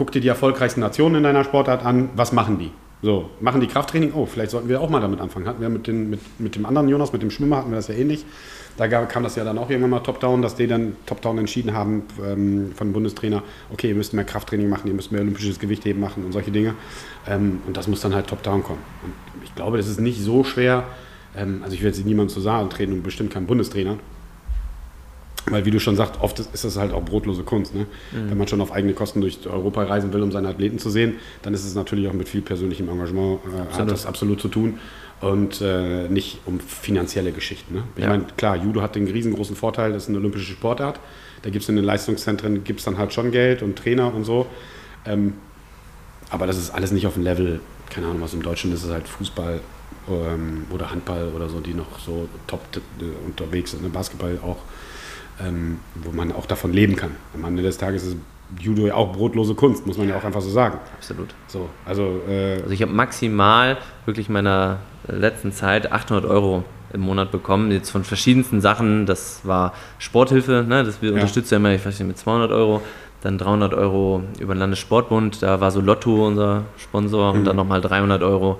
guck 0.00 0.12
dir 0.12 0.22
die 0.22 0.28
erfolgreichsten 0.28 0.80
Nationen 0.80 1.16
in 1.16 1.22
deiner 1.24 1.44
Sportart 1.44 1.84
an, 1.84 2.08
was 2.16 2.32
machen 2.32 2.58
die? 2.58 2.70
So, 3.02 3.28
machen 3.38 3.60
die 3.60 3.66
Krafttraining, 3.66 4.14
oh, 4.14 4.24
vielleicht 4.24 4.50
sollten 4.50 4.70
wir 4.70 4.80
auch 4.80 4.88
mal 4.88 5.00
damit 5.00 5.20
anfangen. 5.20 5.46
Hatten 5.46 5.60
wir 5.60 5.68
mit, 5.68 5.86
den, 5.86 6.08
mit, 6.08 6.20
mit 6.40 6.56
dem 6.56 6.64
anderen 6.64 6.88
Jonas, 6.88 7.12
mit 7.12 7.20
dem 7.20 7.30
Schwimmer, 7.30 7.58
hatten 7.58 7.70
wir 7.70 7.76
das 7.76 7.88
ja 7.88 7.94
ähnlich. 7.96 8.24
Da 8.78 8.86
gab, 8.86 9.10
kam 9.10 9.24
das 9.24 9.36
ja 9.36 9.44
dann 9.44 9.58
auch 9.58 9.68
irgendwann 9.68 9.90
mal 9.90 10.00
top-down, 10.00 10.40
dass 10.40 10.54
die 10.54 10.66
dann 10.66 10.96
top-down 11.04 11.36
entschieden 11.36 11.74
haben 11.74 12.04
ähm, 12.24 12.72
von 12.74 12.94
Bundestrainer, 12.94 13.42
okay, 13.70 13.90
ihr 13.90 13.94
müsst 13.94 14.14
mehr 14.14 14.24
Krafttraining 14.24 14.70
machen, 14.70 14.88
ihr 14.88 14.94
müsst 14.94 15.12
mehr 15.12 15.20
olympisches 15.20 15.58
Gewichtheben 15.58 16.00
machen 16.00 16.24
und 16.24 16.32
solche 16.32 16.50
Dinge. 16.50 16.76
Ähm, 17.28 17.60
und 17.66 17.76
das 17.76 17.86
muss 17.86 18.00
dann 18.00 18.14
halt 18.14 18.26
top-down 18.26 18.62
kommen. 18.62 18.80
Und 19.04 19.12
ich 19.44 19.54
glaube, 19.54 19.76
das 19.76 19.86
ist 19.86 20.00
nicht 20.00 20.22
so 20.22 20.44
schwer. 20.44 20.84
Ähm, 21.36 21.60
also 21.62 21.74
ich 21.74 21.82
will 21.82 21.88
jetzt 21.88 22.02
niemandem 22.06 22.32
zu 22.32 22.40
sagen 22.40 22.70
treten 22.70 22.94
und 22.94 23.02
bestimmt 23.02 23.34
kein 23.34 23.46
Bundestrainer. 23.46 23.98
Weil, 25.46 25.64
wie 25.64 25.70
du 25.70 25.80
schon 25.80 25.96
sagst, 25.96 26.20
oft 26.20 26.38
ist 26.38 26.64
das 26.64 26.76
halt 26.76 26.92
auch 26.92 27.02
brotlose 27.02 27.42
Kunst. 27.42 27.74
Ne? 27.74 27.86
Mhm. 28.12 28.30
Wenn 28.30 28.38
man 28.38 28.48
schon 28.48 28.60
auf 28.60 28.72
eigene 28.72 28.92
Kosten 28.92 29.20
durch 29.20 29.38
Europa 29.46 29.82
reisen 29.84 30.12
will, 30.12 30.22
um 30.22 30.32
seine 30.32 30.48
Athleten 30.48 30.78
zu 30.78 30.90
sehen, 30.90 31.14
dann 31.42 31.54
ist 31.54 31.64
es 31.64 31.74
natürlich 31.74 32.08
auch 32.08 32.12
mit 32.12 32.28
viel 32.28 32.42
persönlichem 32.42 32.88
Engagement, 32.88 33.40
äh, 33.46 33.78
hat 33.78 33.90
das 33.90 34.06
absolut 34.06 34.40
zu 34.40 34.48
tun 34.48 34.78
und 35.20 35.60
äh, 35.60 36.08
nicht 36.08 36.40
um 36.46 36.60
finanzielle 36.60 37.32
Geschichten. 37.32 37.74
Ne? 37.74 37.82
Ich 37.96 38.02
ja. 38.02 38.10
meine, 38.10 38.24
klar, 38.36 38.56
Judo 38.56 38.82
hat 38.82 38.94
den 38.94 39.06
riesengroßen 39.06 39.56
Vorteil, 39.56 39.92
das 39.92 40.04
ist 40.04 40.08
eine 40.08 40.18
olympische 40.18 40.52
Sportart. 40.52 41.00
Da 41.42 41.50
gibt 41.50 41.62
es 41.62 41.68
in 41.68 41.76
den 41.76 41.84
Leistungszentren 41.84 42.64
gibt's 42.64 42.84
dann 42.84 42.98
halt 42.98 43.12
schon 43.12 43.30
Geld 43.30 43.62
und 43.62 43.76
Trainer 43.76 44.12
und 44.14 44.24
so. 44.24 44.46
Ähm, 45.06 45.34
aber 46.30 46.46
das 46.46 46.58
ist 46.58 46.70
alles 46.70 46.92
nicht 46.92 47.06
auf 47.06 47.14
dem 47.14 47.22
Level, 47.22 47.60
keine 47.88 48.06
Ahnung, 48.06 48.22
was 48.22 48.34
im 48.34 48.42
Deutschen 48.42 48.72
ist, 48.72 48.84
ist 48.84 48.90
halt 48.90 49.08
Fußball 49.08 49.60
ähm, 50.08 50.64
oder 50.70 50.90
Handball 50.90 51.32
oder 51.34 51.48
so, 51.48 51.60
die 51.60 51.74
noch 51.74 51.98
so 51.98 52.28
top 52.46 52.60
äh, 52.76 53.04
unterwegs 53.26 53.72
sind. 53.72 53.82
Ne? 53.82 53.88
Basketball 53.88 54.38
auch 54.42 54.58
ähm, 55.46 55.78
wo 55.94 56.12
man 56.12 56.32
auch 56.32 56.46
davon 56.46 56.72
leben 56.72 56.96
kann. 56.96 57.10
Am 57.34 57.44
Ende 57.44 57.62
des 57.62 57.78
Tages 57.78 58.04
ist 58.04 58.16
Judo 58.58 58.86
ja 58.86 58.94
auch 58.94 59.12
brotlose 59.12 59.54
Kunst, 59.54 59.86
muss 59.86 59.96
man 59.96 60.08
ja 60.08 60.16
auch 60.16 60.24
einfach 60.24 60.40
so 60.40 60.50
sagen. 60.50 60.78
Absolut. 60.96 61.34
So, 61.46 61.68
also, 61.84 62.20
äh 62.28 62.56
also 62.56 62.70
ich 62.70 62.82
habe 62.82 62.92
maximal 62.92 63.78
wirklich 64.06 64.28
meiner 64.28 64.78
letzten 65.06 65.52
Zeit 65.52 65.92
800 65.92 66.24
Euro 66.24 66.64
im 66.92 67.02
Monat 67.02 67.30
bekommen, 67.30 67.70
jetzt 67.70 67.90
von 67.90 68.02
verschiedensten 68.04 68.60
Sachen. 68.60 69.06
Das 69.06 69.40
war 69.44 69.72
Sporthilfe, 69.98 70.64
ne? 70.66 70.82
das 70.84 71.00
wir 71.00 71.10
ja. 71.10 71.14
unterstützen 71.14 71.54
ja 71.54 71.56
immer, 71.58 71.72
ich 71.72 71.84
weiß 71.84 71.98
nicht, 71.98 72.08
mit 72.08 72.18
200 72.18 72.50
Euro. 72.50 72.82
Dann 73.22 73.36
300 73.36 73.74
Euro 73.74 74.22
über 74.38 74.54
den 74.54 74.60
Landessportbund, 74.60 75.42
da 75.42 75.60
war 75.60 75.70
so 75.70 75.82
Lotto 75.82 76.26
unser 76.26 76.64
Sponsor 76.78 77.32
mhm. 77.32 77.40
und 77.40 77.44
dann 77.44 77.56
nochmal 77.56 77.82
300 77.82 78.22
Euro 78.22 78.58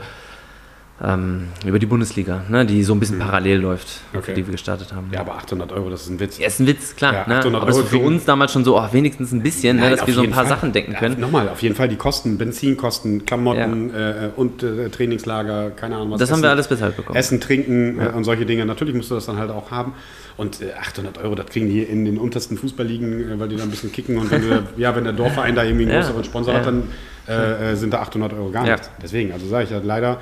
ähm, 1.02 1.48
über 1.64 1.78
die 1.78 1.86
Bundesliga, 1.86 2.44
ne, 2.48 2.66
die 2.66 2.82
so 2.82 2.92
ein 2.92 3.00
bisschen 3.00 3.16
mhm. 3.16 3.22
parallel 3.22 3.58
läuft, 3.58 4.00
okay. 4.12 4.22
für 4.22 4.32
die 4.34 4.46
wir 4.46 4.52
gestartet 4.52 4.92
haben. 4.92 5.08
Ja, 5.12 5.20
aber 5.20 5.34
800 5.36 5.72
Euro, 5.72 5.88
das 5.88 6.02
ist 6.02 6.10
ein 6.10 6.20
Witz. 6.20 6.38
Ja, 6.38 6.46
ist 6.46 6.60
ein 6.60 6.66
Witz, 6.66 6.94
klar. 6.94 7.14
Ja, 7.14 7.26
ne? 7.26 7.56
Aber 7.56 7.66
das 7.66 7.78
ist 7.78 7.88
für 7.88 7.98
uns 7.98 8.26
damals 8.26 8.52
schon 8.52 8.64
so, 8.64 8.78
oh, 8.78 8.86
wenigstens 8.92 9.32
ein 9.32 9.42
bisschen, 9.42 9.76
ne, 9.76 9.82
Nein, 9.82 9.90
ne, 9.92 9.96
dass 9.96 10.06
wir 10.06 10.12
so 10.12 10.22
ein 10.22 10.30
paar 10.30 10.44
Fall. 10.44 10.56
Sachen 10.56 10.72
denken 10.72 10.94
können. 10.94 11.14
Ja, 11.14 11.20
nochmal, 11.20 11.48
auf 11.48 11.62
jeden 11.62 11.74
Fall 11.74 11.88
die 11.88 11.96
Kosten, 11.96 12.36
Benzinkosten, 12.36 13.24
Klamotten 13.24 13.90
ja. 13.94 14.26
äh, 14.26 14.30
und 14.36 14.62
äh, 14.62 14.90
Trainingslager, 14.90 15.70
keine 15.70 15.96
Ahnung 15.96 16.10
was. 16.12 16.18
Das 16.18 16.28
Essen, 16.28 16.36
haben 16.36 16.42
wir 16.42 16.50
alles 16.50 16.68
bezahlt 16.68 16.96
bekommen. 16.96 17.16
Essen, 17.16 17.40
Trinken 17.40 17.98
äh, 17.98 18.08
und 18.08 18.24
solche 18.24 18.44
Dinge. 18.44 18.66
Natürlich 18.66 18.94
musst 18.94 19.10
du 19.10 19.14
das 19.14 19.24
dann 19.24 19.38
halt 19.38 19.50
auch 19.50 19.70
haben. 19.70 19.94
Und 20.36 20.58
800 20.62 21.16
äh, 21.16 21.20
Euro, 21.20 21.34
das 21.34 21.46
kriegen 21.46 21.68
die 21.68 21.82
in 21.82 22.04
den 22.04 22.18
untersten 22.18 22.58
Fußballligen, 22.58 23.32
äh, 23.32 23.40
weil 23.40 23.48
die 23.48 23.56
da 23.56 23.62
ein 23.62 23.70
bisschen 23.70 23.90
kicken. 23.90 24.18
Und 24.18 24.30
wenn, 24.30 24.42
du, 24.42 24.62
ja, 24.76 24.94
wenn 24.94 25.04
der 25.04 25.14
Dorfverein 25.14 25.54
da 25.54 25.64
irgendwie 25.64 25.84
einen 25.84 25.94
größeren 25.94 26.24
Sponsor 26.24 26.54
hat, 26.54 26.66
dann 26.66 26.82
äh, 27.26 27.74
sind 27.76 27.94
da 27.94 28.00
800 28.00 28.34
Euro 28.34 28.50
gar 28.50 28.64
nichts. 28.64 28.90
Deswegen, 29.02 29.32
also 29.32 29.46
sage 29.46 29.64
ich 29.64 29.70
ja 29.70 29.80
leider 29.82 30.20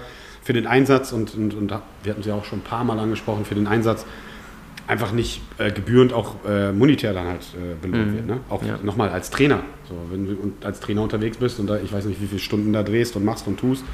für 0.48 0.54
den 0.54 0.66
Einsatz 0.66 1.12
und, 1.12 1.34
und, 1.34 1.52
und 1.52 1.74
wir 2.02 2.12
hatten 2.14 2.26
ja 2.26 2.34
auch 2.34 2.46
schon 2.46 2.60
ein 2.60 2.64
paar 2.64 2.82
Mal 2.82 2.98
angesprochen, 2.98 3.44
für 3.44 3.54
den 3.54 3.66
Einsatz 3.66 4.06
einfach 4.86 5.12
nicht 5.12 5.42
äh, 5.58 5.70
gebührend 5.70 6.14
auch 6.14 6.36
äh, 6.48 6.72
monetär 6.72 7.12
dann 7.12 7.26
halt 7.26 7.42
äh, 7.42 7.74
belohnt 7.82 8.12
mhm. 8.12 8.14
wird. 8.14 8.26
Ne? 8.28 8.40
Auch 8.48 8.62
ja. 8.62 8.78
nochmal 8.82 9.10
als 9.10 9.28
Trainer. 9.28 9.60
So, 9.90 9.94
wenn 10.10 10.24
du 10.24 10.66
als 10.66 10.80
Trainer 10.80 11.02
unterwegs 11.02 11.36
bist 11.36 11.60
und 11.60 11.66
da, 11.66 11.76
ich 11.76 11.92
weiß 11.92 12.06
nicht, 12.06 12.22
wie 12.22 12.26
viele 12.26 12.40
Stunden 12.40 12.72
da 12.72 12.82
drehst 12.82 13.14
und 13.14 13.26
machst 13.26 13.46
und 13.46 13.60
tust. 13.60 13.84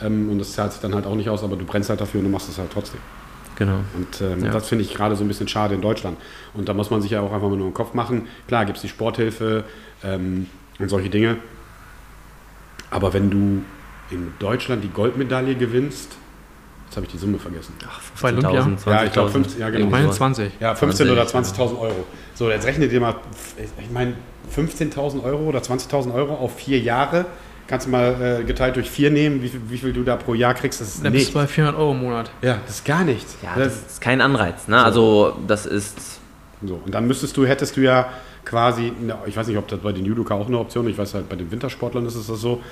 Ähm, 0.00 0.30
und 0.30 0.38
das 0.38 0.52
zahlt 0.52 0.70
sich 0.70 0.80
dann 0.80 0.94
halt 0.94 1.06
auch 1.06 1.16
nicht 1.16 1.28
aus, 1.28 1.42
aber 1.42 1.56
du 1.56 1.64
brennst 1.64 1.90
halt 1.90 2.00
dafür 2.00 2.20
und 2.20 2.26
du 2.26 2.30
machst 2.30 2.48
es 2.48 2.56
halt 2.56 2.70
trotzdem. 2.72 3.00
Genau. 3.56 3.80
Und 3.96 4.20
ähm, 4.20 4.44
ja. 4.44 4.52
das 4.52 4.68
finde 4.68 4.84
ich 4.84 4.94
gerade 4.94 5.16
so 5.16 5.24
ein 5.24 5.28
bisschen 5.28 5.48
schade 5.48 5.74
in 5.74 5.80
Deutschland. 5.80 6.18
Und 6.54 6.68
da 6.68 6.72
muss 6.72 6.88
man 6.88 7.02
sich 7.02 7.10
ja 7.10 7.20
auch 7.20 7.32
einfach 7.32 7.48
mal 7.48 7.56
nur 7.56 7.66
im 7.66 7.74
Kopf 7.74 7.94
machen. 7.94 8.28
Klar 8.46 8.64
gibt 8.64 8.76
es 8.76 8.82
die 8.82 8.88
Sporthilfe 8.88 9.64
ähm, 10.04 10.46
und 10.78 10.88
solche 10.88 11.10
Dinge. 11.10 11.38
Aber 12.92 13.12
wenn 13.12 13.28
du 13.28 13.64
in 14.10 14.32
Deutschland 14.38 14.84
die 14.84 14.88
Goldmedaille 14.88 15.54
gewinnst, 15.54 16.16
jetzt 16.86 16.96
habe 16.96 17.06
ich 17.06 17.12
die 17.12 17.18
Summe 17.18 17.38
vergessen. 17.38 17.74
Ach, 17.86 18.00
bei 18.20 18.28
Olympia? 18.32 18.76
Ja, 18.86 19.04
ich 19.04 19.12
glaube 19.12 19.30
15, 19.30 19.60
ja 19.60 19.70
genau. 19.70 19.86
Ich 19.86 19.90
meine 19.90 20.10
20. 20.10 20.52
Ja, 20.60 20.74
15 20.74 21.10
oder 21.10 21.24
20.000 21.24 21.78
Euro. 21.78 22.06
So, 22.34 22.50
jetzt 22.50 22.66
rechnet 22.66 22.92
ihr 22.92 23.00
mal, 23.00 23.16
ich 23.78 23.90
meine 23.90 24.14
15.000 24.54 25.22
Euro 25.24 25.44
oder 25.44 25.60
20.000 25.60 26.14
Euro 26.14 26.34
auf 26.34 26.56
vier 26.56 26.78
Jahre. 26.78 27.26
Kannst 27.66 27.86
du 27.86 27.90
mal 27.90 28.40
äh, 28.40 28.44
geteilt 28.44 28.76
durch 28.76 28.88
vier 28.88 29.10
nehmen, 29.10 29.42
wie 29.42 29.48
viel, 29.48 29.60
wie 29.68 29.78
viel, 29.78 29.92
du 29.92 30.04
da 30.04 30.14
pro 30.14 30.34
Jahr 30.34 30.54
kriegst. 30.54 30.80
Das 30.80 30.94
ist 30.94 31.04
Dann 31.04 31.12
bist 31.12 31.30
du 31.30 31.34
bei 31.34 31.48
400 31.48 31.80
Euro 31.80 31.92
im 31.92 32.00
Monat. 32.00 32.30
Ja, 32.40 32.60
das 32.64 32.76
ist 32.76 32.84
gar 32.84 33.02
nichts. 33.02 33.36
Ja, 33.42 33.54
das, 33.56 33.82
das 33.82 33.92
ist 33.94 34.00
kein 34.00 34.20
Anreiz. 34.20 34.68
Ne? 34.68 34.82
Also 34.82 35.36
das 35.48 35.66
ist... 35.66 36.20
So, 36.62 36.80
und 36.84 36.94
dann 36.94 37.08
müsstest 37.08 37.36
du, 37.36 37.44
hättest 37.44 37.76
du 37.76 37.80
ja 37.80 38.08
quasi, 38.44 38.92
ich 39.26 39.36
weiß 39.36 39.48
nicht, 39.48 39.58
ob 39.58 39.66
das 39.68 39.80
bei 39.80 39.92
den 39.92 40.06
Judoka 40.06 40.34
auch 40.34 40.46
eine 40.46 40.58
Option 40.58 40.86
ist, 40.86 40.92
ich 40.92 40.98
weiß 40.98 41.14
halt, 41.14 41.28
bei 41.28 41.36
den 41.36 41.50
Wintersportlern 41.50 42.06
ist 42.06 42.14
es 42.14 42.28
das 42.28 42.40
so, 42.40 42.62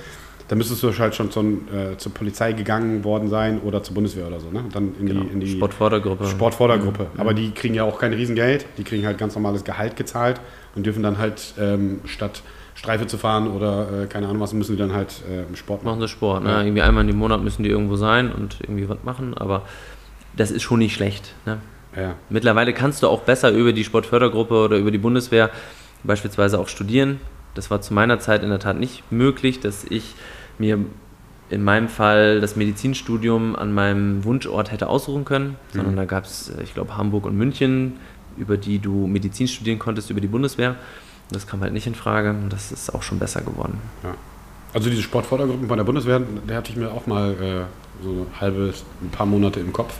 da 0.47 0.55
müsstest 0.55 0.83
du 0.83 0.97
halt 0.97 1.15
schon 1.15 1.31
zum, 1.31 1.67
äh, 1.73 1.97
zur 1.97 2.13
Polizei 2.13 2.53
gegangen 2.53 3.03
worden 3.03 3.29
sein 3.29 3.61
oder 3.61 3.81
zur 3.81 3.95
Bundeswehr 3.95 4.27
oder 4.27 4.39
so. 4.39 4.49
Ne? 4.49 4.63
dann 4.71 4.95
in, 4.99 5.05
genau. 5.07 5.21
die, 5.21 5.27
in 5.29 5.39
die 5.39 5.47
Sportfördergruppe. 5.47 6.25
Sportfördergruppe. 6.27 7.07
Mhm. 7.13 7.19
Aber 7.19 7.33
die 7.33 7.51
kriegen 7.51 7.73
ja 7.73 7.83
auch 7.83 7.99
kein 7.99 8.13
Riesengeld, 8.13 8.65
die 8.77 8.83
kriegen 8.83 9.05
halt 9.05 9.17
ganz 9.17 9.35
normales 9.35 9.63
Gehalt 9.63 9.95
gezahlt 9.95 10.39
und 10.75 10.85
dürfen 10.85 11.01
dann 11.01 11.17
halt 11.17 11.53
ähm, 11.59 12.01
statt 12.05 12.43
Streife 12.75 13.07
zu 13.07 13.17
fahren 13.17 13.47
oder 13.47 14.03
äh, 14.03 14.05
keine 14.07 14.27
Ahnung 14.27 14.41
was, 14.41 14.53
müssen 14.53 14.73
die 14.73 14.77
dann 14.77 14.93
halt 14.93 15.21
äh, 15.29 15.55
Sport 15.55 15.83
machen. 15.83 15.97
Machen 15.97 16.07
sie 16.07 16.13
Sport, 16.13 16.43
ne? 16.43 16.61
Irgendwie 16.61 16.81
einmal 16.81 17.07
im 17.09 17.17
Monat 17.17 17.41
müssen 17.41 17.63
die 17.63 17.69
irgendwo 17.69 17.95
sein 17.95 18.31
und 18.31 18.57
irgendwie 18.61 18.87
was 18.89 18.97
machen, 19.03 19.33
aber 19.35 19.63
das 20.35 20.51
ist 20.51 20.63
schon 20.63 20.79
nicht 20.79 20.93
schlecht. 20.93 21.33
Ne? 21.45 21.59
Ja. 21.95 22.15
Mittlerweile 22.29 22.73
kannst 22.73 23.01
du 23.01 23.07
auch 23.07 23.21
besser 23.21 23.51
über 23.51 23.71
die 23.71 23.85
Sportfördergruppe 23.85 24.65
oder 24.65 24.77
über 24.77 24.91
die 24.91 24.97
Bundeswehr 24.97 25.49
beispielsweise 26.03 26.59
auch 26.59 26.67
studieren. 26.67 27.19
Das 27.55 27.71
war 27.71 27.81
zu 27.81 27.93
meiner 27.93 28.19
Zeit 28.19 28.43
in 28.43 28.49
der 28.49 28.59
Tat 28.59 28.77
nicht 28.77 29.11
möglich, 29.11 29.59
dass 29.59 29.83
ich 29.85 30.13
mir 30.59 30.79
in 31.49 31.63
meinem 31.63 31.89
Fall 31.89 32.41
das 32.41 32.55
Medizinstudium 32.55 33.55
an 33.55 33.73
meinem 33.73 34.23
Wunschort 34.23 34.71
hätte 34.71 34.87
aussuchen 34.87 35.25
können, 35.25 35.49
mhm. 35.49 35.77
sondern 35.77 35.95
da 35.95 36.05
gab 36.05 36.25
es, 36.25 36.51
ich 36.63 36.73
glaube, 36.73 36.97
Hamburg 36.97 37.25
und 37.25 37.37
München, 37.37 37.93
über 38.37 38.57
die 38.57 38.79
du 38.79 39.07
Medizin 39.07 39.47
studieren 39.47 39.79
konntest, 39.79 40.09
über 40.09 40.21
die 40.21 40.27
Bundeswehr. 40.27 40.75
Das 41.31 41.47
kam 41.47 41.61
halt 41.61 41.73
nicht 41.73 41.87
in 41.87 41.95
Frage 41.95 42.29
und 42.29 42.49
das 42.49 42.71
ist 42.71 42.93
auch 42.93 43.01
schon 43.01 43.19
besser 43.19 43.41
geworden. 43.41 43.79
Ja. 44.03 44.15
Also 44.73 44.89
diese 44.89 45.01
Sportfördergruppen 45.01 45.67
bei 45.67 45.75
der 45.75 45.85
Bundeswehr, 45.85 46.21
der 46.47 46.57
hatte 46.57 46.71
ich 46.71 46.77
mir 46.77 46.91
auch 46.91 47.07
mal 47.07 47.31
äh, 47.31 48.03
so 48.03 48.09
ein 48.09 48.41
halbes, 48.41 48.83
ein 49.01 49.09
paar 49.09 49.25
Monate 49.25 49.59
im 49.59 49.71
Kopf. 49.71 49.93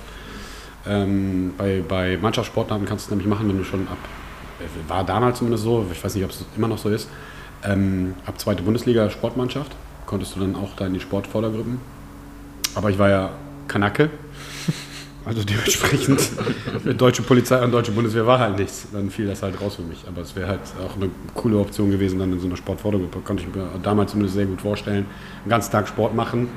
Ähm, 0.86 1.54
bei, 1.58 1.82
bei 1.88 2.18
Mannschaftssportarten 2.18 2.86
kannst 2.86 3.06
du 3.06 3.08
es 3.08 3.12
nämlich 3.12 3.28
machen, 3.28 3.48
wenn 3.48 3.58
du 3.58 3.64
schon 3.64 3.88
ab, 3.88 3.98
äh, 4.60 4.90
war 4.90 5.04
damals 5.04 5.38
zumindest 5.38 5.64
so, 5.64 5.86
ich 5.90 6.04
weiß 6.04 6.14
nicht, 6.16 6.26
ob 6.26 6.32
es 6.32 6.46
immer 6.58 6.68
noch 6.68 6.78
so 6.78 6.90
ist, 6.90 7.10
ähm, 7.64 8.16
ab 8.26 8.40
zweite 8.40 8.64
Bundesliga 8.64 9.10
Sportmannschaft 9.10 9.72
konntest 10.06 10.36
du 10.36 10.40
dann 10.40 10.56
auch 10.56 10.76
da 10.76 10.86
in 10.86 10.94
die 10.94 11.00
Sportvordergruppen. 11.00 11.80
Aber 12.76 12.90
ich 12.90 13.00
war 13.00 13.10
ja 13.10 13.30
Kanake. 13.68 14.10
Also 15.26 15.44
dementsprechend, 15.44 16.22
deutsche 17.00 17.24
Polizei 17.24 17.60
und 17.64 17.72
deutsche 17.72 17.92
Bundeswehr 17.92 18.28
war 18.28 18.38
halt 18.38 18.60
nichts. 18.60 18.88
Dann 18.94 19.10
fiel 19.10 19.26
das 19.26 19.42
halt 19.42 19.60
raus 19.60 19.76
für 19.76 19.82
mich. 19.82 20.06
Aber 20.08 20.22
es 20.22 20.36
wäre 20.36 20.48
halt 20.48 20.60
auch 20.86 20.96
eine 20.96 21.10
coole 21.34 21.58
Option 21.58 21.90
gewesen, 21.90 22.20
dann 22.20 22.32
in 22.32 22.40
so 22.40 22.46
einer 22.46 22.56
Sportvordergruppe. 22.56 23.22
Konnte 23.22 23.42
ich 23.42 23.56
mir 23.56 23.68
damals 23.82 24.12
zumindest 24.12 24.36
sehr 24.36 24.46
gut 24.46 24.62
vorstellen. 24.62 25.08
Den 25.44 25.50
ganzen 25.50 25.72
Tag 25.72 25.88
Sport 25.88 26.14
machen 26.14 26.48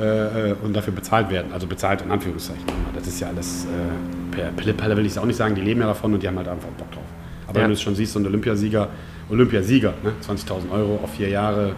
äh, 0.00 0.52
und 0.64 0.74
dafür 0.74 0.92
bezahlt 0.92 1.30
werden. 1.30 1.52
Also 1.52 1.68
bezahlt 1.68 2.02
in 2.02 2.10
Anführungszeichen. 2.10 2.64
Das 2.92 3.06
ist 3.06 3.20
ja 3.20 3.28
alles 3.28 3.66
äh, 3.66 4.34
per 4.34 4.50
Pille-Palle 4.50 4.96
will 4.96 5.06
ich 5.06 5.12
es 5.12 5.18
auch 5.18 5.24
nicht 5.24 5.36
sagen. 5.36 5.54
Die 5.54 5.60
leben 5.60 5.80
ja 5.80 5.86
davon 5.86 6.12
und 6.12 6.22
die 6.22 6.26
haben 6.26 6.38
halt 6.38 6.48
einfach 6.48 6.70
Bock 6.70 6.90
drauf. 6.90 7.04
Aber 7.46 7.58
ja. 7.58 7.62
wenn 7.62 7.70
du 7.70 7.74
es 7.74 7.82
schon 7.82 7.94
siehst, 7.94 8.14
so 8.14 8.18
ein 8.18 8.26
Olympiasieger, 8.26 8.88
Olympiasieger, 9.30 9.94
ne? 10.02 10.12
20.000 10.26 10.70
Euro 10.70 11.00
auf 11.02 11.14
vier 11.14 11.28
Jahre, 11.28 11.74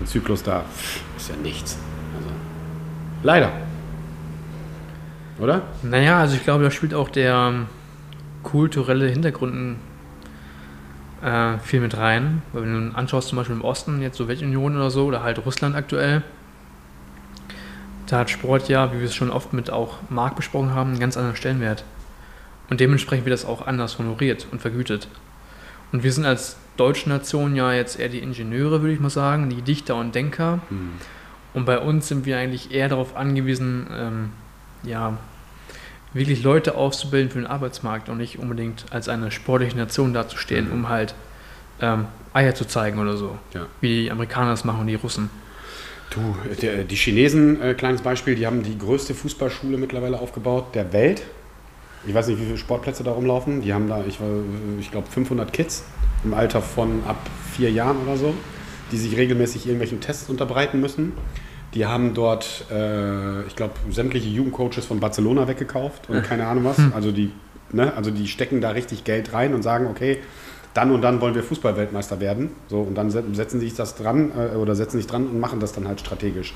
ein 0.00 0.06
Zyklus 0.06 0.42
da 0.42 0.64
ist 1.16 1.28
ja 1.28 1.36
nichts. 1.36 1.78
Also, 2.16 2.28
leider. 3.22 3.50
Oder? 5.38 5.62
Naja, 5.82 6.20
also 6.20 6.36
ich 6.36 6.44
glaube, 6.44 6.64
da 6.64 6.70
spielt 6.70 6.94
auch 6.94 7.08
der 7.08 7.34
ähm, 7.34 7.66
kulturelle 8.42 9.08
Hintergrund 9.08 9.76
äh, 11.22 11.58
viel 11.58 11.80
mit 11.80 11.96
rein. 11.96 12.42
Weil 12.52 12.62
wenn 12.62 12.90
du 12.90 12.96
anschaust, 12.96 13.28
zum 13.28 13.36
Beispiel 13.36 13.56
im 13.56 13.64
Osten, 13.64 14.02
jetzt 14.02 14.16
Sowjetunion 14.16 14.76
oder 14.76 14.90
so, 14.90 15.06
oder 15.06 15.22
halt 15.22 15.44
Russland 15.44 15.74
aktuell, 15.74 16.22
da 18.06 18.18
hat 18.18 18.30
Sport 18.30 18.68
ja, 18.68 18.92
wie 18.92 18.98
wir 18.98 19.06
es 19.06 19.14
schon 19.14 19.30
oft 19.30 19.52
mit 19.52 19.70
auch 19.70 19.98
Marc 20.10 20.36
besprochen 20.36 20.74
haben, 20.74 20.90
einen 20.90 21.00
ganz 21.00 21.16
anderen 21.16 21.36
Stellenwert. 21.36 21.84
Und 22.68 22.80
dementsprechend 22.80 23.24
wird 23.24 23.32
das 23.32 23.44
auch 23.44 23.66
anders 23.66 23.98
honoriert 23.98 24.46
und 24.50 24.60
vergütet. 24.60 25.08
Und 25.92 26.02
wir 26.02 26.12
sind 26.12 26.26
als 26.26 26.56
deutsche 26.76 27.08
Nation 27.08 27.54
ja 27.56 27.72
jetzt 27.72 27.98
eher 27.98 28.08
die 28.08 28.18
Ingenieure, 28.18 28.80
würde 28.80 28.94
ich 28.94 29.00
mal 29.00 29.10
sagen, 29.10 29.50
die 29.50 29.62
Dichter 29.62 29.96
und 29.96 30.14
Denker. 30.14 30.60
Mhm. 30.70 30.92
Und 31.54 31.66
bei 31.66 31.78
uns 31.78 32.08
sind 32.08 32.24
wir 32.24 32.38
eigentlich 32.38 32.72
eher 32.72 32.88
darauf 32.88 33.16
angewiesen, 33.16 33.86
ähm, 33.92 34.30
ja, 34.84 35.18
wirklich 36.14 36.42
Leute 36.42 36.76
auszubilden 36.76 37.30
für 37.30 37.38
den 37.38 37.46
Arbeitsmarkt 37.46 38.08
und 38.08 38.18
nicht 38.18 38.38
unbedingt 38.38 38.86
als 38.90 39.08
eine 39.08 39.30
sportliche 39.30 39.76
Nation 39.76 40.12
dazustehen, 40.12 40.68
mhm. 40.68 40.72
um 40.72 40.88
halt 40.88 41.14
ähm, 41.80 42.06
Eier 42.32 42.54
zu 42.54 42.66
zeigen 42.66 42.98
oder 42.98 43.16
so. 43.16 43.38
Ja. 43.54 43.66
Wie 43.80 44.04
die 44.04 44.10
Amerikaner 44.10 44.50
das 44.50 44.64
machen 44.64 44.80
und 44.80 44.86
die 44.86 44.94
Russen. 44.94 45.30
Du, 46.10 46.36
der, 46.60 46.84
die 46.84 46.96
Chinesen, 46.96 47.60
äh, 47.62 47.74
kleines 47.74 48.02
Beispiel, 48.02 48.34
die 48.34 48.46
haben 48.46 48.62
die 48.62 48.76
größte 48.76 49.14
Fußballschule 49.14 49.78
mittlerweile 49.78 50.20
aufgebaut 50.20 50.74
der 50.74 50.92
Welt. 50.92 51.22
Ich 52.06 52.12
weiß 52.12 52.26
nicht, 52.28 52.40
wie 52.40 52.44
viele 52.44 52.58
Sportplätze 52.58 53.04
da 53.04 53.12
rumlaufen. 53.12 53.62
Die 53.62 53.72
haben 53.72 53.88
da, 53.88 54.04
ich, 54.06 54.18
ich 54.80 54.90
glaube, 54.90 55.06
500 55.10 55.52
Kids 55.52 55.84
im 56.24 56.34
Alter 56.34 56.62
von 56.62 57.02
ab 57.06 57.18
vier 57.52 57.70
Jahren 57.70 57.98
oder 58.02 58.16
so, 58.16 58.34
die 58.90 58.96
sich 58.96 59.16
regelmäßig 59.16 59.66
irgendwelchen 59.66 60.00
Tests 60.00 60.28
unterbreiten 60.28 60.80
müssen. 60.80 61.12
Die 61.74 61.86
haben 61.86 62.12
dort, 62.14 62.66
äh, 62.70 63.42
ich 63.46 63.56
glaube, 63.56 63.74
sämtliche 63.90 64.28
Jugendcoaches 64.28 64.84
von 64.84 65.00
Barcelona 65.00 65.48
weggekauft 65.48 66.08
und 66.10 66.22
keine 66.22 66.46
Ahnung 66.46 66.64
was. 66.64 66.78
Also 66.94 67.12
die, 67.12 67.32
ne, 67.72 67.94
also 67.96 68.10
die 68.10 68.28
stecken 68.28 68.60
da 68.60 68.70
richtig 68.70 69.04
Geld 69.04 69.32
rein 69.32 69.54
und 69.54 69.62
sagen, 69.62 69.86
okay, 69.86 70.18
dann 70.74 70.90
und 70.90 71.02
dann 71.02 71.20
wollen 71.20 71.34
wir 71.34 71.42
Fußballweltmeister 71.42 72.20
werden. 72.20 72.50
So, 72.68 72.80
und 72.80 72.94
dann 72.94 73.10
setzen 73.10 73.60
sich 73.60 73.74
das 73.74 73.94
dran 73.94 74.32
äh, 74.36 74.56
oder 74.56 74.74
setzen 74.74 74.98
sich 74.98 75.06
dran 75.06 75.26
und 75.26 75.40
machen 75.40 75.60
das 75.60 75.72
dann 75.72 75.88
halt 75.88 76.00
strategisch. 76.00 76.54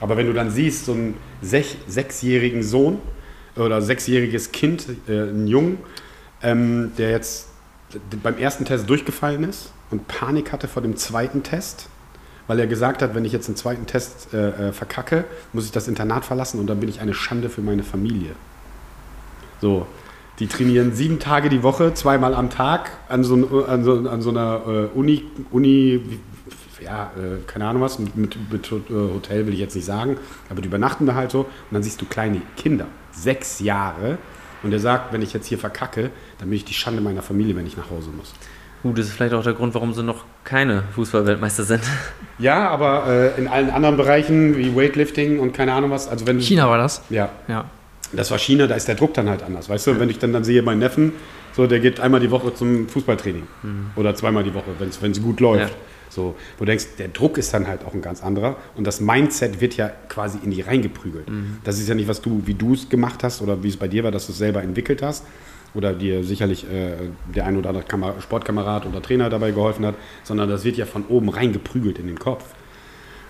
Aber 0.00 0.16
wenn 0.16 0.26
du 0.26 0.32
dann 0.32 0.50
siehst, 0.50 0.84
so 0.84 0.92
einen 0.92 1.14
sech, 1.42 1.76
sechsjährigen 1.86 2.62
Sohn 2.62 2.98
oder 3.56 3.80
sechsjähriges 3.80 4.52
Kind, 4.52 4.86
äh, 5.08 5.12
einen 5.12 5.46
Jungen, 5.46 5.78
ähm, 6.42 6.92
der 6.98 7.10
jetzt 7.10 7.48
beim 8.22 8.38
ersten 8.38 8.64
Test 8.64 8.88
durchgefallen 8.88 9.44
ist 9.44 9.72
und 9.90 10.08
Panik 10.08 10.52
hatte 10.52 10.68
vor 10.68 10.82
dem 10.82 10.96
zweiten 10.96 11.42
Test, 11.42 11.88
weil 12.46 12.58
er 12.58 12.66
gesagt 12.66 13.02
hat, 13.02 13.14
wenn 13.14 13.24
ich 13.24 13.32
jetzt 13.32 13.48
den 13.48 13.56
zweiten 13.56 13.86
Test 13.86 14.32
äh, 14.34 14.68
äh 14.68 14.72
verkacke, 14.72 15.24
muss 15.52 15.64
ich 15.64 15.72
das 15.72 15.88
Internat 15.88 16.24
verlassen 16.24 16.60
und 16.60 16.66
dann 16.66 16.80
bin 16.80 16.88
ich 16.88 17.00
eine 17.00 17.14
Schande 17.14 17.48
für 17.48 17.62
meine 17.62 17.82
Familie. 17.82 18.32
So, 19.60 19.86
die 20.38 20.48
trainieren 20.48 20.94
sieben 20.94 21.18
Tage 21.18 21.48
die 21.48 21.62
Woche, 21.62 21.94
zweimal 21.94 22.34
am 22.34 22.50
Tag 22.50 22.90
an 23.08 23.24
so, 23.24 23.64
an 23.64 23.84
so, 23.84 24.08
an 24.08 24.20
so 24.20 24.30
einer 24.30 24.62
äh, 24.66 24.98
Uni, 24.98 25.24
Uni, 25.50 26.20
ja, 26.80 27.10
äh, 27.16 27.42
keine 27.46 27.66
Ahnung 27.66 27.82
was, 27.82 27.98
mit, 27.98 28.16
mit, 28.16 28.36
äh, 28.36 28.90
Hotel 28.90 29.46
will 29.46 29.54
ich 29.54 29.60
jetzt 29.60 29.74
nicht 29.74 29.86
sagen, 29.86 30.18
aber 30.50 30.60
die 30.60 30.68
übernachten 30.68 31.06
da 31.06 31.14
halt 31.14 31.30
so 31.30 31.40
und 31.40 31.48
dann 31.72 31.82
siehst 31.82 32.00
du 32.00 32.06
kleine 32.06 32.42
Kinder, 32.56 32.86
sechs 33.12 33.60
Jahre 33.60 34.18
und 34.66 34.72
der 34.72 34.80
sagt, 34.80 35.12
wenn 35.12 35.22
ich 35.22 35.32
jetzt 35.32 35.46
hier 35.46 35.58
verkacke, 35.58 36.10
dann 36.38 36.50
bin 36.50 36.56
ich 36.56 36.64
die 36.64 36.74
Schande 36.74 37.00
meiner 37.00 37.22
Familie, 37.22 37.56
wenn 37.56 37.66
ich 37.66 37.76
nach 37.76 37.88
Hause 37.88 38.10
muss. 38.10 38.34
Gut, 38.82 38.98
das 38.98 39.06
ist 39.06 39.12
vielleicht 39.12 39.32
auch 39.32 39.42
der 39.42 39.54
Grund, 39.54 39.74
warum 39.74 39.94
sie 39.94 40.02
noch 40.02 40.24
keine 40.44 40.82
Fußballweltmeister 40.94 41.64
sind. 41.64 41.82
Ja, 42.38 42.68
aber 42.68 43.06
äh, 43.06 43.40
in 43.40 43.48
allen 43.48 43.70
anderen 43.70 43.96
Bereichen 43.96 44.58
wie 44.58 44.76
Weightlifting 44.76 45.38
und 45.38 45.54
keine 45.54 45.72
Ahnung 45.72 45.90
was, 45.90 46.06
also 46.06 46.26
wenn 46.26 46.38
China 46.38 46.68
war 46.68 46.76
das? 46.76 47.00
Ja. 47.08 47.30
Ja. 47.48 47.64
Das 48.12 48.30
war 48.30 48.36
China, 48.36 48.66
da 48.66 48.74
ist 48.74 48.88
der 48.88 48.94
Druck 48.94 49.14
dann 49.14 49.30
halt 49.30 49.42
anders. 49.42 49.70
Weißt 49.70 49.86
du, 49.86 49.98
wenn 49.98 50.10
ich 50.10 50.18
dann, 50.18 50.34
dann 50.34 50.44
sehe, 50.44 50.60
meinen 50.60 50.80
Neffen, 50.80 51.12
so, 51.54 51.66
der 51.66 51.80
geht 51.80 51.98
einmal 51.98 52.20
die 52.20 52.30
Woche 52.30 52.52
zum 52.52 52.90
Fußballtraining. 52.90 53.44
Mhm. 53.62 53.90
Oder 53.96 54.14
zweimal 54.14 54.44
die 54.44 54.52
Woche, 54.52 54.72
wenn 55.00 55.10
es 55.10 55.22
gut 55.22 55.40
läuft. 55.40 55.70
Ja. 55.70 55.76
So, 56.16 56.34
wo 56.56 56.64
du 56.64 56.70
denkst, 56.70 56.96
der 56.98 57.08
Druck 57.08 57.36
ist 57.36 57.52
dann 57.52 57.68
halt 57.68 57.84
auch 57.84 57.92
ein 57.92 58.00
ganz 58.00 58.22
anderer 58.22 58.56
und 58.74 58.86
das 58.86 59.02
Mindset 59.02 59.60
wird 59.60 59.76
ja 59.76 59.90
quasi 60.08 60.38
in 60.42 60.50
die 60.50 60.62
reingeprügelt. 60.62 61.28
Mhm. 61.28 61.58
Das 61.62 61.78
ist 61.78 61.88
ja 61.90 61.94
nicht, 61.94 62.08
was 62.08 62.22
du, 62.22 62.42
wie 62.46 62.54
du 62.54 62.72
es 62.72 62.88
gemacht 62.88 63.22
hast 63.22 63.42
oder 63.42 63.62
wie 63.62 63.68
es 63.68 63.76
bei 63.76 63.86
dir 63.86 64.02
war, 64.02 64.10
dass 64.10 64.24
du 64.24 64.32
es 64.32 64.38
selber 64.38 64.62
entwickelt 64.62 65.02
hast 65.02 65.26
oder 65.74 65.92
dir 65.92 66.24
sicherlich 66.24 66.64
äh, 66.64 66.92
der 67.34 67.44
ein 67.44 67.58
oder 67.58 67.68
andere 67.68 67.84
Kamer 67.84 68.14
Sportkamerad 68.20 68.86
oder 68.86 69.02
Trainer 69.02 69.28
dabei 69.28 69.50
geholfen 69.50 69.84
hat, 69.84 69.94
sondern 70.24 70.48
das 70.48 70.64
wird 70.64 70.78
ja 70.78 70.86
von 70.86 71.04
oben 71.06 71.28
reingeprügelt 71.28 71.98
in 71.98 72.06
den 72.06 72.18
Kopf. 72.18 72.46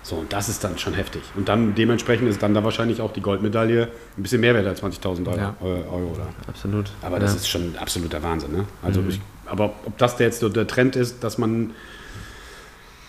So, 0.01 0.15
und 0.15 0.31
das 0.31 0.47
ist 0.47 0.63
dann 0.63 0.77
schon 0.77 0.93
heftig. 0.93 1.21
Und 1.35 1.49
dann 1.49 1.75
dementsprechend 1.75 2.29
ist 2.29 2.41
dann 2.41 2.53
da 2.53 2.63
wahrscheinlich 2.63 3.01
auch 3.01 3.11
die 3.11 3.19
Goldmedaille 3.19 3.89
ein 4.17 4.23
bisschen 4.23 4.39
mehr 4.39 4.53
wert 4.53 4.65
als 4.65 4.81
20.000 4.81 5.27
Euro, 5.27 5.37
ja. 5.37 5.55
Euro. 5.59 6.13
Oder? 6.13 6.27
Absolut. 6.47 6.89
Aber 7.01 7.19
das 7.19 7.31
ja. 7.33 7.37
ist 7.39 7.49
schon 7.49 7.75
absoluter 7.77 8.23
Wahnsinn. 8.23 8.53
Ne? 8.53 8.63
Also 8.81 9.01
mhm. 9.01 9.09
ich, 9.09 9.19
aber 9.45 9.73
ob 9.85 9.97
das 9.97 10.17
jetzt 10.19 10.39
so 10.39 10.47
der 10.47 10.67
Trend 10.67 10.95
ist, 10.95 11.25
dass 11.25 11.37
man 11.37 11.71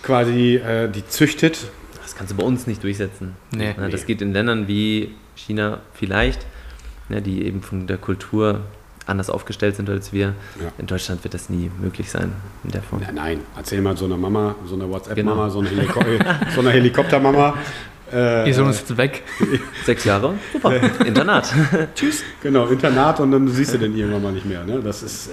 quasi 0.02 0.56
äh, 0.56 0.88
die 0.88 1.06
züchtet. 1.06 1.70
Das 2.02 2.14
kannst 2.14 2.32
du 2.32 2.36
bei 2.36 2.44
uns 2.44 2.66
nicht 2.66 2.82
durchsetzen. 2.82 3.36
Nee. 3.50 3.74
Ja, 3.76 3.88
das 3.88 4.02
nee. 4.02 4.06
geht 4.06 4.22
in 4.22 4.32
Ländern 4.32 4.68
wie 4.68 5.14
China 5.34 5.80
vielleicht, 5.92 6.46
die 7.08 7.44
eben 7.44 7.62
von 7.62 7.86
der 7.86 7.98
Kultur 7.98 8.62
anders 9.08 9.30
aufgestellt 9.30 9.76
sind 9.76 9.88
als 9.88 10.12
wir. 10.12 10.34
Ja. 10.60 10.72
In 10.78 10.86
Deutschland 10.86 11.24
wird 11.24 11.34
das 11.34 11.48
nie 11.48 11.70
möglich 11.80 12.10
sein 12.10 12.32
in 12.64 12.70
der 12.70 12.82
Form. 12.82 13.02
Ja, 13.02 13.12
nein, 13.12 13.40
erzähl 13.56 13.80
mal 13.80 13.96
so 13.96 14.04
einer 14.04 14.16
Mama, 14.16 14.54
so 14.66 14.74
einer 14.74 14.88
WhatsApp-Mama, 14.88 15.48
genau. 15.48 15.50
so 15.50 15.60
eine, 15.60 15.68
Heliko 15.70 16.00
so 16.54 16.60
eine 16.60 16.70
Helikoptermama. 16.70 17.54
Äh, 18.10 18.48
Ihr 18.48 18.54
Sohn 18.54 18.70
ist 18.70 18.88
jetzt 18.88 18.96
weg. 18.96 19.22
Sechs 19.84 20.04
Jahre? 20.04 20.32
Super. 20.50 20.80
Internat. 21.04 21.52
Tschüss. 21.94 22.24
Genau, 22.42 22.66
Internat 22.68 23.20
und 23.20 23.30
dann 23.32 23.46
siehst 23.48 23.74
du 23.74 23.78
den 23.78 23.94
irgendwann 23.94 24.22
mal 24.22 24.32
nicht 24.32 24.46
mehr. 24.46 24.64
Ne? 24.64 24.80
Das 24.82 25.02
ist 25.02 25.28
äh, 25.28 25.32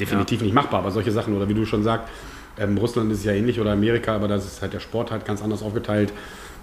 definitiv 0.00 0.40
ja. 0.40 0.44
nicht 0.46 0.54
machbar, 0.54 0.80
aber 0.80 0.90
solche 0.90 1.10
Sachen, 1.12 1.36
oder 1.36 1.46
wie 1.46 1.52
du 1.52 1.66
schon 1.66 1.82
sagst, 1.82 2.08
ähm, 2.58 2.78
Russland 2.78 3.12
ist 3.12 3.24
ja 3.24 3.32
ähnlich 3.32 3.60
oder 3.60 3.72
Amerika, 3.72 4.14
aber 4.14 4.28
da 4.28 4.36
ist 4.36 4.62
halt 4.62 4.72
der 4.72 4.80
Sport 4.80 5.10
halt 5.10 5.24
ganz 5.24 5.42
anders 5.42 5.62
aufgeteilt. 5.62 6.12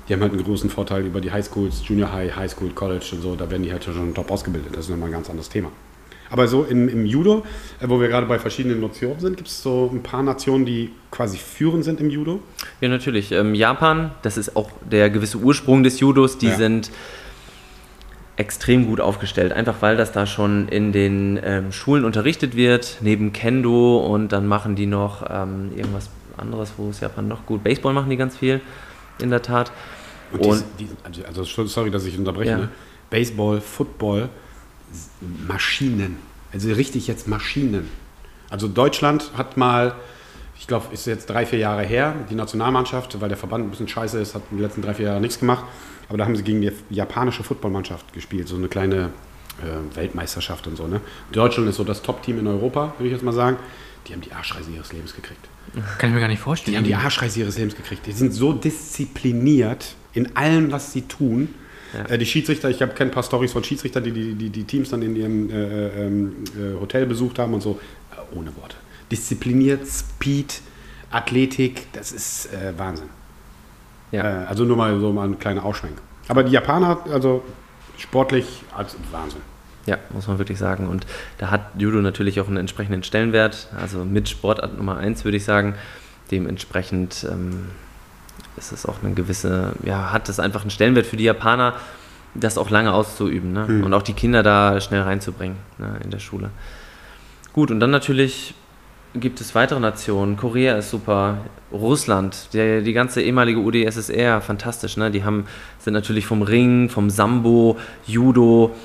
Die 0.07 0.13
haben 0.13 0.21
halt 0.21 0.33
einen 0.33 0.43
großen 0.43 0.69
Vorteil 0.69 1.05
über 1.05 1.21
die 1.21 1.31
Highschools, 1.31 1.87
Junior 1.87 2.11
High, 2.11 2.35
High 2.35 2.51
School, 2.51 2.71
College 2.71 3.05
und 3.13 3.21
so. 3.21 3.35
Da 3.35 3.49
werden 3.49 3.63
die 3.63 3.71
halt 3.71 3.83
schon 3.83 4.13
top 4.13 4.31
ausgebildet. 4.31 4.75
Das 4.75 4.85
ist 4.85 4.89
nochmal 4.89 5.09
ein 5.09 5.13
ganz 5.13 5.29
anderes 5.29 5.49
Thema. 5.49 5.71
Aber 6.31 6.47
so 6.47 6.63
im, 6.63 6.87
im 6.87 7.05
Judo, 7.05 7.43
äh, 7.79 7.89
wo 7.89 7.99
wir 7.99 8.07
gerade 8.07 8.25
bei 8.25 8.39
verschiedenen 8.39 8.79
Nationen 8.79 9.19
sind, 9.19 9.37
gibt 9.37 9.49
es 9.49 9.61
so 9.61 9.89
ein 9.93 10.01
paar 10.01 10.23
Nationen, 10.23 10.65
die 10.65 10.91
quasi 11.11 11.37
führend 11.37 11.83
sind 11.83 11.99
im 11.99 12.09
Judo? 12.09 12.39
Ja, 12.79 12.87
natürlich. 12.87 13.31
Ähm, 13.33 13.53
Japan, 13.53 14.11
das 14.21 14.37
ist 14.37 14.55
auch 14.55 14.71
der 14.89 15.09
gewisse 15.09 15.37
Ursprung 15.37 15.83
des 15.83 15.99
Judos, 15.99 16.37
die 16.37 16.47
ja. 16.47 16.55
sind 16.55 16.89
extrem 18.41 18.87
gut 18.87 18.99
aufgestellt, 18.99 19.53
einfach 19.53 19.75
weil 19.81 19.95
das 19.95 20.11
da 20.11 20.25
schon 20.25 20.67
in 20.67 20.91
den 20.91 21.39
ähm, 21.43 21.71
Schulen 21.71 22.03
unterrichtet 22.03 22.55
wird, 22.55 22.97
neben 23.01 23.33
Kendo 23.33 23.99
und 23.99 24.31
dann 24.31 24.47
machen 24.47 24.75
die 24.75 24.87
noch 24.87 25.23
ähm, 25.29 25.71
irgendwas 25.75 26.09
anderes, 26.37 26.73
wo 26.77 26.89
es 26.89 26.99
Japan 27.01 27.27
noch 27.27 27.45
gut, 27.45 27.63
Baseball 27.63 27.93
machen 27.93 28.09
die 28.09 28.17
ganz 28.17 28.35
viel, 28.35 28.59
in 29.19 29.29
der 29.29 29.43
Tat. 29.43 29.71
Und, 30.31 30.43
und 30.43 30.63
die, 30.79 30.89
die, 31.13 31.23
also 31.25 31.43
sorry, 31.43 31.91
dass 31.91 32.03
ich 32.05 32.17
unterbreche, 32.17 32.49
ja. 32.49 32.57
ne? 32.57 32.69
Baseball, 33.11 33.61
Football, 33.61 34.29
Maschinen. 35.47 36.17
Also 36.51 36.71
richtig 36.73 37.07
jetzt 37.07 37.27
Maschinen. 37.27 37.89
Also 38.49 38.67
Deutschland 38.67 39.31
hat 39.37 39.55
mal, 39.55 39.93
ich 40.57 40.65
glaube, 40.65 40.85
ist 40.93 41.05
jetzt 41.05 41.29
drei, 41.29 41.45
vier 41.45 41.59
Jahre 41.59 41.83
her, 41.83 42.15
die 42.29 42.35
Nationalmannschaft, 42.35 43.21
weil 43.21 43.29
der 43.29 43.37
Verband 43.37 43.65
ein 43.65 43.69
bisschen 43.69 43.87
scheiße 43.87 44.19
ist, 44.19 44.33
hat 44.33 44.41
in 44.49 44.57
den 44.57 44.63
letzten 44.63 44.81
drei, 44.81 44.95
vier 44.95 45.07
Jahren 45.07 45.21
nichts 45.21 45.39
gemacht. 45.39 45.65
Aber 46.11 46.17
da 46.17 46.25
haben 46.25 46.35
sie 46.35 46.43
gegen 46.43 46.59
die 46.59 46.73
japanische 46.89 47.41
Footballmannschaft 47.41 48.11
gespielt, 48.11 48.49
so 48.49 48.57
eine 48.57 48.67
kleine 48.67 49.11
äh, 49.61 49.95
Weltmeisterschaft 49.95 50.67
und 50.67 50.75
so. 50.75 50.85
Ne? 50.85 50.99
Deutschland 51.31 51.69
ist 51.69 51.77
so 51.77 51.85
das 51.85 52.01
Top-Team 52.01 52.37
in 52.37 52.47
Europa, 52.47 52.93
würde 52.97 53.05
ich 53.05 53.13
jetzt 53.13 53.23
mal 53.23 53.31
sagen. 53.31 53.55
Die 54.05 54.11
haben 54.11 54.19
die 54.19 54.33
Arschreise 54.33 54.71
ihres 54.71 54.91
Lebens 54.91 55.15
gekriegt. 55.15 55.39
Kann 55.99 56.09
ich 56.09 56.13
mir 56.13 56.19
gar 56.19 56.27
nicht 56.27 56.41
vorstellen. 56.41 56.73
Die 56.73 56.77
haben 56.77 56.83
die 56.83 56.95
Arschreise 56.95 57.39
ihres 57.39 57.57
Lebens 57.57 57.77
gekriegt. 57.77 58.05
Die 58.07 58.11
sind 58.11 58.33
so 58.33 58.51
diszipliniert 58.51 59.95
in 60.11 60.35
allem, 60.35 60.73
was 60.73 60.91
sie 60.91 61.03
tun. 61.03 61.47
Ja. 61.93 62.03
Äh, 62.13 62.17
die 62.17 62.25
Schiedsrichter, 62.25 62.69
ich 62.69 62.81
habe 62.81 62.93
ein 62.99 63.11
paar 63.11 63.23
Stories 63.23 63.53
von 63.53 63.63
Schiedsrichtern, 63.63 64.03
die 64.03 64.11
die, 64.11 64.33
die 64.35 64.49
die, 64.49 64.65
Teams 64.65 64.89
dann 64.89 65.01
in 65.03 65.15
ihrem 65.15 65.49
äh, 65.49 65.53
äh, 65.53 66.07
ähm, 66.07 66.35
äh, 66.57 66.77
Hotel 66.77 67.05
besucht 67.05 67.39
haben 67.39 67.53
und 67.53 67.61
so. 67.61 67.79
Äh, 68.11 68.37
ohne 68.37 68.53
Worte. 68.57 68.75
Diszipliniert, 69.09 69.87
Speed, 69.87 70.59
Athletik, 71.09 71.87
das 71.93 72.11
ist 72.11 72.53
äh, 72.53 72.77
Wahnsinn. 72.77 73.07
Ja. 74.11 74.45
also 74.45 74.65
nur 74.65 74.77
mal 74.77 74.99
so 74.99 75.11
mal 75.11 75.27
ein 75.27 75.39
kleiner 75.39 75.63
Ausschwenk. 75.63 75.97
Aber 76.27 76.43
die 76.43 76.51
Japaner, 76.51 76.99
also 77.11 77.43
sportlich, 77.97 78.63
als 78.75 78.95
Wahnsinn. 79.11 79.41
Ja, 79.85 79.97
muss 80.11 80.27
man 80.27 80.37
wirklich 80.37 80.59
sagen. 80.59 80.87
Und 80.87 81.05
da 81.37 81.49
hat 81.49 81.61
Judo 81.77 82.01
natürlich 82.01 82.39
auch 82.39 82.47
einen 82.47 82.57
entsprechenden 82.57 83.03
Stellenwert. 83.03 83.69
Also 83.79 84.05
mit 84.05 84.29
Sportart 84.29 84.77
Nummer 84.77 84.97
1 84.97 85.23
würde 85.23 85.37
ich 85.37 85.43
sagen. 85.43 85.75
Dementsprechend 86.29 87.27
ähm, 87.29 87.67
ist 88.57 88.71
es 88.71 88.85
auch 88.85 89.03
eine 89.03 89.13
gewisse, 89.13 89.73
ja, 89.83 90.11
hat 90.11 90.29
es 90.29 90.39
einfach 90.39 90.61
einen 90.61 90.69
Stellenwert 90.69 91.05
für 91.05 91.17
die 91.17 91.23
Japaner, 91.23 91.73
das 92.33 92.57
auch 92.57 92.69
lange 92.69 92.93
auszuüben 92.93 93.51
ne? 93.51 93.65
Mhm. 93.67 93.83
und 93.83 93.93
auch 93.93 94.01
die 94.01 94.13
Kinder 94.13 94.43
da 94.43 94.79
schnell 94.79 95.01
reinzubringen 95.01 95.57
ne, 95.77 95.99
in 96.03 96.11
der 96.11 96.19
Schule. 96.19 96.51
Gut, 97.51 97.71
und 97.71 97.81
dann 97.81 97.91
natürlich 97.91 98.53
gibt 99.13 99.41
es 99.41 99.53
weitere 99.55 99.79
Nationen. 99.79 100.37
Korea 100.37 100.77
ist 100.77 100.89
super, 100.89 101.39
Russland, 101.71 102.53
der, 102.53 102.81
die 102.81 102.93
ganze 102.93 103.21
ehemalige 103.21 103.59
UdSSR, 103.59 104.41
fantastisch. 104.41 104.97
Ne? 104.97 105.11
Die 105.11 105.23
haben, 105.23 105.45
sind 105.79 105.93
natürlich 105.93 106.25
vom 106.25 106.41
Ring, 106.41 106.89
vom 106.89 107.09
Sambo, 107.09 107.77
Judo, 108.05 108.75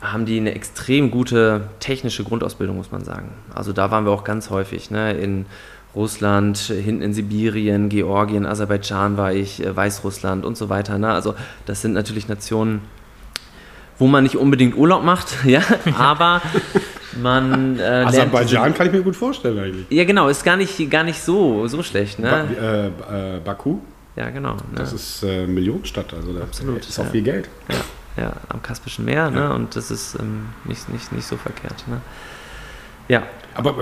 haben 0.00 0.26
die 0.26 0.38
eine 0.38 0.54
extrem 0.54 1.10
gute 1.10 1.68
technische 1.80 2.24
Grundausbildung, 2.24 2.76
muss 2.76 2.92
man 2.92 3.04
sagen. 3.04 3.30
Also 3.54 3.72
da 3.72 3.90
waren 3.90 4.04
wir 4.04 4.12
auch 4.12 4.24
ganz 4.24 4.50
häufig. 4.50 4.90
Ne? 4.90 5.12
In 5.12 5.46
Russland, 5.94 6.58
hinten 6.58 7.02
in 7.02 7.14
Sibirien, 7.14 7.88
Georgien, 7.88 8.44
Aserbaidschan 8.44 9.16
war 9.16 9.32
ich, 9.32 9.64
äh, 9.64 9.74
Weißrussland 9.74 10.44
und 10.44 10.56
so 10.56 10.68
weiter. 10.68 10.98
Ne? 10.98 11.08
Also 11.08 11.34
das 11.64 11.80
sind 11.80 11.94
natürlich 11.94 12.28
Nationen, 12.28 12.82
wo 13.98 14.06
man 14.06 14.24
nicht 14.24 14.36
unbedingt 14.36 14.76
Urlaub 14.76 15.04
macht, 15.04 15.36
ja, 15.44 15.62
aber 15.98 16.42
man. 17.20 17.78
Äh, 17.78 17.82
Aserbaidschan 17.82 18.74
kann 18.74 18.86
ich 18.86 18.92
mir 18.92 19.02
gut 19.02 19.16
vorstellen 19.16 19.58
eigentlich. 19.58 19.86
Ja, 19.90 20.04
genau, 20.04 20.28
ist 20.28 20.44
gar 20.44 20.56
nicht, 20.56 20.90
gar 20.90 21.04
nicht 21.04 21.20
so, 21.20 21.66
so 21.68 21.82
schlecht. 21.82 22.18
Ne? 22.18 22.30
Ba 22.30 23.12
äh, 23.12 23.36
äh, 23.36 23.40
Baku? 23.40 23.78
Ja, 24.16 24.30
genau. 24.30 24.54
Ne? 24.54 24.60
Das 24.76 24.92
ist 24.92 25.22
äh, 25.22 25.46
Millionenstadt, 25.46 26.14
also 26.14 26.32
da 26.32 26.42
Absolut, 26.42 26.86
ist 26.86 26.98
auch 26.98 27.04
ja. 27.04 27.10
viel 27.10 27.22
Geld. 27.22 27.48
Ja, 27.68 28.22
ja, 28.22 28.32
am 28.48 28.62
Kaspischen 28.62 29.04
Meer, 29.04 29.30
ne? 29.30 29.52
und 29.52 29.76
das 29.76 29.90
ist 29.90 30.16
ähm, 30.18 30.46
nicht, 30.64 30.88
nicht, 30.88 31.12
nicht 31.12 31.26
so 31.26 31.36
verkehrt. 31.36 31.86
Ne? 31.86 32.00
Ja. 33.08 33.22
Aber 33.54 33.74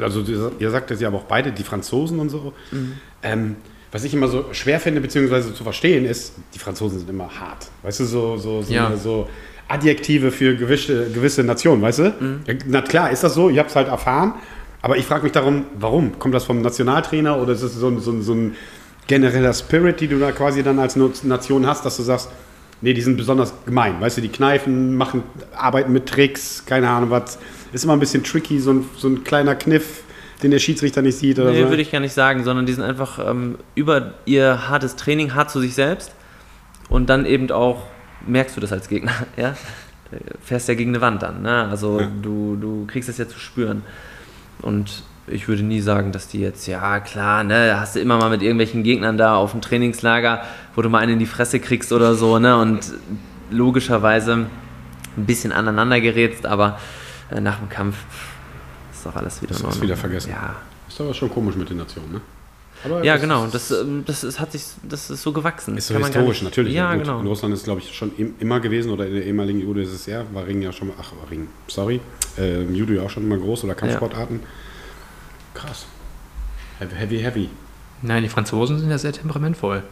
also 0.00 0.22
ihr 0.58 0.70
sagt 0.70 0.90
das 0.90 1.00
ja 1.00 1.08
aber 1.08 1.18
auch 1.18 1.24
beide, 1.24 1.52
die 1.52 1.62
Franzosen 1.62 2.18
und 2.20 2.30
so. 2.30 2.52
Mhm. 2.70 2.92
Ähm, 3.22 3.56
was 3.92 4.04
ich 4.04 4.14
immer 4.14 4.28
so 4.28 4.44
schwer 4.52 4.78
finde, 4.80 5.00
beziehungsweise 5.00 5.52
zu 5.54 5.64
verstehen, 5.64 6.04
ist, 6.04 6.34
die 6.54 6.58
Franzosen 6.58 6.98
sind 6.98 7.10
immer 7.10 7.28
hart. 7.40 7.66
Weißt 7.82 8.00
du, 8.00 8.04
so, 8.04 8.36
so, 8.36 8.62
so, 8.62 8.72
Ja. 8.72 8.96
so 8.96 9.28
Adjektive 9.68 10.30
für 10.32 10.56
gewisse, 10.56 11.10
gewisse 11.10 11.44
Nationen, 11.44 11.82
weißt 11.82 11.98
du? 12.00 12.14
Ja, 12.46 12.54
na 12.66 12.82
klar, 12.82 13.10
ist 13.10 13.22
das 13.22 13.34
so, 13.34 13.50
ich 13.50 13.58
habe 13.58 13.68
es 13.68 13.76
halt 13.76 13.88
erfahren, 13.88 14.34
aber 14.82 14.96
ich 14.96 15.04
frage 15.06 15.24
mich 15.24 15.32
darum, 15.32 15.64
warum? 15.78 16.18
Kommt 16.18 16.34
das 16.34 16.44
vom 16.44 16.60
Nationaltrainer 16.62 17.40
oder 17.40 17.52
ist 17.52 17.62
es 17.62 17.74
so, 17.74 17.88
ein- 17.88 18.00
so, 18.00 18.20
so 18.22 18.32
ein 18.34 18.56
genereller 19.06 19.52
Spirit, 19.52 20.00
die 20.00 20.08
du 20.08 20.18
da 20.18 20.32
quasi 20.32 20.62
dann 20.62 20.78
als 20.78 20.96
Nation 20.96 21.66
hast, 21.66 21.84
dass 21.84 21.96
du 21.96 22.02
sagst, 22.02 22.30
nee, 22.80 22.94
die 22.94 23.02
sind 23.02 23.16
besonders 23.16 23.52
gemein, 23.66 24.00
weißt 24.00 24.16
du, 24.18 24.20
die 24.22 24.28
kneifen, 24.28 24.96
machen, 24.96 25.22
arbeiten 25.56 25.92
mit 25.92 26.06
Tricks, 26.06 26.64
keine 26.64 26.88
Ahnung 26.88 27.10
was. 27.10 27.38
Ist 27.72 27.84
immer 27.84 27.92
ein 27.94 28.00
bisschen 28.00 28.24
tricky, 28.24 28.58
so 28.58 28.72
ein, 28.72 28.88
so 28.96 29.08
ein 29.08 29.22
kleiner 29.24 29.54
Kniff, 29.54 30.02
den 30.42 30.50
der 30.50 30.58
Schiedsrichter 30.58 31.02
nicht 31.02 31.18
sieht 31.18 31.38
oder 31.38 31.50
Nee, 31.52 31.62
so. 31.64 31.68
würde 31.70 31.82
ich 31.82 31.90
gar 31.92 32.00
nicht 32.00 32.12
sagen, 32.14 32.44
sondern 32.44 32.66
die 32.66 32.72
sind 32.72 32.84
einfach 32.84 33.18
ähm, 33.28 33.56
über 33.74 34.14
ihr 34.24 34.68
hartes 34.68 34.96
Training 34.96 35.34
hart 35.34 35.50
zu 35.50 35.60
sich 35.60 35.74
selbst 35.74 36.12
und 36.88 37.08
dann 37.10 37.26
eben 37.26 37.50
auch 37.50 37.82
merkst 38.26 38.56
du 38.56 38.60
das 38.60 38.72
als 38.72 38.88
Gegner, 38.88 39.12
ja. 39.36 39.54
Du 40.10 40.16
fährst 40.42 40.66
ja 40.68 40.74
gegen 40.74 40.90
eine 40.90 41.00
Wand 41.00 41.22
an, 41.22 41.42
ne? 41.42 41.68
Also 41.70 42.00
Ja. 42.00 42.08
du, 42.22 42.56
du 42.60 42.84
kriegst 42.86 43.08
das 43.08 43.16
ja 43.18 43.28
zu 43.28 43.38
spüren. 43.38 43.82
Und 44.60 45.04
ich 45.28 45.46
würde 45.46 45.62
nie 45.62 45.80
sagen, 45.80 46.10
dass 46.10 46.26
die 46.26 46.40
jetzt, 46.40 46.66
ja 46.66 46.98
klar, 46.98 47.44
ne, 47.44 47.78
hast 47.78 47.94
du 47.94 48.00
immer 48.00 48.18
mal 48.18 48.28
mit 48.28 48.42
irgendwelchen 48.42 48.82
Gegnern 48.82 49.16
da 49.16 49.36
auf 49.36 49.52
dem 49.52 49.60
Trainingslager, 49.60 50.42
wo 50.74 50.82
du 50.82 50.88
mal 50.88 50.98
einen 50.98 51.12
in 51.12 51.18
die 51.20 51.26
Fresse 51.26 51.60
kriegst 51.60 51.92
oder 51.92 52.14
so, 52.16 52.38
ne? 52.40 52.56
Und 52.58 52.80
logischerweise 53.52 54.46
ein 55.16 55.26
bisschen 55.26 55.52
aneinander 55.52 56.00
gerätst, 56.00 56.44
aber 56.46 56.78
äh, 57.30 57.40
nach 57.40 57.58
dem 57.58 57.68
Kampf 57.68 57.96
ist 59.00 59.06
doch 59.06 59.16
alles 59.16 59.40
wieder 59.42 59.50
Ist 59.52 59.58
alles 59.58 59.66
Ordnung. 59.74 59.82
wieder 59.82 59.96
vergessen. 59.96 60.30
Ja, 60.30 60.56
Ist 60.88 61.00
aber 61.00 61.14
schon 61.14 61.30
komisch 61.30 61.56
mit 61.56 61.70
den 61.70 61.78
Nationen, 61.78 62.12
ne? 62.12 62.20
Aber 62.82 63.04
ja, 63.04 63.12
das 63.14 63.20
genau. 63.22 63.44
ist- 63.44 63.54
Das, 63.54 63.70
ähm, 63.72 64.04
das 64.06 64.24
ist, 64.24 64.40
hat 64.40 64.52
sich, 64.52 64.62
das 64.82 65.10
ist 65.10 65.20
so 65.22 65.32
gewachsen. 65.32 65.76
Ist 65.76 65.88
so 65.88 65.94
Kann 65.94 66.04
historisch, 66.04 66.42
natürlich. 66.42 66.72
Ja, 66.74 66.94
gut. 66.94 67.02
genau. 67.04 67.20
In 67.20 67.26
Russland 67.26 67.52
ist, 67.54 67.64
glaube 67.64 67.80
ich, 67.80 67.94
schon 67.94 68.10
im, 68.16 68.34
immer 68.38 68.58
gewesen 68.60 68.90
oder 68.90 69.06
in 69.06 69.14
der 69.14 69.24
ehemaligen 69.26 69.66
UdSSR 69.66 70.24
war 70.32 70.46
Ring 70.46 70.62
ja 70.62 70.72
schon 70.72 70.88
mal, 70.88 70.94
ach, 70.98 71.12
Ring, 71.30 71.48
sorry, 71.68 72.00
äh, 72.38 72.62
im 72.62 72.74
Judo 72.74 72.94
ja 72.94 73.02
auch 73.02 73.10
schon 73.10 73.24
immer 73.24 73.36
groß 73.36 73.64
oder 73.64 73.74
Kampfsportarten. 73.74 74.40
Krass. 75.54 75.86
Heavy, 76.78 76.94
heavy, 76.96 77.18
heavy. 77.20 77.48
Nein, 78.02 78.22
die 78.22 78.28
Franzosen 78.30 78.78
sind 78.78 78.88
ja 78.90 78.96
sehr 78.98 79.12
temperamentvoll. 79.12 79.82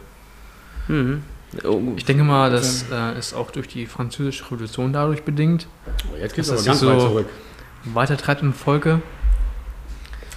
Mhm. 0.87 1.21
Oh, 1.63 1.79
Ich 1.95 2.05
denke 2.05 2.23
mal, 2.23 2.49
das 2.49 2.85
äh, 2.91 3.17
ist 3.19 3.33
auch 3.35 3.51
durch 3.51 3.67
die 3.67 3.85
französische 3.85 4.45
Revolution 4.45 4.93
dadurch 4.93 5.23
bedingt. 5.23 5.67
Oh, 6.11 6.17
jetzt 6.19 6.33
geht's 6.35 6.47
Das 6.49 6.61
aber 6.67 6.73
ist 6.73 6.81
ganz 6.81 6.91
weit 6.91 7.01
so- 7.01 7.07
zurück. 7.09 7.27
Weitertreibt 7.85 8.41
im 8.41 8.53
Volke? 8.53 9.01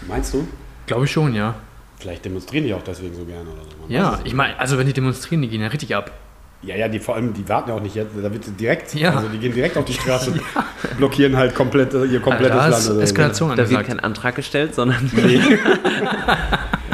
Meinst 0.09 0.32
du? 0.34 0.47
Glaube 0.86 1.05
ich 1.05 1.11
schon, 1.12 1.34
ja. 1.34 1.55
Vielleicht 1.99 2.24
demonstrieren 2.24 2.64
die 2.66 2.74
auch 2.74 2.82
deswegen 2.82 3.14
so 3.14 3.24
gerne 3.24 3.43
oder 3.51 3.62
so. 3.62 3.76
Man 3.80 3.90
Ja, 3.90 4.18
ich 4.24 4.34
meine, 4.34 4.59
also 4.59 4.76
wenn 4.78 4.86
die 4.86 4.93
demonstrieren, 4.93 5.43
die 5.43 5.49
gehen 5.49 5.61
ja 5.61 5.68
richtig 5.68 5.95
ab. 5.95 6.11
Ja, 6.62 6.76
ja, 6.76 6.86
die 6.88 7.01
vor 7.01 7.16
allem, 7.16 7.32
die 7.34 7.49
warten 7.49 7.70
ja 7.70 7.76
auch 7.76 7.80
nicht 7.80 7.95
jetzt, 7.97 8.11
da 8.20 8.32
wird 8.32 8.45
direkt, 8.61 8.95
Ja. 8.95 9.14
also 9.16 9.28
die 9.28 9.38
gehen 9.38 9.53
direkt 9.53 9.76
auf 9.76 9.84
die 9.84 9.95
Straße 9.95 10.30
und 10.32 10.40
blockieren 10.97 11.36
halt 11.36 11.55
komplett 11.57 11.93
ihr 11.93 12.20
komplettes 12.20 12.57
da 12.57 12.66
Land. 12.68 12.74
ist 12.78 12.86
oder 12.86 12.95
so. 12.97 13.01
Eskalation 13.01 13.57
da 13.57 13.68
wird 13.68 13.84
kein 13.86 13.99
Antrag 14.01 14.34
gestellt, 14.36 14.74
sondern 14.74 15.11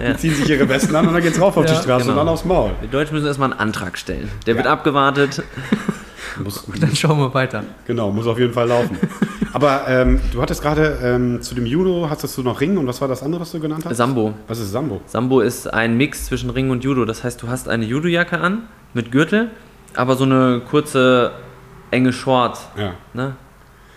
Die 0.01 0.17
ziehen 0.17 0.35
sich 0.35 0.49
ihre 0.49 0.69
Westen 0.69 0.95
an 0.95 1.09
und 1.09 1.15
dann 1.15 1.23
geht's 1.23 1.41
rauf 1.41 1.57
auf 1.57 1.67
die 1.67 1.73
Ja, 1.73 1.81
Straße 1.83 2.05
genau. 2.07 2.13
und 2.21 2.27
dann 2.27 2.29
aufs 2.33 2.45
Maul. 2.45 2.71
die 2.83 2.89
Deutschen 2.89 3.15
müssen 3.15 3.27
erstmal 3.27 3.51
einen 3.51 3.61
Antrag 3.61 3.99
stellen. 3.99 4.31
Der 4.47 4.55
wird 4.55 4.67
Ja. 4.67 4.73
abgewartet. 4.73 5.43
Muss, 6.43 6.65
Dann 6.81 6.95
schauen 6.95 7.19
wir 7.19 7.33
weiter. 7.35 7.65
Genau, 7.87 8.11
muss 8.11 8.27
auf 8.27 8.39
jeden 8.39 8.53
Fall 8.53 8.69
laufen. 8.69 8.97
Aber 9.53 9.85
ähm, 9.89 10.21
du 10.33 10.43
hattest 10.43 10.63
gerade 10.63 10.99
ähm, 11.03 11.41
zu 11.41 11.55
dem 11.55 11.67
Judo, 11.67 12.09
hattest 12.11 12.37
du 12.37 12.43
noch 12.43 12.61
Ring 12.61 12.77
und 12.77 12.87
was 12.87 13.01
war 13.01 13.09
das 13.09 13.23
andere, 13.23 13.41
was 13.41 13.53
du 13.53 13.61
genannt 13.61 13.85
hast? 13.85 13.97
Sambo. 13.97 14.35
Was 14.47 14.59
ist 14.59 14.73
Sambo? 14.73 15.01
Sambo 15.07 15.41
ist 15.41 15.73
ein 15.73 15.97
Mix 15.97 16.27
zwischen 16.27 16.51
Ring 16.51 16.71
und 16.71 16.85
Judo. 16.85 17.05
Das 17.05 17.25
heißt, 17.25 17.43
du 17.43 17.49
hast 17.49 17.69
eine 17.69 17.85
Judojacke 17.85 18.39
an 18.39 18.65
mit 18.95 19.11
Gürtel, 19.11 19.51
aber 19.95 20.17
so 20.17 20.25
eine 20.25 20.61
kurze, 20.69 21.33
enge 21.91 22.13
Short. 22.13 22.59
Ja. 22.77 22.95
Ne? 23.15 23.37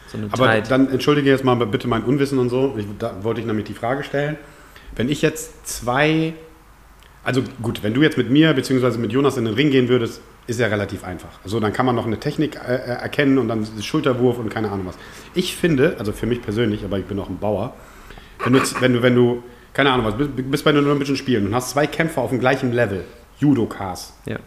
So 0.08 0.18
eine 0.18 0.28
Aber 0.32 0.46
Tight. 0.46 0.72
dann 0.72 0.90
entschuldige 0.90 1.30
jetzt 1.30 1.44
mal 1.44 1.56
bitte 1.56 1.88
mein 1.88 2.04
Unwissen 2.04 2.40
und 2.40 2.50
so. 2.50 2.76
Ich, 2.78 2.86
da 3.00 3.16
wollte 3.22 3.42
ich 3.42 3.48
nämlich 3.48 3.66
die 3.66 3.74
Frage 3.74 4.04
stellen. 4.04 4.38
Wenn 4.96 5.10
ich 5.10 5.22
jetzt 5.22 5.68
zwei, 5.68 6.34
also 7.24 7.42
gut, 7.62 7.84
wenn 7.84 7.94
du 7.94 8.02
jetzt 8.02 8.18
mit 8.18 8.30
mir 8.30 8.54
bzw. 8.54 8.98
mit 8.98 9.12
Jonas 9.12 9.38
in 9.38 9.46
den 9.46 9.54
Ring 9.54 9.70
gehen 9.72 9.88
würdest, 9.90 10.22
ist 10.48 10.60
ja 10.60 10.68
relativ 10.68 11.04
einfach. 11.04 11.30
Also 11.44 11.60
dann 11.60 11.74
kann 11.74 11.86
man 11.86 11.96
noch 11.96 12.06
eine 12.06 12.20
Technik 12.20 12.56
äh, 12.56 12.76
äh, 12.76 12.78
erkennen 12.78 13.38
und 13.38 13.48
dann 13.48 13.68
Schulterwurf 13.82 14.38
und 14.40 14.50
keine 14.50 14.72
Ahnung 14.72 14.88
was. 14.88 14.96
Ich 15.34 15.56
finde, 15.56 15.96
also 16.00 16.12
für 16.12 16.26
mich 16.26 16.42
persönlich, 16.42 16.84
aber 16.84 17.00
ich 17.00 17.06
bin 17.06 17.20
auch 17.20 17.30
ein 17.30 17.38
Bauer, 17.38 17.74
wenn 18.44 18.54
du, 18.54 18.60
wenn 18.80 18.94
du, 18.94 19.02
wenn 19.02 19.16
du 19.16 19.44
keine 19.74 19.92
Ahnung 19.92 20.06
was, 20.06 20.18
bist, 20.18 20.30
bist 20.36 20.64
bei 20.64 20.72
den 20.72 20.86
Olympischen 20.86 21.16
Spielen 21.16 21.48
und 21.48 21.56
hast 21.56 21.72
zwei 21.72 21.88
Kämpfer 21.88 22.22
auf 22.22 22.32
dem 22.32 22.40
gleichen 22.40 22.74
Level, 22.74 23.06
Judokas, 23.40 24.14
ja, 24.26 24.38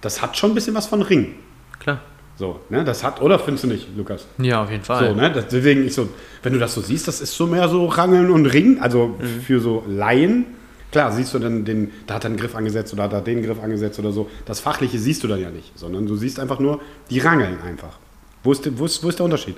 das 0.00 0.22
hat 0.22 0.36
schon 0.36 0.52
ein 0.52 0.54
bisschen 0.54 0.74
was 0.74 0.86
von 0.86 1.02
Ring. 1.02 1.34
klar. 1.78 2.00
So, 2.36 2.58
ne, 2.70 2.84
das 2.84 3.04
hat, 3.04 3.20
oder 3.20 3.38
findest 3.38 3.64
du 3.64 3.68
nicht, 3.68 3.88
Lukas? 3.94 4.26
Ja, 4.38 4.62
auf 4.62 4.70
jeden 4.70 4.82
Fall. 4.82 5.10
So, 5.10 5.14
ne? 5.14 5.30
Deswegen, 5.30 5.84
ich 5.84 5.94
so, 5.94 6.08
wenn 6.42 6.54
du 6.54 6.58
das 6.58 6.72
so 6.72 6.80
siehst, 6.80 7.06
das 7.06 7.20
ist 7.20 7.36
so 7.36 7.46
mehr 7.46 7.68
so 7.68 7.84
Rangeln 7.84 8.30
und 8.30 8.46
Ring, 8.46 8.80
also 8.80 9.14
für 9.46 9.60
so 9.60 9.84
Laien. 9.86 10.46
Klar, 10.92 11.12
siehst 11.12 11.32
du 11.34 11.38
dann 11.38 11.64
den, 11.64 11.92
da 12.06 12.14
hat 12.14 12.24
er 12.24 12.30
einen 12.30 12.36
Griff 12.36 12.54
angesetzt 12.56 12.92
oder 12.92 13.04
hat 13.04 13.12
er 13.12 13.20
den 13.20 13.42
Griff 13.42 13.62
angesetzt 13.62 13.98
oder 13.98 14.10
so. 14.12 14.28
Das 14.44 14.60
Fachliche 14.60 14.98
siehst 14.98 15.22
du 15.22 15.28
dann 15.28 15.40
ja 15.40 15.50
nicht, 15.50 15.78
sondern 15.78 16.06
du 16.06 16.16
siehst 16.16 16.40
einfach 16.40 16.58
nur, 16.58 16.80
die 17.10 17.20
rangeln 17.20 17.58
einfach. 17.64 17.98
Wo 18.42 18.52
ist, 18.52 18.78
wo 18.78 18.86
ist, 18.86 19.02
wo 19.04 19.08
ist 19.08 19.18
der 19.18 19.24
Unterschied? 19.24 19.56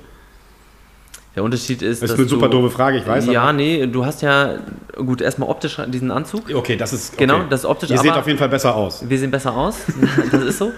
Der 1.34 1.42
Unterschied 1.42 1.80
ist, 1.80 2.02
Das 2.02 2.10
ist 2.10 2.18
eine 2.18 2.28
super 2.28 2.48
du, 2.48 2.60
doofe 2.60 2.70
Frage, 2.70 2.98
ich 2.98 3.06
weiß. 3.06 3.26
Ja, 3.26 3.44
aber- 3.44 3.52
nee, 3.54 3.86
du 3.86 4.04
hast 4.04 4.20
ja, 4.20 4.58
gut, 4.96 5.22
erstmal 5.22 5.48
optisch 5.48 5.80
diesen 5.88 6.10
Anzug. 6.10 6.54
Okay, 6.54 6.76
das 6.76 6.92
ist. 6.92 7.14
Okay. 7.14 7.24
Genau, 7.26 7.44
das 7.48 7.60
ist 7.60 7.66
optisch, 7.66 7.90
Ihr 7.90 7.98
seht 7.98 8.12
auf 8.12 8.26
jeden 8.26 8.38
Fall 8.38 8.50
besser 8.50 8.74
aus. 8.74 9.08
Wir 9.08 9.18
sehen 9.18 9.30
besser 9.30 9.56
aus, 9.56 9.76
das 10.30 10.42
ist 10.42 10.58
so. 10.58 10.72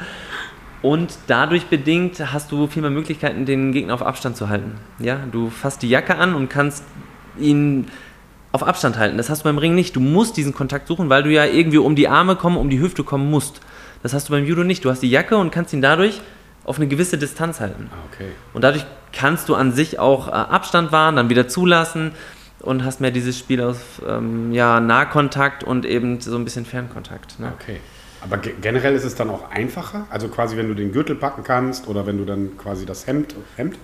Und 0.82 1.14
dadurch 1.26 1.66
bedingt 1.66 2.20
hast 2.32 2.52
du 2.52 2.66
viel 2.68 2.82
mehr 2.82 2.90
Möglichkeiten, 2.90 3.46
den 3.46 3.72
Gegner 3.72 3.94
auf 3.94 4.02
Abstand 4.02 4.36
zu 4.36 4.48
halten. 4.48 4.72
Ja, 5.00 5.18
du 5.32 5.50
fasst 5.50 5.82
die 5.82 5.88
Jacke 5.88 6.14
an 6.16 6.34
und 6.34 6.48
kannst 6.50 6.84
ihn 7.38 7.86
auf 8.54 8.62
Abstand 8.62 8.96
halten. 8.96 9.16
Das 9.16 9.30
hast 9.30 9.40
du 9.40 9.44
beim 9.44 9.58
Ring 9.58 9.74
nicht. 9.74 9.96
Du 9.96 10.00
musst 10.00 10.36
diesen 10.36 10.54
Kontakt 10.54 10.86
suchen, 10.86 11.10
weil 11.10 11.24
du 11.24 11.30
ja 11.30 11.44
irgendwie 11.44 11.78
um 11.78 11.96
die 11.96 12.06
Arme 12.06 12.36
kommen, 12.36 12.56
um 12.56 12.70
die 12.70 12.78
Hüfte 12.78 13.02
kommen 13.02 13.28
musst. 13.28 13.60
Das 14.04 14.14
hast 14.14 14.28
du 14.28 14.32
beim 14.32 14.44
Judo 14.44 14.62
nicht. 14.62 14.84
Du 14.84 14.90
hast 14.90 15.00
die 15.00 15.10
Jacke 15.10 15.36
und 15.36 15.50
kannst 15.50 15.72
ihn 15.72 15.82
dadurch 15.82 16.20
auf 16.62 16.76
eine 16.76 16.86
gewisse 16.86 17.18
Distanz 17.18 17.58
halten. 17.58 17.90
Ah, 17.90 17.96
okay. 18.12 18.28
Und 18.52 18.62
dadurch 18.62 18.86
kannst 19.12 19.48
du 19.48 19.56
an 19.56 19.72
sich 19.72 19.98
auch 19.98 20.28
äh, 20.28 20.30
Abstand 20.30 20.92
wahren, 20.92 21.16
dann 21.16 21.30
wieder 21.30 21.48
zulassen 21.48 22.12
und 22.60 22.84
hast 22.84 23.00
mehr 23.00 23.10
dieses 23.10 23.36
Spiel 23.36 23.60
aus 23.60 23.78
ähm, 24.08 24.52
ja, 24.52 24.78
Nahkontakt 24.78 25.64
und 25.64 25.84
eben 25.84 26.20
so 26.20 26.36
ein 26.36 26.44
bisschen 26.44 26.64
Fernkontakt. 26.64 27.40
Ne? 27.40 27.52
Okay. 27.60 27.80
Aber 28.20 28.36
ge 28.38 28.54
generell 28.60 28.94
ist 28.94 29.04
es 29.04 29.16
dann 29.16 29.30
auch 29.30 29.50
einfacher? 29.50 30.06
Also 30.10 30.28
quasi, 30.28 30.56
wenn 30.56 30.68
du 30.68 30.74
den 30.74 30.92
Gürtel 30.92 31.16
packen 31.16 31.42
kannst 31.42 31.88
oder 31.88 32.06
wenn 32.06 32.18
du 32.18 32.24
dann 32.24 32.56
quasi 32.56 32.86
das 32.86 33.08
Hemd, 33.08 33.34
Hemd, 33.56 33.76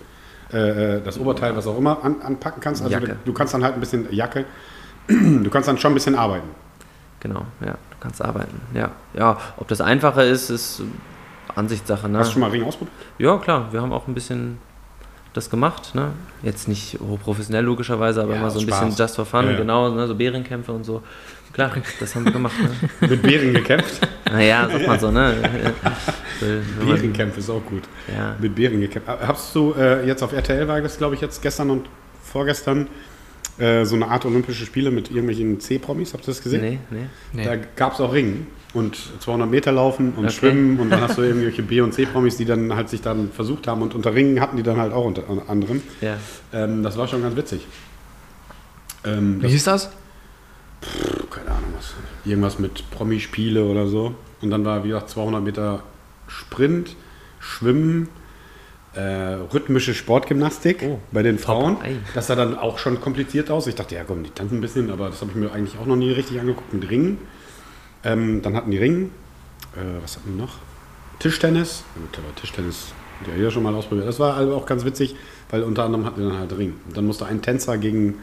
äh, 0.52 0.96
äh, 0.96 1.02
das 1.02 1.18
Oberteil, 1.18 1.56
was 1.56 1.66
auch 1.66 1.78
immer, 1.78 2.02
an, 2.04 2.20
anpacken 2.22 2.60
kannst. 2.60 2.82
Also 2.82 2.98
du, 2.98 3.16
du 3.24 3.32
kannst 3.32 3.54
dann 3.54 3.62
halt 3.64 3.74
ein 3.74 3.80
bisschen 3.80 4.12
Jacke, 4.12 4.44
du 5.08 5.50
kannst 5.50 5.68
dann 5.68 5.78
schon 5.78 5.92
ein 5.92 5.94
bisschen 5.94 6.14
arbeiten. 6.14 6.48
Genau, 7.20 7.44
ja, 7.60 7.72
du 7.72 7.96
kannst 8.00 8.22
arbeiten. 8.24 8.60
Ja, 8.74 8.90
ja 9.14 9.38
ob 9.58 9.68
das 9.68 9.80
einfacher 9.80 10.24
ist, 10.24 10.50
ist 10.50 10.82
Ansichtssache. 11.54 12.08
Ne? 12.08 12.18
Hast 12.18 12.28
du 12.28 12.32
schon 12.34 12.40
mal 12.40 12.50
Ring 12.50 12.64
ausprobiert? 12.64 12.94
Ja, 13.18 13.36
klar, 13.38 13.72
wir 13.72 13.82
haben 13.82 13.92
auch 13.92 14.08
ein 14.08 14.14
bisschen 14.14 14.58
das 15.32 15.50
gemacht. 15.50 15.94
Ne? 15.94 16.12
Jetzt 16.42 16.66
nicht 16.68 16.98
hochprofessionell 17.00 17.64
logischerweise, 17.64 18.22
aber 18.22 18.32
Ja, 18.32 18.40
immer 18.40 18.50
so 18.50 18.60
ein 18.60 18.66
bisschen 18.66 18.88
Spaß. 18.88 18.98
just 18.98 19.16
for 19.16 19.26
fun, 19.26 19.44
Ja, 19.44 19.52
ja. 19.52 19.58
genau, 19.58 19.90
ne? 19.90 20.06
so 20.06 20.14
Bärenkämpfe 20.14 20.72
und 20.72 20.84
so. 20.84 21.02
Klar, 21.52 21.72
das 21.98 22.14
haben 22.14 22.24
wir 22.24 22.32
gemacht. 22.32 22.54
Ne? 23.00 23.08
Mit 23.08 23.22
Bären 23.22 23.52
gekämpft? 23.52 24.06
Naja, 24.24 24.68
sagt 24.70 24.86
man 24.86 25.00
so, 25.00 25.10
ne? 25.10 25.34
Bärenkämpfe 26.86 27.40
ist 27.40 27.50
auch 27.50 27.64
gut. 27.66 27.82
Ja. 28.08 28.36
Mit 28.38 28.54
Bären 28.54 28.80
gekämpft. 28.80 29.08
Hast 29.08 29.54
du 29.54 29.74
äh, 29.76 30.06
jetzt 30.06 30.22
auf 30.22 30.32
RTL 30.32 30.68
war 30.68 30.80
das, 30.80 30.96
glaube 30.98 31.14
ich, 31.16 31.20
jetzt 31.20 31.42
gestern 31.42 31.70
und 31.70 31.86
vorgestern 32.22 32.86
äh, 33.58 33.84
so 33.84 33.96
eine 33.96 34.08
Art 34.08 34.24
Olympische 34.24 34.64
Spiele 34.64 34.90
mit 34.90 35.08
irgendwelchen 35.10 35.58
C-Promis? 35.60 36.12
Habt 36.14 36.24
ihr 36.24 36.26
das 36.28 36.42
gesehen? 36.42 36.60
Nee, 36.62 36.78
nee. 36.90 37.06
Nee. 37.32 37.44
Da 37.44 37.56
gab 37.56 37.94
es 37.94 38.00
auch 38.00 38.12
Ringen 38.12 38.46
und 38.72 38.96
200 39.18 39.50
Meter 39.50 39.72
laufen 39.72 40.12
und 40.16 40.26
Okay. 40.26 40.34
schwimmen 40.34 40.78
und 40.78 40.90
dann 40.90 41.00
hast 41.00 41.18
du 41.18 41.22
irgendwelche 41.22 41.62
B- 41.62 41.80
und 41.80 41.92
C-Promis, 41.92 42.36
die 42.36 42.44
dann 42.44 42.74
halt 42.76 42.88
sich 42.88 43.02
dann 43.02 43.32
versucht 43.32 43.66
haben 43.66 43.82
und 43.82 43.94
unter 43.96 44.14
Ringen 44.14 44.40
hatten 44.40 44.56
die 44.56 44.62
dann 44.62 44.76
halt 44.78 44.92
auch 44.92 45.04
unter 45.04 45.24
anderem. 45.48 45.82
Ja. 46.00 46.16
Ähm, 46.52 46.84
das 46.84 46.96
war 46.96 47.08
schon 47.08 47.22
ganz 47.22 47.34
witzig. 47.36 47.66
Ähm, 49.04 49.42
Wie 49.42 49.48
hieß 49.48 49.64
das? 49.64 49.90
Keine 51.30 51.50
Ahnung 51.50 51.74
was. 51.76 51.94
Irgendwas 52.24 52.58
mit 52.58 52.90
Promispiele 52.90 53.64
oder 53.64 53.86
so. 53.86 54.14
Und 54.40 54.50
dann 54.50 54.64
war, 54.64 54.84
wie 54.84 54.88
gesagt, 54.88 55.10
200 55.10 55.42
Meter 55.42 55.82
Sprint, 56.26 56.96
Schwimmen, 57.38 58.08
äh, 58.94 59.00
rhythmische 59.00 59.94
Sportgymnastik 59.94 60.82
Oh, 60.84 60.98
bei 61.12 61.22
den 61.22 61.38
Frauen. 61.38 61.76
Das 62.14 62.26
sah 62.26 62.34
dann 62.34 62.58
auch 62.58 62.78
schon 62.78 63.00
kompliziert 63.00 63.50
aus. 63.50 63.66
Ich 63.66 63.74
dachte, 63.74 63.94
ja 63.94 64.04
komm, 64.04 64.24
die 64.24 64.30
tanzen 64.30 64.58
ein 64.58 64.60
bisschen, 64.60 64.90
aber 64.90 65.10
das 65.10 65.20
habe 65.20 65.30
ich 65.30 65.36
mir 65.36 65.52
eigentlich 65.52 65.78
auch 65.78 65.86
noch 65.86 65.96
nie 65.96 66.10
richtig 66.10 66.40
angeguckt. 66.40 66.72
Mit 66.72 66.90
Ringen. 66.90 67.18
Ähm, 68.02 68.42
dann 68.42 68.56
hatten 68.56 68.70
die 68.70 68.78
Ringen. 68.78 69.12
Äh, 69.76 70.02
was 70.02 70.16
hatten 70.16 70.32
die 70.32 70.40
noch? 70.40 70.54
Tischtennis. 71.20 71.84
Tischtennis 72.40 72.92
hat 73.20 73.28
ja 73.28 73.36
jeder 73.36 73.50
schon 73.50 73.62
mal 73.62 73.74
ausprobiert. 73.74 74.08
Das 74.08 74.18
war 74.18 74.36
also 74.36 74.54
auch 74.54 74.66
ganz 74.66 74.84
witzig, 74.84 75.14
weil 75.50 75.62
unter 75.62 75.84
anderem 75.84 76.06
hatten 76.06 76.22
wir 76.22 76.30
dann 76.30 76.38
halt 76.38 76.56
Ring. 76.56 76.74
Und 76.88 76.96
dann 76.96 77.06
musste 77.06 77.26
ein 77.26 77.42
Tänzer 77.42 77.78
gegen 77.78 78.16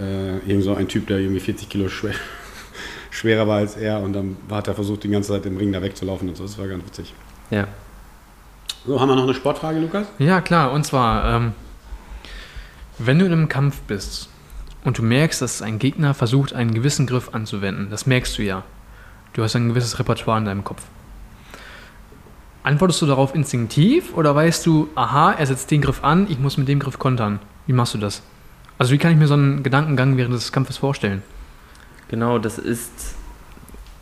äh, 0.00 0.38
irgend 0.38 0.64
so 0.64 0.74
ein 0.74 0.88
Typ, 0.88 1.06
der 1.06 1.18
irgendwie 1.18 1.40
40 1.40 1.68
Kilo 1.68 1.88
schwer, 1.88 2.14
schwerer 3.10 3.46
war 3.46 3.58
als 3.58 3.76
er 3.76 4.00
und 4.00 4.12
dann 4.12 4.36
hat 4.50 4.68
er 4.68 4.74
versucht, 4.74 5.04
die 5.04 5.08
ganze 5.08 5.32
Zeit 5.32 5.46
im 5.46 5.56
Ring 5.56 5.72
da 5.72 5.82
wegzulaufen 5.82 6.28
und 6.28 6.36
so. 6.36 6.44
Das 6.44 6.58
war 6.58 6.66
ganz 6.66 6.84
witzig. 6.84 7.14
Ja. 7.50 7.68
So, 8.86 9.00
haben 9.00 9.08
wir 9.08 9.16
noch 9.16 9.24
eine 9.24 9.34
Sportfrage, 9.34 9.80
Lukas? 9.80 10.06
Ja, 10.18 10.40
klar. 10.40 10.70
Und 10.72 10.84
zwar, 10.84 11.36
ähm, 11.36 11.52
wenn 12.98 13.18
du 13.18 13.26
in 13.26 13.32
einem 13.32 13.48
Kampf 13.48 13.80
bist 13.82 14.28
und 14.84 14.98
du 14.98 15.02
merkst, 15.02 15.42
dass 15.42 15.60
ein 15.60 15.78
Gegner 15.78 16.14
versucht, 16.14 16.52
einen 16.52 16.72
gewissen 16.72 17.06
Griff 17.06 17.30
anzuwenden, 17.32 17.90
das 17.90 18.06
merkst 18.06 18.38
du 18.38 18.42
ja. 18.42 18.62
Du 19.32 19.42
hast 19.42 19.56
ein 19.56 19.68
gewisses 19.68 19.98
Repertoire 19.98 20.38
in 20.38 20.44
deinem 20.44 20.64
Kopf. 20.64 20.82
Antwortest 22.62 23.02
du 23.02 23.06
darauf 23.06 23.34
instinktiv 23.34 24.14
oder 24.14 24.34
weißt 24.34 24.64
du, 24.66 24.88
aha, 24.94 25.32
er 25.32 25.46
setzt 25.46 25.70
den 25.70 25.82
Griff 25.82 26.02
an, 26.02 26.26
ich 26.30 26.38
muss 26.38 26.56
mit 26.56 26.68
dem 26.68 26.78
Griff 26.78 26.98
kontern? 26.98 27.38
Wie 27.66 27.72
machst 27.72 27.94
du 27.94 27.98
das? 27.98 28.22
Also 28.78 28.92
wie 28.92 28.98
kann 28.98 29.12
ich 29.12 29.18
mir 29.18 29.26
so 29.26 29.34
einen 29.34 29.62
Gedankengang 29.62 30.16
während 30.16 30.34
des 30.34 30.52
Kampfes 30.52 30.76
vorstellen? 30.76 31.22
Genau, 32.08 32.38
das 32.38 32.58
ist 32.58 33.16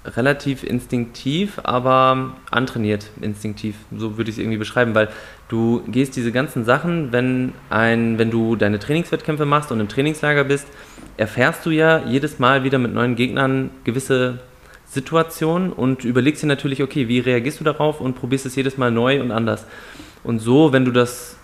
relativ 0.05 0.65
instinktiv, 0.65 1.61
aber 1.63 2.33
antrainiert 2.51 3.11
instinktiv. 3.21 3.77
So 3.97 4.19
würde 4.19 4.31
ich 4.31 4.37
es 4.37 4.41
irgendwie 4.41 4.59
beschreiben, 4.59 4.95
weil 4.95 5.09
du 5.49 5.83
gehst 5.89 6.17
diese 6.17 6.33
ganzen 6.33 6.65
Sachen, 6.65 7.13
wenn, 7.13 7.53
ein, 7.71 8.19
wenn 8.19 8.31
du 8.31 8.57
deine 8.57 8.79
Trainingswettkämpfe 8.79 9.47
machst 9.47 9.73
und 9.73 9.81
im 9.81 9.89
Trainingslager 9.89 10.45
bist, 10.45 10.67
erfährst 11.17 11.65
du 11.65 11.71
ja 11.71 12.05
jedes 12.05 12.39
Mal 12.39 12.65
wieder 12.65 12.79
mit 12.79 12.93
neuen 12.93 13.17
Gegnern 13.17 13.71
gewisse 13.85 14.41
Situationen 14.87 15.73
und 15.73 16.05
überlegst 16.05 16.43
dir 16.43 16.47
natürlich, 16.49 16.83
okay, 16.83 17.09
wie 17.09 17.21
reagierst 17.21 17.61
du 17.61 17.65
darauf 17.65 18.01
und 18.01 18.15
probierst 18.15 18.47
es 18.47 18.57
jedes 18.57 18.77
Mal 18.77 18.91
neu 18.91 19.21
und 19.21 19.31
anders. 19.31 19.67
Und 20.23 20.41
so, 20.41 20.73
wenn 20.73 20.85
du 20.85 20.91
das 20.91 21.37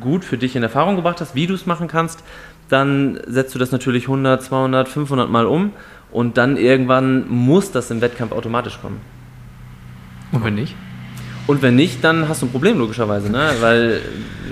gut 0.00 0.24
für 0.24 0.38
dich 0.38 0.54
in 0.54 0.62
Erfahrung 0.62 0.96
gebracht 0.96 1.20
hast, 1.20 1.34
wie 1.34 1.46
du 1.46 1.54
es 1.54 1.66
machen 1.66 1.88
kannst, 1.88 2.22
dann 2.68 3.18
setzt 3.26 3.54
du 3.54 3.58
das 3.58 3.72
natürlich 3.72 4.04
100, 4.04 4.42
200, 4.42 4.88
500 4.88 5.30
Mal 5.30 5.46
um 5.46 5.72
und 6.10 6.36
dann 6.38 6.56
irgendwann 6.56 7.28
muss 7.28 7.70
das 7.70 7.90
im 7.90 8.00
Wettkampf 8.00 8.32
automatisch 8.32 8.78
kommen. 8.80 9.00
Und 10.32 10.44
wenn 10.44 10.54
nicht? 10.54 10.74
Und 11.46 11.62
wenn 11.62 11.76
nicht, 11.76 12.04
dann 12.04 12.28
hast 12.28 12.42
du 12.42 12.46
ein 12.46 12.50
Problem 12.52 12.78
logischerweise, 12.78 13.30
ne? 13.32 13.50
weil 13.60 14.00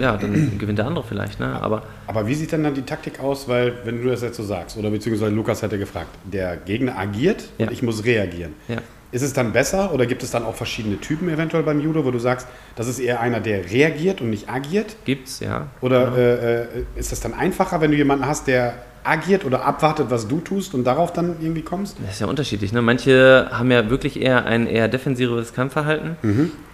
ja, 0.01 0.17
dann 0.17 0.53
gewinnt 0.59 0.79
der 0.79 0.87
andere 0.87 1.05
vielleicht. 1.05 1.39
Ne? 1.39 1.47
Aber 1.61 1.83
Aber 2.07 2.27
wie 2.27 2.35
sieht 2.35 2.53
denn 2.53 2.65
dann 2.65 2.73
die 2.73 2.83
Taktik 2.83 3.21
aus? 3.21 3.47
Weil, 3.49 3.75
wenn 3.85 4.03
du 4.03 4.09
das 4.09 4.23
jetzt 4.23 4.39
so 4.39 4.43
sagst, 4.43 4.79
oder 4.79 4.89
beziehungsweise 4.89 5.35
Lukas 5.35 5.61
hätte 5.61 5.79
gefragt, 5.79 6.09
der 6.25 6.57
Gegner 6.57 6.99
agiert 6.99 7.45
Ja. 7.59 7.67
und 7.67 7.73
ich 7.73 7.83
muss 7.83 8.03
reagieren. 8.05 8.55
ja. 8.69 8.79
Ist 9.13 9.23
es 9.23 9.33
dann 9.33 9.53
besser 9.53 9.93
oder 9.95 10.05
gibt 10.07 10.23
es 10.23 10.31
dann 10.31 10.45
auch 10.45 10.55
verschiedene 10.55 10.99
Typen 11.01 11.29
eventuell 11.29 11.63
beim 11.63 11.81
Judo, 11.81 12.05
wo 12.05 12.11
du 12.11 12.19
sagst, 12.19 12.49
das 12.75 12.89
ist 12.89 12.99
eher 12.99 13.21
einer, 13.21 13.41
der 13.41 13.71
reagiert 13.71 14.21
und 14.21 14.31
nicht 14.31 14.49
agiert? 14.49 14.97
gibt's, 15.05 15.41
ja. 15.41 15.69
Oder 15.81 16.17
äh, 16.17 16.63
äh, 16.63 16.67
ist 16.97 17.13
das 17.13 17.21
dann 17.21 17.33
einfacher, 17.35 17.81
wenn 17.81 17.93
du 17.93 17.97
jemanden 17.97 18.27
hast, 18.27 18.47
der 18.49 18.75
agiert 19.05 19.45
oder 19.45 19.65
abwartet, 19.65 20.07
was 20.11 20.27
du 20.27 20.41
tust 20.41 20.75
und 20.75 20.83
darauf 20.83 21.13
dann 21.13 21.37
irgendwie 21.41 21.63
kommst? 21.63 21.97
Das 22.05 22.15
ist 22.15 22.21
ja 22.21 22.27
unterschiedlich. 22.27 22.73
Ne? 22.73 22.83
Manche 22.83 23.49
haben 23.53 23.71
ja 23.71 23.89
wirklich 23.89 24.21
eher 24.21 24.45
ein 24.47 24.67
eher 24.67 24.89
defensives 24.89 25.53
Kampfverhalten 25.55 26.17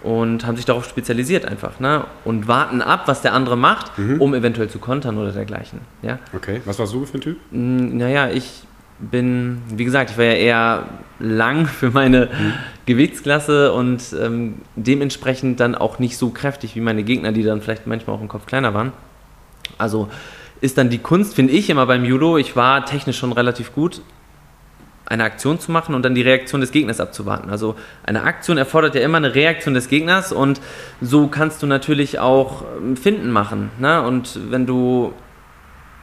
und 0.01 0.43
haben 0.47 0.55
sich 0.55 0.65
darauf 0.65 0.85
spezialisiert 0.89 1.45
einfach 1.45 1.79
ne? 1.79 2.05
und 2.25 2.47
warten 2.47 2.81
ab, 2.81 3.03
was 3.05 3.21
der 3.21 3.33
andere 3.33 3.55
macht, 3.55 3.91
um 4.17 4.33
eventuell 4.33 4.67
zu 4.67 4.79
kontern 4.79 5.19
oder 5.19 5.31
dergleichen. 5.31 5.81
Ja? 6.01 6.17
Okay, 6.35 6.61
was 6.65 6.79
warst 6.79 6.93
du 6.95 7.05
für 7.05 7.19
ein 7.19 7.21
Typ? 7.21 7.37
Mm, 7.51 7.97
Naja, 7.97 8.31
ich 8.31 8.63
bin, 9.11 9.61
wie 9.67 9.85
gesagt, 9.85 10.11
ich 10.11 10.17
war 10.17 10.25
ja 10.25 10.33
eher 10.33 10.85
lang 11.19 11.65
für 11.79 11.91
meine 11.91 12.29
Gewichtsklasse 12.85 13.71
und 13.73 14.01
ähm, 14.19 14.55
dementsprechend 14.75 15.59
dann 15.59 15.75
auch 15.75 15.99
nicht 15.99 16.17
so 16.17 16.29
kräftig 16.29 16.75
wie 16.75 16.81
meine 16.81 17.03
Gegner, 17.03 17.31
die 17.31 17.43
dann 17.43 17.61
vielleicht 17.61 17.87
manchmal 17.87 18.15
auch 18.15 18.21
im 18.21 18.27
Kopf 18.27 18.45
kleiner 18.45 18.73
waren. 18.73 18.91
Also 19.77 20.09
ist 20.61 20.77
dann 20.77 20.89
die 20.89 20.99
Kunst, 20.99 21.35
finde 21.35 21.53
ich 21.53 21.69
immer 21.69 21.85
beim 21.85 22.05
Judo, 22.05 22.37
ich 22.37 22.55
war 22.55 22.85
technisch 22.85 23.17
schon 23.17 23.33
relativ 23.33 23.73
gut, 23.73 24.01
eine 25.05 25.25
Aktion 25.25 25.59
zu 25.59 25.71
machen 25.71 25.95
und 25.95 26.03
dann 26.03 26.15
die 26.15 26.21
Reaktion 26.21 26.61
des 26.61 26.71
Gegners 26.71 26.99
abzuwarten. 26.99 27.49
Also 27.49 27.75
eine 28.05 28.23
Aktion 28.23 28.57
erfordert 28.57 28.95
ja 28.95 29.01
immer 29.01 29.17
eine 29.17 29.35
Reaktion 29.35 29.73
des 29.73 29.89
Gegners 29.89 30.31
und 30.31 30.61
so 31.01 31.27
kannst 31.27 31.61
du 31.61 31.67
natürlich 31.67 32.19
auch 32.19 32.63
ähm, 32.77 32.95
Finden 32.95 33.31
machen. 33.31 33.71
Ne? 33.79 34.01
Und 34.01 34.39
wenn 34.49 34.65
du 34.65 35.13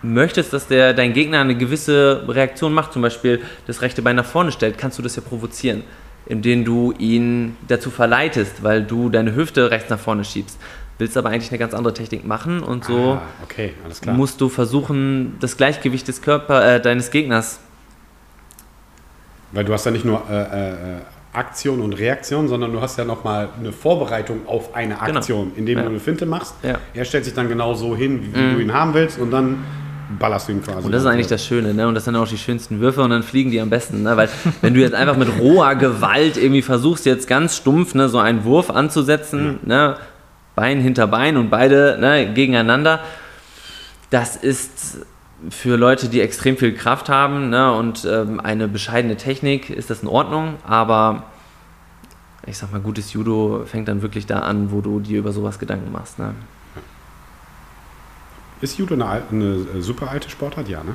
möchtest, 0.03 0.53
dass 0.53 0.67
der, 0.67 0.95
dein 0.95 1.13
Gegner 1.13 1.41
eine 1.41 1.57
gewisse 1.57 2.25
Reaktion 2.29 2.73
macht, 2.73 2.93
zum 2.93 3.03
Beispiel 3.03 3.41
das 3.67 3.83
rechte 3.83 4.03
Bein 4.03 4.17
nach 4.17 4.25
vorne 4.25 4.53
stellt, 4.53 4.79
kannst 4.79 4.99
du 4.99 5.03
das 5.03 5.17
ja 5.17 5.23
provozieren, 5.23 5.83
indem 6.27 6.65
du 6.65 6.93
ihn 6.99 7.57
dazu 7.69 7.91
verleitest, 7.91 8.63
weil 8.63 8.83
du 8.83 9.09
deine 9.11 9.35
Hüfte 9.35 9.71
rechts 9.71 9.91
nach 9.91 9.99
vorne 9.99 10.25
schiebst. 10.25 10.59
Willst 10.99 11.17
aber 11.17 11.31
eigentlich 11.31 11.51
eine 11.51 11.59
ganz 11.59 11.73
andere 11.73 11.95
Technik 11.95 12.27
machen 12.27 12.63
und 12.63 12.85
so 12.85 13.13
Ah, 13.15 13.23
okay, 13.43 13.73
musst 14.13 14.39
du 14.41 14.51
versuchen, 14.51 15.37
das 15.41 15.57
Gleichgewicht 15.57 16.07
des 16.09 16.21
Körper, 16.21 16.75
äh, 16.77 16.81
deines 16.81 17.11
Gegners 17.11 17.59
Weil 19.53 19.65
du 19.65 19.73
hast 19.73 19.87
ja 19.87 19.91
nicht 19.93 20.05
nur 20.05 20.23
äh, 20.31 20.71
äh, 20.73 20.75
Aktion 21.33 21.81
und 21.81 21.95
Reaktion, 21.95 22.49
sondern 22.49 22.73
du 22.73 22.81
hast 22.81 22.99
ja 22.99 23.05
nochmal 23.05 23.49
eine 23.59 23.73
Vorbereitung 23.73 24.47
auf 24.47 24.75
eine 24.75 24.97
Genau. 25.05 25.19
Aktion, 25.19 25.53
indem 25.57 25.79
Ja. 25.79 25.85
du 25.85 25.91
eine 25.91 26.01
Finte 26.01 26.27
machst. 26.27 26.55
Ja. 26.63 26.79
Er 26.93 27.05
stellt 27.05 27.25
sich 27.25 27.35
dann 27.35 27.49
genau 27.49 27.73
so 27.75 27.97
hin, 27.97 28.31
wie 28.35 28.55
du 28.55 28.61
ihn 28.61 28.73
haben 28.75 28.93
willst 28.95 29.19
und 29.19 29.31
dann 29.31 29.59
ballerst 30.19 30.49
du 30.49 30.53
ihn 30.53 30.63
quasi. 30.63 30.87
Und 30.87 30.93
das 30.93 31.03
ist 31.03 31.09
eigentlich 31.09 31.27
das 31.27 31.45
Schöne, 31.45 31.75
ne? 31.75 31.87
Und 31.87 31.95
das 31.95 32.05
sind 32.05 32.17
auch 32.17 32.29
die 32.29 32.39
schönsten 32.39 32.81
Würfe 32.81 33.03
und 33.03 33.11
dann 33.11 33.23
fliegen 33.23 33.51
die 33.51 33.61
am 33.61 33.71
besten, 33.71 34.03
ne? 34.03 34.17
Weil 34.17 34.29
wenn 34.61 34.75
du 34.75 34.81
jetzt 34.81 34.95
einfach 34.95 35.17
mit 35.17 35.29
roher 35.39 35.75
Gewalt 35.77 36.37
irgendwie 36.37 36.63
versuchst, 36.63 37.07
jetzt 37.07 37.29
ganz 37.29 37.57
stumpf 37.57 37.95
ne, 37.95 38.09
so 38.09 38.19
einen 38.19 38.45
Wurf 38.45 38.71
anzusetzen, 38.71 39.61
ne? 39.65 39.97
Bein 40.57 40.81
hinter 40.81 41.07
Bein 41.07 41.37
und 41.37 41.49
beide 41.49 41.97
ne, 42.01 42.33
gegeneinander, 42.35 43.01
das 44.11 44.37
ist 44.37 45.07
für 45.49 45.77
Leute, 45.77 46.09
die 46.09 46.21
extrem 46.21 46.57
viel 46.57 46.75
Kraft 46.75 47.09
haben 47.09 47.49
ne, 47.49 47.73
und 47.73 48.05
ähm, 48.05 48.41
eine 48.41 48.69
bescheidene 48.69 49.17
Technik, 49.17 49.71
ist 49.71 49.89
das 49.89 50.03
in 50.03 50.09
Ordnung, 50.09 50.57
aber 50.67 51.25
ich 52.47 52.59
sag 52.59 52.73
mal, 52.73 52.81
gutes 52.81 53.13
Judo 53.13 53.63
fängt 53.65 53.89
dann 53.89 54.03
wirklich 54.03 54.27
da 54.27 54.41
an, 54.41 54.71
wo 54.71 54.81
du 54.81 55.01
dir 55.01 55.19
über 55.19 55.33
sowas 55.33 55.59
Gedanken 55.59 55.93
machst. 55.93 56.19
Ne? 56.19 56.35
Ist 58.61 58.79
Judo 58.79 58.95
eine, 58.95 59.23
eine 59.31 59.45
äh, 59.77 59.81
super 59.81 60.11
alte 60.11 60.29
Sportart? 60.31 60.69
Ja, 60.69 60.83
ne? 60.85 60.95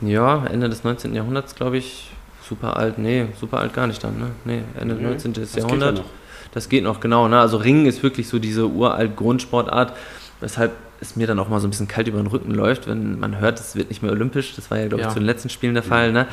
Ja, 0.00 0.44
Ende 0.46 0.68
des 0.68 0.82
19. 0.84 1.14
Jahrhunderts, 1.14 1.54
glaube 1.54 1.76
ich. 1.78 2.10
Super 2.48 2.76
alt, 2.76 2.98
nee, 2.98 3.26
super 3.38 3.58
alt 3.60 3.74
gar 3.74 3.86
nicht 3.86 4.02
dann, 4.02 4.18
ne? 4.18 4.30
Nee, 4.44 4.62
Ende 4.78 4.94
des 4.94 5.02
Nee, 5.02 5.08
19. 5.10 5.32
das 5.34 5.42
geht 5.52 5.54
ja 5.56 5.60
Jahrhundert. 5.62 5.96
noch. 5.98 6.04
Das 6.52 6.68
geht 6.68 6.82
noch, 6.82 6.98
genau. 7.00 7.28
Ne? 7.28 7.38
Also 7.38 7.58
Ringen 7.58 7.86
ist 7.86 8.02
wirklich 8.02 8.26
so 8.28 8.38
diese 8.40 8.66
uralt 8.66 9.14
Grundsportart, 9.14 9.92
weshalb 10.40 10.72
es 11.00 11.14
mir 11.16 11.26
dann 11.28 11.38
auch 11.38 11.48
mal 11.48 11.60
so 11.60 11.66
ein 11.68 11.70
bisschen 11.70 11.86
kalt 11.86 12.08
über 12.08 12.18
den 12.18 12.26
Rücken 12.26 12.50
läuft, 12.52 12.88
wenn 12.88 13.20
man 13.20 13.38
hört, 13.38 13.60
es 13.60 13.76
wird 13.76 13.88
nicht 13.90 14.02
mehr 14.02 14.10
olympisch. 14.10 14.54
Das 14.56 14.70
war 14.70 14.78
ja, 14.78 14.88
glaube 14.88 15.02
ich, 15.02 15.06
Ja. 15.06 15.12
zu 15.12 15.20
den 15.20 15.26
letzten 15.26 15.48
Spielen 15.48 15.74
der 15.74 15.82
Fall. 15.84 16.12
Ne? 16.12 16.26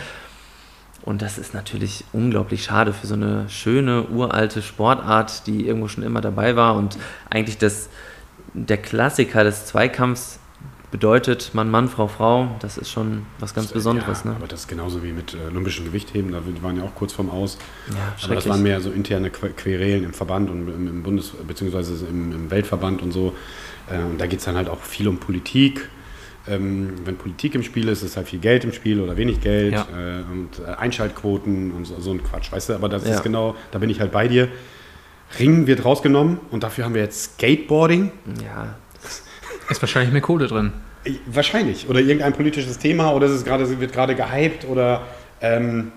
Und 1.03 1.21
das 1.21 1.37
ist 1.37 1.53
natürlich 1.53 2.03
unglaublich 2.13 2.63
schade 2.63 2.93
für 2.93 3.05
so 3.05 3.13
eine 3.13 3.47
schöne, 3.49 4.03
uralte 4.07 4.61
Sportart, 4.61 5.45
die 5.45 5.67
irgendwo 5.67 5.87
schon 5.87 6.03
immer 6.03 6.19
dabei 6.21 6.55
war 6.55 6.75
und 6.75 6.97
eigentlich 7.29 7.57
das, 7.59 7.89
der 8.65 8.77
Klassiker 8.77 9.43
des 9.43 9.65
Zweikampfs 9.67 10.39
bedeutet 10.89 11.51
Mann, 11.53 11.69
Mann, 11.69 11.89
Frau, 11.89 12.07
Frau. 12.07 12.47
Das 12.59 12.77
ist 12.77 12.89
schon 12.89 13.23
was 13.39 13.53
ganz 13.53 13.71
Besonderes. 13.73 14.23
Ja, 14.23 14.31
ne? 14.31 14.35
aber 14.37 14.47
das 14.47 14.61
ist 14.61 14.67
genauso 14.67 15.03
wie 15.03 15.11
mit 15.11 15.33
äh, 15.33 15.47
olympischen 15.51 15.85
Gewichtheben, 15.85 16.31
da 16.31 16.39
wir 16.45 16.63
waren 16.63 16.77
ja 16.77 16.83
auch 16.83 16.95
kurz 16.95 17.11
vorm 17.13 17.29
Aus. 17.29 17.57
Ja, 17.89 17.95
Aber 18.25 18.35
das 18.35 18.47
waren 18.47 18.63
mehr 18.63 18.79
so 18.79 18.89
interne 18.91 19.29
Que- 19.29 19.49
Querelen 19.49 20.05
im 20.05 20.13
Verband 20.13 20.49
und 20.49 20.67
im, 20.69 21.03
Bundes- 21.03 21.31
bzw. 21.45 22.05
Im, 22.09 22.31
im 22.31 22.51
Weltverband 22.51 23.01
und 23.01 23.11
so. 23.11 23.35
Äh, 23.91 23.99
und 23.99 24.19
da 24.19 24.27
geht 24.27 24.39
es 24.39 24.45
dann 24.45 24.55
halt 24.55 24.69
auch 24.69 24.79
viel 24.81 25.07
um 25.09 25.17
Politik. 25.17 25.89
Ähm, 26.47 26.93
wenn 27.03 27.17
Politik 27.17 27.55
im 27.55 27.63
Spiel 27.63 27.89
ist, 27.89 28.01
ist 28.03 28.15
halt 28.15 28.29
viel 28.29 28.39
Geld 28.39 28.63
im 28.63 28.71
Spiel 28.71 29.01
oder 29.01 29.17
wenig 29.17 29.41
Geld 29.41 29.73
Ja. 29.73 29.81
äh, 29.93 30.21
und 30.31 30.65
Einschaltquoten 30.79 31.71
und 31.73 31.83
so, 31.83 31.99
so 31.99 32.11
ein 32.11 32.23
Quatsch, 32.23 32.49
weißt 32.53 32.69
du? 32.69 32.73
Aber 32.75 32.87
das 32.87 33.03
ist 33.03 33.21
genau, 33.23 33.55
da 33.71 33.79
bin 33.79 33.89
ich 33.89 33.99
halt 33.99 34.13
bei 34.13 34.29
dir. 34.29 34.47
Ringen 35.39 35.67
wird 35.67 35.83
rausgenommen 35.85 36.39
und 36.51 36.63
dafür 36.63 36.85
haben 36.85 36.93
wir 36.93 37.01
jetzt 37.01 37.35
Skateboarding. 37.35 38.11
Ja, 38.43 38.75
Ist 39.69 39.81
wahrscheinlich 39.81 40.11
mehr 40.11 40.21
Kohle 40.21 40.47
drin. 40.47 40.71
Äh, 41.03 41.13
Wahrscheinlich. 41.27 41.89
Oder 41.89 41.99
irgendein 41.99 42.33
politisches 42.33 42.77
Thema 42.77 43.13
oder 43.13 43.27
es 43.27 43.45
wird 43.45 43.93
gerade 43.93 44.15
gehypt 44.15 44.65
oder 44.65 45.03
ähm, 45.41 45.91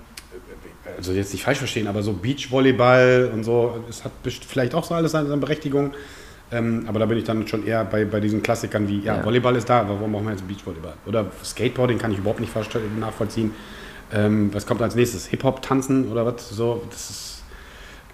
also 0.97 1.12
jetzt 1.12 1.33
nicht 1.33 1.45
falsch 1.45 1.59
verstehen, 1.59 1.87
aber 1.87 2.03
so 2.03 2.12
Beachvolleyball 2.12 3.31
und 3.33 3.45
so, 3.45 3.85
es 3.89 4.05
hat 4.05 4.12
vielleicht 4.24 4.74
auch 4.74 4.85
so 4.85 4.95
alles 4.95 5.12
seine 5.12 5.37
Berechtigung. 5.37 5.95
Ähm, 6.53 6.85
aber 6.89 6.99
da 6.99 7.07
bin 7.07 7.16
ich 7.16 7.24
dann 7.24 7.47
schon 7.47 7.64
eher 7.64 7.85
bei, 7.85 8.05
bei 8.05 8.18
diesen 8.18 8.43
Klassikern 8.43 8.89
wie, 8.89 9.01
ja, 9.01 9.18
Ja. 9.18 9.24
Volleyball 9.24 9.55
ist 9.55 9.68
da, 9.68 9.81
aber 9.83 9.95
warum 9.95 10.11
machen 10.12 10.24
wir 10.24 10.33
jetzt 10.33 10.47
Beachvolleyball? 10.49 10.95
Oder 11.07 11.26
Skateboarding 11.45 11.99
kann 11.99 12.11
ich 12.11 12.18
überhaupt 12.18 12.41
nicht 12.41 12.53
nachvollziehen. 12.99 13.53
Ähm, 14.12 14.53
was 14.53 14.66
kommt 14.66 14.83
als 14.83 14.97
nächstes? 14.97 15.26
Hip-Hop, 15.26 15.62
Tanzen 15.62 16.11
oder 16.11 16.26
was? 16.26 16.49
So, 16.51 16.83
das 16.91 17.11
ist, 17.11 17.30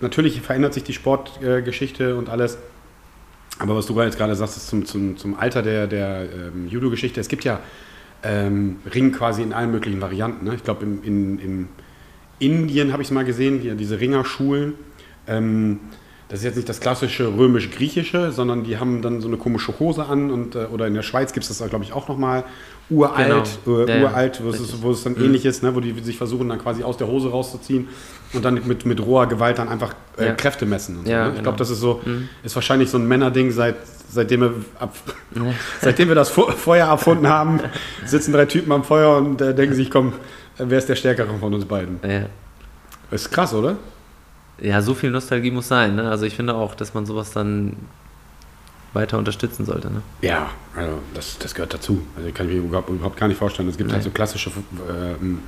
natürlich 0.01 0.40
verändert 0.40 0.74
sich 0.74 0.84
die 0.84 0.92
Sportgeschichte 0.92 2.11
äh, 2.11 2.12
und 2.12 2.28
alles. 2.28 2.59
Aber 3.59 3.76
was 3.76 3.86
du 3.86 4.01
jetzt 4.01 4.18
gerade 4.18 4.34
sagst, 4.34 4.57
ist 4.57 4.68
zum, 4.68 4.84
zum, 4.84 5.16
zum 5.16 5.38
Alter 5.38 5.62
der, 5.62 5.86
der 5.86 6.26
ähm, 6.32 6.68
Judo-Geschichte. 6.68 7.20
Es 7.20 7.28
gibt 7.28 7.44
ja 7.44 7.61
ähm, 8.22 8.76
Ring 8.92 9.12
quasi 9.12 9.42
in 9.42 9.53
allen 9.53 9.70
möglichen 9.70 10.01
Varianten. 10.01 10.44
Ne? 10.44 10.55
Ich 10.55 10.64
glaube, 10.64 10.84
in, 10.84 11.03
in, 11.03 11.38
in 11.38 11.68
Indien 12.38 12.92
habe 12.92 13.03
ich 13.03 13.09
es 13.09 13.12
mal 13.12 13.24
gesehen, 13.24 13.62
die, 13.62 13.74
diese 13.74 13.99
Ringerschulen. 13.99 14.74
Ähm, 15.26 15.80
das 16.28 16.40
ist 16.40 16.44
jetzt 16.44 16.57
nicht 16.57 16.68
das 16.68 16.80
klassische 16.80 17.36
römisch-griechische, 17.36 18.32
sondern 18.32 18.64
die 18.64 18.78
haben 18.78 19.01
dann 19.01 19.20
so 19.20 19.28
eine 19.28 19.36
komische 19.36 19.78
Hose 19.78 20.07
an 20.07 20.30
und 20.30 20.55
äh, 20.57 20.66
oder 20.66 20.86
in 20.86 20.94
der 20.94 21.03
Schweiz 21.03 21.32
gibt 21.32 21.49
es 21.49 21.57
das, 21.57 21.68
glaube 21.70 21.84
ich, 21.84 21.92
auch 21.92 22.09
nochmal 22.09 22.44
uralt, 22.91 23.49
Genau. 23.64 23.80
äh, 23.84 23.99
Ja, 24.01 24.05
uralt, 24.09 24.41
wo 24.45 24.51
es, 24.51 24.61
Richtig. 24.61 24.82
wo 24.82 24.91
es 24.93 25.03
dann 25.03 25.14
Mhm. 25.14 25.24
ähnlich 25.24 25.45
ist, 25.45 25.62
ne, 25.62 25.74
wo 25.74 25.80
die 25.80 25.93
sich 26.03 26.16
versuchen, 26.16 26.49
dann 26.49 26.59
quasi 26.59 26.82
aus 26.84 26.97
der 26.97 27.07
Hose 27.09 27.30
rauszuziehen 27.30 27.89
und 28.32 28.45
dann 28.45 28.55
mit, 28.66 28.87
mit 28.87 29.01
roher 29.05 29.26
Gewalt 29.26 29.59
dann 29.59 29.68
einfach 29.68 29.95
äh, 30.18 30.26
Ja. 30.26 30.32
Kräfte 30.34 30.66
messen. 30.66 30.99
Und 31.01 31.09
Ja, 31.09 31.18
so, 31.18 31.22
ne? 31.24 31.28
Ich 31.28 31.32
genau. 31.34 31.43
glaube, 31.43 31.59
das 31.59 31.70
ist 31.70 31.80
so, 31.80 32.01
Mhm. 32.05 32.28
ist 32.43 32.55
wahrscheinlich 32.55 32.89
so 32.91 32.99
ein 32.99 33.07
Männerding, 33.09 33.51
seit, 33.51 33.76
seitdem, 34.09 34.41
wir 34.43 34.55
ab, 34.78 34.95
seitdem 35.80 36.09
wir 36.09 36.14
das 36.14 36.30
Feuer 36.30 36.87
erfunden 36.87 37.28
haben, 37.28 37.61
sitzen 38.05 38.32
drei 38.32 38.47
Typen 38.47 38.70
am 38.72 38.84
Feuer 38.84 39.16
und 39.18 39.41
äh, 39.41 39.55
denken 39.55 39.74
sich, 39.74 39.91
komm, 39.91 40.12
äh, 40.59 40.64
wer 40.66 40.78
ist 40.78 40.89
der 40.89 40.97
Stärkere 40.97 41.28
von 41.41 41.53
uns 41.55 41.64
beiden? 41.64 41.99
Ja. 42.09 42.26
Ist 43.11 43.30
krass, 43.30 43.53
oder? 43.55 43.76
ja, 44.61 44.80
so 44.80 44.95
viel 44.95 45.11
Nostalgie 45.11 45.51
muss 45.51 45.68
sein. 45.68 45.97
Ne? 45.97 46.09
Also 46.09 46.24
ich 46.24 46.34
finde 46.34 46.55
auch, 46.55 46.74
dass 46.74 46.95
man 46.95 47.05
sowas 47.05 47.30
dann 47.32 47.74
weiter 48.97 49.18
unterstützen 49.18 49.64
sollte. 49.64 49.92
Ne? 49.92 50.03
Ja, 50.22 50.51
also 50.74 50.99
das, 51.14 51.38
das 51.38 51.55
gehört 51.55 51.72
dazu. 51.72 52.03
Also 52.16 52.30
kann 52.32 52.49
ich 52.49 52.57
mir 52.57 52.62
überhaupt, 52.62 52.88
überhaupt 52.88 53.16
gar 53.16 53.28
nicht 53.28 53.38
vorstellen. 53.38 53.68
Es 53.68 53.76
gibt 53.76 53.92
halt 53.92 54.03
so 54.03 54.11
klassische 54.11 54.51
ähm, 54.88 55.38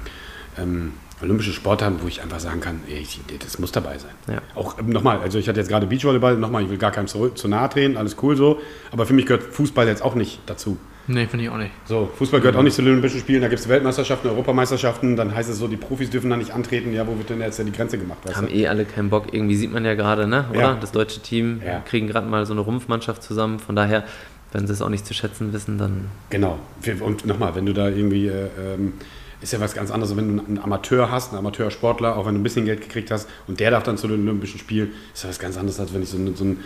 ähm, 0.56 0.92
olympische 1.22 1.52
Sportarten, 1.52 1.98
wo 2.02 2.06
ich 2.06 2.22
einfach 2.22 2.38
sagen 2.38 2.60
kann, 2.60 2.80
ey, 2.88 3.04
das 3.40 3.58
muss 3.58 3.72
dabei 3.72 3.98
sein. 3.98 4.12
Ja. 4.28 4.40
Auch 4.54 4.78
ähm, 4.78 4.90
nochmal, 4.90 5.18
also 5.20 5.38
ich 5.38 5.48
hatte 5.48 5.58
jetzt 5.58 5.68
gerade 5.68 5.86
Beachvolleyball, 5.86 6.36
nochmal, 6.36 6.62
ich 6.62 6.70
will 6.70 6.78
gar 6.78 6.92
keinem 6.92 7.08
zu, 7.08 7.30
zu 7.30 7.48
nahe 7.48 7.68
drehen, 7.68 7.96
alles 7.96 8.16
cool 8.22 8.36
so, 8.36 8.60
aber 8.92 9.06
für 9.06 9.14
mich 9.14 9.26
gehört 9.26 9.42
Fußball 9.42 9.86
jetzt 9.88 10.02
auch 10.02 10.14
nicht 10.14 10.40
dazu. 10.46 10.78
Nee, 11.08 11.26
finde 11.26 11.46
ich 11.46 11.50
auch 11.50 11.56
nicht. 11.56 11.72
So, 11.86 12.10
Fußball 12.16 12.40
gehört 12.40 12.56
auch 12.56 12.62
nicht 12.62 12.74
zu 12.74 12.82
den 12.82 12.90
Olympischen 12.92 13.20
Spielen, 13.20 13.40
da 13.42 13.48
gibt 13.48 13.60
es 13.60 13.68
Weltmeisterschaften, 13.68 14.28
Europameisterschaften, 14.28 15.16
dann 15.16 15.34
heißt 15.34 15.48
es 15.50 15.58
so, 15.58 15.66
die 15.66 15.76
Profis 15.76 16.10
dürfen 16.10 16.28
da 16.30 16.36
nicht 16.36 16.52
antreten, 16.52 16.92
ja, 16.92 17.06
wo 17.06 17.16
wird 17.16 17.30
denn 17.30 17.40
jetzt 17.40 17.58
die 17.58 17.72
Grenze 17.72 17.98
gemacht? 17.98 18.18
Weißt 18.24 18.36
Haben 18.36 18.48
du? 18.48 18.52
eh 18.54 18.68
alle 18.68 18.84
keinen 18.84 19.08
Bock. 19.10 19.32
Irgendwie 19.32 19.56
sieht 19.56 19.72
man 19.72 19.84
ja 19.84 19.94
gerade, 19.94 20.26
ne? 20.26 20.44
oder? 20.50 20.60
Ja. 20.60 20.74
Das 20.80 20.92
deutsche 20.92 21.20
Team 21.20 21.60
Ja. 21.66 21.80
kriegen 21.80 22.06
gerade 22.06 22.26
mal 22.28 22.44
so 22.46 22.52
eine 22.52 22.60
Rumpfmannschaft 22.60 23.22
zusammen. 23.22 23.58
Von 23.58 23.74
daher, 23.74 24.04
wenn 24.52 24.66
sie 24.66 24.72
es 24.72 24.82
auch 24.82 24.88
nicht 24.90 25.06
zu 25.06 25.14
schätzen 25.14 25.52
wissen, 25.52 25.78
dann 25.78 26.06
Genau. 26.30 26.58
Und 27.00 27.24
nochmal, 27.26 27.54
wenn 27.54 27.66
du 27.66 27.72
da 27.72 27.88
irgendwie, 27.88 28.26
äh, 28.28 28.48
ähm, 28.74 28.92
ist 29.40 29.52
ja 29.52 29.60
was 29.60 29.72
ganz 29.74 29.90
anderes, 29.90 30.16
wenn 30.16 30.36
du 30.36 30.44
einen 30.44 30.58
Amateur 30.58 31.10
hast, 31.10 31.30
einen 31.30 31.38
Amateursportler, 31.38 32.16
auch 32.16 32.26
wenn 32.26 32.34
du 32.34 32.40
ein 32.40 32.42
bisschen 32.42 32.64
Geld 32.64 32.80
gekriegt 32.80 33.10
hast 33.10 33.28
und 33.46 33.60
der 33.60 33.70
darf 33.70 33.82
dann 33.84 33.96
zu 33.96 34.08
den 34.08 34.20
Olympischen 34.28 34.58
Spielen, 34.58 34.90
ist 35.14 35.22
ja 35.22 35.30
was 35.30 35.38
ganz 35.38 35.56
anderes, 35.56 35.78
als 35.80 35.94
wenn 35.94 36.02
ich 36.02 36.08
so 36.08 36.18
eine, 36.18 36.32
so 36.34 36.44
eine 36.44 36.56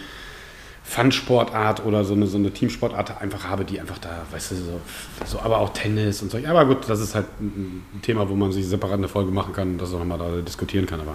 Fun-Sportart 0.85 1.85
oder 1.85 2.05
so 2.05 2.15
eine, 2.15 2.27
so 2.27 2.37
eine 2.37 2.51
Teamsportart 2.51 3.21
einfach 3.21 3.49
habe, 3.49 3.65
die 3.65 3.81
einfach 3.81 3.99
da, 3.99 4.23
weißt 4.31 4.51
du, 4.51 4.55
so, 4.57 4.81
so, 5.25 5.41
aber 5.41 5.59
auch 5.59 5.71
Tennis 5.71 6.23
und 6.23 6.31
so. 6.31 6.39
Aber 6.47 6.67
gut, 6.67 6.89
das 6.89 7.01
ist 7.01 7.15
halt 7.15 7.27
ein 7.41 7.85
Thema, 8.03 8.29
wo 8.29 8.35
man 8.35 8.53
sich 8.53 8.67
separat 8.67 8.99
eine 8.99 9.09
Folge 9.09 9.31
machen 9.31 9.53
kann, 9.53 9.79
das 9.79 9.95
auch 9.95 10.01
nochmal 10.01 10.19
da 10.19 10.29
diskutieren 10.41 10.87
kann, 10.87 11.01
aber 11.01 11.15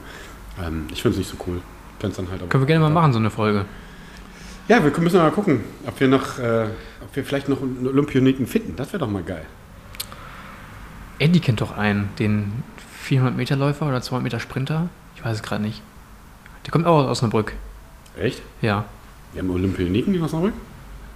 ähm, 0.66 0.88
ich 0.92 1.02
finde 1.02 1.20
es 1.20 1.20
nicht 1.20 1.30
so 1.30 1.38
cool. 1.48 1.62
Halt 2.02 2.16
Können 2.50 2.64
wir 2.64 2.68
gerne 2.68 2.84
mal 2.84 2.92
machen, 2.92 3.12
so 3.12 3.20
eine 3.20 3.32
Folge. 3.32 3.66
Ja, 4.68 4.84
wir 4.84 4.92
müssen 5.00 5.18
mal 5.18 5.32
gucken, 5.32 5.62
ob 5.86 6.00
wir 6.00 6.08
noch, 6.08 6.38
äh, 6.38 6.68
ob 7.02 7.16
wir 7.16 7.24
vielleicht 7.24 7.50
noch 7.50 7.62
einen 7.62 7.88
Olympioniken 7.88 8.46
finden. 8.46 8.76
Das 8.76 8.90
wäre 8.94 9.00
doch 9.00 9.10
mal 9.10 9.24
geil. 9.24 9.46
Eddie 11.20 11.40
kennt 11.40 11.62
doch 11.62 11.76
einen, 11.76 12.10
den 12.20 12.64
400-Meter-Läufer 13.08 13.88
oder 13.88 13.98
200-Meter-Sprinter. 13.98 14.90
Ich 15.16 15.26
weiß 15.26 15.38
es 15.38 15.44
gerade 15.44 15.64
nicht. 15.64 15.82
Der 16.66 16.72
kommt 16.72 16.86
auch 16.86 16.98
aus 17.00 17.18
Osnabrück. 17.18 17.54
Echt? 18.20 18.42
Ja, 18.62 18.86
Haben 19.38 19.50
Olympioniken 19.52 20.14
in 20.14 20.24
Osnabrück? 20.24 20.54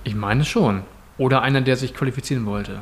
ich 0.03 0.15
meine 0.15 0.45
schon. 0.45 0.82
Oder 1.17 1.41
einer, 1.43 1.61
der 1.61 1.76
sich 1.76 1.93
qualifizieren 1.93 2.45
wollte. 2.45 2.80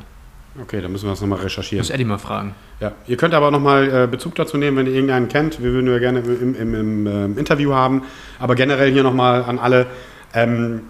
Okay, 0.60 0.80
dann 0.80 0.90
müssen 0.90 1.04
wir 1.04 1.10
das 1.10 1.20
nochmal 1.20 1.40
recherchieren. 1.40 1.80
muss 1.80 1.90
Eddie 1.90 2.04
mal 2.04 2.18
fragen. 2.18 2.54
Ja. 2.80 2.92
Ihr 3.06 3.16
könnt 3.16 3.34
aber 3.34 3.50
nochmal 3.50 4.04
äh, 4.04 4.06
Bezug 4.06 4.34
dazu 4.36 4.56
nehmen, 4.56 4.76
wenn 4.78 4.86
ihr 4.86 4.92
irgendeinen 4.94 5.28
kennt. 5.28 5.62
Wir 5.62 5.72
würden 5.72 5.86
ja 5.90 5.98
gerne 5.98 6.20
im, 6.20 6.54
im, 6.54 6.74
im 6.74 7.06
ähm, 7.06 7.38
Interview 7.38 7.72
haben. 7.74 8.02
Aber 8.38 8.54
generell 8.54 8.90
hier 8.90 9.02
nochmal 9.02 9.44
an 9.44 9.58
alle. 9.58 9.86
Ähm, 10.34 10.80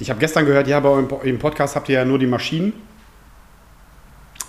ich 0.00 0.10
habe 0.10 0.18
gestern 0.20 0.44
gehört, 0.44 0.66
ja, 0.66 0.80
bei 0.80 0.88
eurem 0.88 1.08
Po- 1.08 1.20
im 1.22 1.38
Podcast 1.38 1.76
habt 1.76 1.88
ihr 1.88 1.96
ja 2.00 2.04
nur 2.04 2.18
die 2.18 2.26
Maschinen. 2.26 2.72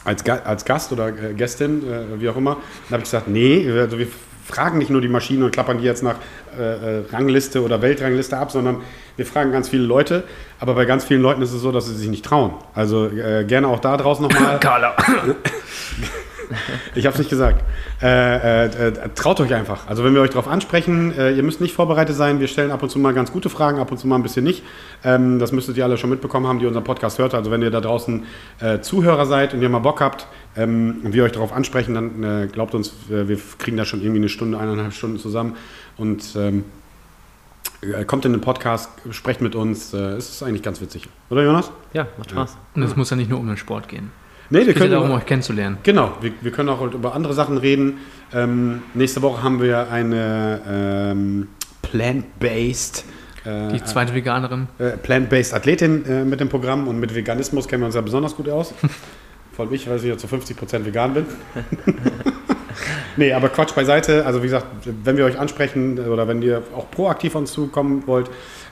Als, 0.06 0.28
als 0.28 0.66
Gast 0.66 0.92
oder 0.92 1.10
äh, 1.10 1.34
Gästin, 1.34 1.84
äh, 1.88 2.20
wie 2.20 2.30
auch 2.30 2.38
immer. 2.38 2.56
Dann 2.56 2.94
habe 2.94 2.98
ich 3.04 3.10
gesagt, 3.10 3.28
nee, 3.28 3.70
also 3.72 4.00
wir 4.00 4.08
fragen 4.50 4.78
nicht 4.78 4.90
nur 4.90 5.02
die 5.02 5.08
Maschinen 5.08 5.44
und 5.44 5.52
klappern 5.52 5.78
die 5.78 5.84
jetzt 5.84 6.04
nach 6.04 6.16
äh, 6.58 6.62
äh, 7.00 7.04
Rangliste 7.12 7.64
oder 7.64 7.82
Weltrangliste 7.82 8.38
ab, 8.38 8.52
sondern 8.52 8.82
wir 9.16 9.26
fragen 9.26 9.52
ganz 9.52 9.70
viele 9.70 9.84
Leute. 9.84 10.24
Aber 10.60 10.74
bei 10.74 10.86
ganz 10.86 11.06
vielen 11.06 11.22
Leuten 11.22 11.42
ist 11.42 11.54
es 11.54 11.62
so, 11.62 11.72
dass 11.72 11.86
sie 11.86 11.96
sich 11.96 12.10
nicht 12.10 12.26
trauen. 12.26 12.54
Also 12.74 13.08
äh, 13.08 13.46
gerne 13.46 13.68
auch 13.68 13.80
da 13.80 13.96
draußen 13.96 14.28
nochmal. 14.28 14.60
Carla. 14.60 14.96
Ich 16.96 17.06
habe 17.06 17.14
es 17.14 17.20
nicht 17.20 17.30
gesagt. 17.30 17.64
Äh, 18.02 18.66
äh, 18.66 18.88
äh, 18.88 19.10
traut 19.16 19.40
euch 19.40 19.54
einfach. 19.54 19.88
Also 19.88 20.04
wenn 20.04 20.14
wir 20.14 20.22
euch 20.22 20.32
darauf 20.32 20.48
ansprechen, 20.48 21.14
äh, 21.18 21.32
ihr 21.32 21.44
müsst 21.44 21.62
nicht 21.62 21.74
vorbereitet 21.74 22.16
sein. 22.16 22.40
Wir 22.40 22.48
stellen 22.48 22.72
ab 22.72 22.84
und 22.84 22.90
zu 22.90 23.00
mal 23.00 23.14
ganz 23.14 23.32
gute 23.32 23.50
Fragen, 23.50 23.80
ab 23.80 23.92
und 23.92 23.98
zu 23.98 24.08
mal 24.08 24.16
ein 24.16 24.24
bisschen 24.24 24.44
nicht. 24.44 24.64
Ähm, 25.04 25.40
das 25.40 25.52
müsstet 25.52 25.78
ihr 25.78 25.84
alle 25.84 25.98
schon 25.98 26.10
mitbekommen 26.10 26.48
haben, 26.48 26.60
die 26.60 26.66
unseren 26.66 26.84
Podcast 26.84 27.20
hört. 27.20 27.34
Also 27.34 27.52
wenn 27.52 27.62
ihr 27.62 27.72
da 27.72 27.82
draußen 27.82 28.24
äh, 28.60 28.80
Zuhörer 28.80 29.26
seid 29.26 29.54
und 29.54 29.62
ihr 29.62 29.70
mal 29.70 29.80
Bock 29.80 30.02
habt 30.02 30.28
ähm, 30.58 31.02
und 31.04 31.14
wir 31.14 31.24
euch 31.24 31.32
darauf 31.32 31.54
ansprechen, 31.54 31.94
dann 31.94 32.24
äh, 32.24 32.48
glaubt 32.48 32.74
uns, 32.76 32.94
wir 33.08 33.38
kriegen 33.58 33.78
da 33.78 33.86
schon 33.86 34.02
irgendwie 34.02 34.20
eine 34.20 34.30
Stunde, 34.30 34.60
eineinhalb 34.60 34.94
Stunden 34.94 35.18
zusammen 35.18 35.56
und 35.98 36.36
ähm, 36.36 36.64
äh, 37.82 38.04
kommt 38.06 38.26
in 38.26 38.34
den 38.34 38.42
Podcast, 38.42 38.92
sprecht 39.12 39.42
mit 39.42 39.56
uns. 39.56 39.94
Äh, 39.94 39.98
es 39.98 40.30
ist 40.30 40.44
eigentlich 40.44 40.64
ganz 40.64 40.82
witzig. 40.82 41.08
Oder 41.30 41.44
Jonas? 41.44 41.72
ja, 41.94 42.08
macht 42.18 42.32
Spaß. 42.32 42.58
Und 42.76 42.84
es 42.84 42.96
muss 42.96 43.10
ja 43.10 43.16
nicht 43.16 43.30
nur 43.30 43.40
um 43.40 43.48
den 43.48 43.58
Sport 43.58 43.88
gehen. 43.88 44.12
Nee, 44.52 44.62
wir 44.62 44.70
Es 44.70 44.74
geht 44.74 44.84
ja 44.84 45.00
darum, 45.00 45.12
euch 45.12 45.26
kennenzulernen. 45.26 45.78
Genau, 45.84 46.14
wir, 46.22 46.32
wir 46.42 46.52
können 46.52 46.70
auch 46.70 46.82
über 46.82 47.14
andere 47.14 47.34
Sachen 47.34 47.58
reden. 47.58 48.00
Ähm, 48.34 48.82
nächste 48.96 49.22
Woche 49.22 49.44
haben 49.44 49.62
wir 49.62 49.92
eine 49.92 50.62
ähm, 50.68 51.48
plant-based 51.84 53.06
äh, 53.46 53.74
Die 53.74 53.84
zweite 53.84 54.14
Veganerin. 54.14 54.68
äh, 54.80 54.92
plant-based 54.92 55.54
Athletin 55.54 56.06
äh, 56.06 56.24
mit 56.26 56.40
dem 56.40 56.50
Programm 56.50 56.88
und 56.88 57.00
mit 57.00 57.14
Veganismus 57.14 57.68
kennen 57.68 57.84
wir 57.84 57.88
uns 57.88 57.96
ja 57.96 58.02
besonders 58.02 58.36
gut 58.36 58.50
aus. 58.50 58.74
Vor 59.54 59.66
allem 59.66 59.74
ich, 59.74 59.90
weil 59.90 59.98
ich 59.98 60.04
ja 60.04 60.18
zu 60.18 60.28
50% 60.28 60.86
vegan 60.86 61.14
bin. 61.14 61.26
nee, 63.18 63.34
aber 63.34 63.50
Quatsch 63.50 63.76
beiseite. 63.76 64.26
Also 64.26 64.40
wie 64.40 64.48
gesagt, 64.48 64.66
wenn 65.04 65.18
wir 65.18 65.26
euch 65.26 65.38
ansprechen 65.38 66.00
oder 66.00 66.28
wenn 66.28 66.42
ihr 66.42 66.64
auch 66.76 66.90
proaktiv 66.90 67.36
auf 67.36 67.42
uns 67.42 67.52
zukommen 67.52 68.04
wollt, 68.08 68.30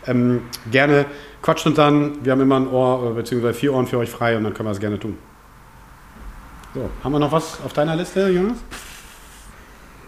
ähm, 0.07 0.41
gerne 0.71 1.05
quatscht 1.41 1.67
uns 1.67 1.75
dann. 1.75 2.23
Wir 2.23 2.32
haben 2.32 2.41
immer 2.41 2.57
ein 2.57 2.67
Ohr, 2.67 3.11
äh, 3.11 3.13
beziehungsweise 3.15 3.53
vier 3.53 3.73
Ohren 3.73 3.86
für 3.86 3.97
euch 3.97 4.09
frei 4.09 4.38
und 4.38 4.43
dann 4.43 4.53
können 4.53 4.69
wir 4.69 4.71
es 4.73 4.80
gerne 4.80 4.97
tun. 4.97 5.17
So, 6.74 6.89
haben 7.03 7.11
wir 7.11 7.20
noch 7.20 7.32
was 7.32 7.61
auf 7.61 7.74
deiner 7.74 7.95
Liste, 7.95 8.30
Jonas? 8.30 8.57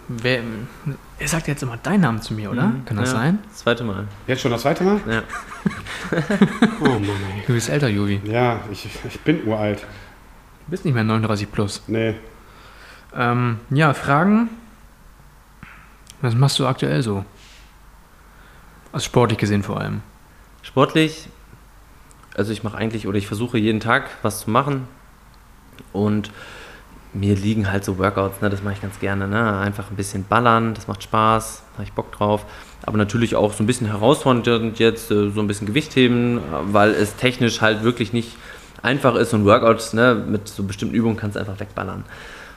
Wer, 0.08 0.42
er 1.20 1.28
sagt 1.28 1.48
jetzt 1.48 1.62
immer 1.62 1.78
deinen 1.78 2.02
Namen 2.02 2.22
zu 2.22 2.34
mir, 2.34 2.50
oder? 2.50 2.64
Mhm, 2.68 2.86
Kann 2.86 2.98
das 2.98 3.12
ja, 3.12 3.18
sein? 3.20 3.40
Das 3.48 3.60
zweite 3.60 3.84
Mal. 3.84 4.08
Jetzt 4.26 4.42
schon 4.42 4.52
das 4.52 4.62
zweite 4.62 4.84
Mal? 4.84 5.00
Ja. 5.08 5.24
Oh 6.82 6.86
Mann, 6.86 7.04
ey. 7.36 7.44
Du 7.46 7.54
bist 7.54 7.70
älter, 7.70 7.88
Juvi. 7.88 8.20
Ja, 8.24 8.62
ich, 8.72 8.90
ich 9.08 9.20
bin 9.20 9.46
uralt. 9.46 9.82
Du 10.66 10.72
bist 10.72 10.86
nicht 10.86 10.96
mehr 10.96 11.04
39 11.04 11.52
plus. 11.52 11.84
Nee. 11.88 12.16
Ähm, 13.16 13.60
ja, 13.70 13.94
Fragen. 13.94 14.50
Was 16.22 16.34
machst 16.34 16.58
du 16.58 16.66
aktuell 16.66 17.04
so? 17.04 17.26
Also 18.92 19.06
sportlich 19.06 19.38
gesehen 19.38 19.62
vor 19.62 19.80
allem. 19.80 20.02
Sportlich, 20.64 21.30
also 22.36 22.52
ich 22.52 22.64
mache 22.64 22.78
eigentlich 22.78 23.08
oder 23.08 23.18
ich 23.18 23.28
versuche 23.28 23.58
jeden 23.60 23.80
Tag 23.80 24.10
was 24.24 24.42
zu 24.42 24.50
machen 24.50 24.88
und 25.94 26.32
mir 27.14 27.36
liegen 27.36 27.72
halt 27.72 27.84
so 27.84 27.98
Workouts, 27.98 28.42
ne, 28.42 28.50
das 28.50 28.64
mache 28.64 28.76
ich 28.76 28.82
ganz 28.82 29.00
gerne, 29.00 29.28
ne, 29.28 29.58
einfach 29.58 29.90
ein 29.90 29.96
bisschen 29.96 30.26
ballern, 30.26 30.74
das 30.74 30.88
macht 30.88 31.04
Spaß, 31.04 31.64
da 31.72 31.74
habe 31.76 31.84
ich 31.84 31.94
Bock 31.94 32.12
drauf, 32.12 32.46
aber 32.84 32.98
natürlich 32.98 33.36
auch 33.36 33.54
so 33.54 33.64
ein 33.64 33.68
bisschen 33.68 33.88
herausfordernd 33.88 34.78
jetzt, 34.80 35.10
äh, 35.12 35.30
so 35.32 35.42
ein 35.42 35.48
bisschen 35.48 35.68
Gewicht 35.68 35.96
heben, 35.96 36.40
weil 36.72 36.92
es 36.92 37.16
technisch 37.16 37.62
halt 37.62 37.84
wirklich 37.84 38.14
nicht 38.14 38.38
einfach 38.84 39.16
ist 39.16 39.34
und 39.34 39.46
Workouts, 39.46 39.94
ne, 39.94 40.16
mit 40.16 40.48
so 40.48 40.64
bestimmten 40.64 40.96
Übungen 40.96 41.18
kannst 41.18 41.36
du 41.36 41.40
einfach 41.40 41.60
wegballern. 41.60 42.04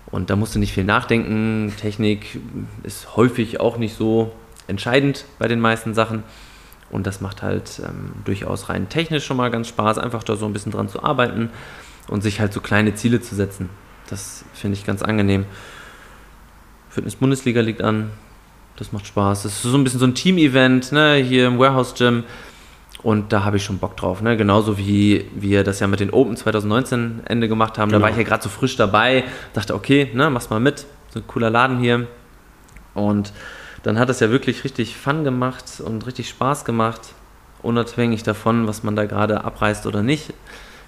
Und 0.07 0.29
da 0.29 0.37
musst 0.37 0.55
du 0.55 0.59
nicht 0.59 0.75
viel 0.75 0.85
nachdenken. 0.85 1.73
Technik 1.81 2.39
ist 2.83 3.17
häufig 3.17 3.61
auch 3.61 3.79
nicht 3.79 3.97
so 3.97 4.33
entscheidend 4.67 5.25
bei 5.39 5.49
den 5.49 5.59
meisten 5.59 5.95
Sachen. 5.95 6.23
Und 6.91 7.07
das 7.07 7.23
macht 7.23 7.43
halt 7.43 7.81
ähm, 7.83 8.13
durchaus 8.27 8.69
rein 8.69 8.91
technisch 8.91 9.25
schon 9.25 9.39
mal 9.39 9.51
ganz 9.51 9.69
Spaß, 9.69 9.97
einfach 9.97 10.23
da 10.23 10.37
so 10.37 10.45
ein 10.45 10.53
bisschen 10.53 10.73
dran 10.73 10.91
zu 10.91 11.03
arbeiten 11.03 11.49
und 12.09 12.23
sich 12.23 12.41
halt 12.41 12.53
so 12.53 12.61
kleine 12.61 12.95
Ziele 12.95 13.23
zu 13.23 13.35
setzen. 13.35 13.71
Das 14.09 14.45
finde 14.55 14.77
ich 14.77 14.85
ganz 14.85 15.03
angenehm. 15.03 15.45
Fitness-Bundesliga 16.91 17.61
liegt 17.61 17.83
an. 17.83 18.11
Das 18.77 18.93
macht 18.93 19.07
Spaß. 19.07 19.45
Das 19.45 19.53
ist 19.53 19.63
so 19.63 19.77
ein 19.77 19.85
bisschen 19.85 20.01
so 20.01 20.07
ein 20.07 20.15
Team-Event, 20.15 20.93
ne, 20.93 21.15
hier 21.17 21.47
im 21.47 21.59
Warehouse 21.59 21.95
Gym. 21.95 22.25
Und 23.03 23.33
da 23.33 23.45
habe 23.45 23.57
ich 23.57 23.65
schon 23.65 23.79
Bock 23.79 23.97
drauf. 23.97 24.23
Ne? 24.23 24.37
Genauso 24.37 24.79
wie 24.79 25.27
wir 25.35 25.65
das 25.65 25.81
ja 25.81 25.89
mit 25.89 26.01
den 26.01 26.11
Open 26.11 26.37
2019 26.37 27.23
Ende 27.25 27.49
gemacht 27.49 27.77
haben. 27.79 27.91
Da 27.91 27.97
Genau. 27.97 28.05
war 28.05 28.11
ich 28.11 28.17
ja 28.17 28.23
gerade 28.23 28.43
so 28.43 28.49
frisch 28.49 28.77
dabei. 28.77 29.25
Dachte, 29.55 29.75
okay, 29.75 30.11
ne, 30.15 30.31
mach's 30.31 30.51
mal 30.51 30.61
mit. 30.61 30.87
So 31.11 31.19
ein 31.21 31.27
cooler 31.27 31.51
Laden 31.51 31.79
hier. 31.81 32.07
Und 32.95 33.33
dann 33.83 33.99
hat 33.99 34.09
es 34.09 34.21
ja 34.21 34.31
wirklich 34.31 34.63
richtig 34.63 34.97
Fun 34.97 35.25
gemacht 35.25 35.65
und 35.85 36.07
richtig 36.07 36.29
Spaß 36.29 36.65
gemacht. 36.65 37.01
Unabhängig 37.63 38.23
davon, 38.23 38.69
was 38.69 38.83
man 38.85 38.95
da 38.95 39.05
gerade 39.07 39.43
abreißt 39.45 39.87
oder 39.87 40.03
nicht. 40.03 40.33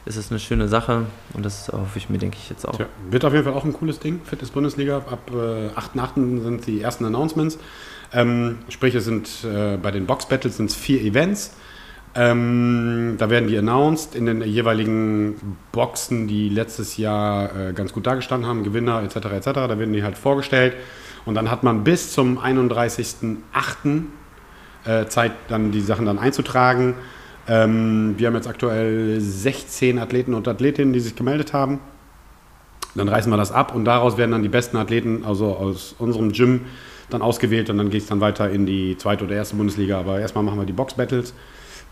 Ist 0.07 0.17
es 0.17 0.31
eine 0.31 0.39
schöne 0.39 0.69
Sache 0.69 1.07
und 1.33 1.45
das 1.45 1.69
hoffe 1.69 1.97
ich 1.97 2.11
mir, 2.11 2.19
denke 2.19 2.37
ich, 2.41 2.51
jetzt 2.51 2.69
auch. 2.69 2.77
Tja, 2.77 2.87
wird 3.11 3.25
auf 3.25 3.33
jeden 3.33 3.45
Fall 3.45 3.55
auch 3.55 3.65
ein 3.65 3.73
cooles 3.73 3.99
Ding. 4.01 4.21
Fitness-Bundesliga. 4.25 4.99
Ab 4.99 5.31
äh, 5.31 5.69
8.8. 5.69 6.43
sind 6.43 6.67
die 6.67 6.83
ersten 6.83 7.05
Announcements. 7.05 7.59
Ähm, 8.13 8.59
sprich, 8.69 8.95
es 8.95 9.05
sind 9.05 9.29
äh, 9.45 9.77
bei 9.77 9.91
den 9.91 10.07
Box-Battles 10.07 10.59
sind 10.59 10.71
es 10.71 10.77
vier 10.77 11.01
Events. 11.01 11.55
Ähm, 12.17 13.17
da 13.19 13.29
werden 13.29 13.49
die 13.49 13.59
announced 13.59 14.15
in 14.15 14.27
den 14.27 14.43
jeweiligen 14.43 15.57
Boxen, 15.73 16.29
die 16.29 16.49
letztes 16.49 16.97
Jahr 16.97 17.57
äh, 17.57 17.73
ganz 17.73 17.93
gut 17.93 18.07
dargestanden 18.07 18.49
haben, 18.49 18.63
Gewinner 18.63 19.03
etc. 19.03 19.17
etc. 19.17 19.47
Da 19.53 19.79
werden 19.79 19.93
die 19.93 20.05
halt 20.05 20.17
vorgestellt. 20.17 20.75
Und 21.25 21.35
dann 21.35 21.51
hat 21.51 21.65
man 21.65 21.83
bis 21.83 22.13
zum 22.13 22.39
31.08. 22.39 23.39
Äh, 24.85 25.07
Zeit, 25.07 25.33
dann 25.49 25.73
die 25.73 25.81
Sachen 25.81 26.05
dann 26.05 26.19
einzutragen. 26.19 26.95
Ähm, 27.49 28.15
wir 28.17 28.27
haben 28.27 28.35
jetzt 28.35 28.49
aktuell 28.49 29.21
16 29.21 29.99
Athleten 29.99 30.35
und 30.35 30.49
Athletinnen, 30.49 30.93
die 30.93 31.01
sich 31.01 31.15
gemeldet 31.15 31.53
haben. 31.53 31.81
Dann 32.95 33.09
reißen 33.09 33.31
wir 33.31 33.37
das 33.37 33.53
ab 33.53 33.75
und 33.75 33.85
daraus 33.85 34.17
werden 34.17 34.31
dann 34.31 34.43
die 34.43 34.49
besten 34.49 34.77
Athleten, 34.77 35.25
also 35.25 35.57
aus 35.57 35.95
unserem 35.99 36.33
Gym, 36.33 36.63
dann 37.11 37.23
ausgewählt 37.23 37.69
und 37.69 37.79
dann 37.79 37.91
geht 37.91 38.03
es 38.03 38.09
dann 38.09 38.21
weiter 38.21 38.49
in 38.49 38.67
die 38.67 38.97
zweite 38.97 39.25
oder 39.25 39.35
erste 39.35 39.57
Bundesliga. 39.57 39.99
Aber 39.99 40.21
erstmal 40.21 40.45
machen 40.45 40.59
wir 40.59 40.65
die 40.65 40.73
Box-Battles. 40.73 41.35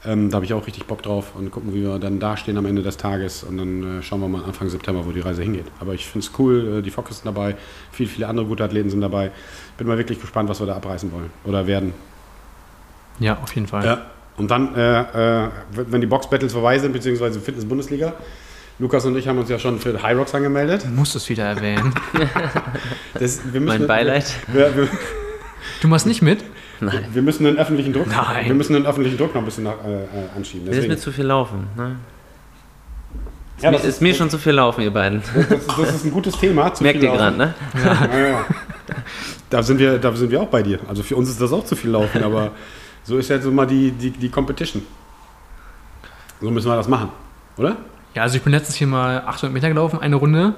Ähm, 0.05 0.31
da 0.31 0.37
habe 0.37 0.45
ich 0.45 0.55
auch 0.55 0.67
richtig 0.67 0.87
Bock 0.87 1.03
drauf 1.03 1.35
und 1.37 1.51
gucken, 1.53 1.75
wie 1.75 1.83
wir 1.83 1.99
dann 1.99 2.19
dastehen 2.19 2.57
am 2.57 2.67
Ende 2.67 2.83
des 2.83 2.97
Tages 2.97 3.45
und 3.45 3.57
dann 3.57 4.01
äh, 4.01 4.03
schauen 4.03 4.21
wir 4.21 4.29
mal 4.29 4.43
Anfang 4.43 4.69
September, 4.69 5.07
wo 5.07 5.13
die 5.13 5.21
Reise 5.21 5.43
hingeht. 5.43 5.67
Aber 5.79 5.95
ich 5.95 6.07
finde 6.07 6.27
es 6.27 6.33
cool, 6.39 6.79
äh, 6.79 6.83
die 6.83 6.91
Fockes 6.91 7.19
sind 7.19 7.27
dabei, 7.27 7.57
viele, 7.93 8.09
viele 8.09 8.27
andere 8.27 8.47
gute 8.47 8.65
Athleten 8.65 8.91
sind 8.91 9.01
dabei. 9.01 9.31
Bin 9.79 9.87
mal 9.87 9.99
wirklich 9.99 10.21
gespannt, 10.21 10.49
was 10.49 10.59
wir 10.59 10.67
da 10.67 10.75
abreißen 10.77 11.13
wollen 11.13 11.31
oder 11.45 11.69
werden. 11.69 11.95
Ja, 13.21 13.39
auf 13.41 13.55
jeden 13.55 13.69
Fall. 13.69 13.85
Ja. 13.85 14.07
Und 14.43 14.51
dann, 14.51 14.75
äh, 14.75 15.45
äh, 15.45 15.49
wenn 15.73 16.01
die 16.01 16.07
Box-Battles 16.09 16.53
vorbei 16.53 16.77
sind, 16.79 16.93
beziehungsweise 16.93 17.41
Fitness-Bundesliga, 17.41 18.13
Lukas 18.81 19.05
und 19.05 19.17
ich 19.17 19.29
haben 19.29 19.39
uns 19.39 19.49
ja 19.49 19.59
schon 19.61 19.79
für 19.79 20.03
High 20.03 20.19
Rocks 20.19 20.35
angemeldet. 20.35 20.83
Du 20.85 20.89
musst 20.89 21.15
es 21.15 21.29
wieder 21.29 21.45
erwähnen. 21.45 21.95
Das, 23.15 23.41
wir 23.53 23.61
müssen, 23.61 23.79
Mein 23.81 23.87
Beileid. 23.87 24.25
Wir, 24.53 24.77
wir, 24.77 24.89
Du 25.81 25.87
machst 25.87 26.07
nicht 26.07 26.23
mit? 26.23 26.43
Nein. 26.81 27.05
wir 27.13 27.23
müssen 27.23 27.45
den 27.45 27.57
öffentlichen 27.59 27.93
Druck, 27.93 28.09
Nein. 28.09 28.47
wir 28.47 28.55
müssen 28.55 28.73
den 28.73 28.85
öffentlichen 28.87 29.17
Druck 29.17 29.33
noch 29.35 29.43
ein 29.43 29.45
bisschen 29.45 29.63
nach, 29.65 29.75
äh, 29.85 30.03
äh, 30.03 30.07
anschieben. 30.37 30.67
Das 30.67 30.75
ist 30.75 30.83
Deswegen. 30.83 30.89
mir 30.95 30.99
zu 30.99 31.13
viel 31.13 31.25
laufen. 31.27 31.69
Ne? 31.77 31.97
Ist, 33.59 33.63
Ja, 33.63 33.71
mir, 33.71 33.77
das 33.77 33.87
ist 33.87 34.03
mir 34.03 34.15
schon 34.15 34.29
zu 34.31 34.39
viel 34.39 34.55
laufen, 34.55 34.81
ihr 34.83 34.91
beiden. 34.91 35.23
das, 35.49 35.67
das 35.77 35.95
ist 35.95 36.05
ein 36.05 36.11
gutes 36.11 36.37
Thema. 36.37 36.75
zu 36.75 36.83
Merkt 36.83 36.99
viel 36.99 37.09
ihr 37.09 37.15
gerade, 37.15 37.37
ne? 37.37 37.55
Ja, 37.85 38.19
ja. 38.29 38.45
Da, 39.51 39.63
sind 39.63 39.79
wir, 39.79 39.99
da 39.99 40.13
sind 40.17 40.31
wir 40.33 40.41
auch 40.41 40.49
bei 40.49 40.63
dir. 40.65 40.81
Also 40.89 41.05
für 41.05 41.15
uns 41.15 41.29
ist 41.29 41.41
das 41.41 41.53
auch 41.53 41.65
zu 41.65 41.77
viel 41.77 41.91
Laufen, 41.91 42.25
aber 42.25 42.51
so 43.05 43.19
ist 43.19 43.29
jetzt 43.29 43.45
immer 43.45 43.67
die, 43.67 43.91
die, 43.93 44.11
die 44.11 44.29
Competition. 44.29 44.83
So 46.41 46.51
müssen 46.51 46.69
wir 46.69 46.77
das 46.77 46.89
machen, 46.89 47.11
oder? 47.57 47.77
Ja, 48.15 48.23
also 48.23 48.37
ich 48.37 48.43
bin 48.43 48.53
letztens 48.53 48.77
hier 48.77 48.87
mal 48.87 49.23
800 49.23 49.53
Meter 49.53 49.69
gelaufen, 49.69 50.01
eine 50.01 50.17
Runde. 50.17 50.55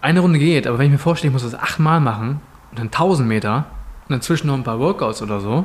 Eine 0.00 0.20
Runde 0.20 0.38
geht, 0.38 0.66
aber 0.66 0.78
wenn 0.78 0.86
ich 0.86 0.92
mir 0.92 0.98
vorstelle, 0.98 1.28
ich 1.30 1.32
muss 1.32 1.42
das 1.42 1.58
achtmal 1.58 2.00
machen 2.00 2.40
und 2.70 2.78
dann 2.78 2.86
1000 2.86 3.28
Meter 3.28 3.66
und 4.08 4.16
dazwischen 4.16 4.48
noch 4.48 4.54
ein 4.54 4.64
paar 4.64 4.78
Workouts 4.78 5.22
oder 5.22 5.40
so. 5.40 5.64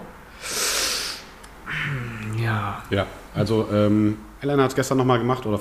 Ja, 2.41 2.81
Ja, 2.89 3.05
also 3.35 3.67
ähm, 3.71 4.17
Elena 4.41 4.63
hat 4.63 4.69
es 4.69 4.75
gestern 4.75 4.97
nochmal 4.99 5.17
gemacht, 5.19 5.45
oder 5.45 5.59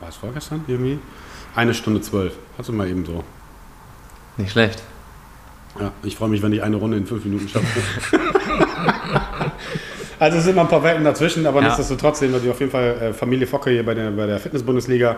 war 0.00 0.08
es 0.08 0.16
vorgestern 0.16 0.62
irgendwie? 0.66 0.98
Eine 1.54 1.72
Stunde 1.74 2.00
zwölf. 2.02 2.34
Hast 2.58 2.68
du 2.68 2.72
mal 2.72 2.86
eben 2.86 3.04
so. 3.04 3.24
Nicht 4.36 4.52
schlecht. 4.52 4.82
Ja, 5.80 5.90
ich 6.02 6.16
freue 6.16 6.28
mich, 6.28 6.42
wenn 6.42 6.52
ich 6.52 6.62
eine 6.62 6.76
Runde 6.76 6.98
in 6.98 7.06
fünf 7.06 7.24
Minuten 7.24 7.48
schaffe. 7.48 7.80
also 10.18 10.38
es 10.38 10.44
sind 10.44 10.52
immer 10.54 10.62
ein 10.62 10.68
paar 10.68 10.82
Welten 10.82 11.04
dazwischen, 11.04 11.46
aber 11.46 11.60
Ja. 11.60 11.66
nichtsdestotrotz 11.66 12.18
sehen 12.20 12.32
wir 12.32 12.40
die 12.40 12.50
auf 12.50 12.58
jeden 12.60 12.70
Fall 12.72 12.96
äh, 13.00 13.12
Familie 13.12 13.46
Focke 13.46 13.70
hier 13.70 13.84
bei 13.84 13.94
der, 13.94 14.10
bei 14.10 14.26
der 14.26 14.38
Fitness-Bundesliga. 14.38 15.16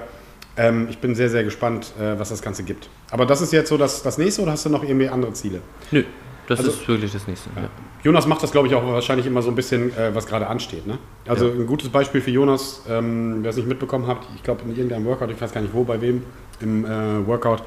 Ähm, 0.56 0.88
ich 0.90 0.98
bin 0.98 1.14
sehr, 1.14 1.28
sehr 1.30 1.44
gespannt, 1.44 1.92
äh, 2.00 2.18
was 2.18 2.30
das 2.30 2.42
Ganze 2.42 2.62
gibt. 2.64 2.88
Aber 3.10 3.26
das 3.26 3.40
ist 3.40 3.52
jetzt 3.52 3.68
so 3.68 3.76
das, 3.76 4.02
das 4.02 4.18
nächste 4.18 4.42
oder 4.42 4.52
hast 4.52 4.64
du 4.66 4.70
noch 4.70 4.82
irgendwie 4.82 5.08
andere 5.08 5.32
Ziele? 5.32 5.60
Nö, 5.92 6.02
das 6.48 6.58
Also- 6.60 6.72
ist 6.72 6.88
wirklich 6.88 7.12
das 7.12 7.26
nächste. 7.28 7.48
Ja. 7.56 7.68
Jonas 8.02 8.26
macht 8.26 8.42
das, 8.42 8.50
glaube 8.50 8.66
ich, 8.68 8.74
auch 8.74 8.84
wahrscheinlich 8.84 9.26
immer 9.26 9.40
so 9.42 9.50
ein 9.50 9.54
bisschen, 9.54 9.96
äh, 9.96 10.14
was 10.14 10.26
gerade 10.26 10.46
ansteht. 10.48 10.86
Ne? 10.86 10.98
Also 11.28 11.46
Ja. 11.46 11.52
ein 11.54 11.66
gutes 11.66 11.88
Beispiel 11.90 12.20
für 12.20 12.30
Jonas, 12.30 12.82
ähm, 12.88 13.38
wer 13.42 13.50
es 13.50 13.56
nicht 13.56 13.68
mitbekommen 13.68 14.06
hat, 14.06 14.18
ich 14.34 14.42
glaube 14.42 14.62
in 14.64 14.70
irgendeinem 14.70 15.04
Workout, 15.04 15.30
ich 15.30 15.40
weiß 15.40 15.52
gar 15.52 15.60
nicht 15.60 15.74
wo, 15.74 15.84
bei 15.84 16.00
wem, 16.00 16.22
im 16.60 16.84
äh, 16.84 17.26
Workout 17.26 17.62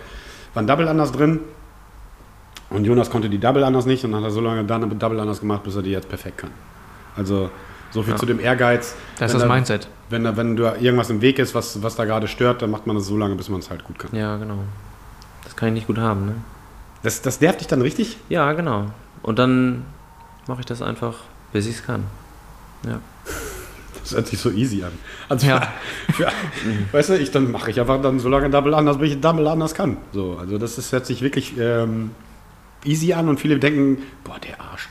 war 0.53 0.63
ein 0.63 0.67
Double 0.67 0.87
anders 0.87 1.11
drin. 1.13 1.39
Und 2.69 2.85
Jonas 2.85 3.09
konnte 3.09 3.29
die 3.29 3.37
Double 3.37 3.63
anders 3.65 3.85
nicht 3.85 4.03
und 4.05 4.11
dann 4.13 4.21
hat 4.21 4.29
er 4.29 4.31
so 4.31 4.39
lange 4.41 4.63
dann 4.63 4.97
Double 4.97 5.19
anders 5.19 5.41
gemacht, 5.41 5.63
bis 5.63 5.75
er 5.75 5.81
die 5.81 5.91
jetzt 5.91 6.07
perfekt 6.09 6.37
kann. 6.39 6.51
Also 7.15 7.49
so 7.91 8.03
viel 8.03 8.13
Ja. 8.13 8.17
zu 8.19 8.25
dem 8.25 8.39
Ehrgeiz. 8.39 8.95
das 9.19 9.31
ist 9.31 9.41
das 9.41 9.47
da- 9.47 9.53
Mindset. 9.53 9.87
Wenn 10.09 10.23
da, 10.25 10.35
wenn 10.35 10.57
da 10.57 10.75
irgendwas 10.75 11.09
im 11.09 11.21
Weg 11.21 11.39
ist, 11.39 11.55
was, 11.55 11.81
was 11.83 11.95
da 11.95 12.03
gerade 12.05 12.27
stört, 12.27 12.61
dann 12.61 12.69
macht 12.69 12.85
man 12.87 12.95
das 12.97 13.05
so 13.05 13.15
lange, 13.17 13.35
bis 13.35 13.47
man 13.49 13.59
es 13.59 13.69
halt 13.69 13.83
gut 13.85 13.97
kann. 13.99 14.09
ja, 14.13 14.35
genau. 14.37 14.59
Das 15.43 15.55
kann 15.55 15.69
ich 15.69 15.73
nicht 15.73 15.87
gut 15.87 15.97
haben, 15.97 16.25
ne? 16.25 16.35
Das, 17.03 17.21
das 17.21 17.41
nervt 17.41 17.61
dich 17.61 17.67
dann 17.67 17.81
richtig? 17.81 18.17
Ja, 18.29 18.51
genau. 18.53 18.91
Und 19.23 19.39
dann 19.39 19.85
mache 20.47 20.59
ich 20.59 20.65
das 20.65 20.81
einfach, 20.81 21.15
bis 21.53 21.65
ich 21.65 21.75
es 21.75 21.83
kann. 21.85 22.03
Ja. 22.85 22.99
Das 24.01 24.13
hört 24.13 24.27
sich 24.27 24.39
so 24.39 24.51
easy 24.51 24.83
an. 24.83 24.91
Also 25.29 25.47
Ja. 25.47 25.67
für, 26.13 26.27
weißt 26.91 27.09
du, 27.09 27.17
ich 27.19 27.31
dann 27.31 27.51
mache 27.51 27.71
ich 27.71 27.79
einfach 27.79 28.01
dann 28.01 28.19
so 28.19 28.29
lange 28.29 28.49
Double 28.49 28.73
anders, 28.73 28.97
bis 28.97 29.13
ich 29.13 29.21
Double 29.21 29.47
anders 29.47 29.73
kann. 29.73 29.97
So, 30.13 30.37
also 30.39 30.57
das 30.57 30.77
ist, 30.77 30.91
hört 30.91 31.05
sich 31.05 31.21
wirklich 31.21 31.53
ähm, 31.57 32.11
easy 32.83 33.13
an 33.13 33.29
und 33.29 33.39
viele 33.39 33.57
denken, 33.59 33.99
boah, 34.23 34.39
der 34.39 34.59
Arsch. 34.61 34.89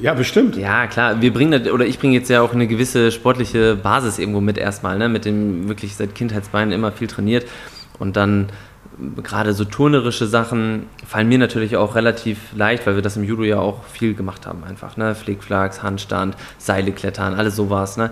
Ja, 0.00 0.14
bestimmt. 0.14 0.56
Ja, 0.56 0.86
klar. 0.86 1.20
Wir 1.20 1.32
bringen, 1.32 1.62
das- 1.62 1.72
oder 1.72 1.86
ich 1.86 1.98
bringe 1.98 2.14
jetzt 2.14 2.28
ja 2.30 2.42
auch 2.42 2.52
eine 2.52 2.66
gewisse 2.66 3.10
sportliche 3.12 3.76
Basis 3.76 4.18
irgendwo 4.18 4.40
mit 4.40 4.58
erstmal, 4.58 4.98
ne? 4.98 5.08
Mit 5.08 5.24
dem 5.24 5.68
wirklich 5.68 5.96
seit 5.96 6.14
Kindheitsbeinen 6.14 6.72
immer 6.72 6.92
viel 6.92 7.08
trainiert. 7.08 7.46
Und 7.98 8.16
dann 8.16 8.48
gerade 9.22 9.54
so 9.54 9.64
turnerische 9.64 10.26
Sachen 10.26 10.86
fallen 11.06 11.28
mir 11.28 11.38
natürlich 11.38 11.76
auch 11.76 11.94
relativ 11.94 12.38
leicht, 12.54 12.86
weil 12.86 12.94
wir 12.94 13.02
das 13.02 13.16
im 13.16 13.24
Judo 13.24 13.42
ja 13.42 13.58
auch 13.58 13.84
viel 13.84 14.14
gemacht 14.14 14.46
haben 14.46 14.64
einfach, 14.64 14.96
ne? 14.96 15.14
Flickflacks, 15.14 15.82
Handstand, 15.82 16.36
Seile 16.58 16.92
klettern, 16.92 17.34
alles 17.34 17.56
sowas, 17.56 17.96
ne? 17.96 18.10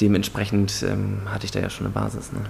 Dementsprechend 0.00 0.84
ähm, 0.88 1.18
hatte 1.26 1.44
ich 1.44 1.50
da 1.50 1.60
ja 1.60 1.70
schon 1.70 1.86
eine 1.86 1.94
Basis, 1.94 2.32
ne? 2.32 2.40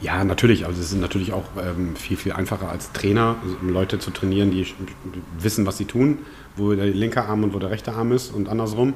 Ja, 0.00 0.22
natürlich. 0.22 0.66
Also 0.66 0.80
es 0.80 0.92
ist 0.92 1.00
natürlich 1.00 1.32
auch 1.32 1.44
ähm, 1.60 1.96
viel, 1.96 2.16
viel 2.16 2.32
einfacher 2.32 2.70
als 2.70 2.92
Trainer, 2.92 3.36
also, 3.42 3.56
um 3.60 3.70
Leute 3.70 3.98
zu 3.98 4.10
trainieren, 4.10 4.50
die 4.50 4.66
wissen, 5.38 5.66
was 5.66 5.76
sie 5.76 5.86
tun, 5.86 6.18
wo 6.56 6.72
der 6.72 6.86
linke 6.86 7.24
Arm 7.24 7.42
und 7.42 7.52
wo 7.54 7.58
der 7.58 7.70
rechte 7.70 7.92
Arm 7.92 8.12
ist 8.12 8.32
und 8.32 8.48
andersrum. 8.48 8.94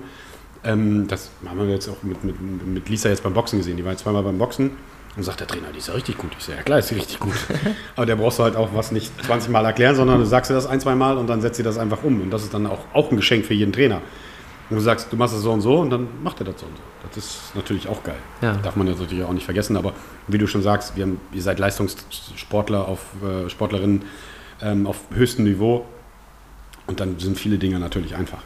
Ähm, 0.65 1.09
das 1.09 1.31
haben 1.45 1.59
wir 1.59 1.69
jetzt 1.69 1.89
auch 1.89 2.03
mit, 2.03 2.23
mit, 2.23 2.37
mit 2.41 2.89
Lisa 2.89 3.09
jetzt 3.09 3.25
beim 3.25 3.35
Boxen 3.35 3.59
gesehen. 3.59 3.77
Die 3.77 3.85
war 3.85 3.93
jetzt 3.93 4.03
zweimal 4.03 4.23
beim 4.23 4.39
Boxen 4.39 4.71
und 5.17 5.25
sagt 5.25 5.41
der 5.41 5.47
Trainer, 5.47 5.69
die 5.75 5.79
ist 5.79 5.89
ja 5.89 5.95
richtig 5.95 6.17
gut. 6.19 6.31
Ich 6.39 6.45
sage, 6.45 6.59
ja 6.59 6.63
klar, 6.63 6.79
ist 6.79 6.89
sie 6.89 6.95
richtig 6.95 7.19
gut. 7.19 7.35
Aber 7.97 8.07
der 8.07 8.17
brauchst 8.17 8.39
du 8.39 8.45
halt 8.45 8.55
auch 8.55 8.71
was 8.75 8.93
nicht 8.93 9.13
20 9.27 9.51
Mal 9.51 9.65
erklären, 9.65 9.97
sondern 9.97 10.19
du 10.19 10.25
sagst 10.25 10.51
dir 10.51 10.55
das 10.55 10.67
ein, 10.67 10.81
zwei 10.81 10.95
Mal 10.95 11.19
und 11.19 11.27
dann 11.27 11.41
setzt 11.41 11.57
sie 11.57 11.65
das 11.65 11.79
einfach 11.79 12.05
um. 12.05 12.21
Und 12.21 12.31
das 12.31 12.45
ist 12.45 12.55
dann 12.55 12.67
auch, 12.67 12.81
auch 12.93 13.11
ein 13.11 13.17
Geschenk 13.17 13.45
für 13.45 13.55
jeden 13.55 13.73
Trainer. 13.73 14.03
Und 14.71 14.77
du 14.77 14.83
sagst, 14.83 15.13
du 15.13 15.17
machst 15.17 15.35
es 15.35 15.43
so 15.43 15.53
und 15.53 15.61
so 15.61 15.81
und 15.81 15.91
dann 15.91 16.09
macht 16.23 16.41
er 16.41 16.47
das 16.47 16.61
so 16.61 16.67
und 16.67 16.77
so. 16.77 16.83
Das 17.09 17.17
ist 17.19 17.55
natürlich 17.55 17.89
auch 17.89 18.03
geil. 18.03 18.17
Ja. 18.41 18.55
Darf 18.57 18.77
man 18.77 18.87
jetzt 18.87 19.01
natürlich 19.01 19.25
auch 19.25 19.33
nicht 19.33 19.45
vergessen, 19.45 19.77
aber 19.77 19.93
wie 20.29 20.39
du 20.39 20.47
schon 20.47 20.63
sagst, 20.63 20.97
wir 20.97 21.05
haben, 21.05 21.21
ihr 21.33 21.43
seid 21.43 21.59
Leistungssportler 21.59 22.87
auf 22.89 23.01
äh, 23.23 23.51
Sportlerinnen 23.51 24.03
ähm, 24.63 24.87
auf 24.87 24.99
höchstem 25.13 25.45
Niveau 25.45 25.85
und 26.87 27.01
dann 27.01 27.19
sind 27.19 27.39
viele 27.39 27.59
Dinge 27.59 27.79
natürlich 27.81 28.15
einfach. 28.17 28.39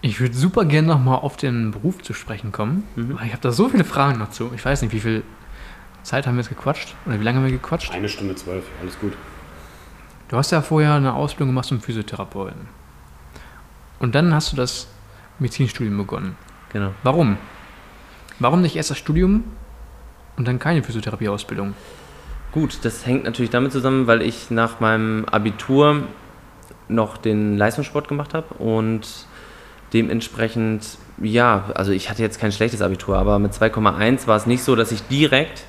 Ich 0.00 0.18
würde 0.20 0.34
super 0.34 0.64
gerne 0.64 0.88
nochmal 0.88 1.18
auf 1.18 1.36
den 1.36 1.70
Beruf 1.70 2.02
zu 2.02 2.12
sprechen 2.14 2.50
kommen, 2.50 2.84
Mhm. 2.96 3.16
weil 3.18 3.26
ich 3.26 3.32
habe 3.32 3.42
da 3.42 3.52
so 3.52 3.68
viele 3.68 3.84
Fragen 3.84 4.18
noch 4.18 4.30
zu. 4.30 4.50
Ich 4.54 4.64
weiß 4.64 4.82
nicht, 4.82 4.92
wie 4.92 5.00
viel 5.00 5.22
Zeit 6.02 6.26
haben 6.26 6.34
wir 6.34 6.40
jetzt 6.40 6.48
gequatscht 6.48 6.96
oder 7.06 7.20
wie 7.20 7.24
lange 7.24 7.38
haben 7.38 7.44
wir 7.44 7.52
gequatscht? 7.52 7.92
Eine 7.92 8.08
Stunde 8.08 8.34
zwölf, 8.34 8.64
alles 8.80 8.98
gut. 8.98 9.12
Du 10.28 10.36
hast 10.36 10.50
ja 10.50 10.62
vorher 10.62 10.94
eine 10.94 11.12
Ausbildung 11.14 11.48
gemacht 11.50 11.66
zum 11.68 11.80
Physiotherapeuten. 11.80 12.66
Und 14.02 14.16
dann 14.16 14.34
hast 14.34 14.50
du 14.50 14.56
das 14.56 14.88
Medizinstudium 15.38 15.96
begonnen. 15.96 16.36
Genau. 16.72 16.90
Warum? 17.04 17.38
Warum 18.40 18.60
nicht 18.60 18.74
erst 18.74 18.90
das 18.90 18.98
Studium 18.98 19.44
und 20.36 20.48
dann 20.48 20.58
keine 20.58 20.82
Physiotherapieausbildung? 20.82 21.74
Gut, 22.50 22.80
das 22.82 23.06
hängt 23.06 23.22
natürlich 23.22 23.50
damit 23.50 23.70
zusammen, 23.70 24.08
weil 24.08 24.20
ich 24.22 24.50
nach 24.50 24.80
meinem 24.80 25.24
Abitur 25.26 26.02
noch 26.88 27.16
den 27.16 27.56
Leistungssport 27.56 28.08
gemacht 28.08 28.34
habe 28.34 28.52
und 28.54 29.06
dementsprechend, 29.92 30.98
ja, 31.22 31.70
also 31.76 31.92
ich 31.92 32.10
hatte 32.10 32.22
jetzt 32.22 32.40
kein 32.40 32.50
schlechtes 32.50 32.82
Abitur, 32.82 33.16
aber 33.16 33.38
mit 33.38 33.52
2,1 33.52 34.26
war 34.26 34.36
es 34.36 34.46
nicht 34.46 34.64
so, 34.64 34.74
dass 34.74 34.90
ich 34.90 35.02
direkt 35.02 35.62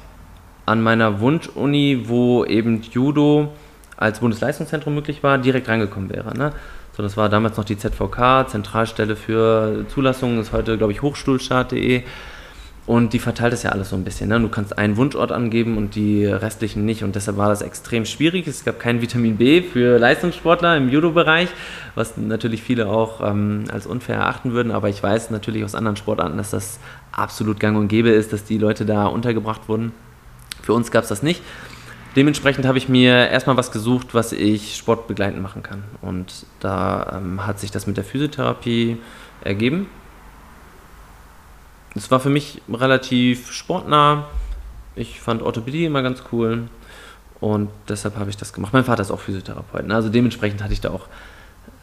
an 0.66 0.82
meiner 0.82 1.20
Wunschuni, 1.20 2.06
wo 2.08 2.46
eben 2.46 2.82
Judo 2.82 3.54
als 3.96 4.22
Bundesleistungszentrum 4.22 4.96
möglich 4.96 5.22
war, 5.22 5.38
direkt 5.38 5.70
reingekommen 5.70 6.10
wäre. 6.10 6.36
Ne? 6.36 6.52
So, 6.95 7.02
das 7.02 7.18
war 7.18 7.28
damals 7.28 7.57
noch 7.57 7.65
die 7.65 7.78
ZVK, 7.78 8.48
Zentralstelle 8.48 9.15
für 9.15 9.86
Zulassungen, 9.90 10.40
ist 10.40 10.52
heute, 10.52 10.78
glaube 10.78 10.94
ich, 10.94 11.02
hochschulstart.de. 11.02 12.03
Und 12.86 13.14
die 13.14 13.20
verteilt 13.20 13.53
das 13.53 13.64
ja 13.64 13.72
alles 13.72 13.90
so 13.90 13.95
ein 13.95 14.03
bisschen. 14.03 14.30
Ne? 14.30 14.40
Du 14.41 14.49
kannst 14.49 14.78
einen 14.78 14.98
Wunschort 14.98 15.32
angeben 15.32 15.78
und 15.78 15.95
die 15.95 16.26
restlichen 16.26 16.86
nicht. 16.86 17.03
Und 17.03 17.15
deshalb 17.15 17.38
war 17.38 17.48
das 17.48 17.61
extrem 17.61 18.06
schwierig. 18.06 18.45
Es 18.45 18.65
gab 18.65 18.80
kein 18.80 19.02
Vitamin 19.02 19.38
B 19.38 19.61
für 19.61 19.98
Leistungssportler 19.98 20.76
im 20.76 20.90
Judo-Bereich, 20.90 21.48
was 21.95 22.18
natürlich 22.18 22.61
viele 22.61 22.88
auch 22.88 23.22
ähm, 23.28 23.64
als 23.72 23.88
unfair 23.88 24.18
erachten 24.18 24.52
würden. 24.52 24.72
Aber 24.72 24.90
ich 24.90 25.02
weiß 25.02 25.32
natürlich 25.32 25.64
aus 25.64 25.76
anderen 25.76 25.95
Sportarten, 25.95 26.38
dass 26.38 26.52
das 26.52 26.80
absolut 27.14 27.60
gang 27.60 27.78
und 27.78 27.88
gäbe 27.88 28.10
ist, 28.10 28.34
dass 28.34 28.44
die 28.44 28.57
Leute 28.57 28.86
da 28.86 29.06
untergebracht 29.06 29.70
wurden. 29.70 29.94
Für 30.61 30.74
uns 30.74 30.91
gab 30.91 31.03
es 31.03 31.10
das 31.10 31.24
nicht. 31.24 31.41
Dementsprechend 32.15 32.65
habe 32.65 32.77
ich 32.77 32.90
mir 32.90 33.30
erstmal 33.30 33.57
was 33.57 33.72
gesucht, 33.72 34.14
was 34.14 34.31
ich 34.31 34.76
sportbegleitend 34.76 35.41
machen 35.41 35.64
kann. 35.64 35.84
Und 36.02 36.45
da 36.60 37.18
ähm, 37.18 37.45
hat 37.45 37.60
sich 37.60 37.72
das 37.72 37.88
mit 37.88 37.98
der 37.98 38.03
Physiotherapie 38.03 38.98
ergeben 39.44 39.88
es 41.95 42.11
war 42.11 42.19
für 42.19 42.30
mich 42.30 42.61
relativ 42.72 43.52
sportnah. 43.52 44.27
Ich 44.95 45.19
fand 45.19 45.41
Orthopädie 45.41 45.85
immer 45.85 46.02
ganz 46.02 46.23
cool 46.31 46.68
und 47.40 47.69
deshalb 47.88 48.18
habe 48.18 48.30
ich 48.30 48.38
das 48.38 48.53
gemacht. 48.53 48.73
Mein 48.73 48.84
Vater 48.84 49.02
ist 49.02 49.11
auch 49.11 49.19
Physiotherapeut, 49.19 49.88
ne? 49.88 49.95
also 49.95 50.10
dementsprechend 50.10 50.64
hatte 50.64 50.73
ich 50.73 50.81
da 50.81 50.91
auch 50.91 51.07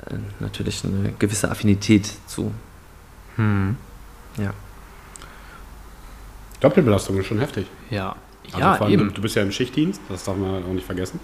äh, 0.06 0.14
natürlich 0.38 0.84
eine 0.84 1.12
gewisse 1.18 1.50
Affinität 1.50 2.10
zu. 2.26 2.52
Hm. 3.36 3.76
Ja. 4.38 4.52
Doppelbelastung 6.60 7.18
ist 7.18 7.26
schon 7.26 7.40
heftig. 7.40 7.66
Ja. 7.90 8.16
Also 8.52 8.58
ja, 8.58 8.74
vor 8.74 8.86
allem, 8.86 9.00
eben. 9.00 9.14
Du, 9.14 9.22
bist 9.22 9.36
ja 9.36 9.42
im 9.42 9.52
Schichtdienst, 9.52 10.00
das 10.08 10.24
darf 10.24 10.36
man 10.36 10.64
auch 10.64 10.72
nicht 10.72 10.86
vergessen. 10.86 11.20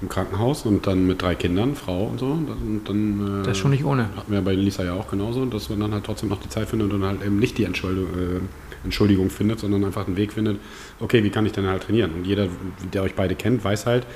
Im 0.00 0.08
Krankenhaus 0.08 0.64
und 0.64 0.86
dann 0.86 1.06
mit 1.06 1.20
drei 1.20 1.34
Kindern, 1.34 1.74
Frau 1.74 2.04
und 2.04 2.20
so. 2.20 2.26
Und 2.26 2.82
dann, 2.84 3.40
äh, 3.40 3.44
Das 3.44 3.52
ist 3.52 3.58
schon 3.58 3.72
nicht 3.72 3.84
ohne. 3.84 4.08
Hatten 4.16 4.32
wir 4.32 4.40
bei 4.42 4.54
Lisa 4.54 4.84
ja 4.84 4.94
auch 4.94 5.08
genauso, 5.10 5.44
dass 5.46 5.68
man 5.70 5.80
dann 5.80 5.92
halt 5.92 6.04
trotzdem 6.04 6.28
noch 6.28 6.40
die 6.40 6.48
Zeit 6.48 6.68
findet 6.68 6.92
und 6.92 7.00
dann 7.00 7.10
halt 7.10 7.26
eben 7.26 7.38
nicht 7.38 7.58
die 7.58 7.64
Entschuldigung, 7.64 8.12
äh, 8.14 8.40
Entschuldigung 8.84 9.28
findet, 9.30 9.58
sondern 9.58 9.84
einfach 9.84 10.06
einen 10.06 10.16
Weg 10.16 10.32
findet, 10.32 10.60
okay, 11.00 11.24
wie 11.24 11.30
kann 11.30 11.44
ich 11.46 11.52
denn 11.52 11.66
halt 11.66 11.82
trainieren? 11.82 12.12
Und 12.14 12.26
jeder, 12.26 12.48
der 12.92 13.02
euch 13.02 13.14
beide 13.14 13.34
kennt, 13.34 13.64
weiß 13.64 13.86
halt, 13.86 14.06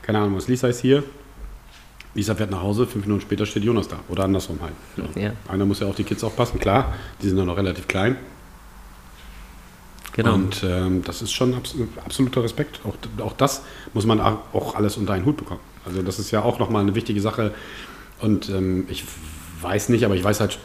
keine 0.00 0.18
Ahnung, 0.18 0.36
was 0.36 0.48
Lisa 0.48 0.68
ist 0.68 0.80
hier. 0.80 1.04
Lisa 2.14 2.34
fährt 2.34 2.50
nach 2.50 2.62
Hause, 2.62 2.86
fünf 2.86 3.04
Minuten 3.04 3.20
später 3.20 3.44
steht 3.44 3.62
Jonas 3.62 3.88
da. 3.88 3.98
Oder 4.08 4.24
andersrum 4.24 4.58
halt. 4.62 4.72
So. 4.96 5.20
Ja. 5.20 5.32
Einer 5.48 5.66
muss 5.66 5.80
ja 5.80 5.86
auf 5.86 5.96
die 5.96 6.04
Kids 6.04 6.24
aufpassen, 6.24 6.58
klar, 6.58 6.94
die 7.20 7.28
sind 7.28 7.36
dann 7.36 7.46
noch 7.46 7.58
relativ 7.58 7.86
klein. 7.86 8.16
Genau. 10.16 10.34
Und 10.34 10.64
ähm, 10.66 11.02
das 11.04 11.20
ist 11.20 11.32
schon 11.32 11.54
abs 11.54 11.74
absoluter 12.04 12.42
Respekt. 12.42 12.80
Auch, 12.84 12.96
auch 13.22 13.34
das 13.34 13.62
muss 13.92 14.06
man 14.06 14.18
auch 14.18 14.74
alles 14.74 14.96
unter 14.96 15.12
einen 15.12 15.26
Hut 15.26 15.36
bekommen. 15.36 15.60
Also 15.84 16.02
das 16.02 16.18
ist 16.18 16.30
ja 16.30 16.42
auch 16.42 16.58
nochmal 16.58 16.82
eine 16.82 16.94
wichtige 16.94 17.20
Sache. 17.20 17.52
Und 18.20 18.48
ähm, 18.48 18.86
ich 18.88 19.04
weiß 19.60 19.90
nicht, 19.90 20.04
aber 20.04 20.14
ich 20.14 20.24
weiß 20.24 20.40
halt, 20.40 20.58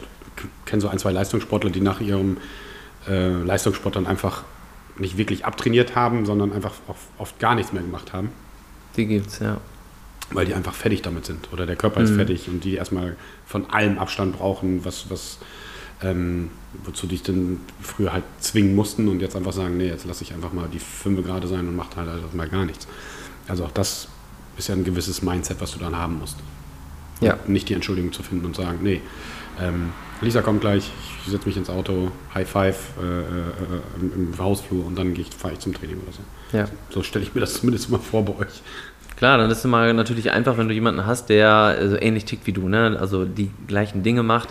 kenne 0.64 0.80
so 0.80 0.88
ein, 0.88 0.98
zwei 0.98 1.12
Leistungssportler, 1.12 1.70
die 1.70 1.82
nach 1.82 2.00
ihrem 2.00 2.38
äh, 3.06 3.42
Leistungssport 3.42 3.96
dann 3.96 4.06
einfach 4.06 4.42
nicht 4.96 5.18
wirklich 5.18 5.44
abtrainiert 5.44 5.94
haben, 5.94 6.24
sondern 6.26 6.52
einfach 6.52 6.72
oft, 7.18 7.38
gar 7.38 7.54
nichts 7.54 7.72
mehr 7.72 7.82
gemacht 7.82 8.12
haben, 8.12 8.30
Die 8.96 9.06
gibt's, 9.06 9.38
ja. 9.38 9.58
weil 10.30 10.46
die 10.46 10.54
einfach 10.54 10.74
fertig 10.74 11.02
damit 11.02 11.24
sind. 11.26 11.52
Oder 11.52 11.66
der 11.66 11.76
Körper 11.76 12.00
ist 12.02 12.14
fertig 12.14 12.48
und 12.48 12.62
die 12.64 12.74
erstmal 12.74 13.16
von 13.46 13.70
allem 13.70 13.98
Abstand 13.98 14.36
brauchen, 14.36 14.84
was, 14.84 15.10
was 15.10 15.38
ähm, 16.02 16.50
wozu 16.84 17.06
die 17.06 17.22
dann 17.22 17.60
früher 17.80 18.12
halt 18.12 18.24
zwingen 18.40 18.74
mussten 18.74 19.08
und 19.08 19.20
jetzt 19.20 19.36
einfach 19.36 19.52
sagen, 19.52 19.76
nee, 19.76 19.88
jetzt 19.88 20.06
lasse 20.06 20.24
ich 20.24 20.32
einfach 20.32 20.52
mal 20.52 20.68
die 20.72 20.78
Fünfe 20.78 21.22
gerade 21.22 21.46
sein 21.46 21.68
und 21.68 21.76
mache 21.76 21.96
halt 21.96 22.08
einfach 22.08 22.32
mal 22.32 22.48
gar 22.48 22.64
nichts. 22.64 22.86
Also 23.48 23.64
auch 23.64 23.70
das 23.70 24.08
ist 24.56 24.68
ja 24.68 24.74
ein 24.74 24.84
gewisses 24.84 25.22
Mindset, 25.22 25.60
was 25.60 25.72
du 25.72 25.78
dann 25.78 25.96
haben 25.96 26.18
musst. 26.18 26.36
Ja. 27.20 27.34
Und 27.34 27.50
nicht 27.50 27.68
die 27.68 27.74
Entschuldigung 27.74 28.12
zu 28.12 28.22
finden 28.22 28.46
und 28.46 28.56
sagen, 28.56 28.80
nee, 28.82 29.00
ähm, 29.60 29.92
Lisa 30.20 30.40
kommt 30.40 30.60
gleich, 30.60 30.90
ich 31.24 31.30
setze 31.30 31.46
mich 31.46 31.56
ins 31.56 31.68
Auto, 31.68 32.10
High 32.34 32.48
Five 32.48 32.78
äh, 33.00 33.04
äh, 33.04 33.20
äh, 33.20 34.00
im, 34.00 34.32
im 34.32 34.38
Hausflur 34.38 34.86
und 34.86 34.96
dann 34.96 35.14
fahre 35.36 35.54
ich 35.54 35.60
zum 35.60 35.74
Training 35.74 35.98
oder 36.00 36.12
so. 36.12 36.56
Ja. 36.56 36.66
So 36.90 37.02
stelle 37.02 37.24
ich 37.24 37.34
mir 37.34 37.40
das 37.40 37.54
zumindest 37.54 37.90
mal 37.90 37.98
vor 37.98 38.24
bei 38.24 38.36
euch. 38.38 38.62
Klar, 39.16 39.38
dann 39.38 39.50
ist 39.50 39.58
es 39.58 39.64
immer 39.64 39.92
natürlich 39.92 40.30
einfach, 40.30 40.56
wenn 40.58 40.68
du 40.68 40.74
jemanden 40.74 41.06
hast, 41.06 41.28
der 41.28 41.90
so 41.90 41.96
ähnlich 41.96 42.24
tickt 42.24 42.46
wie 42.46 42.52
du, 42.52 42.68
ne? 42.68 42.96
also 42.98 43.24
die 43.24 43.50
gleichen 43.66 44.02
Dinge 44.02 44.22
macht. 44.22 44.48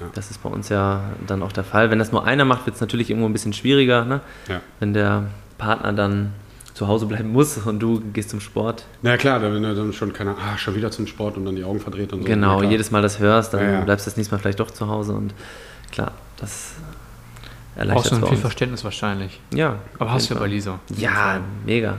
Ja. 0.00 0.06
Das 0.14 0.30
ist 0.30 0.42
bei 0.42 0.48
uns 0.48 0.68
ja 0.70 1.02
dann 1.26 1.42
auch 1.42 1.52
der 1.52 1.64
Fall. 1.64 1.90
Wenn 1.90 1.98
das 1.98 2.10
nur 2.12 2.24
einer 2.24 2.44
macht, 2.44 2.66
wird 2.66 2.74
es 2.76 2.80
natürlich 2.80 3.10
irgendwo 3.10 3.28
ein 3.28 3.32
bisschen 3.32 3.52
schwieriger, 3.52 4.04
ne? 4.04 4.20
Ja. 4.48 4.60
wenn 4.78 4.94
der 4.94 5.24
Partner 5.58 5.92
dann 5.92 6.32
zu 6.72 6.88
Hause 6.88 7.04
bleiben 7.06 7.30
muss 7.32 7.58
und 7.58 7.80
du 7.80 8.00
gehst 8.12 8.30
zum 8.30 8.40
Sport. 8.40 8.86
Na 9.02 9.10
ja, 9.10 9.16
klar, 9.18 9.42
wenn 9.42 9.62
er 9.62 9.74
dann 9.74 9.92
schon 9.92 10.12
keiner, 10.14 10.34
ah, 10.38 10.56
schon 10.56 10.74
wieder 10.74 10.90
zum 10.90 11.06
Sport 11.06 11.36
und 11.36 11.44
dann 11.44 11.54
die 11.56 11.64
Augen 11.64 11.80
verdreht 11.80 12.12
und 12.14 12.20
so. 12.22 12.26
genau, 12.26 12.62
jedes 12.62 12.90
Mal 12.90 13.02
das 13.02 13.18
hörst, 13.18 13.52
dann 13.52 13.60
Ja, 13.62 13.70
ja. 13.72 13.80
bleibst 13.82 14.06
du 14.06 14.10
das 14.10 14.16
nächste 14.16 14.34
Mal 14.34 14.38
vielleicht 14.40 14.60
doch 14.60 14.70
zu 14.70 14.88
Hause 14.88 15.12
und 15.12 15.34
klar, 15.92 16.12
das 16.38 16.72
Brauchst 17.74 17.76
erleichtert 17.88 18.12
du 18.12 18.14
es 18.16 18.20
bei 18.20 18.26
viel 18.28 18.34
uns. 18.36 18.40
Verständnis 18.40 18.84
wahrscheinlich. 18.84 19.40
Ja, 19.52 19.76
Aber 19.98 20.12
hast 20.12 20.30
du 20.30 20.34
ja 20.34 20.40
bei. 20.40 20.46
Lisa. 20.46 20.78
Ja, 20.96 21.40
mega. 21.66 21.96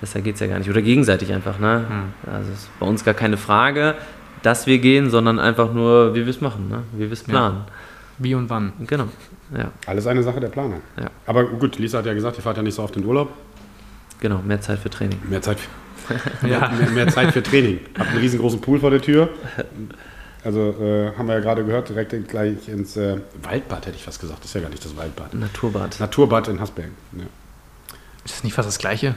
Besser 0.00 0.20
geht's 0.20 0.40
ja 0.40 0.46
gar 0.46 0.58
nicht. 0.58 0.68
Oder 0.70 0.82
gegenseitig 0.82 1.32
einfach, 1.32 1.58
ne? 1.58 1.84
Hm. 1.88 2.32
Also 2.34 2.50
es 2.52 2.58
ist 2.60 2.78
bei 2.80 2.86
uns 2.86 3.04
gar 3.04 3.14
keine 3.14 3.36
Frage, 3.36 3.94
dass 4.42 4.66
wir 4.66 4.78
gehen, 4.78 5.10
sondern 5.10 5.38
einfach 5.38 5.72
nur, 5.72 6.14
wie 6.14 6.24
wir 6.24 6.30
es 6.30 6.40
machen, 6.40 6.68
ne? 6.68 6.82
Wie 6.92 7.00
wir 7.06 7.12
es 7.12 7.22
planen. 7.22 7.64
Wie 8.18 8.34
und 8.34 8.50
wann? 8.50 8.72
Genau. 8.86 9.08
Ja, 9.56 9.70
Alles 9.86 10.06
eine 10.06 10.22
Sache 10.22 10.40
der 10.40 10.48
Planung. 10.48 10.80
Ja. 10.98 11.06
Aber 11.26 11.44
gut, 11.44 11.78
Lisa 11.78 11.98
hat 11.98 12.06
ja 12.06 12.14
gesagt, 12.14 12.36
ihr 12.36 12.42
fahrt 12.42 12.56
ja 12.56 12.62
nicht 12.62 12.74
so 12.74 12.82
oft 12.82 12.94
in 12.96 13.02
den 13.02 13.08
Urlaub. 13.08 13.30
genau. 14.20 14.40
Mehr 14.44 14.60
Zeit 14.60 14.78
für 14.78 14.90
Training. 14.90 15.18
Mehr 15.28 15.42
Zeit, 15.42 15.58
Ja. 16.46 16.68
mehr, 16.70 16.90
mehr 16.90 17.08
Zeit 17.08 17.32
für 17.32 17.42
Training. 17.42 17.80
Habt 17.98 18.10
einen 18.10 18.18
riesengroßen 18.20 18.60
Pool 18.60 18.78
vor 18.78 18.90
der 18.90 19.00
Tür. 19.00 19.28
Also 20.44 20.74
äh, 20.80 21.12
haben 21.16 21.26
wir 21.28 21.34
ja 21.34 21.40
gerade 21.40 21.64
gehört, 21.64 21.88
direkt 21.90 22.28
gleich 22.28 22.68
ins 22.68 22.96
äh, 22.96 23.18
Waldbad, 23.42 23.86
hätte 23.86 23.96
ich 23.96 24.04
fast 24.04 24.20
gesagt. 24.20 24.40
Das 24.40 24.46
ist 24.46 24.54
ja 24.54 24.60
gar 24.60 24.70
nicht 24.70 24.84
das 24.84 24.96
Waldbad. 24.96 25.34
Naturbad. 25.34 26.00
Naturbad 26.00 26.48
in 26.48 26.60
Hasbergen. 26.60 26.94
Ja. 27.12 27.24
Ist 28.24 28.34
das 28.36 28.44
nicht 28.44 28.54
fast 28.54 28.68
das 28.68 28.78
Gleiche? 28.78 29.14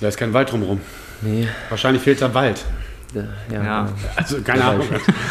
Da 0.00 0.08
ist 0.08 0.18
kein 0.18 0.32
Wald 0.34 0.50
drumherum. 0.52 0.80
Nee. 1.22 1.48
Wahrscheinlich 1.68 2.02
fehlt 2.02 2.20
da 2.20 2.32
Wald. 2.34 2.64
Ja. 3.52 3.62
Ja. 3.64 3.88
Also 4.16 4.40
keine 4.42 4.64
Ahnung. 4.64 4.86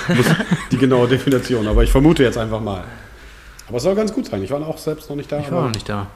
Muss 0.10 0.26
die 0.72 0.78
genaue 0.78 1.07
Definition, 1.07 1.68
aber 1.68 1.84
ich 1.84 1.91
vermute 1.91 2.24
jetzt 2.24 2.38
einfach 2.38 2.62
mal. 2.62 2.84
Aber 3.68 3.78
es 3.78 3.84
soll 3.84 3.95
ganz 3.95 4.14
gut 4.14 4.26
sein. 4.28 4.44
Ich 4.44 4.52
war 4.52 4.62
auch 4.66 4.78
selbst 4.78 5.10
noch 5.10 5.16
nicht 5.16 5.32
da. 5.32 5.40
Ich 5.40 5.52
war 5.52 5.64
noch 5.64 5.74
nicht 5.74 5.88
da. 5.90 6.07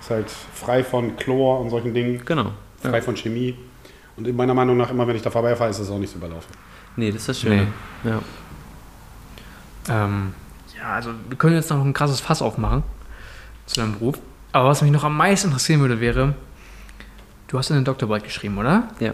Ist 0.00 0.10
halt 0.10 0.30
frei 0.54 0.82
von 0.84 1.16
Chlor 1.16 1.60
und 1.60 1.70
solchen 1.70 1.94
Dingen, 1.94 2.22
Genau. 2.24 2.52
frei 2.82 3.00
von 3.00 3.16
Chemie. 3.16 3.56
Und 4.16 4.26
in 4.28 4.36
meiner 4.36 4.52
Meinung 4.54 4.76
nach, 4.76 4.90
immer 4.90 5.06
wenn 5.06 5.16
ich 5.16 5.22
da 5.22 5.30
vorbeifahre, 5.30 5.70
ist 5.70 5.80
das 5.80 5.90
auch 5.90 5.98
nicht 5.98 6.10
so 6.12 6.18
überlaufen. 6.18 6.50
Nee, 6.96 7.10
das 7.10 7.22
ist 7.22 7.28
das 7.28 7.40
Schöne. 7.40 7.68
Ja. 8.04 8.20
Ähm, 9.88 10.34
ja, 10.76 10.94
also 10.94 11.10
wir 11.28 11.38
können 11.38 11.54
jetzt 11.56 11.70
noch 11.70 11.82
ein 11.84 11.92
krasses 11.92 12.20
Fass 12.20 12.42
aufmachen 12.42 12.82
zu 13.66 13.80
deinem 13.80 13.92
Beruf. 13.94 14.18
Aber 14.52 14.68
was 14.68 14.82
mich 14.82 14.90
noch 14.90 15.04
am 15.04 15.16
meisten 15.16 15.48
interessieren 15.48 15.80
würde, 15.80 16.00
wäre, 16.00 16.34
du 17.48 17.58
hast 17.58 17.70
eine 17.72 17.82
Doktorarbeit 17.82 18.24
geschrieben, 18.24 18.58
oder? 18.58 18.88
Ja. 19.00 19.12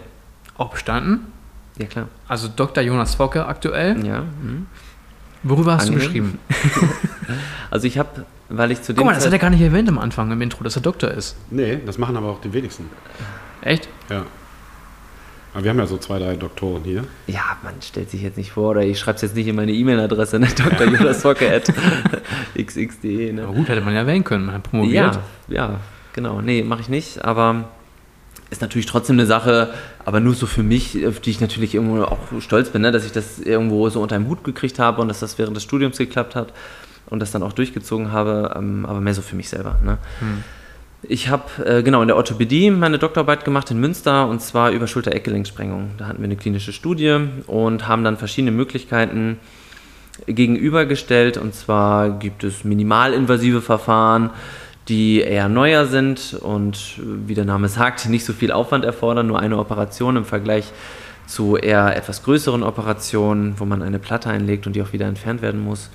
Auch 0.57 0.71
bestanden? 0.71 1.31
Ja, 1.79 1.85
klar. 1.87 2.07
Also 2.27 2.47
Dr. 2.53 2.83
Jonas 2.83 3.15
Focke 3.15 3.45
aktuell. 3.45 4.05
Ja. 4.05 4.21
mhm. 4.21 4.67
Worüber 5.41 5.75
hast 5.75 5.83
Angenehm. 5.87 5.99
du 5.99 6.05
geschrieben? 6.05 6.37
Also 7.71 7.85
ich 7.85 7.99
habe, 7.99 8.25
weil 8.49 8.71
ich 8.71 8.81
zu 8.81 8.93
dem 8.93 8.97
Guck 8.97 9.05
mal, 9.05 9.13
das 9.13 9.27
hat 9.27 9.31
er 9.31 9.37
gar 9.37 9.51
nicht 9.51 9.61
erwähnt 9.61 9.87
am 9.87 9.99
Anfang 9.99 10.31
im 10.31 10.41
Intro, 10.41 10.63
dass 10.63 10.75
er 10.75 10.81
Doktor 10.81 11.11
ist. 11.11 11.35
Nee, 11.51 11.77
das 11.85 11.99
machen 11.99 12.17
aber 12.17 12.29
auch 12.29 12.41
die 12.41 12.51
wenigsten. 12.51 12.89
Echt? 13.61 13.87
Ja. 14.09 14.23
Aber 15.53 15.63
wir 15.63 15.69
haben 15.69 15.77
ja 15.77 15.85
so 15.85 15.99
zwei, 15.99 16.17
drei 16.17 16.35
Doktoren 16.35 16.83
hier. 16.83 17.03
Ja, 17.27 17.57
man 17.61 17.75
stellt 17.83 18.09
sich 18.09 18.23
jetzt 18.23 18.37
nicht 18.37 18.51
vor, 18.51 18.71
oder 18.71 18.81
ich 18.81 18.97
schreibe 18.99 19.17
es 19.17 19.21
jetzt 19.21 19.35
nicht 19.35 19.45
in 19.47 19.55
meine 19.55 19.71
E-Mail-Adresse, 19.71 20.39
ne? 20.39 20.47
drjodasfocke.xx.de. 20.55 23.33
Ne? 23.33 23.43
Aber 23.43 23.53
gut, 23.53 23.69
hätte 23.69 23.81
man 23.81 23.93
ja 23.93 23.99
erwähnen 23.99 24.23
können. 24.23 24.47
Man 24.47 24.55
hat 24.55 24.63
promoviert. 24.63 25.19
Ja, 25.47 25.55
ja, 25.55 25.79
genau. 26.13 26.41
Nee, 26.41 26.63
mache 26.63 26.81
ich 26.81 26.89
nicht, 26.89 27.23
aber 27.23 27.65
ist 28.49 28.61
natürlich 28.61 28.87
trotzdem 28.87 29.15
eine 29.15 29.25
Sache, 29.25 29.73
aber 30.05 30.19
nur 30.19 30.33
so 30.33 30.47
für 30.47 30.63
mich, 30.63 31.05
auf 31.05 31.19
die 31.19 31.29
ich 31.29 31.41
natürlich 31.41 31.75
irgendwo 31.75 32.03
auch 32.03 32.17
stolz 32.39 32.69
bin, 32.69 32.81
ne? 32.81 32.91
dass 32.91 33.05
ich 33.05 33.11
das 33.11 33.39
irgendwo 33.39 33.89
so 33.89 34.01
unter 34.01 34.15
einem 34.15 34.27
Hut 34.27 34.43
gekriegt 34.43 34.79
habe 34.79 35.01
und 35.01 35.07
dass 35.07 35.19
das 35.19 35.37
während 35.37 35.55
des 35.55 35.63
Studiums 35.63 35.97
geklappt 35.97 36.35
hat 36.35 36.53
und 37.09 37.19
das 37.19 37.31
dann 37.31 37.43
auch 37.43 37.53
durchgezogen 37.53 38.11
habe, 38.11 38.53
ähm, 38.55 38.85
aber 38.85 39.01
mehr 39.01 39.13
so 39.13 39.21
für 39.21 39.35
mich 39.35 39.49
selber. 39.49 39.77
Ne? 39.83 39.97
Ich 41.03 41.29
habe 41.29 41.65
äh, 41.65 41.83
genau 41.83 42.01
in 42.01 42.07
der 42.07 42.17
Orthopädie 42.17 42.71
meine 42.71 42.99
Doktorarbeit 42.99 43.45
gemacht 43.45 43.71
in 43.71 43.79
Münster 43.79 44.27
und 44.27 44.41
zwar 44.41 44.71
über 44.71 44.87
Schulter-Eckgelenksprengung. 44.87 45.91
Da 45.97 46.07
hatten 46.07 46.19
wir 46.19 46.25
eine 46.25 46.35
klinische 46.35 46.73
Studie 46.73 47.17
und 47.47 47.87
haben 47.87 48.03
dann 48.03 48.17
verschiedene 48.17 48.51
Möglichkeiten 48.51 49.37
gegenübergestellt. 50.27 51.37
Und 51.37 51.55
zwar 51.55 52.09
gibt 52.09 52.43
es 52.43 52.63
minimalinvasive 52.63 53.61
Verfahren, 53.61 54.31
die 54.89 55.21
eher 55.21 55.47
neuer 55.47 55.85
sind 55.85 56.33
und 56.41 56.75
äh, 56.97 57.27
wie 57.27 57.35
der 57.35 57.45
Name 57.45 57.69
sagt, 57.69 58.09
nicht 58.09 58.25
so 58.25 58.33
viel 58.33 58.51
Aufwand 58.51 58.83
erfordern, 58.83 59.27
nur 59.27 59.39
eine 59.39 59.57
Operation 59.57 60.17
im 60.17 60.25
Vergleich 60.25 60.65
zu 61.27 61.57
eher 61.57 61.95
etwas 61.95 62.23
größeren 62.23 62.63
Operationen, 62.63 63.53
wo 63.59 63.65
man 63.65 63.83
eine 63.83 63.99
Platte 63.99 64.29
einlegt 64.29 64.65
und 64.65 64.75
die 64.75 64.81
auch 64.81 64.93
wieder 64.93 65.05
entfernt 65.05 65.41
werden 65.43 65.63
muss. 65.63 65.89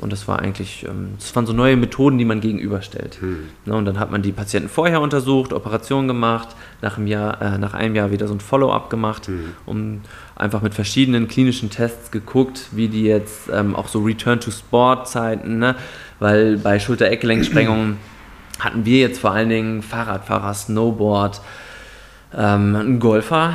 Und 0.00 0.12
das 0.12 0.26
war 0.28 0.38
eigentlich, 0.38 0.86
ähm, 0.88 1.10
das 1.18 1.34
waren 1.36 1.44
so 1.44 1.52
neue 1.52 1.76
Methoden, 1.76 2.16
die 2.16 2.24
man 2.24 2.40
gegenüberstellt. 2.40 3.18
Ne, 3.66 3.74
und 3.74 3.84
dann 3.84 3.98
hat 3.98 4.10
man 4.10 4.22
die 4.22 4.32
Patienten 4.32 4.70
vorher 4.70 5.00
untersucht, 5.02 5.52
Operationen 5.52 6.08
gemacht, 6.08 6.56
nach 6.80 6.96
einem 6.96 7.06
Jahr, 7.06 7.42
äh, 7.42 7.58
nach 7.58 7.74
einem 7.74 7.94
Jahr 7.94 8.10
wieder 8.10 8.26
so 8.26 8.32
ein 8.32 8.40
Follow-up 8.40 8.88
gemacht, 8.88 9.28
um 9.66 10.00
einfach 10.36 10.62
mit 10.62 10.72
verschiedenen 10.72 11.28
klinischen 11.28 11.68
Tests 11.68 12.10
geguckt, 12.10 12.68
wie 12.72 12.88
die 12.88 13.02
jetzt 13.02 13.50
ähm, 13.52 13.76
auch 13.76 13.88
so 13.88 14.00
Return 14.00 14.40
to 14.40 14.50
Sport 14.50 15.08
Zeiten, 15.08 15.58
ne? 15.58 15.74
weil 16.18 16.56
bei 16.56 16.78
Schulter-Eckgelenksprengungen 16.78 17.98
hatten 18.58 18.84
wir 18.84 18.98
jetzt 18.98 19.20
vor 19.20 19.30
allen 19.32 19.48
Dingen 19.48 19.82
Fahrradfahrer, 19.82 20.52
Snowboard, 20.54 21.40
ähm, 22.34 22.76
einen 22.76 23.00
Golfer, 23.00 23.54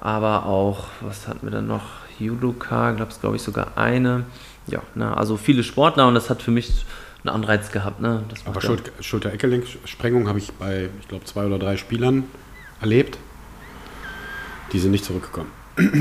aber 0.00 0.46
auch, 0.46 0.86
was 1.00 1.26
hatten 1.28 1.40
wir 1.46 1.50
dann 1.50 1.66
noch? 1.66 1.82
Judoka, 2.18 2.90
glaube 2.92 3.12
ich, 3.12 3.20
glaube 3.20 3.36
ich 3.36 3.42
sogar 3.42 3.76
eine. 3.76 4.24
Ja, 4.66 4.80
ne, 4.96 5.16
also 5.16 5.36
viele 5.36 5.62
Sportler 5.62 6.08
und 6.08 6.14
das 6.14 6.30
hat 6.30 6.42
für 6.42 6.50
mich 6.50 6.84
einen 7.24 7.32
Anreiz 7.34 7.70
gehabt. 7.70 8.00
Ne? 8.00 8.24
Aber 8.44 8.54
macht 8.54 8.64
ja- 8.64 8.70
Schulter- 8.70 8.90
Schulter-Eckgelenkssprengung 9.02 10.28
habe 10.28 10.38
ich 10.38 10.52
bei, 10.52 10.88
ich 11.00 11.08
glaube, 11.08 11.24
zwei 11.26 11.46
oder 11.46 11.58
drei 11.58 11.76
Spielern 11.76 12.24
erlebt. 12.80 13.18
Die 14.72 14.78
sind 14.80 14.90
nicht 14.90 15.04
zurückgekommen. 15.04 15.50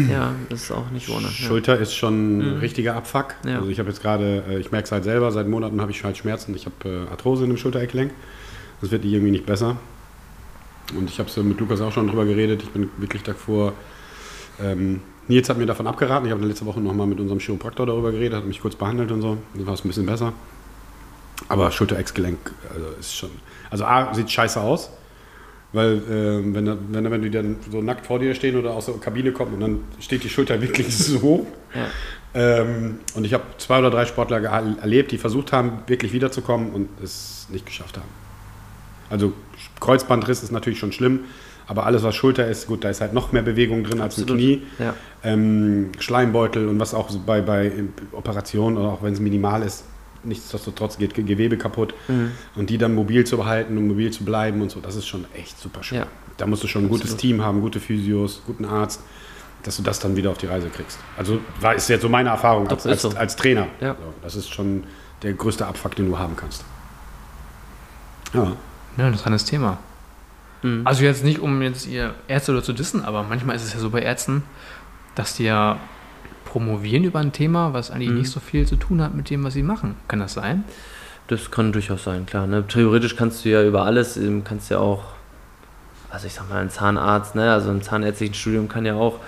Ja, 0.10 0.34
das 0.49 0.64
ist 0.64 0.72
auch 0.72 0.90
nicht 0.91 1.10
ohne. 1.10 1.26
Ja. 1.26 1.32
Schulter 1.32 1.78
ist 1.78 1.94
schon 1.94 2.40
ein 2.40 2.58
richtiger 2.60 2.95
Abfuck. 2.95 3.36
Ja. 3.45 3.58
Also 3.58 3.70
ich 3.70 3.80
habe 3.80 3.90
jetzt 3.90 4.02
gerade, 4.02 4.44
äh, 4.49 4.60
ich 4.60 4.72
merke 4.72 4.86
es 4.86 4.91
halt 4.91 5.04
selber, 5.04 5.32
seit 5.32 5.48
Monaten 5.48 5.82
habe 5.82 5.91
ich 5.91 6.04
halt 6.04 6.18
Schmerzen. 6.18 6.56
Ich 6.56 6.66
habe 6.66 7.08
äh, 7.08 7.12
Arthrose 7.12 7.44
in 7.44 7.49
dem 7.49 7.58
Schultereckgelenk. 7.58 8.12
Das 8.82 8.91
wird 8.91 9.06
irgendwie 9.06 9.32
nicht 9.32 9.45
besser. 9.45 9.78
Und 10.95 11.10
ich 11.10 11.20
habe 11.20 11.30
es 11.30 11.38
mit 11.38 11.60
Lukas 11.60 11.82
auch 11.82 11.91
schon 11.91 12.08
drüber 12.08 12.26
geredet. 12.26 12.64
Ich 12.64 12.70
bin 12.70 12.90
wirklich 12.98 13.24
davor. 13.24 13.74
Ähm, 14.62 15.02
Nils 15.28 15.49
hat 15.49 15.58
mir 15.58 15.66
davon 15.66 15.88
abgeraten. 15.88 16.26
Ich 16.26 16.32
habe 16.32 16.45
letzte 16.45 16.66
Woche 16.66 16.80
nochmal 16.80 17.08
mit 17.08 17.20
unserem 17.20 17.40
Chiropraktor 17.40 17.86
darüber 17.86 18.12
geredet, 18.12 18.38
hat 18.38 18.45
mich 18.45 18.62
kurz 18.62 18.76
behandelt 18.76 19.12
und 19.12 19.22
so. 19.22 19.38
Dann 19.54 19.68
war 19.68 19.74
es 19.74 19.84
ein 19.84 19.90
bisschen 19.90 20.06
besser. 20.06 20.34
Aber 21.49 21.72
Schultereckgelenk 21.72 22.38
also 22.74 22.88
ist 22.99 23.16
schon. 23.16 23.30
Also 23.70 23.86
A, 23.86 24.14
sieht 24.14 24.32
scheiße 24.32 24.60
aus. 24.60 24.90
Weil 25.73 25.98
äh, 25.98 26.53
wenn, 26.53 26.77
wenn, 26.94 27.11
wenn 27.11 27.22
die 27.22 27.30
dann 27.30 27.57
so 27.69 27.81
nackt 27.81 28.06
vor 28.06 28.19
dir 28.19 28.34
stehen 28.35 28.57
oder 28.57 28.73
aus 28.73 28.85
der 28.85 28.95
Kabine 28.95 29.31
kommen 29.31 29.56
und 29.56 29.60
dann 29.60 29.80
steht 29.99 30.23
die 30.23 30.30
Schulter 30.30 30.61
wirklich 30.61 30.95
so. 30.95 31.45
Ja. 31.76 31.88
Ähm, 32.34 32.99
und 33.15 33.26
ich 33.26 33.34
habe 33.34 33.44
zwei 33.57 33.80
oder 33.80 33.89
drei 33.89 34.06
Sportler 34.06 34.41
erlebt, 34.41 35.11
die 35.11 35.18
versucht 35.18 35.52
haben, 35.52 35.80
wirklich 35.88 36.14
wiederzukommen 36.14 36.72
und 36.72 36.89
es 37.03 37.48
nicht 37.49 37.65
geschafft 37.65 37.98
haben. 37.98 38.07
Also 39.10 39.34
Kreuzbandriss 39.80 40.44
ist 40.44 40.52
natürlich 40.52 40.80
schon 40.80 40.91
schlimm, 40.91 41.22
aber 41.68 41.85
alles, 41.85 42.03
was 42.03 42.15
Schulter 42.15 42.48
ist, 42.48 42.68
gut, 42.68 42.84
da 42.84 42.89
ist 42.89 43.02
halt 43.02 43.14
noch 43.14 43.31
mehr 43.31 43.41
Bewegung 43.41 43.84
drin 43.84 43.99
als 43.99 44.18
im 44.18 44.23
Absolut. 44.23 44.41
Knie. 44.41 44.61
Ja. 44.80 44.94
Ähm, 45.23 45.91
Schleimbeutel 45.99 46.68
und 46.68 46.80
was 46.80 46.94
auch 46.94 47.10
bei, 47.26 47.41
bei 47.41 47.72
Operationen 48.14 48.77
oder 48.77 48.88
auch 48.89 49.03
wenn 49.03 49.14
es 49.14 49.19
minimal 49.19 49.64
ist, 49.64 49.84
nichtsdestotrotz 50.28 50.98
geht 50.98 51.14
Ge- 51.14 51.24
Gewebe 51.24 51.58
kaputt. 51.58 51.94
Mhm. 52.08 52.32
Und 52.56 52.70
die 52.70 52.78
dann 52.78 52.94
mobil 52.94 53.26
zu 53.26 53.38
behalten 53.38 53.78
und 53.78 53.88
mobil 53.88 54.12
zu 54.12 54.24
bleiben 54.26 54.62
und 54.62 54.70
so, 54.72 54.80
das 54.80 54.95
ist 54.95 55.08
schon 55.08 55.26
echt 55.34 55.60
super 55.60 55.84
schwer. 55.84 56.02
Ja. 56.02 56.08
Da 56.38 56.45
musst 56.45 56.64
du 56.64 56.68
schon 56.68 56.84
ein 56.86 56.90
gutes 56.90 57.06
Absolut. 57.14 57.22
Team 57.22 57.41
haben, 57.44 57.62
gute 57.62 57.80
Physios, 57.80 58.41
guten 58.45 58.66
Arzt, 58.66 59.02
dass 59.64 59.78
du 59.78 59.84
das 59.84 59.99
dann 59.99 60.16
wieder 60.16 60.30
auf 60.30 60.38
die 60.38 60.45
Reise 60.45 60.70
kriegst. 60.70 60.99
Also 61.18 61.40
war, 61.60 61.74
ist 61.76 61.90
jetzt 61.90 62.04
so 62.04 62.10
meine 62.10 62.30
Erfahrung 62.30 62.68
als, 62.68 62.86
als, 62.86 63.02
so. 63.02 63.10
als 63.10 63.36
Trainer. 63.36 63.68
Ja. 63.82 63.94
So, 63.95 64.14
das 64.22 64.36
ist 64.36 64.54
schon 64.54 64.84
der 65.24 65.34
größte 65.34 65.66
Abfuck, 65.66 65.95
den 65.95 66.08
du 66.10 66.20
haben 66.20 66.36
kannst. 66.36 66.64
Ja. 68.34 68.52
Ja, 68.98 69.08
interessantes 69.08 69.45
Thema. 69.45 69.78
Mhm. 70.62 70.82
Also 70.86 71.04
jetzt 71.04 71.24
nicht, 71.24 71.40
um 71.40 71.62
jetzt 71.62 71.88
ihr 71.88 72.14
Ärzte 72.28 72.52
oder 72.52 72.64
zu 72.64 72.74
dissen, 72.74 73.04
aber 73.04 73.24
manchmal 73.24 73.56
ist 73.56 73.64
es 73.64 73.74
ja 73.74 73.80
so 73.80 73.90
bei 73.90 74.02
Ärzten, 74.02 74.44
dass 75.16 75.36
die 75.36 75.45
ja 75.45 75.80
promovieren 76.57 77.03
über 77.03 77.19
ein 77.19 77.31
Thema, 77.31 77.73
was 77.73 77.91
eigentlich 77.91 78.09
Mhm. 78.09 78.17
nicht 78.17 78.31
so 78.31 78.39
viel 78.39 78.65
zu 78.65 78.77
tun 78.77 78.99
hat 79.01 79.13
mit 79.13 79.29
dem, 79.29 79.43
was 79.43 79.53
sie 79.53 79.61
machen. 79.61 79.93
Kann 80.07 80.19
das 80.19 80.34
sein? 80.34 80.63
Das 81.27 81.51
kann 81.51 81.71
durchaus 81.71 82.03
sein, 82.03 82.25
klar. 82.25 82.47
Ne? 82.47 82.65
Theoretisch 82.67 83.15
kannst 83.15 83.45
du 83.45 83.49
ja 83.49 83.63
über 83.63 83.84
alles, 83.84 84.17
ähm, 84.17 84.43
kannst 84.43 84.71
ja 84.71 84.79
auch, 84.79 85.03
also 86.09 86.25
ich 86.25 86.34
sag 86.34 86.49
mal, 86.49 86.59
ein 86.61 86.71
Zahnarzt, 86.71 87.35
ne? 87.35 87.51
also 87.51 87.69
im 87.69 87.84
zahnärztlichen 87.84 88.34
Studium 88.34 88.67
kann 88.67 88.85
ja 88.88 88.95
auch 88.95 89.19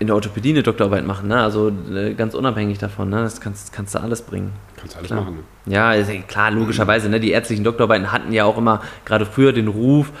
in 0.00 0.08
der 0.08 0.16
Orthopädie 0.16 0.50
eine 0.50 0.62
Doktorarbeit 0.62 1.06
machen, 1.06 1.28
ne? 1.28 1.40
also 1.42 1.72
äh, 1.94 2.12
ganz 2.12 2.34
unabhängig 2.34 2.76
davon, 2.78 3.08
ne? 3.08 3.22
das 3.22 3.40
kannst, 3.40 3.72
kannst 3.72 3.94
du 3.94 4.00
alles 4.00 4.20
bringen. 4.20 4.52
Kannst 4.76 4.96
alles 4.96 5.06
Klar. 5.06 5.22
machen. 5.22 5.38
Ne? 5.64 5.72
Ja 5.72 5.94
klar, 6.28 6.50
logischerweise, 6.50 7.08
ne? 7.08 7.20
die 7.20 7.30
ärztlichen 7.30 7.64
Doktorarbeiten 7.64 8.12
hatten 8.12 8.32
ja 8.34 8.44
auch 8.44 8.58
immer, 8.58 8.82
gerade 9.06 9.24
früher, 9.24 9.54
den 9.54 9.68
Ruf, 9.68 10.12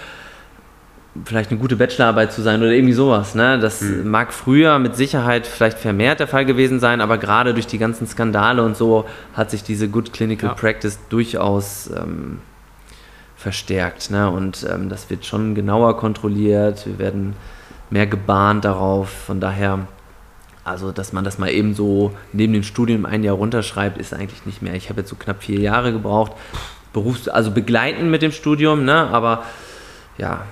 vielleicht 1.24 1.50
eine 1.50 1.60
gute 1.60 1.76
Bachelorarbeit 1.76 2.32
zu 2.32 2.42
sein 2.42 2.60
oder 2.60 2.72
irgendwie 2.72 2.94
sowas. 2.94 3.34
Ne? 3.34 3.58
Das 3.58 3.80
mag 3.82 4.32
früher 4.32 4.78
mit 4.78 4.96
Sicherheit 4.96 5.46
vielleicht 5.46 5.78
vermehrt 5.78 6.18
der 6.18 6.26
Fall 6.26 6.44
gewesen 6.44 6.80
sein, 6.80 7.00
aber 7.00 7.18
gerade 7.18 7.54
durch 7.54 7.66
die 7.66 7.78
ganzen 7.78 8.06
Skandale 8.06 8.64
und 8.64 8.76
so 8.76 9.04
hat 9.34 9.50
sich 9.50 9.62
diese 9.62 9.88
Good 9.88 10.12
Clinical 10.12 10.50
Ja. 10.50 10.54
Practice 10.54 10.98
durchaus 11.08 11.88
ähm, 11.96 12.40
verstärkt. 13.36 14.10
Ne? 14.10 14.28
Und 14.28 14.66
ähm, 14.68 14.88
das 14.88 15.08
wird 15.08 15.24
schon 15.24 15.54
genauer 15.54 15.96
kontrolliert, 15.98 16.86
wir 16.86 16.98
werden 16.98 17.36
mehr 17.90 18.06
gebahnt 18.06 18.64
darauf. 18.64 19.08
Von 19.10 19.38
daher, 19.40 19.86
also 20.64 20.90
dass 20.90 21.12
man 21.12 21.22
das 21.22 21.38
mal 21.38 21.50
eben 21.50 21.74
so 21.74 22.12
neben 22.32 22.52
dem 22.52 22.64
Studium 22.64 23.06
ein 23.06 23.22
Jahr 23.22 23.36
runterschreibt, 23.36 23.98
ist 23.98 24.12
eigentlich 24.12 24.46
nicht 24.46 24.62
mehr. 24.62 24.74
Ich 24.74 24.88
habe 24.88 25.02
jetzt 25.02 25.10
so 25.10 25.16
knapp 25.16 25.44
vier 25.44 25.60
Jahre 25.60 25.92
gebraucht, 25.92 26.32
Berufs-, 26.92 27.28
also 27.28 27.52
begleitend 27.52 28.10
mit 28.10 28.22
dem 28.22 28.32
Studium, 28.32 28.84
ne? 28.84 29.08
aber 29.12 29.44
ja, 30.16 30.44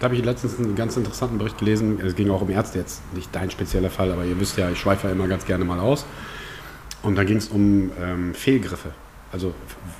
Da 0.00 0.04
habe 0.04 0.16
ich 0.16 0.24
letztens 0.24 0.58
einen 0.58 0.74
ganz 0.74 0.96
interessanten 0.96 1.36
Bericht 1.36 1.58
gelesen. 1.58 2.00
Es 2.02 2.16
ging 2.16 2.30
auch 2.30 2.40
um 2.40 2.48
Ärzte 2.48 2.78
jetzt, 2.78 3.02
nicht 3.14 3.28
dein 3.32 3.50
spezieller 3.50 3.90
Fall, 3.90 4.10
aber 4.10 4.24
ihr 4.24 4.40
wisst 4.40 4.56
ja, 4.56 4.70
ich 4.70 4.78
schweife 4.78 5.06
ja 5.06 5.12
immer 5.12 5.28
ganz 5.28 5.44
gerne 5.44 5.66
mal 5.66 5.78
aus. 5.78 6.06
Und 7.02 7.16
da 7.16 7.24
ging 7.24 7.36
es 7.36 7.48
um 7.48 7.92
ähm, 8.00 8.32
Fehlgriffe. 8.32 8.92
Also 9.30 9.52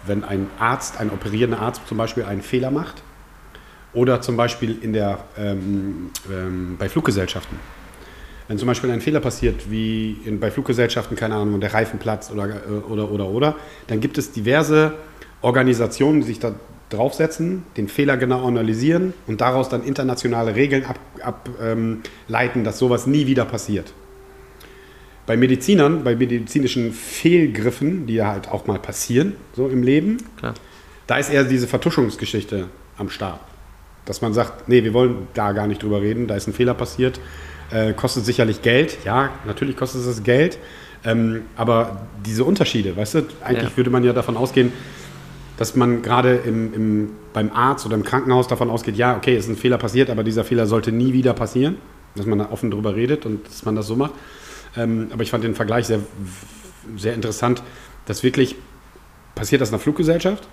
wenn 0.07 0.25
ein 0.25 0.47
Arzt, 0.59 0.99
ein 0.99 1.11
operierender 1.11 1.61
Arzt 1.61 1.83
zum 1.87 1.99
Beispiel 1.99 2.25
einen 2.25 2.41
Fehler 2.41 2.71
macht 2.71 3.03
oder 3.93 4.23
zum 4.23 4.39
Beispiel 4.39 4.79
in 4.81 4.95
der, 4.95 5.19
ähm, 5.37 6.11
ähm, 6.33 6.77
bei 6.79 6.89
Fluggesellschaften. 6.89 7.59
Wenn 8.49 8.57
zum 8.57 8.69
Beispiel 8.69 8.91
ein 8.91 9.03
Fehler 9.03 9.21
passiert, 9.21 9.71
wie 9.71 10.17
in, 10.25 10.41
bei 10.41 10.51
Fluggesellschaften, 10.51 11.15
keine 11.15 11.35
Ahnung, 11.35 11.61
der 11.61 11.75
Reifen 11.75 11.99
platzt 11.99 12.33
oder, 12.33 12.49
äh, 12.49 12.71
oder, 12.89 13.11
oder, 13.11 13.27
oder, 13.27 13.57
dann 13.87 14.01
gibt 14.01 14.17
es 14.17 14.33
diverse 14.33 14.95
Organisationen, 15.43 16.21
die 16.21 16.27
sich 16.27 16.39
da 16.39 16.55
draufsetzen, 16.91 17.65
den 17.77 17.89
Fehler 17.89 18.17
genau 18.17 18.47
analysieren 18.47 19.15
und 19.27 19.41
daraus 19.41 19.69
dann 19.69 19.83
internationale 19.85 20.55
Regeln 20.55 20.85
ableiten, 20.85 21.23
ab, 21.23 21.49
ähm, 21.63 22.65
dass 22.65 22.79
sowas 22.79 23.07
nie 23.07 23.27
wieder 23.27 23.45
passiert. 23.45 23.93
Bei 25.27 25.37
Medizinern, 25.37 26.03
bei 26.03 26.17
medizinischen 26.17 26.93
Fehlgriffen, 26.93 28.07
die 28.07 28.15
ja 28.15 28.29
halt 28.29 28.49
auch 28.49 28.67
mal 28.67 28.79
passieren, 28.79 29.35
so 29.55 29.69
im 29.69 29.83
Leben, 29.83 30.19
klar. 30.37 30.55
da 31.07 31.19
ist 31.19 31.31
eher 31.31 31.45
diese 31.45 31.69
Vertuschungsgeschichte 31.69 32.69
am 32.99 33.09
Start. 33.11 33.41
Dass 34.05 34.23
man 34.23 34.35
sagt, 34.35 34.69
nee, 34.69 34.83
wir 34.83 34.93
wollen 34.93 35.29
da 35.35 35.53
gar 35.53 35.69
nicht 35.69 35.83
drüber 35.83 36.03
reden, 36.03 36.27
da 36.27 36.35
ist 36.35 36.49
ein 36.49 36.53
Fehler 36.53 36.75
passiert, 36.75 37.21
äh, 37.71 37.93
kostet 37.93 38.25
sicherlich 38.25 38.63
Geld. 38.63 38.99
Ja, 39.05 39.31
natürlich 39.47 39.77
kostet 39.77 40.05
es 40.05 40.25
Geld. 40.25 40.59
Ähm, 41.05 41.43
aber 41.57 42.03
diese 42.27 42.45
Unterschiede, 42.45 42.97
weißt 42.97 43.15
du, 43.15 43.23
eigentlich 43.43 43.71
Ja. 43.71 43.77
würde 43.77 43.91
man 43.91 44.05
ja 44.05 44.13
davon 44.13 44.37
ausgehen, 44.37 44.73
dass 45.61 45.77
man 45.77 46.01
gerade 46.01 46.37
im, 46.37 46.73
im, 46.73 47.11
beim 47.35 47.53
Arzt 47.53 47.85
oder 47.85 47.95
im 47.95 48.03
Krankenhaus 48.03 48.49
davon 48.49 48.71
ausgeht, 48.71 48.97
ja, 48.97 49.15
okay, 49.15 49.37
es 49.37 49.45
ist 49.45 49.51
ein 49.51 49.57
Fehler 49.57 49.77
passiert, 49.77 50.09
aber 50.09 50.25
dieser 50.25 50.43
Fehler 50.43 50.67
sollte 50.67 50.91
nie 50.91 51.13
wieder 51.13 51.35
passieren. 51.35 51.77
Dass 52.15 52.25
man 52.25 52.39
da 52.39 52.49
offen 52.51 52.71
drüber 52.71 52.97
redet 52.97 53.27
und 53.27 53.47
dass 53.47 53.67
man 53.67 53.77
das 53.77 53.87
so 53.87 53.95
macht. 53.95 54.15
Ähm, 54.75 55.09
aber 55.13 55.23
ich 55.23 55.31
fand 55.31 55.45
den 55.45 55.55
Vergleich 55.55 55.87
sehr, 55.87 56.01
sehr 56.97 57.13
interessant, 57.13 57.63
dass 58.07 58.23
wirklich 58.23 58.57
passiert 59.35 59.61
das 59.61 59.69
in 59.69 59.75
einer 59.75 59.83
Fluggesellschaft, 59.83 60.49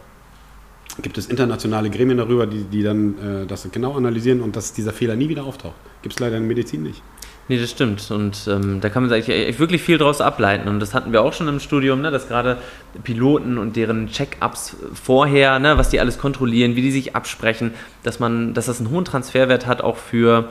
gibt 1.02 1.18
es 1.18 1.28
internationale 1.28 1.90
Gremien 1.90 2.18
darüber, 2.18 2.46
die, 2.46 2.66
die 2.66 2.84
dann 2.84 3.44
äh, 3.44 3.46
das 3.46 3.66
genau 3.72 3.96
analysieren 3.96 4.42
und 4.42 4.58
dass 4.58 4.74
dieser 4.74 4.92
Fehler 4.92 5.16
nie 5.16 5.30
wieder 5.30 5.46
auftaucht. 5.46 5.76
Gibt 6.02 6.16
es 6.16 6.20
leider 6.20 6.36
in 6.36 6.44
der 6.44 6.50
Medizin 6.50 6.84
nicht. 6.84 7.02
Nee, 7.50 7.58
das 7.60 7.72
stimmt. 7.72 8.12
Und 8.12 8.48
ähm, 8.50 8.82
da 8.82 8.90
kann 8.90 9.04
man 9.04 9.14
eigentlich 9.14 9.58
wirklich 9.60 9.82
viel 9.82 9.98
draus 9.98 10.20
ableiten. 10.20 10.68
Und 10.68 10.82
das 10.82 10.94
hatten 10.94 11.14
wir 11.14 11.22
auch 11.22 11.32
schon 11.32 11.48
im 11.48 11.60
Studium, 11.62 12.02
ne, 12.02 12.12
dass 12.12 12.28
gerade 12.28 12.58
Piloten 13.04 13.58
und 13.58 13.76
deren 13.78 14.08
Check-ups 14.08 14.76
vorher, 14.94 15.58
ne, 15.60 15.78
was 15.78 15.90
die 15.90 16.00
alles 16.02 16.18
kontrollieren, 16.18 16.76
wie 16.76 16.82
die 16.82 16.92
sich 16.92 17.16
absprechen, 17.16 17.74
dass 18.04 18.20
man, 18.20 18.54
dass 18.54 18.66
das 18.66 18.80
einen 18.80 18.90
hohen 18.90 19.06
Transferwert 19.06 19.66
hat 19.66 19.82
auch 19.82 19.96
für 19.96 20.50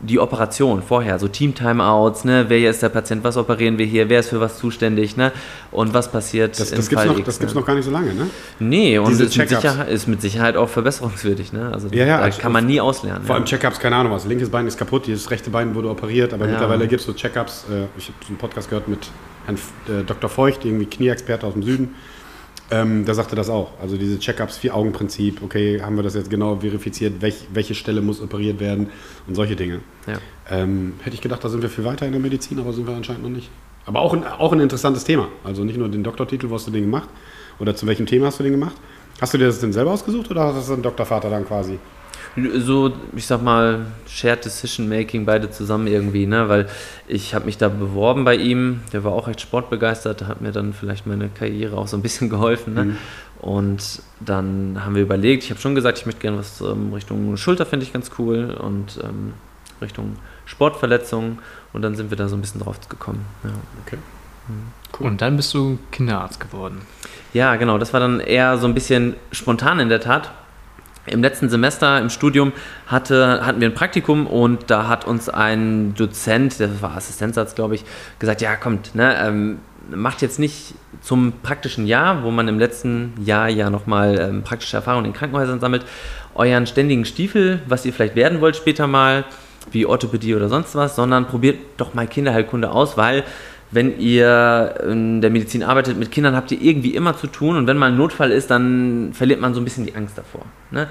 die 0.00 0.18
Operation 0.18 0.82
vorher, 0.82 1.18
so 1.18 1.28
Team-Timeouts, 1.28 2.24
ne, 2.24 2.46
wer 2.48 2.70
ist 2.70 2.82
der 2.82 2.88
Patient, 2.88 3.24
was 3.24 3.36
operieren 3.36 3.78
wir 3.78 3.86
hier, 3.86 4.08
wer 4.08 4.20
ist 4.20 4.28
für 4.30 4.40
was 4.40 4.58
zuständig, 4.58 5.16
ne, 5.16 5.32
und 5.70 5.94
was 5.94 6.10
passiert 6.10 6.58
Das, 6.58 6.70
im 6.70 6.76
das 6.76 6.88
gibt 6.88 7.00
es 7.00 7.06
Fall 7.06 7.12
noch, 7.12 7.18
X, 7.18 7.26
das 7.26 7.38
gibt's 7.38 7.54
ne? 7.54 7.60
noch 7.60 7.66
gar 7.66 7.74
nicht 7.74 7.84
so 7.84 7.90
lange, 7.90 8.12
ne? 8.14 8.26
Nee, 8.58 8.98
und 8.98 9.08
Diese 9.10 9.24
ist 9.24 9.36
mit. 9.36 9.48
Sicherheit, 9.48 9.88
ist 9.88 10.08
mit 10.08 10.20
Sicherheit 10.20 10.56
auch 10.56 10.68
verbesserungswürdig, 10.68 11.52
ne, 11.52 11.70
also 11.72 11.88
Ja, 11.88 12.04
ja, 12.06 12.20
da 12.20 12.30
kann 12.30 12.52
man 12.52 12.66
nie 12.66 12.80
auslernen. 12.80 13.24
Vor 13.24 13.34
allem 13.36 13.44
ja. 13.44 13.50
Check-ups, 13.56 13.78
keine 13.78 13.96
Ahnung 13.96 14.12
was. 14.12 14.26
Linkes 14.26 14.50
Bein 14.50 14.66
ist 14.66 14.76
kaputt, 14.76 15.08
das 15.08 15.30
rechte 15.30 15.50
Bein 15.50 15.74
wurde 15.74 15.88
operiert, 15.90 16.32
aber 16.34 16.44
Ja. 16.46 16.52
mittlerweile 16.52 16.86
gibt 16.88 17.00
es 17.00 17.06
so 17.06 17.12
Check-ups. 17.12 17.66
Äh, 17.70 17.84
ich 17.96 18.06
habe 18.08 18.16
so 18.22 18.28
einen 18.28 18.38
Podcast 18.38 18.68
gehört 18.68 18.88
mit 18.88 19.08
Herrn 19.46 19.56
äh, 19.88 20.02
Dr. 20.04 20.28
Feucht, 20.30 20.64
irgendwie 20.64 20.86
Knieexperte 20.86 21.46
aus 21.46 21.52
dem 21.54 21.62
Süden. 21.62 21.94
Ähm, 22.70 23.04
der 23.04 23.14
sagte 23.14 23.36
das 23.36 23.50
auch. 23.50 23.72
Also 23.80 23.96
diese 23.96 24.18
Check-ups, 24.18 24.56
Vier-Augen-Prinzip, 24.56 25.42
okay, 25.42 25.82
haben 25.82 25.96
wir 25.96 26.02
das 26.02 26.14
jetzt 26.14 26.30
genau 26.30 26.56
verifiziert, 26.56 27.20
welch, 27.20 27.46
welche 27.52 27.74
Stelle 27.74 28.00
muss 28.00 28.22
operiert 28.22 28.58
werden 28.58 28.88
und 29.26 29.34
solche 29.34 29.54
Dinge. 29.54 29.80
Ja. 30.06 30.18
Ähm, 30.50 30.94
hätte 31.02 31.14
ich 31.14 31.20
gedacht, 31.20 31.44
da 31.44 31.48
sind 31.50 31.62
wir 31.62 31.68
viel 31.68 31.84
weiter 31.84 32.06
in 32.06 32.12
der 32.12 32.20
Medizin, 32.20 32.58
aber 32.58 32.72
sind 32.72 32.86
wir 32.86 32.94
anscheinend 32.94 33.22
noch 33.22 33.30
nicht. 33.30 33.50
Aber 33.86 34.00
auch 34.00 34.14
ein, 34.14 34.26
auch 34.26 34.52
ein 34.52 34.60
interessantes 34.60 35.04
Thema. 35.04 35.28
Also 35.44 35.62
nicht 35.62 35.76
nur 35.76 35.88
den 35.90 36.02
Doktortitel, 36.02 36.48
wo 36.48 36.54
hast 36.54 36.66
du 36.66 36.70
den 36.70 36.84
gemacht 36.84 37.08
oder 37.58 37.76
zu 37.76 37.86
welchem 37.86 38.06
Thema 38.06 38.26
hast 38.26 38.38
du 38.38 38.42
den 38.42 38.52
gemacht. 38.52 38.76
Hast 39.20 39.34
du 39.34 39.38
dir 39.38 39.46
das 39.46 39.60
denn 39.60 39.72
selber 39.72 39.92
ausgesucht 39.92 40.30
oder 40.30 40.44
hast 40.44 40.56
das 40.56 40.68
dein 40.68 40.82
Doktorvater 40.82 41.30
dann 41.30 41.46
quasi? 41.46 41.78
So, 42.36 42.92
ich 43.14 43.26
sag 43.26 43.42
mal, 43.42 43.86
Shared 44.08 44.44
Decision 44.44 44.88
Making, 44.88 45.24
beide 45.24 45.50
zusammen 45.50 45.86
irgendwie, 45.86 46.26
ne? 46.26 46.48
Weil 46.48 46.68
ich 47.06 47.34
habe 47.34 47.46
mich 47.46 47.58
da 47.58 47.68
beworben 47.68 48.24
bei 48.24 48.34
ihm, 48.34 48.80
der 48.92 49.04
war 49.04 49.12
auch 49.12 49.28
recht 49.28 49.40
sportbegeistert, 49.40 50.26
hat 50.26 50.40
mir 50.40 50.50
dann 50.50 50.72
vielleicht 50.72 51.06
meine 51.06 51.28
Karriere 51.28 51.76
auch 51.76 51.86
so 51.86 51.96
ein 51.96 52.02
bisschen 52.02 52.28
geholfen, 52.28 52.74
ne? 52.74 52.84
Mhm. 52.84 52.96
Und 53.40 54.02
dann 54.20 54.80
haben 54.84 54.94
wir 54.94 55.02
überlegt, 55.02 55.44
ich 55.44 55.50
habe 55.50 55.60
schon 55.60 55.74
gesagt, 55.74 55.98
ich 55.98 56.06
möchte 56.06 56.22
gerne 56.22 56.38
was 56.38 56.60
ähm, 56.60 56.92
Richtung 56.92 57.36
Schulter, 57.36 57.66
finde 57.66 57.84
ich 57.84 57.92
ganz 57.92 58.10
cool 58.18 58.50
und 58.50 58.98
ähm, 59.02 59.34
Richtung 59.82 60.16
Sportverletzungen 60.46 61.38
und 61.72 61.82
dann 61.82 61.94
sind 61.94 62.10
wir 62.10 62.16
da 62.16 62.28
so 62.28 62.36
ein 62.36 62.40
bisschen 62.40 62.60
drauf 62.62 62.80
gekommen. 62.88 63.24
Ja. 63.44 63.50
Okay. 63.86 63.98
Und 64.98 65.20
dann 65.20 65.36
bist 65.36 65.52
du 65.54 65.78
Kinderarzt 65.90 66.40
geworden. 66.40 66.82
Ja, 67.32 67.56
genau. 67.56 67.78
Das 67.78 67.92
war 67.92 68.00
dann 68.00 68.20
eher 68.20 68.58
so 68.58 68.66
ein 68.66 68.74
bisschen 68.74 69.14
spontan 69.32 69.80
in 69.80 69.88
der 69.88 70.00
Tat. 70.00 70.30
Im 71.06 71.22
letzten 71.22 71.48
Semester 71.48 71.98
im 71.98 72.08
Studium 72.08 72.52
hatte, 72.86 73.44
hatten 73.44 73.60
wir 73.60 73.68
ein 73.68 73.74
Praktikum 73.74 74.26
und 74.26 74.70
da 74.70 74.88
hat 74.88 75.06
uns 75.06 75.28
ein 75.28 75.94
Dozent, 75.94 76.58
der 76.60 76.80
war 76.80 76.96
Assistenzarzt, 76.96 77.56
glaube 77.56 77.74
ich, 77.74 77.84
gesagt, 78.18 78.40
ja, 78.40 78.56
kommt, 78.56 78.94
ne, 78.94 79.16
ähm, 79.20 79.58
macht 79.90 80.22
jetzt 80.22 80.38
nicht 80.38 80.74
zum 81.02 81.34
praktischen 81.42 81.86
Jahr, 81.86 82.22
wo 82.22 82.30
man 82.30 82.48
im 82.48 82.58
letzten 82.58 83.12
Jahr 83.22 83.48
ja 83.48 83.68
nochmal 83.68 84.18
ähm, 84.18 84.42
praktische 84.42 84.76
Erfahrungen 84.76 85.06
in 85.06 85.12
Krankenhäusern 85.12 85.60
sammelt, 85.60 85.84
euren 86.34 86.66
ständigen 86.66 87.04
Stiefel, 87.04 87.60
was 87.66 87.84
ihr 87.84 87.92
vielleicht 87.92 88.16
werden 88.16 88.40
wollt 88.40 88.56
später 88.56 88.86
mal, 88.86 89.24
wie 89.70 89.86
Orthopädie 89.86 90.34
oder 90.34 90.48
sonst 90.48 90.74
was, 90.74 90.96
sondern 90.96 91.26
probiert 91.26 91.58
doch 91.76 91.94
mal 91.94 92.06
Kinderheilkunde 92.06 92.70
aus, 92.70 92.96
weil 92.96 93.24
wenn 93.70 93.98
ihr 93.98 94.74
in 94.88 95.20
der 95.20 95.30
Medizin 95.30 95.62
arbeitet, 95.62 95.98
mit 95.98 96.10
Kindern 96.10 96.36
habt 96.36 96.50
ihr 96.52 96.60
irgendwie 96.60 96.94
immer 96.94 97.16
zu 97.16 97.26
tun 97.26 97.56
und 97.56 97.66
wenn 97.66 97.76
mal 97.76 97.90
ein 97.90 97.96
Notfall 97.96 98.30
ist, 98.30 98.50
dann 98.50 99.12
verliert 99.12 99.40
man 99.40 99.54
so 99.54 99.60
ein 99.60 99.64
bisschen 99.64 99.86
die 99.86 99.94
Angst 99.94 100.16
davor. 100.16 100.42
Ne? 100.70 100.88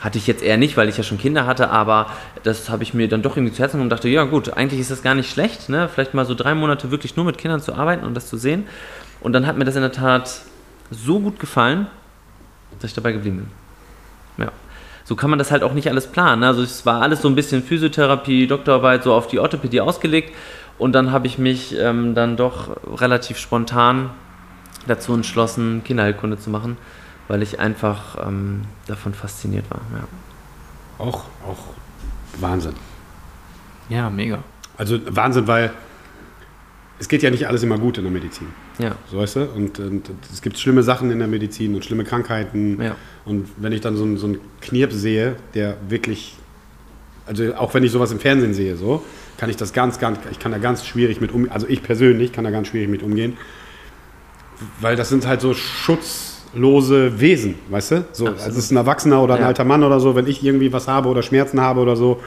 Hatte 0.00 0.18
ich 0.18 0.26
jetzt 0.26 0.42
eher 0.42 0.56
nicht, 0.56 0.76
weil 0.76 0.88
ich 0.88 0.96
ja 0.96 1.02
schon 1.02 1.18
Kinder 1.18 1.46
hatte, 1.46 1.70
aber 1.70 2.08
das 2.42 2.68
habe 2.68 2.82
ich 2.82 2.94
mir 2.94 3.08
dann 3.08 3.22
doch 3.22 3.36
irgendwie 3.36 3.54
zu 3.54 3.60
Herzen 3.60 3.78
genommen 3.78 3.86
und 3.90 3.96
dachte, 3.96 4.08
ja 4.08 4.24
gut, 4.24 4.52
eigentlich 4.52 4.80
ist 4.80 4.90
das 4.90 5.02
gar 5.02 5.14
nicht 5.14 5.30
schlecht, 5.30 5.68
ne? 5.68 5.88
vielleicht 5.88 6.14
mal 6.14 6.26
so 6.26 6.34
drei 6.34 6.54
Monate 6.54 6.90
wirklich 6.90 7.16
nur 7.16 7.24
mit 7.24 7.38
Kindern 7.38 7.60
zu 7.60 7.74
arbeiten 7.74 8.04
und 8.04 8.14
das 8.14 8.28
zu 8.28 8.36
sehen. 8.36 8.64
Und 9.20 9.32
dann 9.32 9.46
hat 9.46 9.56
mir 9.56 9.64
das 9.64 9.76
in 9.76 9.82
der 9.82 9.92
Tat 9.92 10.42
so 10.90 11.18
gut 11.20 11.40
gefallen, 11.40 11.86
dass 12.78 12.90
ich 12.90 12.94
dabei 12.94 13.12
geblieben 13.12 13.48
bin. 14.36 14.44
Ja. 14.46 14.52
So 15.04 15.16
kann 15.16 15.30
man 15.30 15.38
das 15.38 15.50
halt 15.50 15.62
auch 15.62 15.74
nicht 15.74 15.88
alles 15.88 16.06
planen. 16.06 16.40
ne? 16.40 16.46
Also 16.48 16.62
es 16.62 16.86
war 16.86 17.02
alles 17.02 17.20
so 17.22 17.28
ein 17.28 17.34
bisschen 17.34 17.62
Physiotherapie, 17.62 18.46
Doktorarbeit, 18.46 19.04
so 19.04 19.12
auf 19.12 19.26
die 19.26 19.38
Orthopädie 19.38 19.80
ausgelegt. 19.80 20.34
Und 20.78 20.92
dann 20.92 21.12
habe 21.12 21.26
ich 21.26 21.38
mich 21.38 21.76
ähm, 21.78 22.14
dann 22.14 22.36
doch 22.36 22.76
relativ 23.00 23.38
spontan 23.38 24.10
dazu 24.86 25.14
entschlossen, 25.14 25.82
Kinderheilkunde 25.84 26.38
zu 26.38 26.50
machen, 26.50 26.76
weil 27.28 27.42
ich 27.42 27.60
einfach 27.60 28.26
ähm, 28.26 28.62
davon 28.86 29.14
fasziniert 29.14 29.64
war. 29.70 29.80
Ja. 29.96 31.04
Auch, 31.04 31.24
auch 31.48 32.40
Wahnsinn. 32.40 32.74
Ja, 33.88 34.10
mega. 34.10 34.38
Also 34.76 34.98
Wahnsinn, 35.14 35.46
weil 35.46 35.70
es 36.98 37.08
geht 37.08 37.22
ja 37.22 37.30
nicht 37.30 37.46
alles 37.46 37.62
immer 37.62 37.78
gut 37.78 37.98
in 37.98 38.04
der 38.04 38.12
Medizin. 38.12 38.48
Ja, 38.78 38.92
So 39.10 39.18
weißt 39.18 39.36
du? 39.36 39.44
Und, 39.44 39.78
und 39.78 40.10
es 40.32 40.42
gibt 40.42 40.58
schlimme 40.58 40.82
Sachen 40.82 41.10
in 41.10 41.18
der 41.18 41.28
Medizin 41.28 41.74
und 41.74 41.84
schlimme 41.84 42.04
Krankheiten. 42.04 42.80
ja, 42.82 42.96
Und 43.24 43.48
wenn 43.56 43.72
ich 43.72 43.80
dann 43.80 43.96
so, 43.96 44.04
einen- 44.04 44.16
so 44.16 44.26
einen 44.26 44.38
Knirp 44.60 44.92
sehe, 44.92 45.36
der 45.54 45.76
wirklich, 45.88 46.36
also 47.26 47.54
auch 47.54 47.72
wenn 47.74 47.84
ich 47.84 47.92
sowas 47.92 48.10
im 48.12 48.18
Fernsehen 48.20 48.54
sehe, 48.54 48.76
so, 48.76 49.04
kann 49.36 49.50
ich 49.50 49.56
das 49.56 49.72
ganz, 49.72 49.98
ganz, 49.98 50.18
ich 50.30 50.38
kann 50.38 50.52
da 50.52 50.58
ganz 50.58 50.86
schwierig 50.86 51.20
mit 51.20 51.32
umgehen. 51.32 51.52
Also 51.52 51.66
ich 51.68 51.82
persönlich 51.82 52.32
kann 52.32 52.44
da 52.44 52.50
ganz 52.50 52.68
schwierig 52.68 52.88
mit 52.88 53.02
umgehen. 53.02 53.36
Weil 54.80 54.96
das 54.96 55.08
sind 55.08 55.26
halt 55.26 55.40
so 55.40 55.52
schutzlose 55.54 57.20
Wesen, 57.20 57.56
weißt 57.68 57.90
du? 57.90 57.96
So, 58.12 58.26
Absolut. 58.26 58.32
also 58.40 58.50
es 58.58 58.64
ist 58.66 58.70
ein 58.70 58.76
Erwachsener 58.76 59.22
oder 59.22 59.34
ein 59.34 59.40
Ja. 59.40 59.46
alter 59.48 59.64
Mann 59.64 59.82
oder 59.82 60.00
so, 60.00 60.14
wenn 60.14 60.26
ich 60.26 60.44
irgendwie 60.44 60.72
was 60.72 60.86
habe 60.88 61.08
oder 61.08 61.22
Schmerzen 61.22 61.60
habe 61.60 61.80
oder 61.80 61.96
so, 61.96 62.20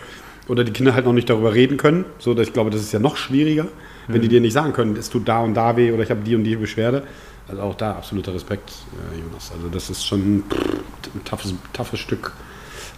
oder 0.48 0.64
die 0.64 0.72
Kinder 0.72 0.94
halt 0.94 1.06
noch 1.06 1.14
nicht 1.14 1.30
darüber 1.30 1.54
reden 1.54 1.78
können, 1.78 2.06
so, 2.20 2.34
dass 2.34 2.48
ich 2.48 2.54
glaube, 2.54 2.70
das 2.70 2.82
ist 2.82 2.92
ja 2.94 3.00
noch 3.00 3.18
schwieriger, 3.18 3.68
wenn 4.08 4.18
Mhm. 4.18 4.22
die 4.22 4.28
dir 4.30 4.42
nicht 4.42 4.54
sagen 4.54 4.74
können, 4.74 4.96
es 4.96 5.10
tut 5.10 5.28
da 5.28 5.40
und 5.42 5.54
da 5.56 5.76
weh 5.76 5.92
oder 5.92 6.04
ich 6.04 6.10
habe 6.10 6.22
die 6.22 6.36
und 6.36 6.44
die 6.44 6.56
Beschwerde. 6.56 7.04
Also 7.50 7.62
auch 7.62 7.76
da 7.76 7.92
absoluter 7.94 8.34
Respekt, 8.34 8.70
äh, 9.14 9.20
Jonas. 9.22 9.52
Also 9.56 9.70
das 9.70 9.90
ist 9.90 10.06
schon 10.06 10.44
pff, 10.50 11.16
ein 11.16 11.24
toughes, 11.24 11.54
toughes 11.74 12.00
Stück 12.00 12.34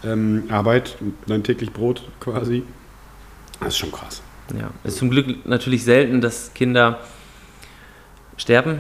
ähm, 0.04 0.44
Arbeit, 0.50 0.98
dein 1.28 1.44
täglich 1.44 1.72
Brot 1.72 2.08
quasi. 2.20 2.64
Das 3.60 3.70
ist 3.70 3.78
schon 3.78 3.92
krass. 3.92 4.22
ja. 4.54 4.70
Es 4.84 4.94
ist 4.94 5.00
zum 5.00 5.10
Glück 5.10 5.46
natürlich 5.46 5.84
selten, 5.84 6.22
dass 6.22 6.54
Kinder 6.54 7.00
sterben. 8.38 8.80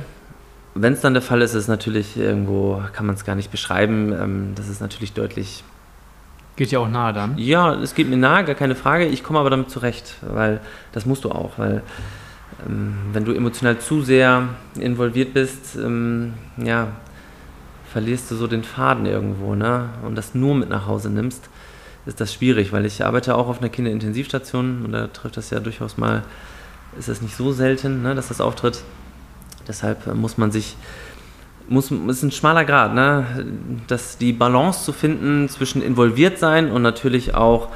Wenn 0.75 0.93
es 0.93 1.01
dann 1.01 1.13
der 1.13 1.23
Fall 1.23 1.41
ist, 1.41 1.51
ist 1.51 1.63
es 1.63 1.67
natürlich 1.67 2.15
irgendwo, 2.15 2.81
kann 2.93 3.05
man 3.05 3.15
es 3.15 3.25
gar 3.25 3.35
nicht 3.35 3.51
beschreiben. 3.51 4.13
Ähm, 4.13 4.51
das 4.55 4.69
ist 4.69 4.81
natürlich 4.81 5.13
deutlich 5.13 5.63
Geht 6.59 6.71
ja 6.71 6.79
auch 6.79 6.89
nahe 6.89 7.13
dann. 7.13 7.37
Ja, 7.37 7.73
es 7.75 7.95
geht 7.95 8.09
mir 8.09 8.17
nahe, 8.17 8.43
gar 8.43 8.53
keine 8.53 8.75
Frage. 8.75 9.05
Ich 9.05 9.23
komme 9.23 9.39
aber 9.39 9.49
damit 9.49 9.69
zurecht, 9.69 10.15
weil 10.21 10.59
das 10.91 11.05
musst 11.05 11.23
du 11.23 11.31
auch, 11.31 11.51
weil 11.55 11.83
ähm, 12.67 12.97
wenn 13.13 13.23
du 13.23 13.31
emotional 13.31 13.79
zu 13.79 14.01
sehr 14.01 14.49
involviert 14.77 15.33
bist, 15.33 15.77
ähm, 15.77 16.33
ja, 16.57 16.89
verlierst 17.93 18.29
du 18.29 18.35
so 18.35 18.45
den 18.45 18.65
Faden 18.65 19.05
irgendwo, 19.05 19.55
ne? 19.55 19.87
Und 20.05 20.15
das 20.15 20.35
nur 20.35 20.53
mit 20.53 20.67
nach 20.67 20.85
Hause 20.85 21.09
nimmst, 21.09 21.49
ist 22.09 22.19
das 22.19 22.33
schwierig, 22.33 22.73
weil 22.73 22.85
ich 22.85 23.05
arbeite 23.05 23.35
auch 23.35 23.47
auf 23.47 23.59
einer 23.59 23.69
Kinderintensivstation 23.69 24.83
und 24.83 24.91
da 24.91 25.07
trifft 25.07 25.37
das 25.37 25.51
ja 25.51 25.59
durchaus 25.59 25.97
mal, 25.97 26.23
ist 26.97 27.07
es 27.07 27.21
nicht 27.21 27.35
so 27.35 27.51
selten, 27.51 28.01
ne, 28.01 28.15
dass 28.15 28.27
das 28.27 28.41
auftritt. 28.41 28.83
Deshalb 29.67 30.07
äh, 30.07 30.13
muss 30.13 30.37
man 30.37 30.51
sich 30.51 30.75
muss, 31.69 31.91
ist 31.91 32.23
ein 32.23 32.31
schmaler 32.31 32.65
Grad, 32.65 32.95
ne? 32.95 33.45
dass 33.85 34.17
die 34.17 34.33
Balance 34.33 34.83
zu 34.83 34.91
finden 34.91 35.47
zwischen 35.49 35.83
involviert 35.83 36.39
sein 36.39 36.71
und 36.71 36.81
natürlich 36.81 37.35
auch 37.35 37.69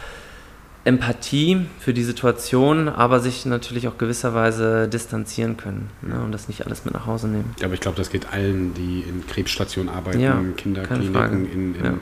Empathie 0.83 1.67
für 1.79 1.93
die 1.93 2.03
Situation, 2.03 2.89
aber 2.89 3.19
sich 3.19 3.45
natürlich 3.45 3.87
auch 3.87 3.99
gewisserweise 3.99 4.87
distanzieren 4.87 5.57
können 5.57 5.91
ne? 6.01 6.19
und 6.23 6.31
das 6.31 6.47
nicht 6.47 6.65
alles 6.65 6.85
mit 6.85 6.95
nach 6.95 7.05
Hause 7.05 7.27
nehmen. 7.27 7.53
Aber 7.63 7.75
ich 7.75 7.81
glaube, 7.81 7.97
das 7.97 8.09
geht 8.09 8.33
allen, 8.33 8.73
die 8.73 9.01
in 9.07 9.27
Krebsstationen 9.27 9.93
arbeiten, 9.93 10.19
Ja. 10.19 10.41
Kinderkliniken, 10.57 11.45
in, 11.45 11.75
in, 11.75 11.85
Ja. 11.85 11.93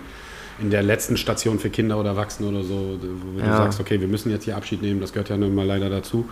In 0.59 0.69
der 0.69 0.83
letzten 0.83 1.17
Station 1.17 1.59
für 1.59 1.69
Kinder 1.69 1.97
oder 1.99 2.09
Erwachsene 2.11 2.49
oder 2.49 2.63
so, 2.63 2.97
wo 3.01 3.39
du 3.39 3.45
Ja. 3.45 3.57
sagst, 3.57 3.79
okay, 3.79 3.99
wir 3.99 4.07
müssen 4.07 4.29
jetzt 4.31 4.43
hier 4.45 4.55
Abschied 4.57 4.81
nehmen, 4.81 5.01
das 5.01 5.13
gehört 5.13 5.29
ja 5.29 5.37
nun 5.37 5.55
mal 5.55 5.65
leider 5.65 5.89
dazu. 5.89 6.29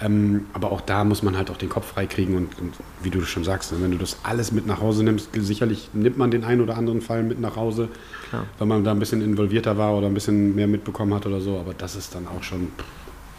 Ähm, 0.00 0.46
aber 0.52 0.72
auch 0.72 0.80
da 0.80 1.04
muss 1.04 1.22
man 1.22 1.36
halt 1.36 1.50
auch 1.50 1.56
den 1.56 1.68
Kopf 1.68 1.92
freikriegen 1.92 2.34
und, 2.36 2.58
und 2.58 2.74
wie 3.02 3.10
du 3.10 3.22
schon 3.22 3.44
sagst, 3.44 3.72
ne, 3.72 3.78
wenn 3.80 3.92
du 3.92 3.98
das 3.98 4.16
alles 4.24 4.50
mit 4.50 4.66
nach 4.66 4.80
Hause 4.80 5.04
nimmst, 5.04 5.28
sicherlich 5.34 5.90
nimmt 5.92 6.18
man 6.18 6.30
den 6.32 6.42
einen 6.44 6.60
oder 6.60 6.76
anderen 6.76 7.00
Fall 7.00 7.22
mit 7.22 7.38
nach 7.40 7.54
Hause, 7.56 7.88
Klar. 8.30 8.46
weil 8.58 8.66
man 8.66 8.82
da 8.84 8.90
ein 8.90 8.98
bisschen 8.98 9.22
involvierter 9.22 9.78
war 9.78 9.96
oder 9.96 10.08
ein 10.08 10.14
bisschen 10.14 10.56
mehr 10.56 10.66
mitbekommen 10.66 11.14
hat 11.14 11.24
oder 11.26 11.40
so, 11.40 11.58
aber 11.58 11.72
das 11.74 11.94
ist 11.94 12.14
dann 12.14 12.26
auch 12.26 12.42
schon 12.42 12.68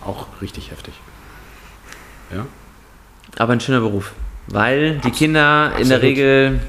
auch 0.05 0.27
richtig 0.41 0.71
heftig. 0.71 0.93
Ja? 2.33 2.45
Aber 3.37 3.53
ein 3.53 3.59
schöner 3.59 3.79
Beruf, 3.81 4.13
weil 4.47 4.99
die 4.99 5.07
Abs- 5.09 5.17
Kinder 5.17 5.71
in 5.79 5.87
der 5.89 5.97
absolut. 5.97 6.01
Regel 6.03 6.59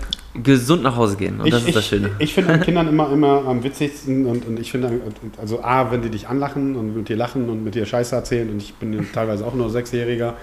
gesund 0.43 0.83
nach 0.83 0.97
Hause 0.97 1.17
gehen 1.17 1.41
und 1.41 1.53
das 1.53 1.63
ist 1.63 1.69
ich, 1.69 1.75
das 1.75 1.87
Schöne. 1.87 2.11
Ich, 2.19 2.25
ich 2.25 2.35
finde 2.35 2.53
an 2.55 2.61
Kindern 2.61 2.89
immer, 2.89 3.13
immer 3.13 3.47
am 3.47 3.63
witzigsten 3.63 4.27
und, 4.27 4.47
und 4.47 4.59
ich 4.59 4.71
finde, 4.73 5.01
also 5.41 5.63
A, 5.63 5.91
wenn 5.93 6.03
die 6.03 6.11
dich 6.11 6.29
anlachen 6.29 6.75
und 6.77 6.97
mit 6.97 7.09
dir 7.09 7.17
lachen 7.17 7.49
und 7.49 7.63
mit 7.63 7.75
dir 7.75 7.87
Scheiße 7.87 8.15
erzählen 8.17 8.51
und 8.51 8.59
ich 8.59 8.75
bin 8.75 9.07
teilweise 9.13 9.47
auch 9.47 9.55
nur 9.55 9.71
Sechsjähriger 9.71 10.35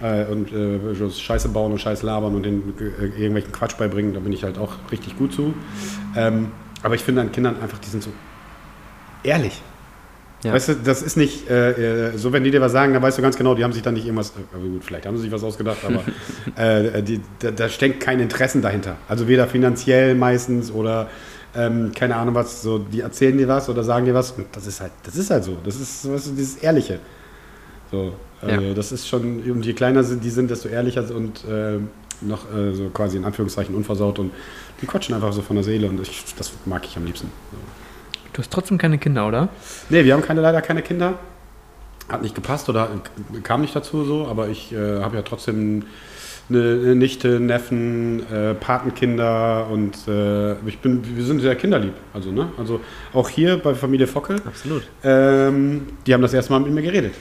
äh, 0.00 0.24
und 0.24 0.52
äh, 0.52 1.10
Scheiße 1.10 1.50
bauen 1.50 1.72
und 1.72 1.78
Scheiße 1.78 2.04
labern 2.06 2.34
und 2.34 2.44
denen 2.44 2.74
äh, 2.78 3.04
irgendwelchen 3.06 3.52
Quatsch 3.52 3.76
beibringen, 3.76 4.14
da 4.14 4.20
bin 4.20 4.32
ich 4.32 4.42
halt 4.42 4.58
auch 4.58 4.72
richtig 4.90 5.18
gut 5.18 5.32
zu. 5.32 5.54
Ähm, 6.16 6.48
aber 6.82 6.94
ich 6.94 7.02
finde 7.02 7.20
an 7.20 7.32
Kindern 7.32 7.60
einfach, 7.60 7.78
die 7.78 7.88
sind 7.88 8.02
so 8.02 8.10
ehrlich. 9.22 9.60
Ja. 10.46 10.52
Weißt 10.52 10.68
du, 10.68 10.74
das 10.74 11.02
ist 11.02 11.16
nicht 11.16 11.50
äh, 11.50 12.08
äh, 12.10 12.16
so, 12.18 12.32
wenn 12.32 12.44
die 12.44 12.50
dir 12.50 12.60
was 12.60 12.72
sagen, 12.72 12.92
dann 12.92 13.02
weißt 13.02 13.18
du 13.18 13.22
ganz 13.22 13.36
genau, 13.36 13.54
die 13.54 13.64
haben 13.64 13.72
sich 13.72 13.82
dann 13.82 13.94
nicht 13.94 14.04
irgendwas, 14.06 14.30
äh, 14.30 14.58
gut, 14.58 14.84
vielleicht 14.84 15.06
haben 15.06 15.16
sie 15.16 15.24
sich 15.24 15.32
was 15.32 15.42
ausgedacht, 15.42 15.78
aber 15.84 16.02
äh, 16.62 17.02
die, 17.02 17.20
da, 17.38 17.50
da 17.50 17.68
steckt 17.68 18.00
kein 18.00 18.20
Interessen 18.20 18.62
dahinter. 18.62 18.96
Also 19.08 19.28
weder 19.28 19.46
finanziell 19.46 20.14
meistens 20.14 20.70
oder 20.70 21.08
ähm, 21.54 21.92
keine 21.94 22.16
Ahnung 22.16 22.34
was, 22.34 22.62
so, 22.62 22.78
die 22.78 23.00
erzählen 23.00 23.36
dir 23.36 23.48
was 23.48 23.68
oder 23.68 23.82
sagen 23.82 24.04
dir 24.06 24.14
was. 24.14 24.34
Das 24.52 24.66
ist 24.66 24.80
halt, 24.80 24.92
das 25.04 25.16
ist 25.16 25.30
halt 25.30 25.44
so. 25.44 25.56
Das 25.64 25.76
ist 25.80 26.10
weißt 26.10 26.26
du, 26.28 26.30
dieses 26.32 26.56
Ehrliche. 26.56 26.98
So, 27.90 28.12
also 28.42 28.60
Ja. 28.60 28.74
das 28.74 28.92
ist 28.92 29.08
schon, 29.08 29.42
und 29.50 29.64
je 29.64 29.72
kleiner 29.72 30.02
sind, 30.04 30.22
die 30.22 30.30
sind, 30.30 30.50
desto 30.50 30.68
ehrlicher 30.68 31.04
und 31.14 31.44
äh, 31.44 31.78
noch 32.20 32.52
äh, 32.54 32.72
so 32.72 32.88
quasi 32.90 33.16
in 33.16 33.24
Anführungszeichen 33.24 33.74
unversaut 33.74 34.18
und 34.18 34.32
die 34.80 34.86
quatschen 34.86 35.14
einfach 35.14 35.32
so 35.32 35.42
von 35.42 35.56
der 35.56 35.64
Seele 35.64 35.88
und 35.88 36.00
ich, 36.00 36.24
das 36.36 36.52
mag 36.66 36.84
ich 36.84 36.96
am 36.96 37.04
liebsten. 37.04 37.30
So. 37.52 37.58
Du 38.36 38.42
hast 38.42 38.52
trotzdem 38.52 38.76
keine 38.76 38.98
Kinder, 38.98 39.26
oder? 39.26 39.48
Nee, 39.88 40.04
wir 40.04 40.12
haben 40.12 40.20
keine, 40.20 40.42
leider 40.42 40.60
keine 40.60 40.82
Kinder. 40.82 41.14
Hat 42.06 42.20
nicht 42.20 42.34
gepasst 42.34 42.68
oder 42.68 42.90
kam 43.42 43.62
nicht 43.62 43.74
dazu 43.74 44.04
so, 44.04 44.26
aber 44.26 44.48
ich 44.48 44.74
äh, 44.74 45.00
habe 45.00 45.16
ja 45.16 45.22
trotzdem 45.22 45.84
eine, 46.50 46.94
Nichte, 46.94 47.40
Neffen, 47.40 48.30
äh, 48.30 48.52
Patenkinder 48.52 49.68
und 49.70 50.06
äh, 50.06 50.52
ich 50.68 50.78
bin, 50.80 51.16
wir 51.16 51.24
sind 51.24 51.40
sehr 51.40 51.56
kinderlieb. 51.56 51.94
Also, 52.12 52.30
ne? 52.30 52.50
also 52.58 52.80
auch 53.14 53.30
hier 53.30 53.56
bei 53.56 53.74
Familie 53.74 54.06
Fockel, 54.06 54.36
Absolut. 54.44 54.82
ähm, 55.02 55.86
die 56.06 56.12
haben 56.12 56.20
das 56.20 56.34
erste 56.34 56.52
Mal 56.52 56.58
mit 56.58 56.72
mir 56.72 56.82
geredet. 56.82 57.14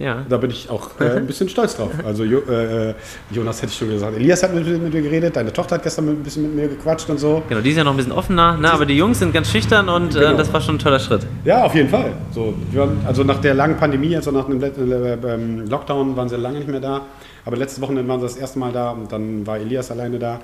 Ja. 0.00 0.24
Da 0.28 0.36
bin 0.36 0.50
ich 0.50 0.68
auch 0.70 0.90
äh, 1.00 1.16
ein 1.16 1.26
bisschen 1.26 1.48
stolz 1.48 1.76
drauf. 1.76 1.90
Also 2.04 2.24
jo, 2.24 2.38
äh, 2.40 2.94
Jonas 3.30 3.62
hätte 3.62 3.72
ich 3.72 3.78
schon 3.78 3.88
gesagt. 3.90 4.16
Elias 4.16 4.42
hat 4.42 4.54
mit, 4.54 4.66
mit 4.66 4.92
mir 4.92 5.02
geredet, 5.02 5.36
deine 5.36 5.52
Tochter 5.52 5.76
hat 5.76 5.82
gestern 5.82 6.08
ein 6.08 6.22
bisschen 6.22 6.42
mit 6.44 6.54
mir 6.54 6.68
gequatscht 6.68 7.08
und 7.10 7.18
so. 7.18 7.42
Genau, 7.48 7.60
die 7.60 7.70
ist 7.70 7.76
ja 7.76 7.84
noch 7.84 7.92
ein 7.92 7.96
bisschen 7.96 8.12
offener, 8.12 8.56
ne? 8.56 8.72
aber 8.72 8.86
die 8.86 8.96
Jungs 8.96 9.18
sind 9.18 9.32
ganz 9.32 9.50
schüchtern 9.50 9.88
und 9.88 10.14
Genau. 10.14 10.32
äh, 10.32 10.36
das 10.36 10.52
war 10.52 10.60
schon 10.60 10.76
ein 10.76 10.78
toller 10.78 10.98
Schritt. 10.98 11.26
Ja, 11.44 11.64
auf 11.64 11.74
jeden 11.74 11.88
Fall. 11.88 12.12
So, 12.32 12.54
waren, 12.72 13.00
also 13.06 13.24
nach 13.24 13.40
der 13.40 13.54
langen 13.54 13.76
Pandemie, 13.76 14.14
also 14.16 14.30
nach 14.30 14.46
dem 14.46 14.62
äh, 14.62 15.68
Lockdown 15.68 16.16
waren 16.16 16.28
sie 16.28 16.36
lange 16.36 16.58
nicht 16.58 16.68
mehr 16.68 16.80
da. 16.80 17.02
Aber 17.44 17.56
letzte 17.56 17.80
Woche 17.80 17.94
waren 18.08 18.20
sie 18.20 18.26
das 18.26 18.36
erste 18.36 18.58
Mal 18.58 18.72
da 18.72 18.90
und 18.90 19.10
dann 19.12 19.46
war 19.46 19.58
Elias 19.58 19.90
alleine 19.90 20.18
da. 20.18 20.40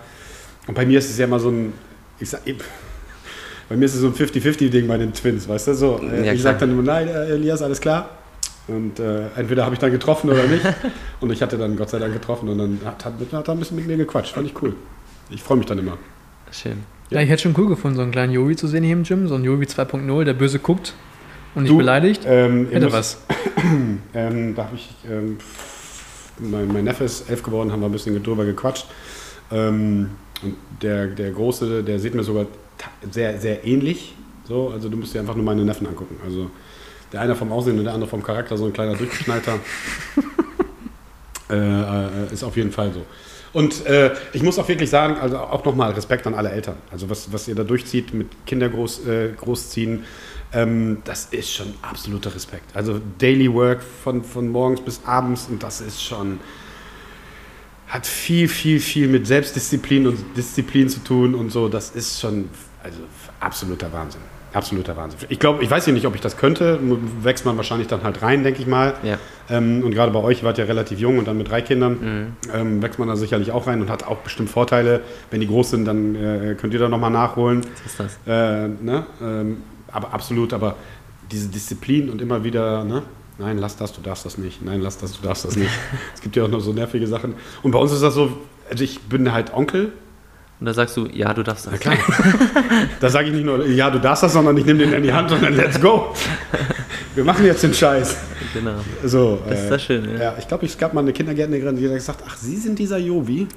Und 0.66 0.74
bei 0.74 0.86
mir 0.86 0.98
ist 0.98 1.10
es 1.10 1.18
ja 1.18 1.24
immer 1.24 1.40
so 1.40 1.48
ein, 1.50 1.72
ich 2.20 2.30
sag, 2.30 2.40
bei 3.68 3.76
mir 3.76 3.84
ist 3.86 3.94
es 3.94 4.00
so 4.00 4.06
ein 4.08 4.14
50-50-Ding 4.14 4.86
bei 4.86 4.98
den 4.98 5.12
Twins, 5.12 5.48
weißt 5.48 5.68
du? 5.68 5.74
So, 5.74 6.00
äh, 6.02 6.26
Ja, 6.26 6.32
ich 6.32 6.40
klar. 6.40 6.52
sag 6.52 6.60
dann 6.60 6.70
immer, 6.70 6.82
nein, 6.82 7.08
äh, 7.08 7.30
Elias, 7.30 7.62
alles 7.62 7.80
klar. 7.80 8.10
Und 8.68 9.00
äh, 9.00 9.26
entweder 9.36 9.64
habe 9.64 9.74
ich 9.74 9.80
dann 9.80 9.90
getroffen 9.90 10.30
oder 10.30 10.44
nicht. 10.46 10.64
und 11.20 11.30
ich 11.32 11.42
hatte 11.42 11.58
dann 11.58 11.76
Gott 11.76 11.90
sei 11.90 11.98
Dank 11.98 12.12
getroffen 12.12 12.48
und 12.48 12.58
dann 12.58 12.78
hat, 12.84 13.04
hat, 13.04 13.14
hat 13.32 13.48
er 13.48 13.54
ein 13.54 13.58
bisschen 13.58 13.76
mit 13.76 13.86
mir 13.86 13.96
gequatscht. 13.96 14.32
Fand 14.34 14.46
ich 14.46 14.62
cool. 14.62 14.74
Ich 15.30 15.42
freue 15.42 15.58
mich 15.58 15.66
dann 15.66 15.78
immer. 15.78 15.98
Schön. 16.50 16.84
Ja, 17.10 17.20
ich 17.20 17.28
hätte 17.28 17.42
schon 17.42 17.54
cool 17.58 17.68
gefunden, 17.68 17.96
so 17.96 18.02
einen 18.02 18.12
kleinen 18.12 18.32
Joey 18.32 18.56
zu 18.56 18.66
sehen 18.68 18.84
hier 18.84 18.92
im 18.94 19.02
Gym. 19.02 19.26
So 19.28 19.34
ein 19.34 19.44
Joey 19.44 19.64
2.0, 19.66 20.24
der 20.24 20.34
böse 20.34 20.58
guckt 20.58 20.94
und 21.54 21.64
nicht 21.64 21.72
Du, 21.72 21.76
beleidigt. 21.78 22.22
Ähm, 22.26 22.68
Hätte 22.70 22.86
müsst- 22.86 22.94
was. 22.96 23.18
Ähm, 24.14 24.54
da 24.56 24.64
habe 24.64 24.74
ich, 24.76 24.90
ähm, 25.08 25.36
mein, 26.38 26.66
mein 26.68 26.84
Neffe 26.84 27.04
ist 27.04 27.30
elf 27.30 27.42
geworden, 27.42 27.70
haben 27.70 27.80
wir 27.80 27.86
ein 27.86 27.92
bisschen 27.92 28.20
drüber 28.22 28.44
gequatscht. 28.44 28.86
Ähm, 29.52 30.10
und 30.42 30.56
der, 30.82 31.06
der 31.06 31.30
Große, 31.30 31.84
der 31.84 31.98
sieht 32.00 32.14
mir 32.14 32.24
sogar 32.24 32.46
sehr, 33.10 33.38
sehr 33.38 33.64
ähnlich. 33.64 34.14
So, 34.44 34.70
also 34.70 34.88
du 34.88 34.96
musst 34.96 35.14
dir 35.14 35.20
einfach 35.20 35.36
nur 35.36 35.44
meine 35.44 35.64
Neffen 35.64 35.86
angucken. 35.86 36.16
Also 36.24 36.50
der 37.12 37.20
eine 37.20 37.34
vom 37.34 37.52
Aussehen 37.52 37.78
und 37.78 37.84
der 37.84 37.94
andere 37.94 38.08
vom 38.08 38.22
Charakter, 38.22 38.56
so 38.56 38.64
ein 38.64 38.72
kleiner 38.72 38.94
Durchgeschnallter. 38.94 39.58
äh, 41.50 41.54
äh, 41.54 42.32
ist 42.32 42.42
auf 42.42 42.56
jeden 42.56 42.72
Fall 42.72 42.92
so. 42.92 43.04
Und 43.52 43.84
äh, 43.86 44.14
ich 44.32 44.42
muss 44.42 44.58
auch 44.58 44.66
wirklich 44.68 44.88
sagen, 44.88 45.16
also 45.16 45.38
auch 45.38 45.64
nochmal 45.64 45.92
Respekt 45.92 46.26
an 46.26 46.34
alle 46.34 46.50
Eltern. 46.50 46.76
Also 46.90 47.10
was, 47.10 47.32
was 47.32 47.48
ihr 47.48 47.54
da 47.54 47.64
durchzieht 47.64 48.14
mit 48.14 48.28
Kinder 48.46 48.68
groß, 48.70 49.06
äh, 49.06 49.32
großziehen, 49.36 50.04
ähm, 50.54 50.98
das 51.04 51.26
ist 51.26 51.52
schon 51.52 51.74
absoluter 51.82 52.34
Respekt. 52.34 52.74
Also 52.74 53.00
Daily 53.18 53.52
Work 53.52 53.82
von, 53.82 54.24
von 54.24 54.48
morgens 54.48 54.80
bis 54.80 55.02
abends 55.04 55.48
und 55.50 55.62
das 55.62 55.82
ist 55.82 56.02
schon, 56.02 56.40
hat 57.88 58.06
viel, 58.06 58.48
viel, 58.48 58.80
viel 58.80 59.08
mit 59.08 59.26
Selbstdisziplin 59.26 60.06
und 60.06 60.18
Disziplin 60.34 60.88
zu 60.88 61.00
tun 61.00 61.34
und 61.34 61.50
so. 61.50 61.68
Das 61.68 61.90
ist 61.90 62.20
schon 62.20 62.48
also 62.82 63.00
absoluter 63.38 63.92
Wahnsinn. 63.92 64.22
Absoluter 64.52 64.96
Wahnsinn. 64.96 65.20
Ich 65.28 65.38
glaube, 65.38 65.62
ich 65.62 65.70
weiß 65.70 65.86
ja 65.86 65.92
nicht, 65.92 66.06
ob 66.06 66.14
ich 66.14 66.20
das 66.20 66.36
könnte. 66.36 66.78
Wächst 67.22 67.44
man 67.46 67.56
wahrscheinlich 67.56 67.88
dann 67.88 68.02
halt 68.02 68.22
rein, 68.22 68.44
denke 68.44 68.60
ich 68.60 68.66
mal. 68.66 68.94
Ja. 69.02 69.18
Ähm, 69.48 69.82
und 69.82 69.92
gerade 69.92 70.12
bei 70.12 70.20
euch, 70.20 70.38
ihr 70.40 70.44
wart 70.44 70.58
ja 70.58 70.64
relativ 70.64 70.98
jung 70.98 71.18
und 71.18 71.26
dann 71.26 71.38
mit 71.38 71.50
drei 71.50 71.62
Kindern, 71.62 72.36
ähm, 72.54 72.82
wächst 72.82 72.98
man 72.98 73.08
da 73.08 73.16
sicherlich 73.16 73.50
auch 73.50 73.66
rein 73.66 73.80
und 73.80 73.90
hat 73.90 74.06
auch 74.06 74.18
bestimmt 74.18 74.50
Vorteile. 74.50 75.00
Wenn 75.30 75.40
die 75.40 75.46
groß 75.46 75.70
sind, 75.70 75.86
dann 75.86 76.14
äh, 76.14 76.54
könnt 76.60 76.74
ihr 76.74 76.80
da 76.80 76.88
nochmal 76.88 77.10
nachholen. 77.10 77.62
Was 77.62 77.92
ist 77.92 78.00
das? 78.00 78.18
Äh, 78.26 78.68
ne? 78.68 79.06
ähm, 79.22 79.62
aber 79.90 80.12
absolut, 80.12 80.52
aber 80.52 80.76
diese 81.30 81.48
Disziplin 81.48 82.10
und 82.10 82.20
immer 82.20 82.44
wieder, 82.44 82.84
ne? 82.84 83.02
nein, 83.38 83.58
lass 83.58 83.76
das, 83.76 83.92
du 83.92 84.00
darfst 84.00 84.24
das 84.24 84.38
nicht, 84.38 84.62
nein, 84.62 84.80
lass 84.80 84.98
das, 84.98 85.18
du 85.18 85.26
darfst 85.26 85.44
das 85.44 85.56
nicht. 85.56 85.70
es 86.14 86.20
gibt 86.20 86.36
ja 86.36 86.44
auch 86.44 86.48
noch 86.48 86.60
so 86.60 86.72
nervige 86.72 87.06
Sachen. 87.06 87.34
Und 87.62 87.70
bei 87.72 87.78
uns 87.78 87.92
ist 87.92 88.02
das 88.02 88.14
so, 88.14 88.38
also 88.70 88.84
ich 88.84 89.00
bin 89.00 89.32
halt 89.32 89.52
Onkel, 89.52 89.92
Und 90.62 90.66
da 90.66 90.74
sagst 90.74 90.96
du, 90.96 91.08
ja, 91.12 91.34
du 91.34 91.42
darfst 91.42 91.66
das. 91.66 91.80
klar. 91.80 91.96
da 93.00 93.08
sage 93.08 93.26
ich 93.26 93.34
nicht 93.34 93.44
nur, 93.44 93.66
ja, 93.66 93.90
du 93.90 93.98
darfst 93.98 94.22
das, 94.22 94.32
sondern 94.32 94.56
ich 94.56 94.64
nehme 94.64 94.78
den 94.78 94.92
in 94.92 95.02
die 95.02 95.12
Hand 95.12 95.32
und 95.32 95.42
dann 95.42 95.56
let's 95.56 95.80
go. 95.80 96.14
Wir 97.16 97.24
machen 97.24 97.44
jetzt 97.44 97.64
den 97.64 97.74
Scheiß. 97.74 98.16
Genau. 98.54 98.76
So, 99.02 99.40
Das 99.48 99.58
ist 99.58 99.66
äh, 99.66 99.70
ja 99.72 99.78
schön, 99.80 100.04
ja. 100.12 100.20
Ja, 100.22 100.34
ich 100.38 100.46
glaube, 100.46 100.64
es 100.64 100.78
gab 100.78 100.94
mal 100.94 101.00
eine 101.00 101.12
Kindergärtnerin, 101.12 101.74
die 101.74 101.88
hat 101.88 101.94
gesagt, 101.94 102.22
ach, 102.28 102.36
Sie 102.36 102.56
sind 102.56 102.78
dieser 102.78 102.98
Jovi? 102.98 103.48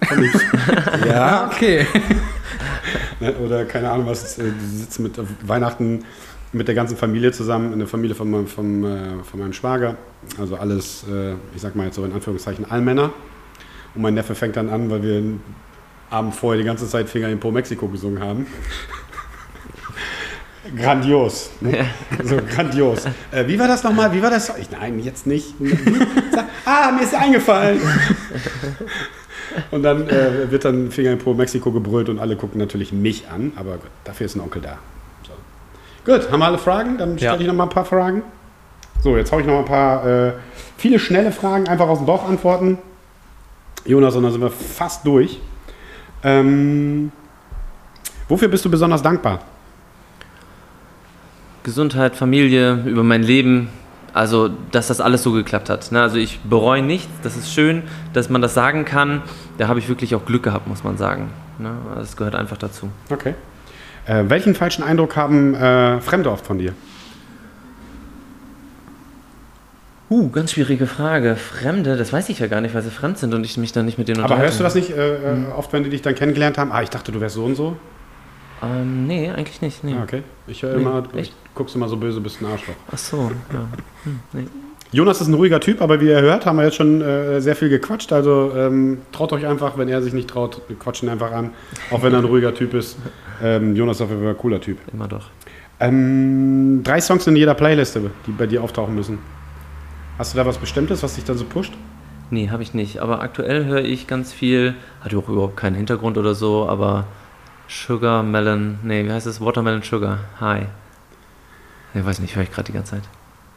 Ja, 1.07 1.51
Okay. 1.53 1.85
Ne, 3.19 3.33
Oder 3.35 3.65
keine 3.65 3.91
Ahnung 3.91 4.07
was, 4.07 4.39
äh, 4.39 4.45
die 4.45 4.77
sitzen 4.77 5.03
mit 5.03 5.13
Weihnachten 5.47 6.05
mit 6.53 6.67
der 6.67 6.73
ganzen 6.73 6.97
Familie 6.97 7.31
zusammen, 7.33 7.71
in 7.71 7.77
der 7.77 7.87
Familie 7.87 8.15
von 8.15 8.31
meinem, 8.31 8.47
vom, 8.47 8.83
äh, 8.83 9.23
von 9.23 9.39
meinem 9.41 9.53
Schwager. 9.53 9.95
Also 10.39 10.55
alles, 10.55 11.05
äh, 11.07 11.33
ich 11.53 11.61
sag 11.61 11.75
mal 11.75 11.85
jetzt 11.85 11.97
so 11.97 12.03
in 12.03 12.13
Anführungszeichen, 12.13 12.65
Allmänner. 12.65 13.13
Und 13.93 14.01
mein 14.01 14.15
Neffe 14.15 14.33
fängt 14.33 14.55
dann 14.57 14.69
an, 14.69 14.89
weil 14.89 15.03
wir 15.03 15.23
Abend 16.15 16.33
vorher 16.33 16.57
die 16.61 16.65
ganze 16.65 16.87
Zeit 16.87 17.09
Finger 17.09 17.27
in 17.27 17.39
Po 17.39 17.51
Mexiko 17.51 17.87
gesungen 17.89 18.21
haben. 18.23 18.47
Grandios. 20.75 21.51
Ne? 21.61 21.85
So 22.23 22.37
grandios. 22.37 23.05
Äh, 23.31 23.45
wie 23.47 23.59
war 23.59 23.67
das 23.67 23.83
nochmal? 23.83 24.11
Wie 24.13 24.21
war 24.21 24.29
das? 24.31 24.51
Ich, 24.57 24.71
nein, 24.71 24.99
jetzt 24.99 25.27
nicht. 25.27 25.53
Ah, 26.65 26.91
mir 26.91 27.03
ist 27.03 27.13
ja 27.13 27.19
eingefallen. 27.19 27.79
Und 29.71 29.83
dann 29.83 30.09
äh, 30.09 30.49
wird 30.49 30.65
dann 30.65 30.89
Finger 30.91 31.11
in 31.11 31.19
Po 31.19 31.33
Mexiko 31.33 31.71
gebrüllt 31.71 32.09
und 32.09 32.19
alle 32.19 32.35
gucken 32.35 32.59
natürlich 32.59 32.91
mich 32.91 33.27
an, 33.29 33.51
aber 33.55 33.73
gut, 33.73 33.91
dafür 34.03 34.25
ist 34.25 34.35
ein 34.35 34.41
Onkel 34.41 34.61
da. 34.63 34.77
So. 35.23 35.33
Gut, 36.11 36.31
haben 36.31 36.39
wir 36.39 36.45
alle 36.45 36.57
Fragen? 36.57 36.97
Dann 36.97 37.17
stelle 37.17 37.35
Ja. 37.35 37.39
ich 37.41 37.47
noch 37.47 37.53
mal 37.53 37.63
ein 37.63 37.69
paar 37.69 37.85
Fragen. 37.85 38.23
So, 39.01 39.15
jetzt 39.17 39.31
habe 39.31 39.41
ich 39.41 39.47
noch 39.47 39.59
ein 39.59 39.65
paar, 39.65 40.05
äh, 40.07 40.33
viele 40.77 40.97
schnelle 40.97 41.31
Fragen, 41.31 41.67
einfach 41.67 41.87
aus 41.87 41.99
dem 41.99 42.07
Bauch 42.07 42.27
antworten. 42.27 42.79
Jonas, 43.85 44.15
und 44.15 44.23
dann 44.23 44.31
sind 44.31 44.41
wir 44.41 44.49
fast 44.49 45.05
durch. 45.05 45.39
Ähm, 46.25 47.11
wofür 48.27 48.47
bist 48.47 48.65
du 48.65 48.71
besonders 48.71 49.03
dankbar? 49.03 49.41
Gesundheit, 51.63 52.15
Familie, 52.15 52.83
über 52.85 53.03
mein 53.03 53.23
Leben. 53.23 53.69
Also, 54.11 54.49
dass 54.71 54.87
das 54.87 55.01
alles 55.01 55.23
so 55.23 55.31
geklappt 55.33 55.69
hat. 55.69 55.91
Ne? 55.91 56.01
Also, 56.01 56.17
ich 56.17 56.39
bereue 56.39 56.81
nichts. 56.81 57.09
Das 57.21 57.37
ist 57.37 57.53
schön, 57.53 57.83
dass 58.13 58.29
man 58.29 58.41
das 58.41 58.53
sagen 58.53 58.85
kann. 58.85 59.21
Da 59.57 59.67
habe 59.67 59.79
ich 59.79 59.87
wirklich 59.87 60.15
auch 60.15 60.25
Glück 60.25 60.43
gehabt, 60.43 60.67
muss 60.67 60.83
man 60.83 60.97
sagen. 60.97 61.29
Ne? 61.59 61.71
Das 61.95 62.17
gehört 62.17 62.33
einfach 62.33 62.57
dazu. 62.57 62.89
Okay. 63.11 63.35
Äh, 64.07 64.23
welchen 64.27 64.55
falschen 64.55 64.83
Eindruck 64.83 65.15
haben 65.15 65.53
äh, 65.53 66.01
Fremde 66.01 66.31
oft 66.31 66.45
von 66.45 66.57
dir? 66.57 66.73
Uh, 70.09 70.29
ganz 70.29 70.51
schwierige 70.51 70.85
Frage. 70.85 71.35
Fremde, 71.35 71.97
das 71.97 72.13
weiß 72.13 72.29
ich 72.29 72.39
ja 72.39 72.47
gar 72.47 72.61
nicht, 72.61 72.75
weil 72.75 72.83
sie 72.83 72.91
fremd 72.91 73.17
sind 73.17 73.33
und 73.33 73.43
ich 73.43 73.57
mich 73.57 73.71
dann 73.71 73.85
nicht 73.85 73.97
mit 73.97 74.07
denen 74.07 74.19
Aber 74.19 74.25
unterhalte. 74.35 74.45
hörst 74.49 74.59
du 74.59 74.63
das 74.63 74.75
nicht 74.75 74.91
äh, 74.95 75.15
äh, 75.15 75.45
oft, 75.57 75.73
wenn 75.73 75.83
die 75.83 75.89
dich 75.89 76.03
dann 76.03 76.13
kennengelernt 76.13 76.57
haben? 76.59 76.71
Ah, 76.71 76.83
ich 76.83 76.89
dachte, 76.91 77.11
du 77.11 77.19
wärst 77.21 77.35
so 77.35 77.45
und 77.45 77.55
so. 77.55 77.75
Ähm, 78.63 79.07
nee, 79.07 79.29
eigentlich 79.31 79.61
nicht. 79.61 79.83
Nee. 79.83 79.95
Ah, 79.99 80.03
okay. 80.03 80.21
Ich 80.47 80.61
höre 80.63 80.75
Nee, 80.75 80.81
immer, 80.81 81.01
du 81.01 81.17
echt? 81.17 81.33
guckst 81.55 81.75
immer 81.75 81.87
so 81.87 81.97
böse, 81.97 82.21
bist 82.21 82.41
ein 82.41 82.45
Arschloch. 82.45 82.75
Ach 82.91 82.97
so, 82.97 83.31
ja. 83.51 83.67
Hm, 84.03 84.19
nee. 84.33 84.45
Jonas 84.91 85.19
ist 85.19 85.27
ein 85.27 85.33
ruhiger 85.33 85.59
Typ, 85.59 85.81
aber 85.81 85.99
wie 85.99 86.05
ihr 86.07 86.21
hört, 86.21 86.45
haben 86.45 86.57
wir 86.57 86.63
jetzt 86.65 86.75
schon 86.75 87.01
äh, 87.01 87.41
sehr 87.41 87.55
viel 87.55 87.69
gequatscht. 87.69 88.13
Also 88.13 88.53
ähm, 88.55 88.99
traut 89.11 89.33
euch 89.33 89.45
einfach, 89.45 89.77
wenn 89.77 89.89
er 89.89 90.01
sich 90.03 90.13
nicht 90.13 90.29
traut, 90.29 90.61
quatschen 90.79 91.09
ihn 91.09 91.11
einfach 91.11 91.31
an. 91.31 91.49
Auch 91.89 92.03
wenn 92.03 92.13
er 92.13 92.19
ein 92.19 92.25
ruhiger 92.25 92.53
Typ 92.53 92.75
ist. 92.75 92.95
Ähm, 93.43 93.75
Jonas 93.75 93.97
ist 93.97 94.01
auf 94.03 94.09
jeden 94.09 94.21
Fall 94.21 94.31
ein 94.31 94.37
cooler 94.37 94.61
Typ. 94.61 94.77
Immer 94.93 95.07
doch. 95.07 95.25
Ähm, 95.79 96.81
drei 96.83 97.01
Songs 97.01 97.25
in 97.27 97.35
jeder 97.35 97.55
Playliste, 97.55 98.11
die 98.27 98.31
bei 98.31 98.45
dir 98.47 98.63
auftauchen 98.63 98.95
müssen. 98.95 99.17
Hast 100.17 100.33
du 100.33 100.37
da 100.37 100.45
was 100.45 100.57
Bestimmtes, 100.57 101.03
was 101.03 101.15
dich 101.15 101.23
dann 101.25 101.37
so 101.37 101.45
pusht? 101.45 101.73
Nee, 102.29 102.49
habe 102.49 102.63
ich 102.63 102.73
nicht. 102.73 102.99
Aber 102.99 103.21
aktuell 103.21 103.65
höre 103.65 103.83
ich 103.83 104.07
ganz 104.07 104.33
viel, 104.33 104.75
hat 105.01 105.13
auch 105.13 105.27
überhaupt 105.29 105.57
keinen 105.57 105.75
Hintergrund 105.75 106.17
oder 106.17 106.33
so, 106.35 106.67
aber 106.67 107.05
Sugar 107.67 108.23
Melon, 108.23 108.79
nee, 108.83 109.05
wie 109.05 109.11
heißt 109.11 109.27
es? 109.27 109.41
Watermelon 109.41 109.81
Sugar 109.83 110.19
High. 110.39 110.67
Ich 111.93 112.05
weiß 112.05 112.19
nicht, 112.19 112.35
höre 112.35 112.43
ich 112.43 112.51
gerade 112.51 112.65
die 112.67 112.73
ganze 112.73 112.91
Zeit. 112.95 113.03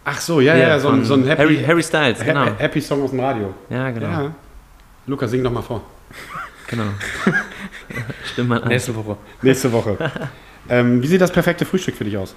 Ach 0.05 0.19
so, 0.21 0.41
ja, 0.41 0.55
ja, 0.57 0.79
so, 0.79 0.89
ein, 0.89 1.05
so 1.05 1.15
ein 1.15 1.27
Happy, 1.27 1.43
Harry, 1.43 1.65
Harry 1.67 1.83
Styles, 1.83 2.21
Ha- 2.21 2.25
genau. 2.25 2.47
Happy 2.59 2.81
Song 2.81 3.03
aus 3.03 3.11
dem 3.11 3.21
Radio. 3.21 3.53
Ja, 3.69 3.91
genau. 3.91 4.07
Ja. 4.07 4.35
Lukas, 5.07 5.31
sing 5.31 5.43
doch 5.45 5.51
mal 5.53 5.63
vor. 5.63 5.83
genau. 6.67 6.85
Stimm 8.33 8.49
mal 8.49 8.63
an. 8.63 8.69
Nächste 8.69 8.95
Woche. 8.95 9.17
Nächste 9.43 9.71
Woche. 9.73 9.97
ähm, 10.69 11.03
wie 11.03 11.07
sieht 11.07 11.21
das 11.21 11.31
perfekte 11.33 11.65
Frühstück 11.65 11.95
für 11.97 12.05
dich 12.05 12.17
aus? 12.17 12.35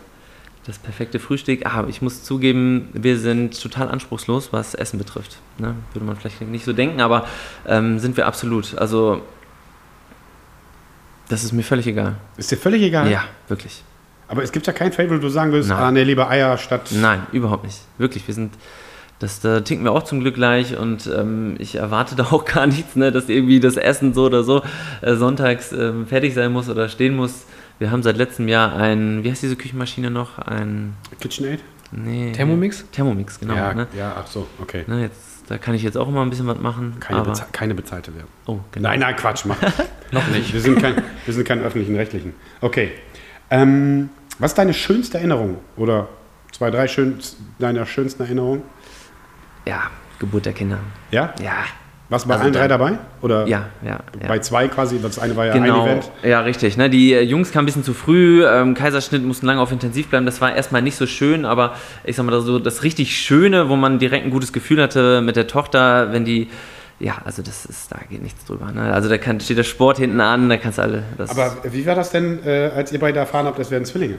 Das 0.66 0.78
perfekte 0.78 1.20
Frühstück. 1.20 1.66
Ah, 1.66 1.86
ich 1.88 2.04
muss 2.04 2.24
zugeben, 2.24 2.90
wir 2.94 3.18
sind 3.18 3.60
total 3.60 3.90
anspruchslos, 3.90 4.54
was 4.54 4.76
Essen 4.76 5.00
betrifft. 5.00 5.38
Ne? 5.58 5.74
Würde 5.94 6.06
man 6.06 6.16
vielleicht 6.16 6.40
nicht 6.42 6.66
so 6.66 6.74
denken, 6.74 7.02
aber 7.02 7.26
ähm, 7.68 7.98
sind 7.98 8.16
wir 8.16 8.28
absolut. 8.28 8.78
Also, 8.78 9.24
das 11.30 11.44
ist 11.44 11.52
mir 11.52 11.64
völlig 11.64 11.88
egal. 11.88 12.16
Ist 12.38 12.52
dir 12.52 12.58
völlig 12.58 12.84
egal? 12.84 13.10
Ja, 13.10 13.24
wirklich. 13.48 13.84
Aber 14.28 14.44
es 14.44 14.52
gibt 14.52 14.68
ja 14.68 14.72
kein 14.72 14.94
Fable, 14.94 15.18
wo 15.18 15.22
du 15.22 15.30
sagen 15.30 15.52
würdest, 15.52 15.70
Nein. 15.72 15.80
ah, 15.80 15.92
nee, 15.92 16.04
lieber 16.04 16.30
Eier 16.30 16.58
statt. 16.58 16.90
Nein, 16.92 17.26
überhaupt 17.32 17.66
nicht. 17.66 17.80
Wirklich, 17.98 18.28
wir 18.28 18.34
sind, 18.34 18.54
das 19.20 19.40
da 19.42 19.62
tinken 19.62 19.84
wir 19.84 19.92
auch 19.92 20.04
zum 20.04 20.22
Glück 20.22 20.36
gleich 20.36 20.78
und 20.78 21.08
ähm, 21.08 21.56
ich 21.58 21.76
erwarte 21.76 22.16
da 22.18 22.26
auch 22.32 22.46
gar 22.46 22.68
nichts, 22.68 22.96
ne, 22.96 23.12
dass 23.12 23.30
irgendwie 23.30 23.60
das 23.60 23.78
Essen 23.78 24.14
so 24.14 24.26
oder 24.26 24.44
so 24.44 24.62
äh, 25.02 25.16
sonntags 25.16 25.72
ähm, 25.74 26.06
fertig 26.06 26.34
sein 26.34 26.54
muss 26.54 26.70
oder 26.70 26.88
stehen 26.88 27.16
muss. 27.16 27.46
Wir 27.82 27.90
haben 27.90 28.04
seit 28.04 28.16
letztem 28.16 28.48
Jahr 28.48 28.76
ein, 28.76 29.24
wie 29.24 29.32
heißt 29.32 29.42
diese 29.42 29.56
Küchenmaschine 29.56 30.12
noch? 30.12 30.38
Ein, 30.38 30.94
KitchenAid? 31.20 31.62
nee. 31.92 32.32
Thermomix? 32.32 32.86
Thermomix, 32.92 33.40
genau. 33.40 33.56
ja, 33.56 33.74
Ne? 33.74 33.88
ja, 33.98 34.16
ach 34.20 34.28
so, 34.28 34.46
okay. 34.62 34.84
Ne, 34.86 35.02
jetzt, 35.02 35.50
da 35.50 35.58
kann 35.58 35.74
ich 35.74 35.82
jetzt 35.82 35.98
auch 35.98 36.08
immer 36.08 36.22
ein 36.22 36.30
bisschen 36.30 36.46
was 36.46 36.60
machen. 36.60 36.98
Keine, 37.00 37.22
aber, 37.22 37.32
beze 37.32 37.46
keine 37.52 37.74
bezahlte 37.74 38.14
Werbung. 38.14 38.30
oh, 38.46 38.60
genau. 38.72 38.88
Nein, 38.90 39.00
nein, 39.00 39.16
Quatsch, 39.16 39.46
mach. 39.46 39.58
Noch 40.12 40.28
nicht. 40.28 40.54
Wir 40.54 40.62
sind 40.62 40.80
kein, 40.80 41.02
wir 41.26 41.34
sind 41.34 41.44
keine 41.48 41.62
öffentlichen 41.64 41.96
Rechtlichen. 41.96 42.36
Okay. 42.62 42.92
Ähm, 43.50 44.10
was 44.38 44.52
ist 44.52 44.60
deine 44.60 44.76
schönste 44.76 45.18
Erinnerung? 45.18 45.58
Oder 45.76 46.08
zwei, 46.52 46.70
drei 46.70 46.88
schön, 46.88 47.18
deiner 47.58 47.88
schönsten 47.88 48.22
Erinnerungen? 48.22 48.62
ja, 49.66 49.90
Geburt 50.20 50.46
der 50.46 50.54
Kinder. 50.54 50.78
Ja? 51.10 51.34
Ja. 51.42 51.66
Warst 52.12 52.26
du 52.26 52.30
bei 52.30 52.34
Also 52.36 52.44
allen 52.44 52.54
drei 52.54 52.68
dabei? 52.68 52.98
Oder 53.22 53.48
Ja, 53.48 53.68
ja, 53.84 54.00
ja. 54.22 54.28
bei 54.28 54.38
zwei 54.40 54.68
quasi? 54.68 55.00
Das 55.02 55.18
eine 55.18 55.36
war 55.38 55.46
ja 55.46 55.54
Genau, 55.54 55.84
ein 55.84 55.88
Event. 55.92 56.12
ja, 56.24 56.42
richtig. 56.42 56.76
Ne? 56.76 56.90
Die 56.90 57.14
äh, 57.14 57.22
Jungs 57.22 57.52
kamen 57.52 57.64
ein 57.64 57.66
bisschen 57.68 57.86
zu 57.86 57.94
früh, 57.94 58.46
ähm, 58.46 58.74
Kaiserschnitt 58.74 59.24
mussten 59.24 59.46
lange 59.46 59.62
auf 59.62 59.72
Intensiv 59.72 60.10
bleiben. 60.10 60.26
Das 60.26 60.42
war 60.42 60.54
erstmal 60.54 60.82
nicht 60.82 60.98
so 60.98 61.08
schön, 61.08 61.46
aber 61.46 61.74
ich 62.04 62.18
sag 62.18 62.26
mal 62.26 62.40
so, 62.42 62.60
das 62.60 62.84
richtig 62.84 63.16
Schöne, 63.18 63.70
wo 63.70 63.78
man 63.78 63.98
direkt 63.98 64.26
ein 64.26 64.30
gutes 64.32 64.52
Gefühl 64.52 64.82
hatte 64.82 65.22
mit 65.22 65.38
der 65.38 65.48
Tochter, 65.48 66.12
wenn 66.12 66.26
die, 66.26 66.50
ja, 67.00 67.16
also 67.24 67.42
das 67.42 67.66
ist, 67.66 67.92
da 67.94 67.98
geht 68.10 68.22
nichts 68.22 68.44
drüber. 68.46 68.72
Ne? 68.74 68.94
Also 68.94 69.08
da 69.08 69.18
kann, 69.18 69.40
steht 69.40 69.58
der 69.58 69.64
Sport 69.64 69.98
hinten 69.98 70.20
an, 70.20 70.50
da 70.50 70.58
kannst 70.58 70.80
du 70.80 70.82
alle. 70.82 71.04
Das, 71.18 71.30
Aber 71.32 71.56
wie 71.72 71.86
war 71.86 71.96
das 71.96 72.12
denn, 72.12 72.46
äh, 72.46 72.72
als 72.76 72.92
ihr 72.92 73.00
beide 73.00 73.20
erfahren 73.20 73.46
habt, 73.46 73.58
es 73.58 73.72
werden 73.72 73.86
Zwillinge? 73.86 74.18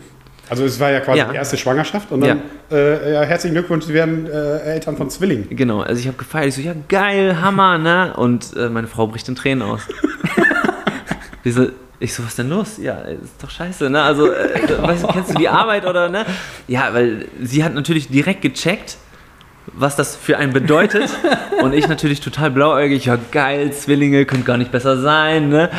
Also 0.51 0.65
es 0.65 0.79
war 0.81 0.91
ja 0.91 1.01
quasi 1.01 1.19
Ja. 1.21 1.31
die 1.31 1.37
erste 1.37 1.57
Schwangerschaft 1.57 2.11
und 2.13 2.21
dann 2.21 2.43
äh, 2.71 3.13
ja, 3.15 3.23
herzlichen 3.23 3.55
Glückwunsch, 3.55 3.85
Sie 3.87 3.95
werden 3.95 4.27
äh, 4.27 4.59
Eltern 4.61 4.97
von 4.97 5.09
Zwillingen. 5.09 5.49
Genau, 5.51 5.81
also 5.81 5.99
ich 6.01 6.07
habe 6.07 6.17
gefeiert, 6.19 6.49
ich 6.49 6.55
so, 6.57 6.61
ja 6.61 6.75
geil, 6.89 7.41
Hammer, 7.41 7.79
ne? 7.79 8.13
Und 8.17 8.55
äh, 8.57 8.69
meine 8.69 8.87
Frau 8.87 9.07
bricht 9.07 9.29
in 9.29 9.35
Tränen 9.35 9.63
aus. 9.63 9.83
Die 11.45 11.51
so, 11.51 11.67
ich 11.99 12.15
so, 12.15 12.25
was 12.25 12.37
denn 12.37 12.49
los? 12.49 12.79
Ja, 12.79 12.95
ist 13.01 13.43
doch 13.43 13.51
scheiße, 13.51 13.89
ne? 13.91 14.03
Also, 14.03 14.31
äh, 14.33 14.83
weißt 14.83 15.05
du, 15.05 15.07
kennst 15.09 15.31
du 15.31 15.35
die 15.39 15.49
Arbeit 15.49 15.87
oder, 15.87 16.09
ne? 16.09 16.25
Ja, 16.69 16.93
weil 16.93 17.27
sie 17.41 17.65
hat 17.65 17.75
natürlich 17.75 18.09
direkt 18.09 18.43
gecheckt, 18.43 18.97
was 19.67 19.97
das 19.97 20.17
für 20.17 20.37
einen 20.39 20.53
bedeutet. 20.53 21.09
Und 21.63 21.73
ich 21.73 21.89
natürlich 21.89 22.21
total 22.21 22.51
blauäugig, 22.51 23.07
ja 23.07 23.17
geil, 23.31 23.73
Zwillinge, 23.73 24.25
könnte 24.27 24.45
gar 24.45 24.57
nicht 24.57 24.71
besser 24.73 25.01
sein, 25.01 25.49
ne? 25.49 25.71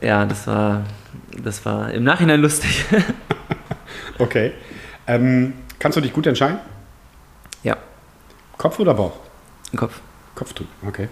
Ja, 0.00 0.24
das 0.26 0.46
war, 0.46 0.82
das 1.42 1.64
war 1.64 1.90
im 1.92 2.04
Nachhinein 2.04 2.40
lustig. 2.40 2.84
Okay. 4.18 4.52
Ähm, 5.06 5.52
kannst 5.78 5.96
du 5.96 6.00
dich 6.00 6.12
gut 6.12 6.26
entscheiden? 6.26 6.58
ja, 7.62 7.76
Kopf 8.58 8.78
oder 8.78 8.94
Bauch? 8.94 9.16
im 9.72 9.78
Kopf. 9.78 10.00
Kopftuch, 10.34 10.66
okay. 10.86 11.08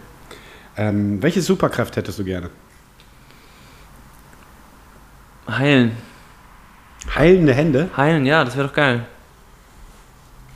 Ähm, 0.77 1.23
welche 1.23 1.43
Superkraft 1.43 1.97
hättest 1.97 2.19
du 2.19 2.25
gerne? 2.25 2.51
Heilen. 5.49 5.93
Heilende 7.15 7.53
Hände? 7.53 7.91
Heilen, 7.97 8.25
ja, 8.25 8.45
das 8.45 8.57
wäre 8.57 8.69
doch 8.69 8.75
geil. 8.75 9.05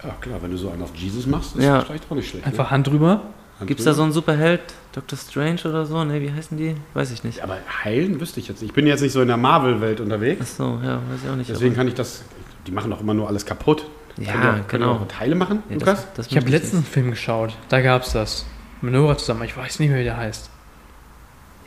Ja, 0.02 0.10
klar, 0.20 0.40
wenn 0.43 0.51
du 0.52 0.56
so 0.56 0.70
einen 0.70 0.82
auf 0.82 0.94
Jesus 0.94 1.27
machst, 1.27 1.56
ist 1.56 1.64
Ja. 1.64 1.78
das 1.78 1.86
vielleicht 1.86 2.10
auch 2.10 2.14
nicht 2.14 2.28
schlecht. 2.31 2.47
Einfach 2.47 2.70
Hand 2.70 2.86
drüber. 2.86 3.23
Gibt 3.65 3.81
es 3.81 3.87
da 3.87 3.95
so 3.95 4.03
einen 4.03 4.12
Superheld? 4.12 4.61
Dr. 4.93 5.19
Strange 5.19 5.61
oder 5.65 5.87
so? 5.87 6.05
Ne, 6.05 6.20
wie 6.20 6.31
heißen 6.33 6.59
die? 6.59 6.74
Weiß 6.95 7.11
ich 7.11 7.24
nicht. 7.24 7.43
Aber 7.43 7.57
heilen 7.85 8.20
wüsste 8.20 8.41
ich 8.41 8.49
jetzt 8.49 8.61
nicht. 8.61 8.70
Ich 8.70 8.74
bin 8.74 8.87
jetzt 8.87 9.01
nicht 9.01 9.12
so 9.12 9.23
in 9.23 9.28
der 9.28 9.37
Marvel-Welt 9.39 10.01
unterwegs. 10.01 10.41
Achso, 10.43 10.78
ja, 10.83 10.97
weiß 10.97 11.20
ich 11.24 11.31
auch 11.31 11.37
nicht. 11.37 11.49
Deswegen 11.51 11.74
kann 11.74 11.89
ich 11.89 11.95
das. 11.95 12.23
Die 12.66 12.70
machen 12.73 12.91
doch 12.91 13.01
immer 13.01 13.15
nur 13.15 13.28
alles 13.28 13.47
kaputt. 13.47 13.87
Ja, 14.19 14.33
Können 14.33 14.66
können 14.66 14.83
genau. 14.85 14.93
auch 14.97 15.09
Teile 15.09 15.35
machen, 15.35 15.62
Ja, 15.69 15.74
Lukas? 15.74 16.07
das, 16.07 16.15
das 16.15 16.27
Ich 16.28 16.37
habe 16.37 16.49
letztens 16.49 16.74
einen 16.74 16.85
Film 16.85 17.11
geschaut. 17.11 17.55
Da 17.69 17.81
gab's 17.83 18.12
das. 18.12 18.47
Mit 18.81 18.93
Nora 18.95 19.16
zusammen. 19.19 19.43
Ich 19.45 19.57
weiß 19.57 19.78
nicht 19.78 19.91
mehr, 19.91 20.01
wie 20.01 20.05
der 20.05 20.16
heißt. 20.16 20.51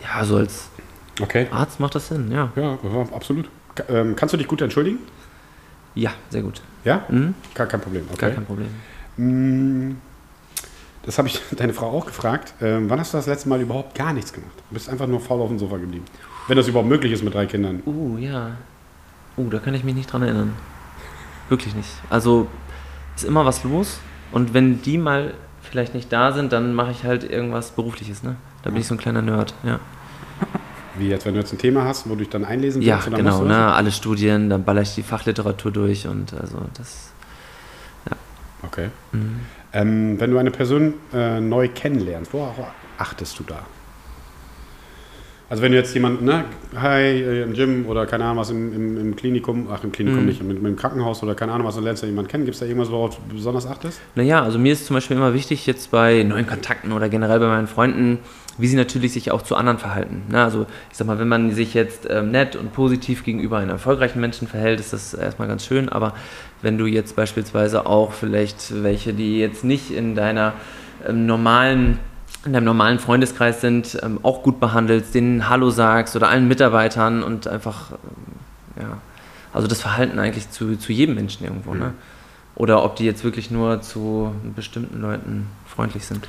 Ja, 0.04 0.24
so 0.26 0.38
als 0.38 0.70
Okay. 1.22 1.48
Arzt 1.52 1.80
macht 1.80 1.96
das 1.96 2.08
Sinn, 2.08 2.32
ja. 2.32 2.52
Ja, 2.56 2.78
absolut. 3.14 3.50
Ähm, 3.88 4.16
kannst 4.16 4.34
du 4.34 4.38
dich 4.38 4.48
gut 4.48 4.62
entschuldigen? 4.62 5.00
Ja, 5.96 6.12
sehr 6.30 6.42
gut. 6.42 6.62
Ja? 6.86 7.04
Mhm, 7.10 7.34
Gar 7.54 7.68
kein 7.68 7.82
Problem. 7.82 8.04
Okay. 8.12 8.20
Gar 8.28 8.32
kein 8.32 8.46
Problem. 8.46 8.70
Mm, 9.18 9.98
Das 11.04 11.18
habe 11.18 11.28
ich 11.28 11.42
deine 11.56 11.74
Frau 11.74 11.90
auch 11.90 12.06
gefragt. 12.06 12.54
Ähm, 12.62 12.90
wann 12.90 13.00
hast 13.00 13.14
du 13.14 13.18
das 13.18 13.28
letzte 13.28 13.50
Mal 13.50 13.62
überhaupt 13.62 13.96
gar 13.96 14.14
nichts 14.14 14.34
gemacht? 14.34 14.52
Du 14.70 14.74
bist 14.74 14.90
einfach 14.90 15.08
nur 15.08 15.20
faul 15.20 15.42
auf 15.42 15.50
dem 15.50 15.60
Sofa 15.60 15.78
geblieben. 15.78 16.06
Wenn 16.48 16.58
das 16.58 16.68
überhaupt 16.68 16.90
möglich 16.90 17.12
ist 17.12 17.24
mit 17.24 17.34
drei 17.34 17.46
Kindern. 17.46 17.82
Uh, 17.86 18.18
ja. 18.18 18.58
Uh, 19.38 19.50
da 19.50 19.60
kann 19.60 19.74
ich 19.74 19.84
mich 19.84 19.96
nicht 19.96 20.12
dran 20.12 20.24
erinnern. 20.24 20.54
Wirklich 21.48 21.76
nicht. 21.76 21.90
Also, 22.10 22.48
ist 23.16 23.24
immer 23.24 23.46
was 23.46 23.64
los. 23.64 24.00
Und 24.32 24.54
wenn 24.54 24.82
die 24.82 24.98
mal 24.98 25.34
vielleicht 25.62 25.94
nicht 25.94 26.12
da 26.12 26.32
sind, 26.32 26.52
dann 26.54 26.74
mache 26.74 26.92
ich 26.92 27.04
halt 27.04 27.24
irgendwas 27.24 27.72
Berufliches, 27.72 28.24
ne? 28.24 28.36
Da 28.64 28.70
bin 28.70 28.82
ich 28.82 28.88
so 28.88 28.96
ein 28.96 28.98
kleiner 28.98 29.22
Nerd, 29.22 29.54
ja. 29.64 29.80
Wie 30.98 31.08
jetzt, 31.08 31.26
wenn 31.26 31.34
du 31.34 31.40
jetzt 31.40 31.54
ein 31.54 31.58
Thema 31.58 31.86
hast, 31.86 32.06
wo 32.08 32.12
du 32.12 32.20
dich 32.20 32.30
dann 32.30 32.44
einlesen 32.44 32.82
Ja, 32.82 32.96
willst 32.96 33.08
oder 33.08 33.18
genau, 33.18 33.44
ne? 33.44 33.74
Alle 33.74 33.92
Studien, 33.92 34.50
dann 34.50 34.64
baller 34.64 34.82
ich 34.82 34.96
die 34.96 35.04
Fachliteratur 35.04 35.72
durch 35.72 36.08
und 36.08 36.34
also 36.34 36.58
das? 36.74 37.12
Okay. 38.72 38.90
Mhm. 39.12 39.40
Ähm, 39.74 40.20
wenn 40.20 40.32
du 40.32 40.38
eine 40.38 40.52
Person 40.52 40.94
äh, 41.14 41.40
neu 41.40 41.68
kennenlernst, 41.68 42.34
worauf 42.34 42.56
achtest 42.98 43.38
du 43.40 43.44
da? 43.44 43.66
Also 45.50 45.64
wenn 45.64 45.72
du 45.72 45.80
jetzt 45.80 45.94
jemanden, 45.96 46.26
ne, 46.26 46.46
hi, 46.80 47.02
äh, 47.02 47.42
im 47.44 47.54
Gym 47.54 47.88
oder 47.88 48.06
keine 48.06 48.26
Ahnung 48.26 48.38
was 48.38 48.52
im, 48.52 48.72
im, 48.74 48.98
im 49.00 49.16
Klinikum, 49.16 49.68
ach 49.72 49.84
im 49.84 49.92
Klinikum 49.92 50.22
Mhm. 50.22 50.26
nicht, 50.28 50.42
im, 50.42 50.66
im 50.66 50.76
Krankenhaus 50.76 51.24
oder 51.24 51.34
keine 51.34 51.54
Ahnung 51.54 51.66
was, 51.66 51.76
du 51.76 51.82
lernst 51.82 52.04
da 52.04 52.08
jemanden 52.08 52.30
kennen, 52.30 52.46
gibt 52.46 52.54
es 52.54 52.60
da 52.60 52.68
irgendwas, 52.68 52.92
worauf 52.92 53.16
du 53.16 53.36
besonders 53.36 53.66
achtest? 53.66 54.00
Naja, 54.14 54.44
also 54.44 54.60
mir 54.60 54.74
ist 54.74 54.86
zum 54.86 54.96
Beispiel 54.96 55.18
immer 55.18 55.34
wichtig, 55.34 55.66
jetzt 55.66 55.90
bei 55.90 56.22
neuen 56.22 56.46
Kontakten 56.46 56.92
oder 56.92 57.10
generell 57.10 57.40
bei 57.40 57.48
meinen 57.48 57.68
Freunden, 57.68 58.20
wie 58.60 58.68
sie 58.68 58.76
natürlich 58.76 59.14
sich 59.14 59.32
auch 59.32 59.42
zu 59.42 59.56
anderen 59.56 59.80
verhalten. 59.80 60.24
Na, 60.30 60.44
also 60.44 60.66
ich 60.92 60.98
sag 60.98 61.08
mal, 61.08 61.18
wenn 61.18 61.30
man 61.30 61.52
sich 61.52 61.74
jetzt 61.74 62.08
ähm, 62.10 62.30
nett 62.32 62.56
und 62.56 62.74
positiv 62.74 63.24
gegenüber 63.24 63.58
einem 63.58 63.72
erfolgreichen 63.72 64.20
Menschen 64.20 64.48
verhält, 64.48 64.80
ist 64.80 64.94
das 64.94 65.14
erstmal 65.14 65.48
ganz 65.48 65.66
schön, 65.66 65.90
aber 65.90 66.14
wenn 66.62 66.78
du 66.78 66.86
jetzt 66.86 67.16
beispielsweise 67.16 67.86
auch 67.86 68.12
vielleicht 68.12 68.84
welche, 68.84 69.14
die 69.14 69.40
jetzt 69.40 69.64
nicht 69.64 69.92
in 69.92 70.14
deiner 70.14 70.54
ähm, 71.08 71.26
normalen 71.26 72.00
in 72.46 72.54
deinem 72.54 72.66
normalen 72.66 73.00
Freundeskreis 73.00 73.60
sind, 73.60 73.98
ähm, 74.02 74.20
auch 74.24 74.44
gut 74.44 74.60
behandelst, 74.62 75.14
denen 75.14 75.50
Hallo 75.50 75.72
sagst 75.72 76.16
oder 76.16 76.30
allen 76.30 76.48
Mitarbeitern 76.48 77.22
und 77.22 77.48
einfach, 77.48 77.92
ähm, 77.92 78.82
ja, 78.82 78.98
also 79.52 79.68
das 79.68 79.82
Verhalten 79.82 80.20
eigentlich 80.20 80.50
zu, 80.50 80.78
zu 80.78 80.94
jedem 80.94 81.16
Menschen 81.16 81.44
irgendwo, 81.44 81.74
ne? 81.74 81.94
Oder 82.56 82.84
ob 82.84 82.96
die 82.96 83.06
jetzt 83.06 83.24
wirklich 83.24 83.52
nur 83.52 83.82
zu 83.82 84.34
bestimmten 84.56 85.02
Leuten 85.02 85.48
freundlich 85.66 86.06
sind. 86.06 86.28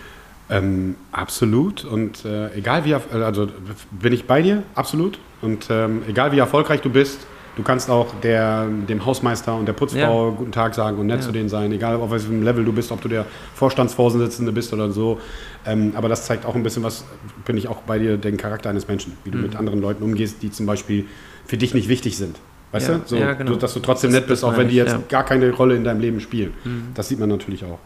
Ähm, 0.50 0.96
absolut 1.12 1.84
und 1.84 2.24
äh, 2.24 2.52
egal 2.56 2.84
wie, 2.84 2.94
also 2.94 3.48
bin 3.90 4.12
ich 4.12 4.26
bei 4.26 4.42
dir, 4.42 4.62
absolut 4.74 5.18
und 5.42 5.68
ähm, 5.70 6.02
egal 6.08 6.32
wie 6.32 6.38
erfolgreich 6.38 6.80
du 6.80 6.90
bist, 6.90 7.20
du 7.56 7.62
kannst 7.62 7.88
auch 7.88 8.08
der, 8.22 8.66
dem 8.88 9.04
Hausmeister 9.06 9.54
und 9.54 9.66
der 9.66 9.74
Putzfrau 9.74 10.32
guten 10.32 10.50
Tag 10.52 10.74
sagen 10.74 10.98
und 10.98 11.06
nett 11.06 11.20
Ja. 11.20 11.26
zu 11.26 11.32
denen 11.32 11.48
sein, 11.48 11.70
egal 11.72 11.96
auf 11.96 12.10
welchem 12.10 12.42
Level 12.42 12.64
du 12.64 12.72
bist, 12.72 12.90
ob 12.90 13.00
du 13.00 13.08
der 13.08 13.26
Vorstandsvorsitzende 13.54 14.50
bist 14.52 14.72
oder 14.72 14.90
so. 14.90 15.20
Ähm, 15.66 15.92
aber 15.94 16.08
das 16.08 16.26
zeigt 16.26 16.44
auch 16.46 16.54
ein 16.54 16.62
bisschen 16.62 16.82
was, 16.82 17.04
bin 17.44 17.56
ich 17.56 17.68
auch 17.68 17.82
bei 17.82 17.98
dir, 17.98 18.16
den 18.16 18.36
Charakter 18.36 18.70
eines 18.70 18.88
Menschen, 18.88 19.12
wie 19.24 19.30
du 19.30 19.36
Mhm. 19.38 19.42
mit 19.44 19.56
anderen 19.56 19.80
Leuten 19.80 20.02
umgehst, 20.02 20.42
die 20.42 20.50
zum 20.50 20.66
Beispiel 20.66 21.04
für 21.46 21.56
dich 21.58 21.74
nicht 21.74 21.88
wichtig 21.88 22.16
sind. 22.16 22.36
Weißt 22.72 22.88
Ja, 22.88 22.94
du? 22.98 23.00
So, 23.06 23.16
ja, 23.16 23.34
genau. 23.34 23.54
Dass 23.56 23.74
du 23.74 23.80
trotzdem 23.80 24.10
nett 24.12 24.26
bist, 24.26 24.44
auch 24.44 24.56
wenn 24.56 24.68
die 24.68 24.76
jetzt 24.76 24.92
ja. 24.92 24.98
Mhm. 24.98 25.08
gar 25.08 25.24
keine 25.24 25.50
Rolle 25.52 25.76
in 25.76 25.84
deinem 25.84 26.00
Leben 26.00 26.20
spielen. 26.20 26.52
Das 26.94 27.08
sieht 27.08 27.18
man 27.20 27.28
natürlich 27.28 27.64
auch. 27.64 27.78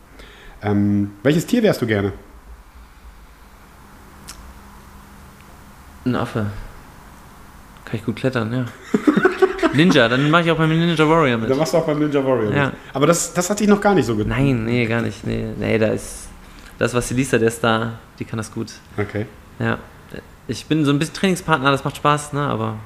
Ähm, 0.62 1.10
welches 1.22 1.46
Tier 1.46 1.62
wärst 1.62 1.82
du 1.82 1.86
gerne? 1.86 2.12
Ein 6.04 6.16
Affe. 6.16 6.46
Kann 7.84 7.96
ich 7.96 8.04
gut 8.04 8.16
klettern, 8.16 8.52
ja. 8.52 8.64
Ninja, 9.74 10.08
dann 10.08 10.30
mache 10.30 10.42
ich 10.42 10.50
auch 10.50 10.56
beim 10.56 10.68
Ninja 10.68 11.08
Warrior 11.08 11.38
mit. 11.38 11.58
warst 11.58 11.74
du 11.74 11.78
auch 11.78 11.86
beim 11.86 11.98
Ninja 11.98 12.24
Warrior. 12.24 12.52
Ja. 12.52 12.66
mit. 12.66 12.74
Aber 12.92 13.06
das, 13.06 13.34
das 13.34 13.50
hat 13.50 13.60
dich 13.60 13.68
noch 13.68 13.80
gar 13.80 13.94
nicht 13.94 14.06
so 14.06 14.16
getan. 14.16 14.30
Nein, 14.30 14.64
nee, 14.64 14.86
gar 14.86 15.02
nicht. 15.02 15.26
Nee, 15.26 15.46
nee 15.58 15.78
da 15.78 15.88
ist 15.88 16.28
das, 16.78 16.94
was 16.94 17.10
Lisa, 17.10 17.38
der 17.38 17.48
ist 17.48 17.62
da, 17.62 17.98
die 18.18 18.24
kann 18.24 18.36
das 18.36 18.52
gut. 18.52 18.72
Okay. 18.96 19.26
Ja. 19.58 19.78
Ich 20.46 20.66
bin 20.66 20.84
so 20.84 20.92
ein 20.92 20.98
bisschen 20.98 21.14
Trainingspartner, 21.14 21.70
das 21.70 21.84
macht 21.84 21.96
Spaß, 21.96 22.34
ne? 22.34 22.42
aber 22.42 22.76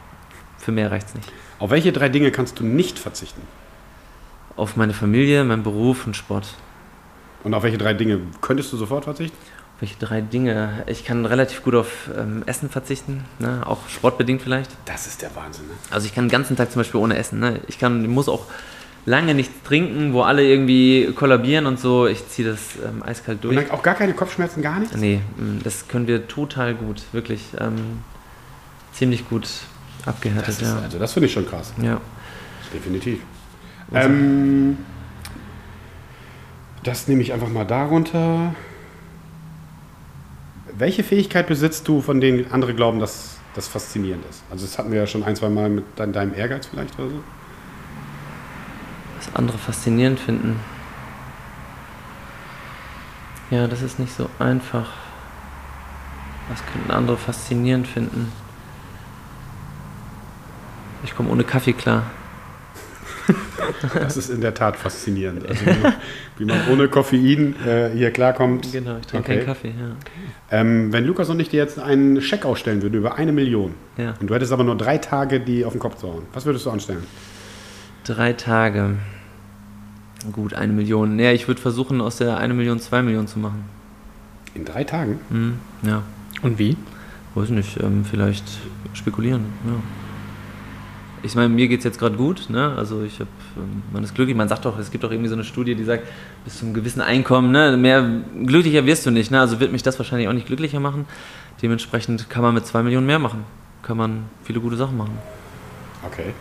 für 0.58 0.72
mehr 0.72 0.90
reicht's 0.90 1.14
nicht. 1.14 1.30
Auf 1.58 1.70
welche 1.70 1.92
drei 1.92 2.08
Dinge 2.08 2.30
kannst 2.30 2.60
du 2.60 2.64
nicht 2.64 2.98
verzichten? 2.98 3.42
Auf 4.56 4.76
meine 4.76 4.92
Familie, 4.92 5.44
meinen 5.44 5.62
Beruf 5.62 6.06
und 6.06 6.14
Sport. 6.14 6.54
Und 7.44 7.54
auf 7.54 7.62
welche 7.62 7.78
drei 7.78 7.94
Dinge 7.94 8.20
könntest 8.40 8.72
du 8.72 8.76
sofort 8.76 9.04
verzichten? 9.04 9.36
Welche 9.80 9.96
drei 9.98 10.20
Dinge? 10.20 10.82
Ich 10.86 11.04
kann 11.04 11.24
relativ 11.24 11.62
gut 11.62 11.76
auf 11.76 12.10
ähm, 12.16 12.42
Essen 12.46 12.68
verzichten, 12.68 13.24
ne? 13.38 13.62
auch 13.64 13.88
sportbedingt 13.88 14.42
vielleicht. 14.42 14.70
Das 14.86 15.06
ist 15.06 15.22
der 15.22 15.34
Wahnsinn. 15.36 15.66
Ne? 15.66 15.72
Also 15.90 16.06
ich 16.06 16.14
kann 16.14 16.24
den 16.24 16.30
ganzen 16.30 16.56
Tag 16.56 16.72
zum 16.72 16.80
Beispiel 16.80 17.00
ohne 17.00 17.16
essen. 17.16 17.38
Ne? 17.38 17.60
Ich 17.68 17.78
kann, 17.78 18.02
ich 18.02 18.10
muss 18.10 18.28
auch 18.28 18.46
lange 19.06 19.34
nichts 19.34 19.54
trinken, 19.62 20.12
wo 20.12 20.22
alle 20.22 20.42
irgendwie 20.42 21.12
kollabieren 21.14 21.66
und 21.66 21.78
so. 21.78 22.06
Ich 22.06 22.28
ziehe 22.28 22.48
das 22.48 22.60
ähm, 22.84 23.02
eiskalt 23.04 23.44
Und 23.44 23.54
durch. 23.54 23.68
dann 23.68 23.70
auch 23.76 23.82
gar 23.82 23.94
keine 23.94 24.14
Kopfschmerzen, 24.14 24.62
gar 24.62 24.80
nichts? 24.80 24.96
Nee, 24.96 25.20
mm, 25.36 25.62
das 25.62 25.86
können 25.86 26.08
wir 26.08 26.26
total 26.26 26.74
gut, 26.74 27.02
wirklich 27.12 27.42
ähm, 27.60 28.00
ziemlich 28.92 29.28
gut 29.28 29.48
abgehärtet. 30.06 30.48
Das 30.48 30.62
ist, 30.62 30.68
ja. 30.68 30.80
also 30.82 30.98
das 30.98 31.12
finde 31.12 31.26
ich 31.26 31.32
schon 31.32 31.48
krass. 31.48 31.72
ja. 31.80 32.00
Definitiv. 32.74 33.20
Ähm, 33.94 34.76
das 36.82 37.08
nehme 37.08 37.22
ich 37.22 37.32
einfach 37.32 37.48
mal 37.48 37.64
darunter. 37.64 38.54
Welche 40.78 41.02
Fähigkeit 41.02 41.48
besitzt 41.48 41.88
du, 41.88 42.00
von 42.00 42.20
denen 42.20 42.52
andere 42.52 42.72
glauben, 42.72 43.00
dass 43.00 43.38
das 43.54 43.66
faszinierend 43.66 44.24
ist? 44.30 44.44
Also 44.48 44.64
das 44.64 44.78
hatten 44.78 44.92
wir 44.92 45.00
ja 45.00 45.06
schon 45.08 45.24
ein, 45.24 45.34
zwei 45.34 45.48
Mal 45.48 45.68
mit 45.68 45.84
dein- 45.96 46.12
deinem 46.12 46.34
Ehrgeiz 46.34 46.66
vielleicht 46.66 46.96
oder 47.00 47.08
so. 47.10 47.20
Was 49.18 49.34
andere 49.34 49.58
faszinierend 49.58 50.20
finden. 50.20 50.60
Ja, 53.50 53.66
das 53.66 53.82
ist 53.82 53.98
nicht 53.98 54.14
so 54.14 54.30
einfach. 54.38 54.88
Was 56.48 56.64
könnten 56.72 56.92
andere 56.92 57.16
faszinierend 57.16 57.88
finden? 57.88 58.30
Ich 61.02 61.16
komme 61.16 61.30
ohne 61.30 61.42
Kaffee 61.42 61.72
klar. 61.72 62.04
Das 63.94 64.16
ist 64.16 64.30
in 64.30 64.40
der 64.40 64.54
Tat 64.54 64.76
faszinierend. 64.76 65.46
Also 65.48 65.64
wie, 66.38 66.44
man, 66.44 66.58
ohne 66.72 66.88
Koffein 66.88 67.54
äh, 67.66 67.90
hier 67.94 68.10
klarkommt. 68.10 68.72
Genau, 68.72 68.96
ich 68.98 69.06
trinke 69.06 69.24
Okay. 69.30 69.36
keinen 69.36 69.46
Kaffee, 69.46 69.68
ja. 69.68 69.96
Ähm, 70.50 70.92
wenn 70.92 71.04
Lukas 71.04 71.28
und 71.30 71.38
ich 71.40 71.48
dir 71.48 71.58
jetzt 71.58 71.78
einen 71.78 72.20
Scheck 72.22 72.44
ausstellen 72.44 72.82
würden 72.82 72.94
über 72.94 73.16
eine 73.16 73.32
Million 73.32 73.74
Ja. 73.96 74.14
und 74.20 74.28
du 74.28 74.34
hättest 74.34 74.52
aber 74.52 74.64
nur 74.64 74.76
drei 74.76 74.98
Tage, 74.98 75.40
die 75.40 75.64
auf 75.64 75.72
den 75.72 75.78
Kopf 75.80 75.96
zu 75.96 76.08
hauen, 76.08 76.22
was 76.32 76.46
würdest 76.46 76.66
du 76.66 76.70
anstellen? 76.70 77.04
Drei 78.04 78.32
Tage. 78.32 78.96
Gut, 80.32 80.54
eine 80.54 80.72
Million. 80.72 81.16
Naja, 81.16 81.32
ich 81.32 81.46
würde 81.46 81.60
versuchen, 81.60 82.00
aus 82.00 82.16
der 82.16 82.38
eine 82.38 82.54
Million 82.54 82.80
zwei 82.80 83.02
Millionen 83.02 83.28
zu 83.28 83.38
machen. 83.38 83.64
In 84.54 84.64
drei 84.64 84.82
Tagen? 84.84 85.20
Hm, 85.30 85.54
ja, 85.82 86.02
Und 86.42 86.58
wie? 86.58 86.76
weiß 87.34 87.50
nicht, 87.50 87.78
ähm, 87.80 88.04
vielleicht 88.04 88.44
spekulieren, 88.94 89.44
ja. 89.64 89.72
Ich 91.22 91.34
meine, 91.34 91.48
mir 91.48 91.68
geht 91.68 91.78
es 91.80 91.84
jetzt 91.84 91.98
gerade 91.98 92.16
gut, 92.16 92.48
ne? 92.48 92.74
Also 92.76 93.02
ich 93.02 93.20
habe, 93.20 93.30
ähm, 93.56 93.82
man 93.92 94.04
ist 94.04 94.14
glücklich, 94.14 94.36
man 94.36 94.48
sagt 94.48 94.64
doch, 94.64 94.78
es 94.78 94.90
gibt 94.90 95.04
auch 95.04 95.10
irgendwie 95.10 95.28
so 95.28 95.34
eine 95.34 95.44
Studie, 95.44 95.74
die 95.74 95.84
sagt, 95.84 96.04
bis 96.44 96.58
zu 96.58 96.64
einem 96.64 96.74
gewissen 96.74 97.00
Einkommen, 97.00 97.50
ne, 97.50 97.76
mehr 97.76 98.08
glücklicher 98.44 98.86
wirst 98.86 99.06
du 99.06 99.10
nicht, 99.10 99.30
ne? 99.30 99.40
Also 99.40 99.60
wird 99.60 99.72
mich 99.72 99.82
das 99.82 99.98
wahrscheinlich 99.98 100.28
auch 100.28 100.32
nicht 100.32 100.46
glücklicher 100.46 100.80
machen. 100.80 101.06
Dementsprechend 101.60 102.30
kann 102.30 102.42
man 102.42 102.54
mit 102.54 102.66
zwei 102.66 102.82
Millionen 102.82 103.06
mehr 103.06 103.18
machen. 103.18 103.44
Kann 103.82 103.96
man 103.96 104.24
viele 104.44 104.60
gute 104.60 104.76
Sachen 104.76 104.96
machen. 104.96 105.18
Okay. 106.06 106.34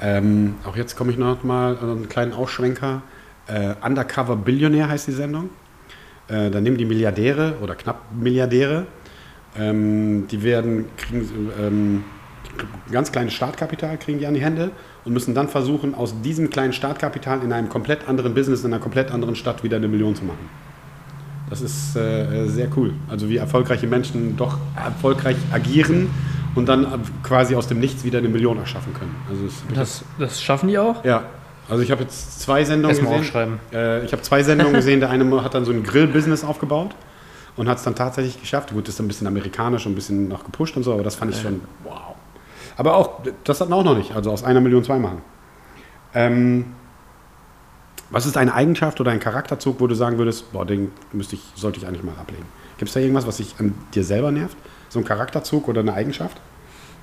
Ähm, 0.00 0.54
auch 0.64 0.76
jetzt 0.76 0.96
komme 0.96 1.10
ich 1.10 1.18
noch 1.18 1.42
mal 1.44 1.76
an 1.76 1.90
einen 1.90 2.08
kleinen 2.08 2.32
Ausschwenker. 2.32 3.02
Äh, 3.46 3.74
Undercover 3.84 4.36
Billionär 4.36 4.88
heißt 4.88 5.08
die 5.08 5.12
Sendung. 5.12 5.50
Äh, 6.28 6.50
da 6.50 6.60
nehmen 6.60 6.76
die 6.76 6.84
Milliardäre 6.84 7.54
oder 7.62 7.74
knapp 7.74 8.02
Milliardäre, 8.12 8.86
ähm, 9.58 10.28
die 10.28 10.42
werden, 10.42 10.84
kriegen 10.96 11.50
ähm, 11.58 12.04
ganz 12.90 13.12
kleines 13.12 13.34
Startkapital 13.34 13.98
kriegen 13.98 14.18
die 14.18 14.26
an 14.26 14.34
die 14.34 14.40
Hände 14.40 14.70
und 15.04 15.12
müssen 15.12 15.34
dann 15.34 15.48
versuchen, 15.48 15.94
aus 15.94 16.14
diesem 16.22 16.50
kleinen 16.50 16.72
Startkapital 16.72 17.42
in 17.42 17.52
einem 17.52 17.68
komplett 17.68 18.08
anderen 18.08 18.34
Business, 18.34 18.64
in 18.64 18.72
einer 18.72 18.82
komplett 18.82 19.10
anderen 19.10 19.36
Stadt 19.36 19.62
wieder 19.62 19.76
eine 19.76 19.88
Million 19.88 20.14
zu 20.14 20.24
machen. 20.24 20.48
Das 21.50 21.62
ist 21.62 21.96
äh, 21.96 22.46
sehr 22.46 22.68
cool. 22.76 22.92
Also 23.08 23.28
wie 23.28 23.38
erfolgreiche 23.38 23.86
Menschen 23.86 24.36
doch 24.36 24.58
erfolgreich 24.76 25.36
agieren 25.50 26.10
und 26.54 26.68
dann 26.68 26.86
quasi 27.22 27.54
aus 27.54 27.68
dem 27.68 27.80
Nichts 27.80 28.04
wieder 28.04 28.18
eine 28.18 28.28
Million 28.28 28.58
erschaffen 28.58 28.92
können. 28.92 29.14
Also 29.30 29.44
Das, 29.74 30.04
das 30.18 30.42
schaffen 30.42 30.68
die 30.68 30.78
auch? 30.78 31.04
ja, 31.04 31.24
also 31.68 31.82
ich 31.82 31.90
habe 31.90 32.02
jetzt 32.02 32.40
zwei 32.40 32.64
Sendungen 32.64 32.96
Erstmal 32.96 33.20
gesehen. 33.20 33.60
Äh, 33.72 34.04
ich 34.04 34.12
habe 34.12 34.22
zwei 34.22 34.42
Sendungen 34.42 34.74
gesehen. 34.74 35.00
Der 35.00 35.10
eine 35.10 35.44
hat 35.44 35.54
dann 35.54 35.64
so 35.64 35.72
ein 35.72 35.82
Grill-Business 35.82 36.42
aufgebaut 36.42 36.94
und 37.56 37.68
hat 37.68 37.78
es 37.78 37.84
dann 37.84 37.94
tatsächlich 37.94 38.40
geschafft. 38.40 38.72
Gut, 38.72 38.88
das 38.88 38.94
ist 38.94 39.00
ein 39.00 39.08
bisschen 39.08 39.26
amerikanisch 39.26 39.84
und 39.84 39.92
ein 39.92 39.94
bisschen 39.94 40.28
noch 40.28 40.44
gepusht 40.44 40.76
und 40.76 40.82
so, 40.82 40.94
aber 40.94 41.02
das 41.02 41.16
fand 41.16 41.34
ich 41.34 41.40
schon 41.40 41.60
wow. 41.84 42.07
Aber 42.78 42.94
auch, 42.96 43.20
das 43.44 43.60
hatten 43.60 43.72
auch 43.72 43.84
noch 43.84 43.96
nicht. 43.96 44.14
Also 44.14 44.30
aus 44.30 44.44
einer 44.44 44.60
Million 44.60 44.84
zwei 44.84 44.98
machen. 44.98 45.20
Ähm, 46.14 46.64
was 48.10 48.24
ist 48.24 48.36
eine 48.38 48.54
Eigenschaft 48.54 49.00
oder 49.00 49.10
ein 49.10 49.20
Charakterzug, 49.20 49.80
wo 49.80 49.86
du 49.86 49.94
sagen 49.94 50.16
würdest, 50.16 50.50
boah, 50.52 50.64
den 50.64 50.92
müsste 51.12 51.34
ich, 51.34 51.42
sollte 51.56 51.78
ich 51.78 51.86
eigentlich 51.86 52.04
mal 52.04 52.14
ablegen? 52.18 52.46
Gibt 52.78 52.88
es 52.88 52.94
da 52.94 53.00
irgendwas, 53.00 53.26
was 53.26 53.38
dich 53.38 53.56
an 53.58 53.74
dir 53.94 54.04
selber 54.04 54.30
nervt? 54.30 54.56
So 54.88 55.00
ein 55.00 55.04
Charakterzug 55.04 55.68
oder 55.68 55.80
eine 55.80 55.92
Eigenschaft? 55.92 56.40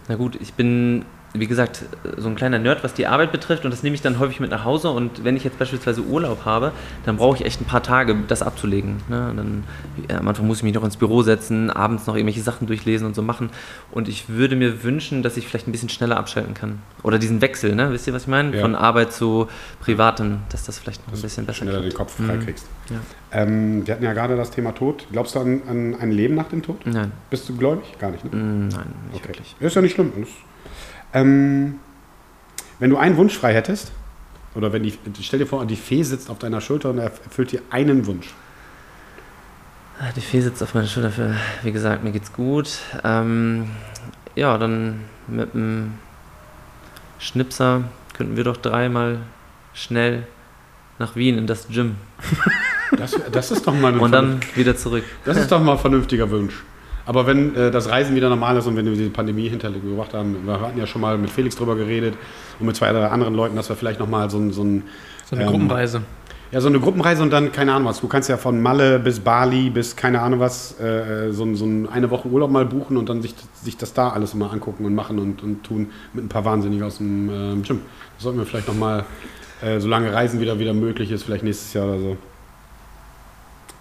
Na 0.08 0.16
gut, 0.16 0.36
ich 0.42 0.54
bin, 0.54 1.04
wie 1.40 1.48
gesagt, 1.48 1.84
so 2.18 2.28
ein 2.30 2.36
kleiner 2.36 2.60
Nerd, 2.60 2.84
was 2.84 2.94
die 2.94 3.08
Arbeit 3.08 3.32
betrifft 3.32 3.66
und 3.66 3.72
das 3.72 3.84
nehme 3.84 3.96
ich 3.96 4.02
dann 4.02 4.20
häufig 4.20 4.40
mit 4.40 4.52
nach 4.52 4.64
Hause 4.64 4.90
und 4.90 5.24
wenn 5.24 5.36
ich 5.38 5.44
jetzt 5.44 5.58
beispielsweise 5.60 6.02
Urlaub 6.02 6.46
habe, 6.46 6.72
dann 7.06 7.18
brauche 7.18 7.38
ich 7.38 7.46
echt 7.46 7.62
ein 7.62 7.66
paar 7.66 7.84
Tage, 7.84 8.16
das 8.28 8.42
abzulegen. 8.42 8.98
Ne? 9.10 9.30
Und 9.30 9.38
dann, 9.38 9.64
ja, 10.10 10.18
am 10.20 10.28
Anfang 10.28 10.48
muss 10.48 10.58
ich 10.58 10.64
mich 10.64 10.74
noch 10.74 10.84
ins 10.84 10.98
Büro 10.98 11.22
setzen, 11.24 11.70
abends 11.70 12.08
noch 12.08 12.16
irgendwelche 12.16 12.42
Sachen 12.42 12.68
durchlesen 12.68 13.06
und 13.08 13.16
so 13.16 13.22
machen 13.22 13.50
und 13.92 14.08
ich 14.08 14.30
würde 14.30 14.56
mir 14.56 14.84
wünschen, 14.84 15.24
dass 15.24 15.38
ich 15.38 15.48
vielleicht 15.48 15.68
ein 15.68 15.72
bisschen 15.72 15.90
schneller 15.90 16.18
abschalten 16.18 16.54
kann. 16.54 16.80
Oder 17.04 17.20
diesen 17.20 17.42
Wechsel, 17.42 17.76
ne? 17.76 17.92
wisst 17.92 18.08
ihr, 18.08 18.14
was 18.14 18.24
ich 18.24 18.28
meine? 18.28 18.56
Ja. 18.56 18.62
Von 18.62 18.76
Arbeit 18.76 19.14
zu 19.14 19.48
Privatem, 19.82 20.40
dass 20.50 20.66
das 20.66 20.80
vielleicht 20.80 21.06
noch 21.08 21.14
ein 21.16 21.22
bisschen 21.22 21.46
besser 21.46 21.58
Schneller 21.64 21.82
den 21.82 21.90
klappt. 21.92 22.18
Kopf 22.18 22.26
frei 22.26 22.38
kriegst. 22.38 22.68
Ja. 22.90 22.98
Ähm, 23.32 23.86
wir 23.86 23.94
hatten 23.94 24.04
ja 24.04 24.14
gerade 24.14 24.36
das 24.38 24.52
Thema 24.52 24.72
Tod. 24.74 25.06
Glaubst 25.12 25.36
du 25.36 25.40
an, 25.40 25.62
an 25.68 25.96
ein 26.00 26.12
Leben 26.12 26.36
nach 26.36 26.48
dem 26.50 26.62
Tod? 26.62 26.86
Nein, 26.86 27.12
Bist 27.30 27.50
du 27.50 27.56
gläubig? 27.58 27.84
Gar 28.00 28.12
nicht, 28.12 28.24
ne? 28.24 28.30
Mm, 28.32 28.68
nein, 28.70 28.86
nicht 29.12 29.16
Okay. 29.24 29.28
wirklich. 29.30 29.56
Ist 29.60 29.76
ja 29.76 29.82
nicht 29.82 29.94
schlimm. 29.94 30.12
Das, 30.18 30.30
ähm, 31.16 31.80
wenn 32.80 32.90
du 32.92 32.98
einen 32.98 33.18
Wunsch 33.18 33.38
frei 33.38 33.54
hättest, 33.54 33.92
oder 34.54 34.72
wenn 34.72 34.84
die, 34.84 34.94
stell 35.22 35.40
dir 35.40 35.48
vor, 35.48 35.66
die 35.66 35.76
Fee 35.76 36.04
sitzt 36.04 36.30
auf 36.30 36.40
deiner 36.40 36.62
Schulter 36.62 36.92
und 36.92 37.00
erfüllt 37.00 37.52
dir 37.52 37.62
einen 37.72 38.06
Wunsch. 38.06 38.34
Ah, 40.00 40.12
Die 40.16 40.22
Fee 40.22 40.42
sitzt 40.42 40.62
auf 40.62 40.74
meiner 40.74 40.88
Schulter. 40.88 41.10
Für, 41.10 41.36
wie 41.64 41.72
gesagt, 41.72 42.04
mir 42.04 42.12
geht's 42.12 42.32
gut. 42.32 42.70
Ähm, 43.04 43.70
ja, 44.36 44.58
dann 44.58 45.02
mit 45.28 45.54
dem 45.54 45.94
Schnipser 47.20 47.84
könnten 48.14 48.38
wir 48.38 48.44
doch 48.44 48.58
dreimal 48.58 49.20
schnell 49.74 50.28
nach 51.00 51.16
Wien 51.16 51.38
in 51.38 51.48
das 51.48 51.68
Gym 51.68 51.96
Das, 52.98 53.16
das 53.32 53.52
ist 53.52 53.68
doch 53.68 53.74
mal 53.74 53.94
ein 53.94 54.00
und 54.00 54.12
dann 54.12 54.40
wieder 54.56 54.76
zurück. 54.76 55.04
Das 55.26 55.38
ist 55.38 55.52
doch 55.52 55.62
mal 55.62 55.74
ein 55.74 55.80
vernünftiger 55.80 56.30
Wunsch. 56.30 56.54
Aber 57.06 57.28
wenn 57.28 57.56
äh, 57.56 57.72
das 57.72 57.90
Reisen 57.90 58.16
wieder 58.16 58.30
normal 58.30 58.58
ist 58.58 58.66
und 58.68 58.76
wenn 58.76 58.86
wir 58.86 58.96
die 58.96 59.10
Pandemie 59.10 59.48
hintergebracht 59.50 60.14
haben, 60.14 60.38
wir 60.46 60.60
hatten 60.60 60.80
ja 60.80 60.88
schon 60.88 61.02
mal 61.02 61.18
mit 61.18 61.30
Felix 61.30 61.56
drüber 61.56 61.76
geredet 61.76 62.16
und 62.60 62.66
mit 62.66 62.76
zwei, 62.76 62.92
drei 62.92 63.08
anderen 63.08 63.36
Leuten, 63.36 63.56
dass 63.56 63.70
wir 63.70 63.76
vielleicht 63.76 64.00
nochmal 64.00 64.30
so 64.30 64.52
so 64.52 64.64
ein 64.64 64.84
So 65.30 65.36
eine 65.36 65.46
Ähm, 65.46 65.52
Gruppenreise. 65.52 66.02
Ja, 66.52 66.62
so 66.62 66.68
eine 66.68 66.80
Gruppenreise 66.80 67.22
und 67.24 67.32
dann, 67.32 67.52
keine 67.52 67.74
Ahnung 67.74 67.88
was. 67.88 68.00
Du 68.02 68.08
kannst 68.08 68.30
ja 68.30 68.38
von 68.38 68.62
Malle 68.62 69.00
bis 69.00 69.20
Bali 69.20 69.70
bis 69.70 69.96
keine 69.96 70.22
Ahnung 70.22 70.40
was, 70.40 70.80
äh, 70.80 71.32
so, 71.32 71.54
so 71.56 71.66
ein 71.66 71.90
eine 71.90 72.10
Woche 72.12 72.28
Urlaub 72.28 72.50
mal 72.52 72.66
buchen 72.66 72.98
und 72.98 73.10
dann 73.10 73.22
sich, 73.22 73.36
sich 73.62 73.78
das 73.78 73.94
da 73.94 74.10
alles 74.10 74.34
mal 74.36 74.50
angucken 74.50 74.86
und 74.86 74.96
machen 74.96 75.20
und, 75.20 75.44
und 75.44 75.64
tun 75.64 75.90
mit 76.14 76.24
ein 76.26 76.30
paar 76.30 76.46
Wahnsinnigen 76.46 76.86
aus 76.86 76.98
dem 76.98 77.30
ähm, 77.30 77.64
Gym. 77.64 77.82
Das 78.16 78.24
sollten 78.24 78.40
wir 78.40 78.46
vielleicht 78.46 78.68
nochmal, 78.68 79.06
äh, 79.62 79.80
solange 79.80 80.14
Reisen 80.14 80.40
wieder, 80.40 80.58
wieder 80.60 80.74
möglich 80.74 81.12
ist, 81.12 81.24
vielleicht 81.24 81.44
nächstes 81.44 81.74
Jahr 81.74 81.88
oder 81.88 82.00
so. 82.00 82.18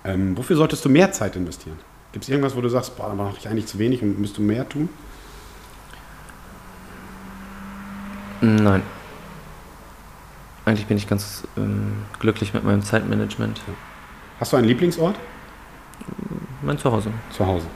Ähm, 0.04 0.36
wofür 0.36 0.56
solltest 0.56 0.84
du 0.84 0.88
mehr 0.88 1.12
Zeit 1.12 1.36
investieren? 1.36 1.76
Gibt 2.14 2.22
es 2.22 2.28
irgendwas, 2.28 2.54
wo 2.54 2.60
du 2.60 2.68
sagst, 2.68 2.96
boah, 2.96 3.08
da 3.08 3.14
mache 3.14 3.34
ich 3.40 3.48
eigentlich 3.48 3.66
zu 3.66 3.80
wenig 3.80 4.00
und 4.00 4.20
müsste 4.20 4.40
mehr 4.40 4.68
tun? 4.68 4.88
Nein. 8.40 8.82
Eigentlich 10.64 10.86
bin 10.86 10.96
ich 10.96 11.08
ganz 11.08 11.42
ähm, 11.56 12.04
glücklich 12.20 12.54
mit 12.54 12.62
meinem 12.62 12.82
Zeitmanagement. 12.82 13.60
Hast 14.38 14.52
du 14.52 14.56
einen 14.56 14.68
Lieblingsort? 14.68 15.16
Mein 16.62 16.78
Zuhause. 16.78 17.10
Zu 17.32 17.48
Hause. 17.48 17.66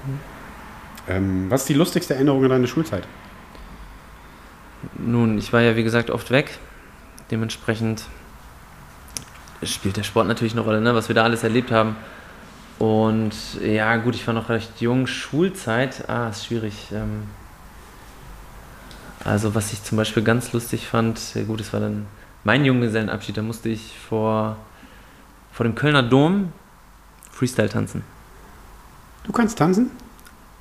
Ähm, 1.08 1.50
was 1.50 1.62
ist 1.62 1.70
die 1.70 1.74
lustigste 1.74 2.14
Erinnerung 2.14 2.44
an 2.44 2.50
deine 2.50 2.68
Schulzeit? 2.68 3.08
Nun, 4.96 5.36
ich 5.38 5.52
war 5.52 5.62
ja 5.62 5.74
wie 5.74 5.82
gesagt 5.82 6.10
oft 6.10 6.30
weg. 6.30 6.60
Dementsprechend 7.32 8.04
spielt 9.64 9.96
der 9.96 10.04
Sport 10.04 10.28
natürlich 10.28 10.52
eine 10.52 10.60
Rolle, 10.60 10.80
ne? 10.80 10.94
was 10.94 11.08
wir 11.08 11.16
da 11.16 11.24
alles 11.24 11.42
erlebt 11.42 11.72
haben. 11.72 11.96
Und 12.78 13.32
ja, 13.64 13.96
gut, 13.96 14.14
ich 14.14 14.26
war 14.26 14.34
noch 14.34 14.48
recht 14.48 14.80
jung. 14.80 15.06
Schulzeit, 15.06 16.08
ah, 16.08 16.28
ist 16.28 16.46
schwierig. 16.46 16.74
Ähm, 16.92 17.24
also, 19.24 19.54
was 19.54 19.72
ich 19.72 19.82
zum 19.82 19.96
Beispiel 19.98 20.22
ganz 20.22 20.52
lustig 20.52 20.86
fand, 20.86 21.20
gut, 21.46 21.60
es 21.60 21.72
war 21.72 21.80
dann 21.80 22.06
mein 22.44 22.64
Junggesellenabschied, 22.64 23.36
da 23.36 23.42
musste 23.42 23.68
ich 23.68 23.94
vor, 24.08 24.56
vor 25.52 25.64
dem 25.64 25.74
Kölner 25.74 26.02
Dom 26.04 26.52
Freestyle 27.32 27.68
tanzen. 27.68 28.02
Du 29.24 29.32
kannst 29.32 29.58
tanzen? 29.58 29.90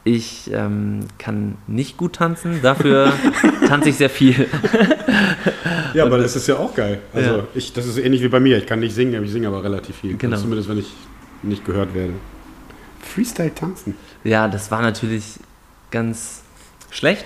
Ich 0.03 0.49
ähm, 0.53 1.01
kann 1.17 1.57
nicht 1.67 1.97
gut 1.97 2.13
tanzen, 2.15 2.61
dafür 2.61 3.11
tanze 3.67 3.89
ich 3.89 3.97
sehr 3.97 4.09
viel. 4.09 4.47
Ja, 5.93 6.05
aber 6.05 6.17
das 6.17 6.35
ist 6.35 6.47
ja 6.47 6.55
auch 6.57 6.73
geil. 6.73 6.99
Also 7.13 7.37
Ja. 7.37 7.43
ich, 7.53 7.73
das 7.73 7.85
ist 7.85 7.97
ähnlich 7.97 8.21
wie 8.21 8.27
bei 8.29 8.39
mir. 8.39 8.57
Ich 8.57 8.65
kann 8.65 8.79
nicht 8.79 8.95
singen, 8.95 9.15
aber 9.15 9.25
ich 9.25 9.31
singe 9.31 9.47
aber 9.47 9.63
relativ 9.63 9.97
viel. 9.97 10.15
Genau. 10.17 10.37
Zumindest 10.37 10.69
wenn 10.69 10.79
ich 10.79 10.91
nicht 11.43 11.65
gehört 11.65 11.93
werde. 11.93 12.13
Freestyle 13.01 13.53
tanzen. 13.53 13.95
Ja, 14.23 14.47
das 14.47 14.71
war 14.71 14.81
natürlich 14.81 15.39
ganz 15.91 16.41
schlecht. 16.91 17.25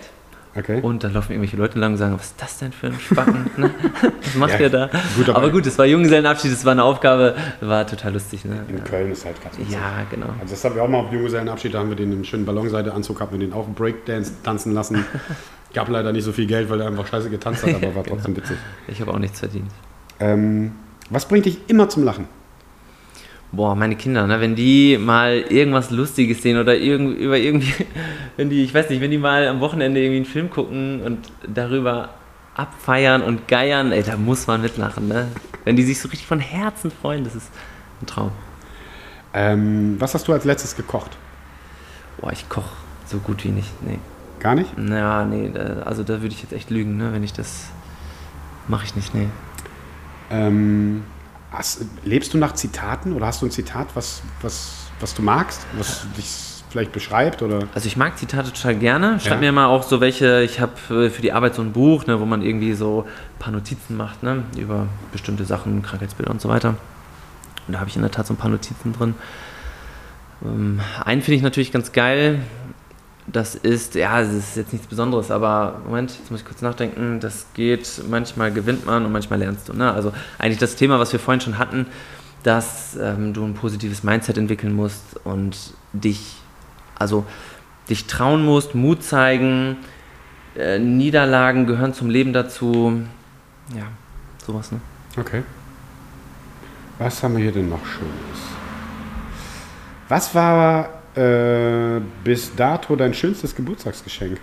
Okay. 0.54 0.82
Und 0.82 1.06
dann 1.06 1.14
laufen 1.14 1.32
irgendwelche 1.32 1.56
Leute 1.56 1.80
lang 1.80 1.94
und 1.94 1.98
sagen, 1.98 2.14
was 2.14 2.26
ist 2.26 2.42
das 2.42 2.58
denn 2.58 2.74
für 2.74 2.88
ein 2.88 3.00
Spacken? 3.00 3.50
ne? 3.56 3.72
Was 4.22 4.36
macht 4.36 4.52
Ja, 4.52 4.60
ihr 4.60 4.70
da? 4.70 4.90
gut, 5.16 5.30
aber- 5.30 5.38
aber 5.38 5.50
gut, 5.50 5.66
es 5.66 5.78
war 5.80 5.86
Junggesellenabschied, 5.86 6.52
es 6.52 6.66
war 6.66 6.74
eine 6.74 6.84
Aufgabe, 6.84 7.38
war 7.62 7.88
total 7.88 8.12
lustig. 8.12 8.44
Ne? 8.44 8.66
In 8.68 8.84
Köln 8.84 9.14
ist 9.14 9.24
halt 9.24 9.42
ganz 9.42 9.58
witzig. 9.58 9.72
Ja, 9.74 10.04
genau. 10.10 10.26
Also 10.42 10.52
das 10.54 10.66
haben 10.66 10.76
wir 10.76 10.84
auch 10.84 10.90
mal 10.90 10.98
auf 11.06 11.12
Junggesellenabschied, 11.14 11.74
da 11.74 11.80
haben 11.80 11.88
wir 11.88 11.96
den 11.96 12.12
einen 12.12 12.26
schönen 12.26 12.46
Ballonseideanzug, 12.46 13.22
haben 13.22 13.32
wir 13.32 13.40
den 13.40 13.54
auch 13.54 13.66
Breakdance 13.70 14.34
tanzen 14.44 14.74
lassen. 14.74 15.06
Gab 15.74 15.88
leider 15.88 16.12
nicht 16.12 16.26
so 16.26 16.34
viel 16.34 16.48
Geld, 16.48 16.70
weil 16.70 16.82
er 16.82 16.88
einfach 16.88 17.08
scheiße 17.08 17.30
getanzt 17.30 17.64
hat, 17.66 17.74
aber 17.76 17.96
war 17.96 18.04
trotzdem 18.08 18.36
witzig. 18.36 18.58
Ich 18.90 19.00
habe 19.00 19.14
auch 19.14 19.20
nichts 19.20 19.40
verdient. 19.40 19.72
Ähm, 20.20 20.74
was 21.10 21.26
bringt 21.30 21.46
dich 21.46 21.60
immer 21.70 21.88
zum 21.88 22.04
Lachen? 22.04 22.26
Boah, 23.54 23.76
meine 23.76 23.98
Kinder, 23.98 24.28
ne, 24.28 24.40
wenn 24.40 24.56
die 24.56 24.98
mal 24.98 25.40
irgendwas 25.50 25.92
Lustiges 25.92 26.42
sehen 26.42 26.58
oder 26.58 26.78
irgend, 26.78 27.18
über 27.18 27.38
irgendwie, 27.38 27.86
wenn 28.38 28.50
die, 28.50 28.64
ich 28.64 28.74
weiß 28.74 28.90
nicht, 28.90 29.02
wenn 29.02 29.12
die 29.12 29.18
mal 29.18 29.48
am 29.48 29.60
Wochenende 29.60 30.00
irgendwie 30.00 30.18
einen 30.18 30.26
Film 30.26 30.50
gucken 30.50 31.02
und 31.02 31.20
darüber 31.54 32.12
abfeiern 32.56 33.22
und 33.22 33.48
geiern, 33.48 33.92
ey, 33.92 34.04
da 34.04 34.16
muss 34.16 34.48
man 34.48 34.62
mitlachen, 34.62 35.08
ne? 35.08 35.28
Wenn 35.66 35.76
die 35.76 35.84
sich 35.84 36.00
so 36.00 36.08
richtig 36.08 36.28
von 36.28 36.40
Herzen 36.40 36.92
freuen, 36.92 37.24
das 37.24 37.36
ist 37.36 37.50
ein 38.02 38.06
Traum. 38.06 38.32
Ähm, 39.34 39.96
was 40.00 40.14
hast 40.14 40.28
du 40.28 40.34
als 40.34 40.46
letztes 40.46 40.76
gekocht? 40.76 41.12
Boah, 42.20 42.32
ich 42.32 42.48
koche 42.48 42.72
so 43.06 43.18
gut 43.18 43.44
wie 43.44 43.50
nicht, 43.50 43.72
nee. 43.86 44.00
Gar 44.40 44.56
nicht? 44.56 44.78
Naja, 44.78 45.26
nee, 45.26 45.52
also 45.86 46.04
da 46.04 46.22
würde 46.22 46.34
ich 46.34 46.42
jetzt 46.42 46.54
echt 46.54 46.70
lügen, 46.70 46.98
ne, 46.98 47.12
wenn 47.14 47.24
ich 47.24 47.34
das 47.34 47.70
Mache 48.68 48.86
ich 48.86 48.96
nicht, 48.96 49.14
nee. 49.14 49.28
Ähm, 50.30 51.04
hast, 51.52 51.86
lebst 52.04 52.34
du 52.34 52.38
nach 52.38 52.54
Zitaten 52.54 53.14
oder 53.14 53.28
hast 53.28 53.42
du 53.42 53.46
ein 53.46 53.52
Zitat, 53.52 53.90
was, 53.94 54.22
was, 54.42 54.88
was 55.00 55.14
du 55.14 55.22
magst, 55.22 55.66
was 55.78 56.08
dich 56.18 56.28
vielleicht 56.70 56.94
beschreibt? 56.94 57.42
Oder? 57.42 57.68
Also 57.76 57.88
ich 57.88 57.98
mag 57.98 58.18
Zitate 58.18 58.52
total 58.54 58.76
gerne. 58.76 59.20
Schreib 59.20 59.34
Ja. 59.34 59.40
mir 59.40 59.52
mal 59.52 59.66
auch 59.68 59.84
so 59.84 60.00
welche, 60.00 60.42
ich 60.42 60.60
habe 60.62 60.78
für 60.78 61.22
die 61.22 61.34
Arbeit 61.34 61.56
so 61.56 61.62
ein 61.62 61.74
Buch, 61.74 62.06
ne, 62.08 62.20
wo 62.20 62.26
man 62.26 62.42
irgendwie 62.42 62.74
so 62.74 63.06
ein 63.06 63.40
paar 63.40 63.52
Notizen 63.52 63.98
macht, 63.98 64.24
ne, 64.24 64.44
über 64.58 64.88
bestimmte 65.12 65.44
Sachen, 65.46 65.82
Krankheitsbilder 65.82 66.32
und 66.32 66.40
so 66.42 66.48
weiter. 66.50 66.76
Und 67.68 67.74
da 67.74 67.80
habe 67.80 67.90
ich 67.90 67.96
in 67.96 68.02
der 68.02 68.12
Tat 68.12 68.26
so 68.26 68.34
ein 68.34 68.38
paar 68.38 68.50
Notizen 68.50 68.94
drin. 68.94 69.16
Ähm, 70.44 70.80
einen 71.04 71.22
finde 71.22 71.36
ich 71.36 71.42
natürlich 71.44 71.72
ganz 71.74 71.92
geil. 71.92 72.40
Das 73.32 73.56
ist, 73.56 73.96
ja, 73.96 74.20
es 74.20 74.34
ist 74.34 74.58
jetzt 74.58 74.74
nichts 74.74 74.88
Besonderes, 74.88 75.32
aber 75.32 75.82
Moment, 75.86 76.12
jetzt 76.18 76.32
muss 76.32 76.42
ich 76.42 76.46
kurz 76.46 76.62
nachdenken. 76.62 77.20
Das 77.22 77.46
geht, 77.54 78.02
manchmal 78.10 78.52
gewinnt 78.52 78.86
man 78.86 79.06
und 79.06 79.12
manchmal 79.12 79.40
lernst 79.40 79.70
du. 79.70 79.74
Ne? 79.74 79.92
Also 79.92 80.12
eigentlich 80.38 80.58
das 80.58 80.76
Thema, 80.76 81.00
was 81.00 81.14
wir 81.14 81.20
vorhin 81.20 81.40
schon 81.40 81.58
hatten, 81.58 81.86
dass 82.44 82.98
ähm, 83.00 83.34
du 83.34 83.46
ein 83.46 83.54
positives 83.54 84.04
Mindset 84.04 84.38
entwickeln 84.38 84.74
musst 84.74 85.20
und 85.24 85.74
dich, 85.94 86.38
also 86.98 87.26
dich 87.90 88.08
trauen 88.08 88.44
musst, 88.44 88.76
Mut 88.76 89.04
zeigen, 89.04 89.78
äh, 90.58 90.80
Niederlagen 90.80 91.68
gehören 91.68 91.94
zum 91.94 92.10
Leben 92.10 92.34
dazu. 92.34 93.02
Ja, 93.74 93.84
sowas, 94.46 94.72
ne? 94.72 94.82
Okay. 95.18 95.44
Was 96.98 97.24
haben 97.24 97.38
wir 97.38 97.44
hier 97.44 97.54
denn 97.54 97.70
noch 97.70 97.86
Schönes? 97.86 98.12
Was 100.10 100.36
war 100.36 101.01
äh, 101.16 102.00
bis 102.24 102.56
dato 102.56 102.96
dein 102.96 103.14
schönstes 103.14 103.56
Geburtstagsgeschenk? 103.56 104.40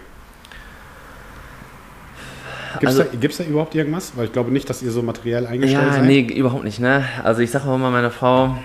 Gibt 2.80 2.82
es 2.92 2.98
Also- 3.00 3.10
da, 3.10 3.16
gibt's 3.18 3.38
da 3.38 3.44
überhaupt 3.44 3.74
irgendwas? 3.74 4.12
Weil 4.16 4.26
ich 4.26 4.32
glaube 4.32 4.50
nicht, 4.50 4.68
dass 4.68 4.82
ihr 4.82 4.90
so 4.90 5.02
materiell 5.02 5.46
eingestellt 5.46 5.84
Ja, 5.86 5.92
seid. 5.94 6.04
nee, 6.04 6.20
überhaupt 6.20 6.64
nicht, 6.64 6.78
ne? 6.80 7.04
Also 7.24 7.40
ich 7.40 7.50
sage 7.50 7.68
auch 7.68 7.74
immer 7.76 7.90
meiner 7.90 8.10
Frau, 8.10 8.58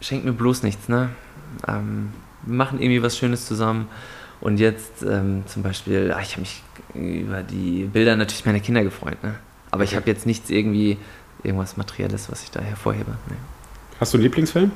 schenk 0.00 0.24
mir 0.24 0.32
bloß 0.32 0.62
nichts, 0.64 0.88
ne? 0.88 1.10
Ähm, 1.66 2.10
wir 2.42 2.54
machen 2.56 2.80
irgendwie 2.80 3.02
was 3.02 3.16
Schönes 3.16 3.46
zusammen. 3.46 3.88
Und 4.40 4.58
jetzt 4.60 5.02
ähm, 5.02 5.42
zum 5.46 5.62
Beispiel, 5.62 6.12
ah, 6.14 6.20
ich 6.20 6.32
habe 6.32 6.42
mich 6.42 6.62
über 6.94 7.42
die 7.42 7.84
Bilder 7.92 8.16
natürlich 8.16 8.44
meiner 8.44 8.60
Kinder 8.60 8.82
gefreut, 8.84 9.22
ne? 9.22 9.34
Aber 9.70 9.84
ich 9.84 9.94
habe 9.96 10.06
jetzt 10.08 10.26
nichts 10.26 10.50
irgendwie, 10.50 10.96
irgendwas 11.42 11.76
Materielles, 11.76 12.30
was 12.30 12.42
ich 12.42 12.50
da 12.50 12.60
hervorhebe. 12.60 13.12
Nee. 13.28 13.36
Hast 14.00 14.12
du 14.12 14.18
einen 14.18 14.24
Lieblingsfilm? 14.24 14.70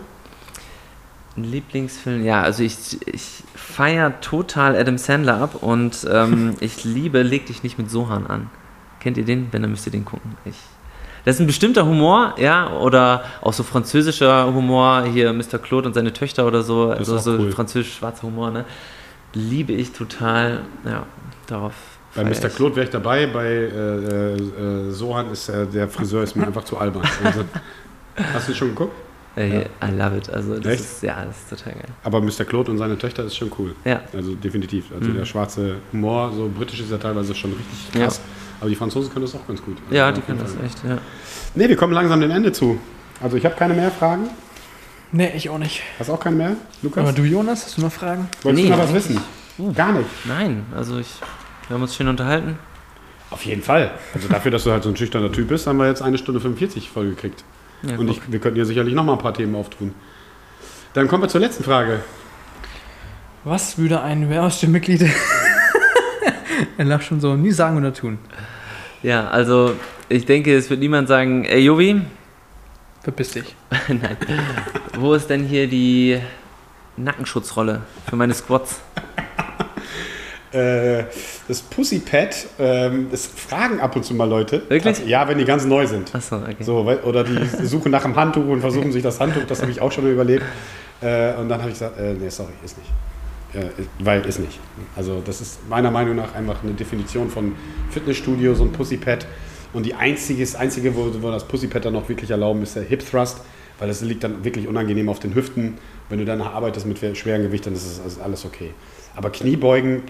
Ein 1.36 1.44
Lieblingsfilm, 1.44 2.24
ja, 2.24 2.42
also 2.42 2.62
ich, 2.62 2.98
ich 3.06 3.42
feiere 3.54 4.20
total 4.20 4.76
Adam 4.76 4.98
Sandler 4.98 5.40
ab 5.40 5.62
und 5.62 6.06
ähm, 6.10 6.56
ich 6.60 6.84
liebe 6.84 7.22
Leg 7.22 7.46
dich 7.46 7.62
nicht 7.62 7.78
mit 7.78 7.90
Sohan 7.90 8.26
an. 8.26 8.50
Kennt 9.00 9.16
ihr 9.16 9.24
den? 9.24 9.48
Wenn, 9.50 9.62
dann 9.62 9.70
müsst 9.70 9.86
ihr 9.86 9.92
den 9.92 10.04
gucken. 10.04 10.36
Ich, 10.44 10.56
das 11.24 11.36
ist 11.36 11.40
ein 11.40 11.46
bestimmter 11.46 11.86
Humor, 11.86 12.34
ja, 12.38 12.70
oder 12.72 13.24
auch 13.40 13.52
so 13.52 13.62
französischer 13.62 14.52
Humor, 14.52 15.04
hier 15.04 15.32
Mr. 15.32 15.59
Claude 15.59 15.88
und 15.88 15.94
seine 15.94 16.12
Töchter 16.12 16.46
oder 16.46 16.62
so, 16.62 16.90
Das 16.90 17.09
also 17.09 17.18
so 17.18 17.32
cool. 17.38 17.52
französisch-schwarzer 17.52 18.24
Humor, 18.24 18.50
ne? 18.50 18.64
Liebe 19.32 19.72
ich 19.72 19.92
total, 19.92 20.60
ja, 20.84 21.06
darauf. 21.46 21.72
Bei 22.14 22.24
Mr. 22.24 22.50
Claude 22.50 22.76
wäre 22.76 22.84
ich 22.84 22.92
dabei, 22.92 23.26
bei 23.26 23.46
äh, 23.46 24.34
äh, 24.34 24.90
Sohan 24.90 25.30
ist 25.30 25.48
äh, 25.48 25.66
der 25.66 25.88
Friseur 25.88 26.22
ist 26.24 26.36
mir 26.36 26.46
einfach 26.46 26.64
zu 26.64 26.76
albern. 26.76 27.02
Also, 27.24 27.44
hast 28.34 28.48
du 28.50 28.54
schon 28.54 28.68
geguckt? 28.68 28.94
Äh, 29.34 29.60
I 29.82 29.90
love 29.96 30.16
it, 30.18 30.28
also 30.28 30.56
das 30.59 30.72
Echt? 30.74 30.80
ist, 30.84 31.02
ja, 31.02 31.24
das 31.24 31.36
ist 31.38 31.48
total 31.50 31.72
geil. 31.72 31.88
Aber 32.04 32.20
Mr. 32.20 32.44
Claude 32.44 32.70
und 32.70 32.76
seine 32.78 32.98
Töchter 32.98 33.24
ist 33.24 33.36
schon 33.36 33.50
cool. 33.59 33.74
Ja, 33.84 34.00
Also 34.14 34.34
definitiv. 34.34 34.86
Also 34.94 35.09
Mhm. 35.10 35.16
der 35.16 35.24
schwarze 35.24 35.76
Humor, 35.92 36.32
so 36.36 36.50
britisch 36.54 36.80
ist 36.80 36.90
ja 36.90 36.98
teilweise 36.98 37.34
schon 37.34 37.52
richtig 37.52 37.94
Ja. 37.94 38.04
krass. 38.04 38.20
Aber 38.60 38.68
die 38.68 38.76
Franzosen 38.76 39.10
können 39.12 39.24
das 39.24 39.34
auch 39.34 39.46
ganz 39.46 39.62
gut. 39.62 39.78
Also 39.84 39.94
ja, 39.96 40.12
die 40.12 40.20
können 40.20 40.38
das 40.38 40.52
echt, 40.64 40.84
ja. 40.86 40.98
Nee, 41.54 41.68
wir 41.68 41.76
kommen 41.76 41.92
langsam 41.94 42.20
dem 42.20 42.30
Ende 42.30 42.52
zu. 42.52 42.78
Also 43.22 43.36
ich 43.38 43.44
habe 43.44 43.54
keine 43.56 43.72
mehr 43.74 43.90
Fragen. 43.90 44.28
Nee, 45.12 45.32
ich 45.34 45.48
auch 45.50 45.59
nicht. 45.59 45.82
Hast 45.98 46.10
auch 46.10 46.20
keine 46.20 46.36
mehr, 46.36 46.56
Lukas? 46.82 47.02
Aber 47.02 47.12
du, 47.12 47.22
Jonas, 47.24 47.64
hast 47.64 47.76
du 47.78 47.82
noch 47.82 47.92
Fragen? 47.92 48.28
Wolltest 48.42 48.62
Nee, 48.64 48.70
du 48.70 48.76
noch 48.76 48.82
was 48.84 48.94
wissen? 48.94 49.20
Gar 49.74 49.92
nicht. 49.92 50.09
Nein, 50.26 50.64
also 50.74 50.98
ich, 50.98 51.09
wir 51.68 51.74
haben 51.74 51.82
uns 51.82 51.94
schön 51.94 52.09
unterhalten. 52.09 52.59
Auf 53.30 53.44
jeden 53.44 53.62
Fall. 53.62 53.92
Also 54.14 54.28
dafür, 54.28 54.50
dass 54.50 54.64
du 54.64 54.70
halt 54.72 54.82
so 54.82 54.88
ein 54.90 54.96
schüchterner 54.96 55.32
Typ 55.32 55.48
bist, 55.48 55.66
haben 55.66 55.78
wir 55.78 55.86
jetzt 55.86 56.02
eine 56.02 56.18
Stunde 56.18 56.40
45 56.40 56.90
vollgekriegt. 56.90 57.44
Ja, 57.82 57.98
Und 57.98 58.09
ich, 58.09 58.20
wir 58.30 58.38
könnten 58.38 58.59
ja 58.59 58.64
sicherlich 58.64 58.94
noch 58.94 59.04
mal 59.04 59.14
ein 59.14 59.18
paar 59.18 59.34
Themen 59.34 59.54
auftun. 59.54 59.94
Dann 60.94 61.09
kommen 61.09 61.22
wir 61.22 61.28
zur 61.28 61.40
letzten 61.40 61.64
Frage. 61.64 62.00
Was 63.44 63.76
würde 63.78 64.00
ein 64.02 64.30
Wehrhausmitglied, 64.30 65.02
er 66.78 66.84
lacht 66.84 67.04
schon 67.04 67.20
so, 67.20 67.34
nie 67.34 67.50
sagen 67.50 67.76
oder 67.76 67.92
tun? 67.92 68.18
Ja, 69.02 69.28
also 69.28 69.74
ich 70.09 70.26
denke, 70.26 70.56
es 70.56 70.70
wird 70.70 70.78
niemand 70.78 71.09
sagen, 71.09 71.44
ey 71.44 71.60
Jovi, 71.60 72.02
Verpiss 73.02 73.32
dich. 73.32 73.56
nein, 73.88 74.16
wo 74.96 75.14
ist 75.14 75.28
denn 75.28 75.44
hier 75.44 75.66
die 75.66 76.20
Nackenschutzrolle 76.96 77.82
für 78.09 78.16
meine 78.16 78.32
Squats? 78.32 78.80
Äh, 80.52 81.04
das 81.48 81.62
Pussypad, 81.62 82.46
ähm, 82.58 83.06
das 83.10 83.26
fragen 83.26 83.80
ab 83.80 83.96
und 83.96 84.04
zu 84.04 84.14
mal 84.14 84.28
Leute. 84.28 84.62
Wirklich? 84.68 84.84
Also, 84.86 85.04
ja, 85.04 85.26
wenn 85.26 85.38
die 85.38 85.44
ganz 85.46 85.64
neu 85.64 85.86
sind. 85.86 86.14
Achso, 86.14 86.36
okay. 86.36 86.56
So, 86.60 86.84
weil- 86.84 87.00
oder 87.00 87.24
die 87.24 87.38
suchen 87.66 87.90
nach 87.90 88.04
einem 88.04 88.16
Handtuch 88.16 88.46
und 88.46 88.60
versuchen 88.60 88.92
sich 88.92 89.02
das 89.02 89.18
Handtuch, 89.18 89.44
das 89.48 89.62
habe 89.62 89.70
ich 89.70 89.80
auch 89.80 89.90
schon 89.92 90.10
überlegt. 90.10 90.44
Äh, 91.00 91.34
und 91.34 91.48
dann 91.48 91.60
habe 91.60 91.70
ich 91.70 91.78
gesagt, 91.78 91.98
äh, 91.98 92.12
nee, 92.14 92.28
sorry, 92.28 92.52
ist 92.64 92.76
nicht. 92.78 92.90
Äh, 93.54 93.82
weil 93.98 94.24
ist 94.26 94.40
nicht. 94.40 94.60
Also 94.94 95.22
das 95.24 95.40
ist 95.40 95.68
meiner 95.68 95.90
Meinung 95.90 96.16
nach 96.16 96.34
einfach 96.34 96.62
eine 96.62 96.72
Definition 96.72 97.28
von 97.30 97.54
Fitnessstudio, 97.90 98.54
so 98.54 98.64
ein 98.64 98.72
Pussypad. 98.72 99.26
Und 99.72 99.86
die 99.86 99.94
einzige, 99.94 100.42
das 100.42 100.54
einzige, 100.54 100.94
wo, 100.94 101.10
wo 101.22 101.30
das 101.30 101.44
Pussypad 101.44 101.86
dann 101.86 101.94
noch 101.94 102.08
wirklich 102.08 102.30
erlauben, 102.30 102.62
ist 102.62 102.76
der 102.76 102.82
Hip 102.82 103.08
Thrust, 103.10 103.38
weil 103.78 103.88
das 103.88 104.02
liegt 104.02 104.22
dann 104.22 104.44
wirklich 104.44 104.68
unangenehm 104.68 105.08
auf 105.08 105.18
den 105.18 105.34
Hüften. 105.34 105.78
Wenn 106.10 106.18
du 106.18 106.24
dann 106.26 106.42
arbeitest 106.42 106.86
mit 106.86 106.98
schweren 107.16 107.42
Gewicht, 107.42 107.66
dann 107.66 107.72
ist 107.72 108.00
es 108.06 108.20
alles 108.20 108.44
okay. 108.44 108.72
Aber 109.16 109.30
Kniebeugen, 109.30 110.02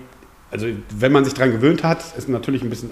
also 0.52 0.66
wenn 0.96 1.10
man 1.12 1.24
sich 1.24 1.34
daran 1.34 1.50
gewöhnt 1.52 1.82
hat, 1.82 2.04
ist 2.16 2.28
natürlich 2.28 2.62
ein 2.62 2.70
bisschen 2.70 2.90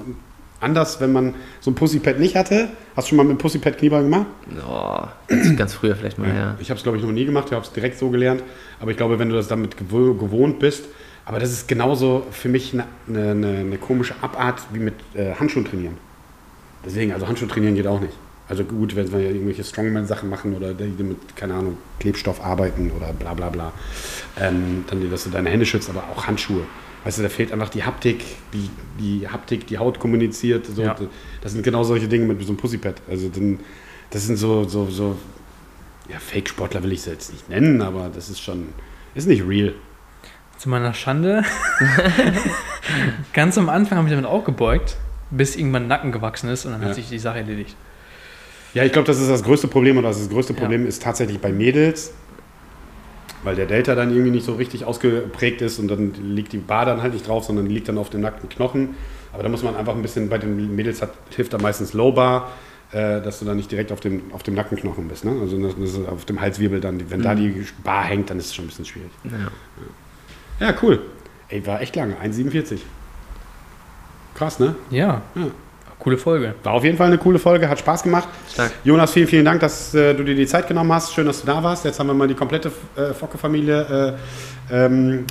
anders, 0.61 1.01
wenn 1.01 1.13
man 1.13 1.35
so 1.61 1.71
ein 1.71 1.75
Pussypad 1.75 2.19
nicht 2.19 2.37
hatte. 2.37 2.69
Hast 2.97 3.07
du 3.07 3.11
schon 3.11 3.17
mal 3.17 3.23
mit 3.23 3.31
einem 3.31 3.39
Pussypad 3.39 3.79
Kniebeugen 3.79 4.11
gemacht? 4.11 4.27
Oh, 4.69 5.03
ganz, 5.29 5.57
ganz 5.57 5.75
früher 5.75 5.97
vielleicht 5.97 6.19
mal, 6.19 6.29
ja. 6.29 6.57
Ich 6.59 6.71
habe 6.71 6.77
es, 6.79 6.83
glaube 6.83 6.99
ich, 6.99 7.05
noch 7.05 7.13
nie 7.13 7.25
gemacht. 7.25 7.47
Ich 7.49 7.53
habe 7.53 7.65
es 7.65 7.73
direkt 7.73 7.99
so 7.99 8.11
gelernt. 8.11 8.43
Aber 8.81 8.91
ich 8.91 8.97
glaube, 8.97 9.19
wenn 9.19 9.29
du 9.29 9.35
das 9.37 9.49
damit 9.49 9.77
gewo- 9.77 10.19
gewohnt 10.19 10.59
bist, 10.59 10.85
aber 11.25 11.39
das 11.39 11.53
ist 11.53 11.69
genauso 11.69 12.27
für 12.31 12.49
mich 12.49 12.73
eine, 12.75 12.85
eine, 13.09 13.31
eine, 13.31 13.59
eine 13.59 13.79
komische 13.79 14.15
Abart 14.21 14.61
wie 14.73 14.81
mit 14.81 14.95
äh, 15.15 15.35
Handschuhen 15.35 15.65
trainieren. 15.65 15.97
Deswegen, 16.85 17.13
also 17.13 17.29
Handschuh 17.29 17.47
trainieren 17.47 17.75
geht 17.75 17.87
auch 17.87 18.01
nicht. 18.01 18.15
Also 18.49 18.65
gut, 18.65 18.97
wenn 18.97 19.13
wir 19.13 19.21
irgendwelche 19.21 19.63
Strongman-Sachen 19.63 20.29
machen 20.29 20.57
oder 20.57 20.75
die 20.75 21.03
mit, 21.05 21.37
keine 21.37 21.55
Ahnung, 21.55 21.79
Klebstoff 22.01 22.45
arbeiten 22.45 22.91
oder 22.97 23.13
bla 23.13 23.33
bla 23.35 23.49
bla, 23.49 23.73
ähm, 24.41 24.85
dann, 24.89 25.09
dass 25.11 25.25
du 25.25 25.31
deine 25.31 25.51
Hände 25.51 25.65
schützt, 25.67 25.89
aber 25.89 26.03
auch 26.13 26.27
Handschuhe. 26.27 26.63
Weißt 27.05 27.19
du, 27.19 27.23
da 27.23 27.29
fehlt 27.31 27.51
einfach 27.53 27.71
die 27.71 27.83
Haptik, 27.85 28.23
die, 28.53 28.69
die 28.99 29.27
Haptik, 29.29 29.67
die 29.67 29.79
Haut 29.79 29.99
kommuniziert. 29.99 30.67
So, 30.67 30.83
Ja. 30.83 30.97
Das 31.41 31.53
sind 31.53 31.63
genau 31.63 31.83
solche 31.83 32.09
Dinge 32.09 32.27
mit 32.27 32.41
so 32.43 32.49
einem 32.49 32.57
Pussypad. 32.59 33.01
Also 33.09 33.29
dann, 33.31 33.59
das 34.11 34.27
sind 34.27 34.37
so, 34.37 34.65
so, 34.69 34.87
so 34.91 35.17
ja, 36.11 36.19
Fake-Sportler 36.19 36.83
will 36.83 36.93
ich 36.93 37.03
sie 37.03 37.11
jetzt 37.11 37.33
nicht 37.33 37.49
nennen, 37.49 37.81
aber 37.81 38.11
das 38.15 38.29
ist 38.29 38.41
schon, 38.41 38.69
ist 39.15 39.29
nicht 39.29 39.47
real. 39.47 39.75
Zu 40.59 40.69
meiner 40.69 40.93
Schande. 40.93 41.43
Ganz 43.33 43.57
am 43.59 43.69
Anfang 43.69 43.99
habe 43.99 44.09
ich 44.09 44.13
damit 44.13 44.27
auch 44.27 44.45
gebeugt, 44.45 44.97
bis 45.31 45.57
irgendwann 45.57 45.87
Nacken 45.89 46.13
gewachsen 46.13 46.51
ist 46.51 46.65
und 46.67 46.73
dann 46.73 46.83
Ja. 46.83 46.89
hat 46.89 46.95
sich 46.97 47.09
die 47.09 47.19
Sache 47.19 47.39
erledigt. 47.39 47.77
Ja, 48.75 48.85
ich 48.85 48.93
glaube, 48.93 49.07
das 49.07 49.19
ist 49.21 49.29
das 49.31 49.43
größte 49.43 49.69
Problem 49.69 49.97
oder 49.99 50.09
das 50.09 50.29
größte 50.29 50.53
Ja. 50.53 50.59
Problem 50.59 50.87
ist 50.87 51.03
tatsächlich 51.03 51.41
bei 51.41 51.51
Mädels, 51.53 52.13
weil 53.43 53.57
der 53.57 53.67
Delta 53.67 53.95
dann 53.95 54.11
irgendwie 54.11 54.31
nicht 54.31 54.45
so 54.45 54.55
richtig 54.55 54.85
ausgeprägt 54.85 55.63
ist 55.63 55.79
und 55.79 55.89
dann 55.89 56.13
liegt 56.35 56.53
die 56.53 56.59
Bar 56.59 56.85
dann 56.87 57.03
halt 57.03 57.13
nicht 57.15 57.27
drauf, 57.27 57.45
sondern 57.45 57.67
die 57.69 57.75
liegt 57.75 57.89
dann 57.89 57.99
auf 57.99 58.11
dem 58.11 58.21
nackten 58.21 58.49
Knochen. 58.49 58.95
Aber 59.33 59.43
da 59.43 59.49
muss 59.49 59.63
man 59.63 59.77
einfach 59.77 59.95
ein 59.95 60.03
bisschen, 60.03 60.29
bei 60.29 60.39
den 60.39 60.75
Mädels 60.75 61.03
hat, 61.03 61.13
hilft 61.35 61.53
da 61.53 61.59
meistens 61.59 61.93
Low 61.93 62.13
Bar, 62.13 62.51
äh, 62.93 63.21
dass 63.23 63.39
du 63.39 63.45
dann 63.45 63.57
nicht 63.57 63.71
direkt 63.71 63.93
auf 63.93 64.01
dem, 64.01 64.33
auf 64.33 64.43
dem 64.43 64.55
Nackenknochen 64.55 65.09
bist. 65.09 65.25
Ne? 65.25 65.37
Also 65.41 65.57
das 65.63 65.75
ist 65.75 66.09
auf 66.09 66.25
dem 66.25 66.41
Halswirbel 66.41 66.81
dann, 66.81 67.11
wenn 67.11 67.23
da 67.23 67.35
die 67.35 67.65
Bar 67.85 68.05
hängt, 68.05 68.31
dann 68.31 68.39
ist 68.39 68.47
es 68.47 68.55
schon 68.55 68.65
ein 68.65 68.69
bisschen 68.69 68.85
schwierig. 68.85 69.11
ja. 69.25 69.51
Ja, 70.67 70.75
cool. 70.83 71.01
Ey, 71.49 71.67
war 71.67 71.81
echt 71.81 71.97
lange, 71.97 72.17
1,47. 72.23 72.81
Krass, 74.35 74.59
ne? 74.59 74.75
Ja, 74.91 75.23
Ja. 75.35 75.47
Coole 76.01 76.17
Folge. 76.19 76.55
War 76.65 76.73
auf 76.73 76.83
jeden 76.85 76.97
Fall 76.97 77.07
eine 77.09 77.19
coole 77.19 77.39
Folge, 77.39 77.69
hat 77.69 77.79
Spaß 77.79 78.03
gemacht. 78.03 78.27
Stark. 78.53 78.73
Jonas, 78.85 79.13
vielen, 79.13 79.29
vielen 79.29 79.45
Dank, 79.45 79.61
dass 79.61 79.95
äh, 79.95 80.15
du 80.15 80.25
dir 80.25 80.35
die 80.35 80.47
Zeit 80.47 80.67
genommen 80.67 80.93
hast. 80.93 81.13
Schön, 81.15 81.27
dass 81.27 81.41
du 81.43 81.47
da 81.47 81.63
warst. 81.63 81.85
Jetzt 81.85 82.01
haben 82.01 82.09
wir 82.09 82.15
mal 82.15 82.27
die 82.27 82.35
komplette 82.35 82.73
äh, 82.97 83.13
Focke-Familie, 83.13 84.17
äh, 84.71 84.75
ähm, 84.75 85.25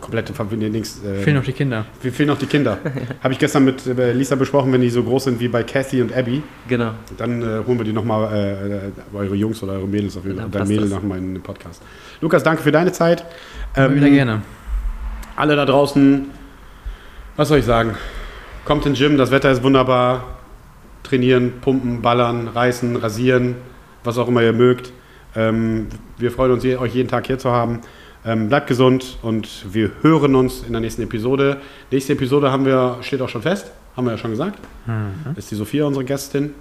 komplette 0.00 0.32
Familie, 0.34 0.68
links. 0.68 1.00
Äh, 1.04 1.22
Fehlen 1.22 1.36
noch 1.36 1.44
die 1.44 1.52
Kinder. 1.52 1.86
wir 2.02 2.12
fehlen 2.12 2.28
noch 2.28 2.38
die 2.38 2.46
Kinder. 2.46 2.78
Habe 3.22 3.32
ich 3.32 3.38
gestern 3.38 3.64
mit 3.64 3.86
äh, 3.86 4.12
Lisa 4.12 4.34
besprochen, 4.36 4.72
wenn 4.72 4.80
die 4.80 4.90
so 4.90 5.02
groß 5.02 5.24
sind 5.24 5.40
wie 5.40 5.48
bei 5.48 5.62
Kathy 5.62 6.02
und 6.02 6.14
Abby, 6.16 6.42
Genau. 6.68 6.92
dann 7.16 7.40
äh, 7.42 7.64
holen 7.66 7.78
wir 7.78 7.84
die 7.84 7.92
nochmal, 7.92 8.32
äh, 8.32 8.76
äh, 8.88 8.90
eure 9.14 9.34
Jungs 9.34 9.62
oder 9.62 9.74
eure 9.74 9.86
Mädels 9.86 10.16
auf 10.16 10.24
jeden 10.24 10.36
Fall, 10.38 10.48
Dann 10.50 10.66
dein 10.66 10.68
Mädel 10.68 10.92
in 11.16 11.34
den 11.34 11.42
Podcast. 11.42 11.82
Lukas, 12.20 12.42
danke 12.42 12.62
für 12.62 12.72
deine 12.72 12.92
Zeit. 12.92 13.24
Ähm, 13.76 13.96
wieder 13.96 14.10
gerne. 14.10 14.42
alle 15.36 15.56
da 15.56 15.64
draußen, 15.64 16.26
was 17.36 17.48
soll 17.48 17.58
ich 17.58 17.64
sagen? 17.64 17.94
Kommt 18.64 18.86
ins 18.86 18.98
Gym, 18.98 19.16
das 19.16 19.30
Wetter 19.30 19.50
ist 19.50 19.62
wunderbar. 19.62 20.24
trainieren, 21.02 21.60
pumpen, 21.60 22.02
ballern, 22.02 22.46
reißen, 22.48 22.94
rasieren, 22.96 23.56
was 24.04 24.18
auch 24.18 24.28
immer 24.28 24.42
ihr 24.42 24.52
mögt. 24.52 24.92
Ähm, 25.34 25.88
wir 26.18 26.30
freuen 26.30 26.52
uns, 26.52 26.64
euch 26.64 26.94
jeden 26.94 27.08
Tag 27.08 27.26
hier 27.26 27.38
zu 27.38 27.50
haben. 27.50 27.80
Ähm, 28.24 28.48
bleibt 28.48 28.66
gesund 28.66 29.18
und 29.22 29.72
wir 29.72 29.90
hören 30.02 30.34
uns 30.34 30.62
in 30.62 30.72
der 30.72 30.80
nächsten 30.80 31.02
Episode. 31.02 31.56
Nächste 31.90 32.12
Episode 32.12 32.52
haben 32.52 32.66
wir, 32.66 32.98
steht 33.00 33.22
auch 33.22 33.28
schon 33.28 33.42
fest, 33.42 33.72
haben 33.96 34.04
wir 34.04 34.12
ja 34.12 34.18
schon 34.18 34.30
gesagt. 34.30 34.58
Mhm. 34.86 35.36
Ist 35.36 35.50
die 35.50 35.54
Sophia 35.54 35.86
unsere 35.86 36.04
Gästin. 36.04 36.54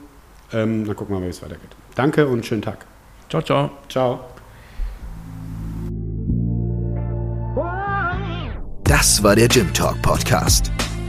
Ähm, 0.53 0.85
dann 0.85 0.95
gucken 0.95 1.13
wir 1.15 1.19
mal, 1.19 1.25
wie 1.25 1.31
es 1.31 1.41
weitergeht. 1.41 1.69
Danke 1.95 2.25
und 2.27 2.45
schönen 2.45 2.61
Tag. 2.61 2.85
Ciao, 3.29 3.41
ciao. 3.41 3.71
Ciao. 3.89 4.21
Das 8.85 9.21
war 9.21 9.35
der 9.35 9.47
Gym 9.47 9.71
Talk 9.73 10.01
Podcast. 10.01 10.71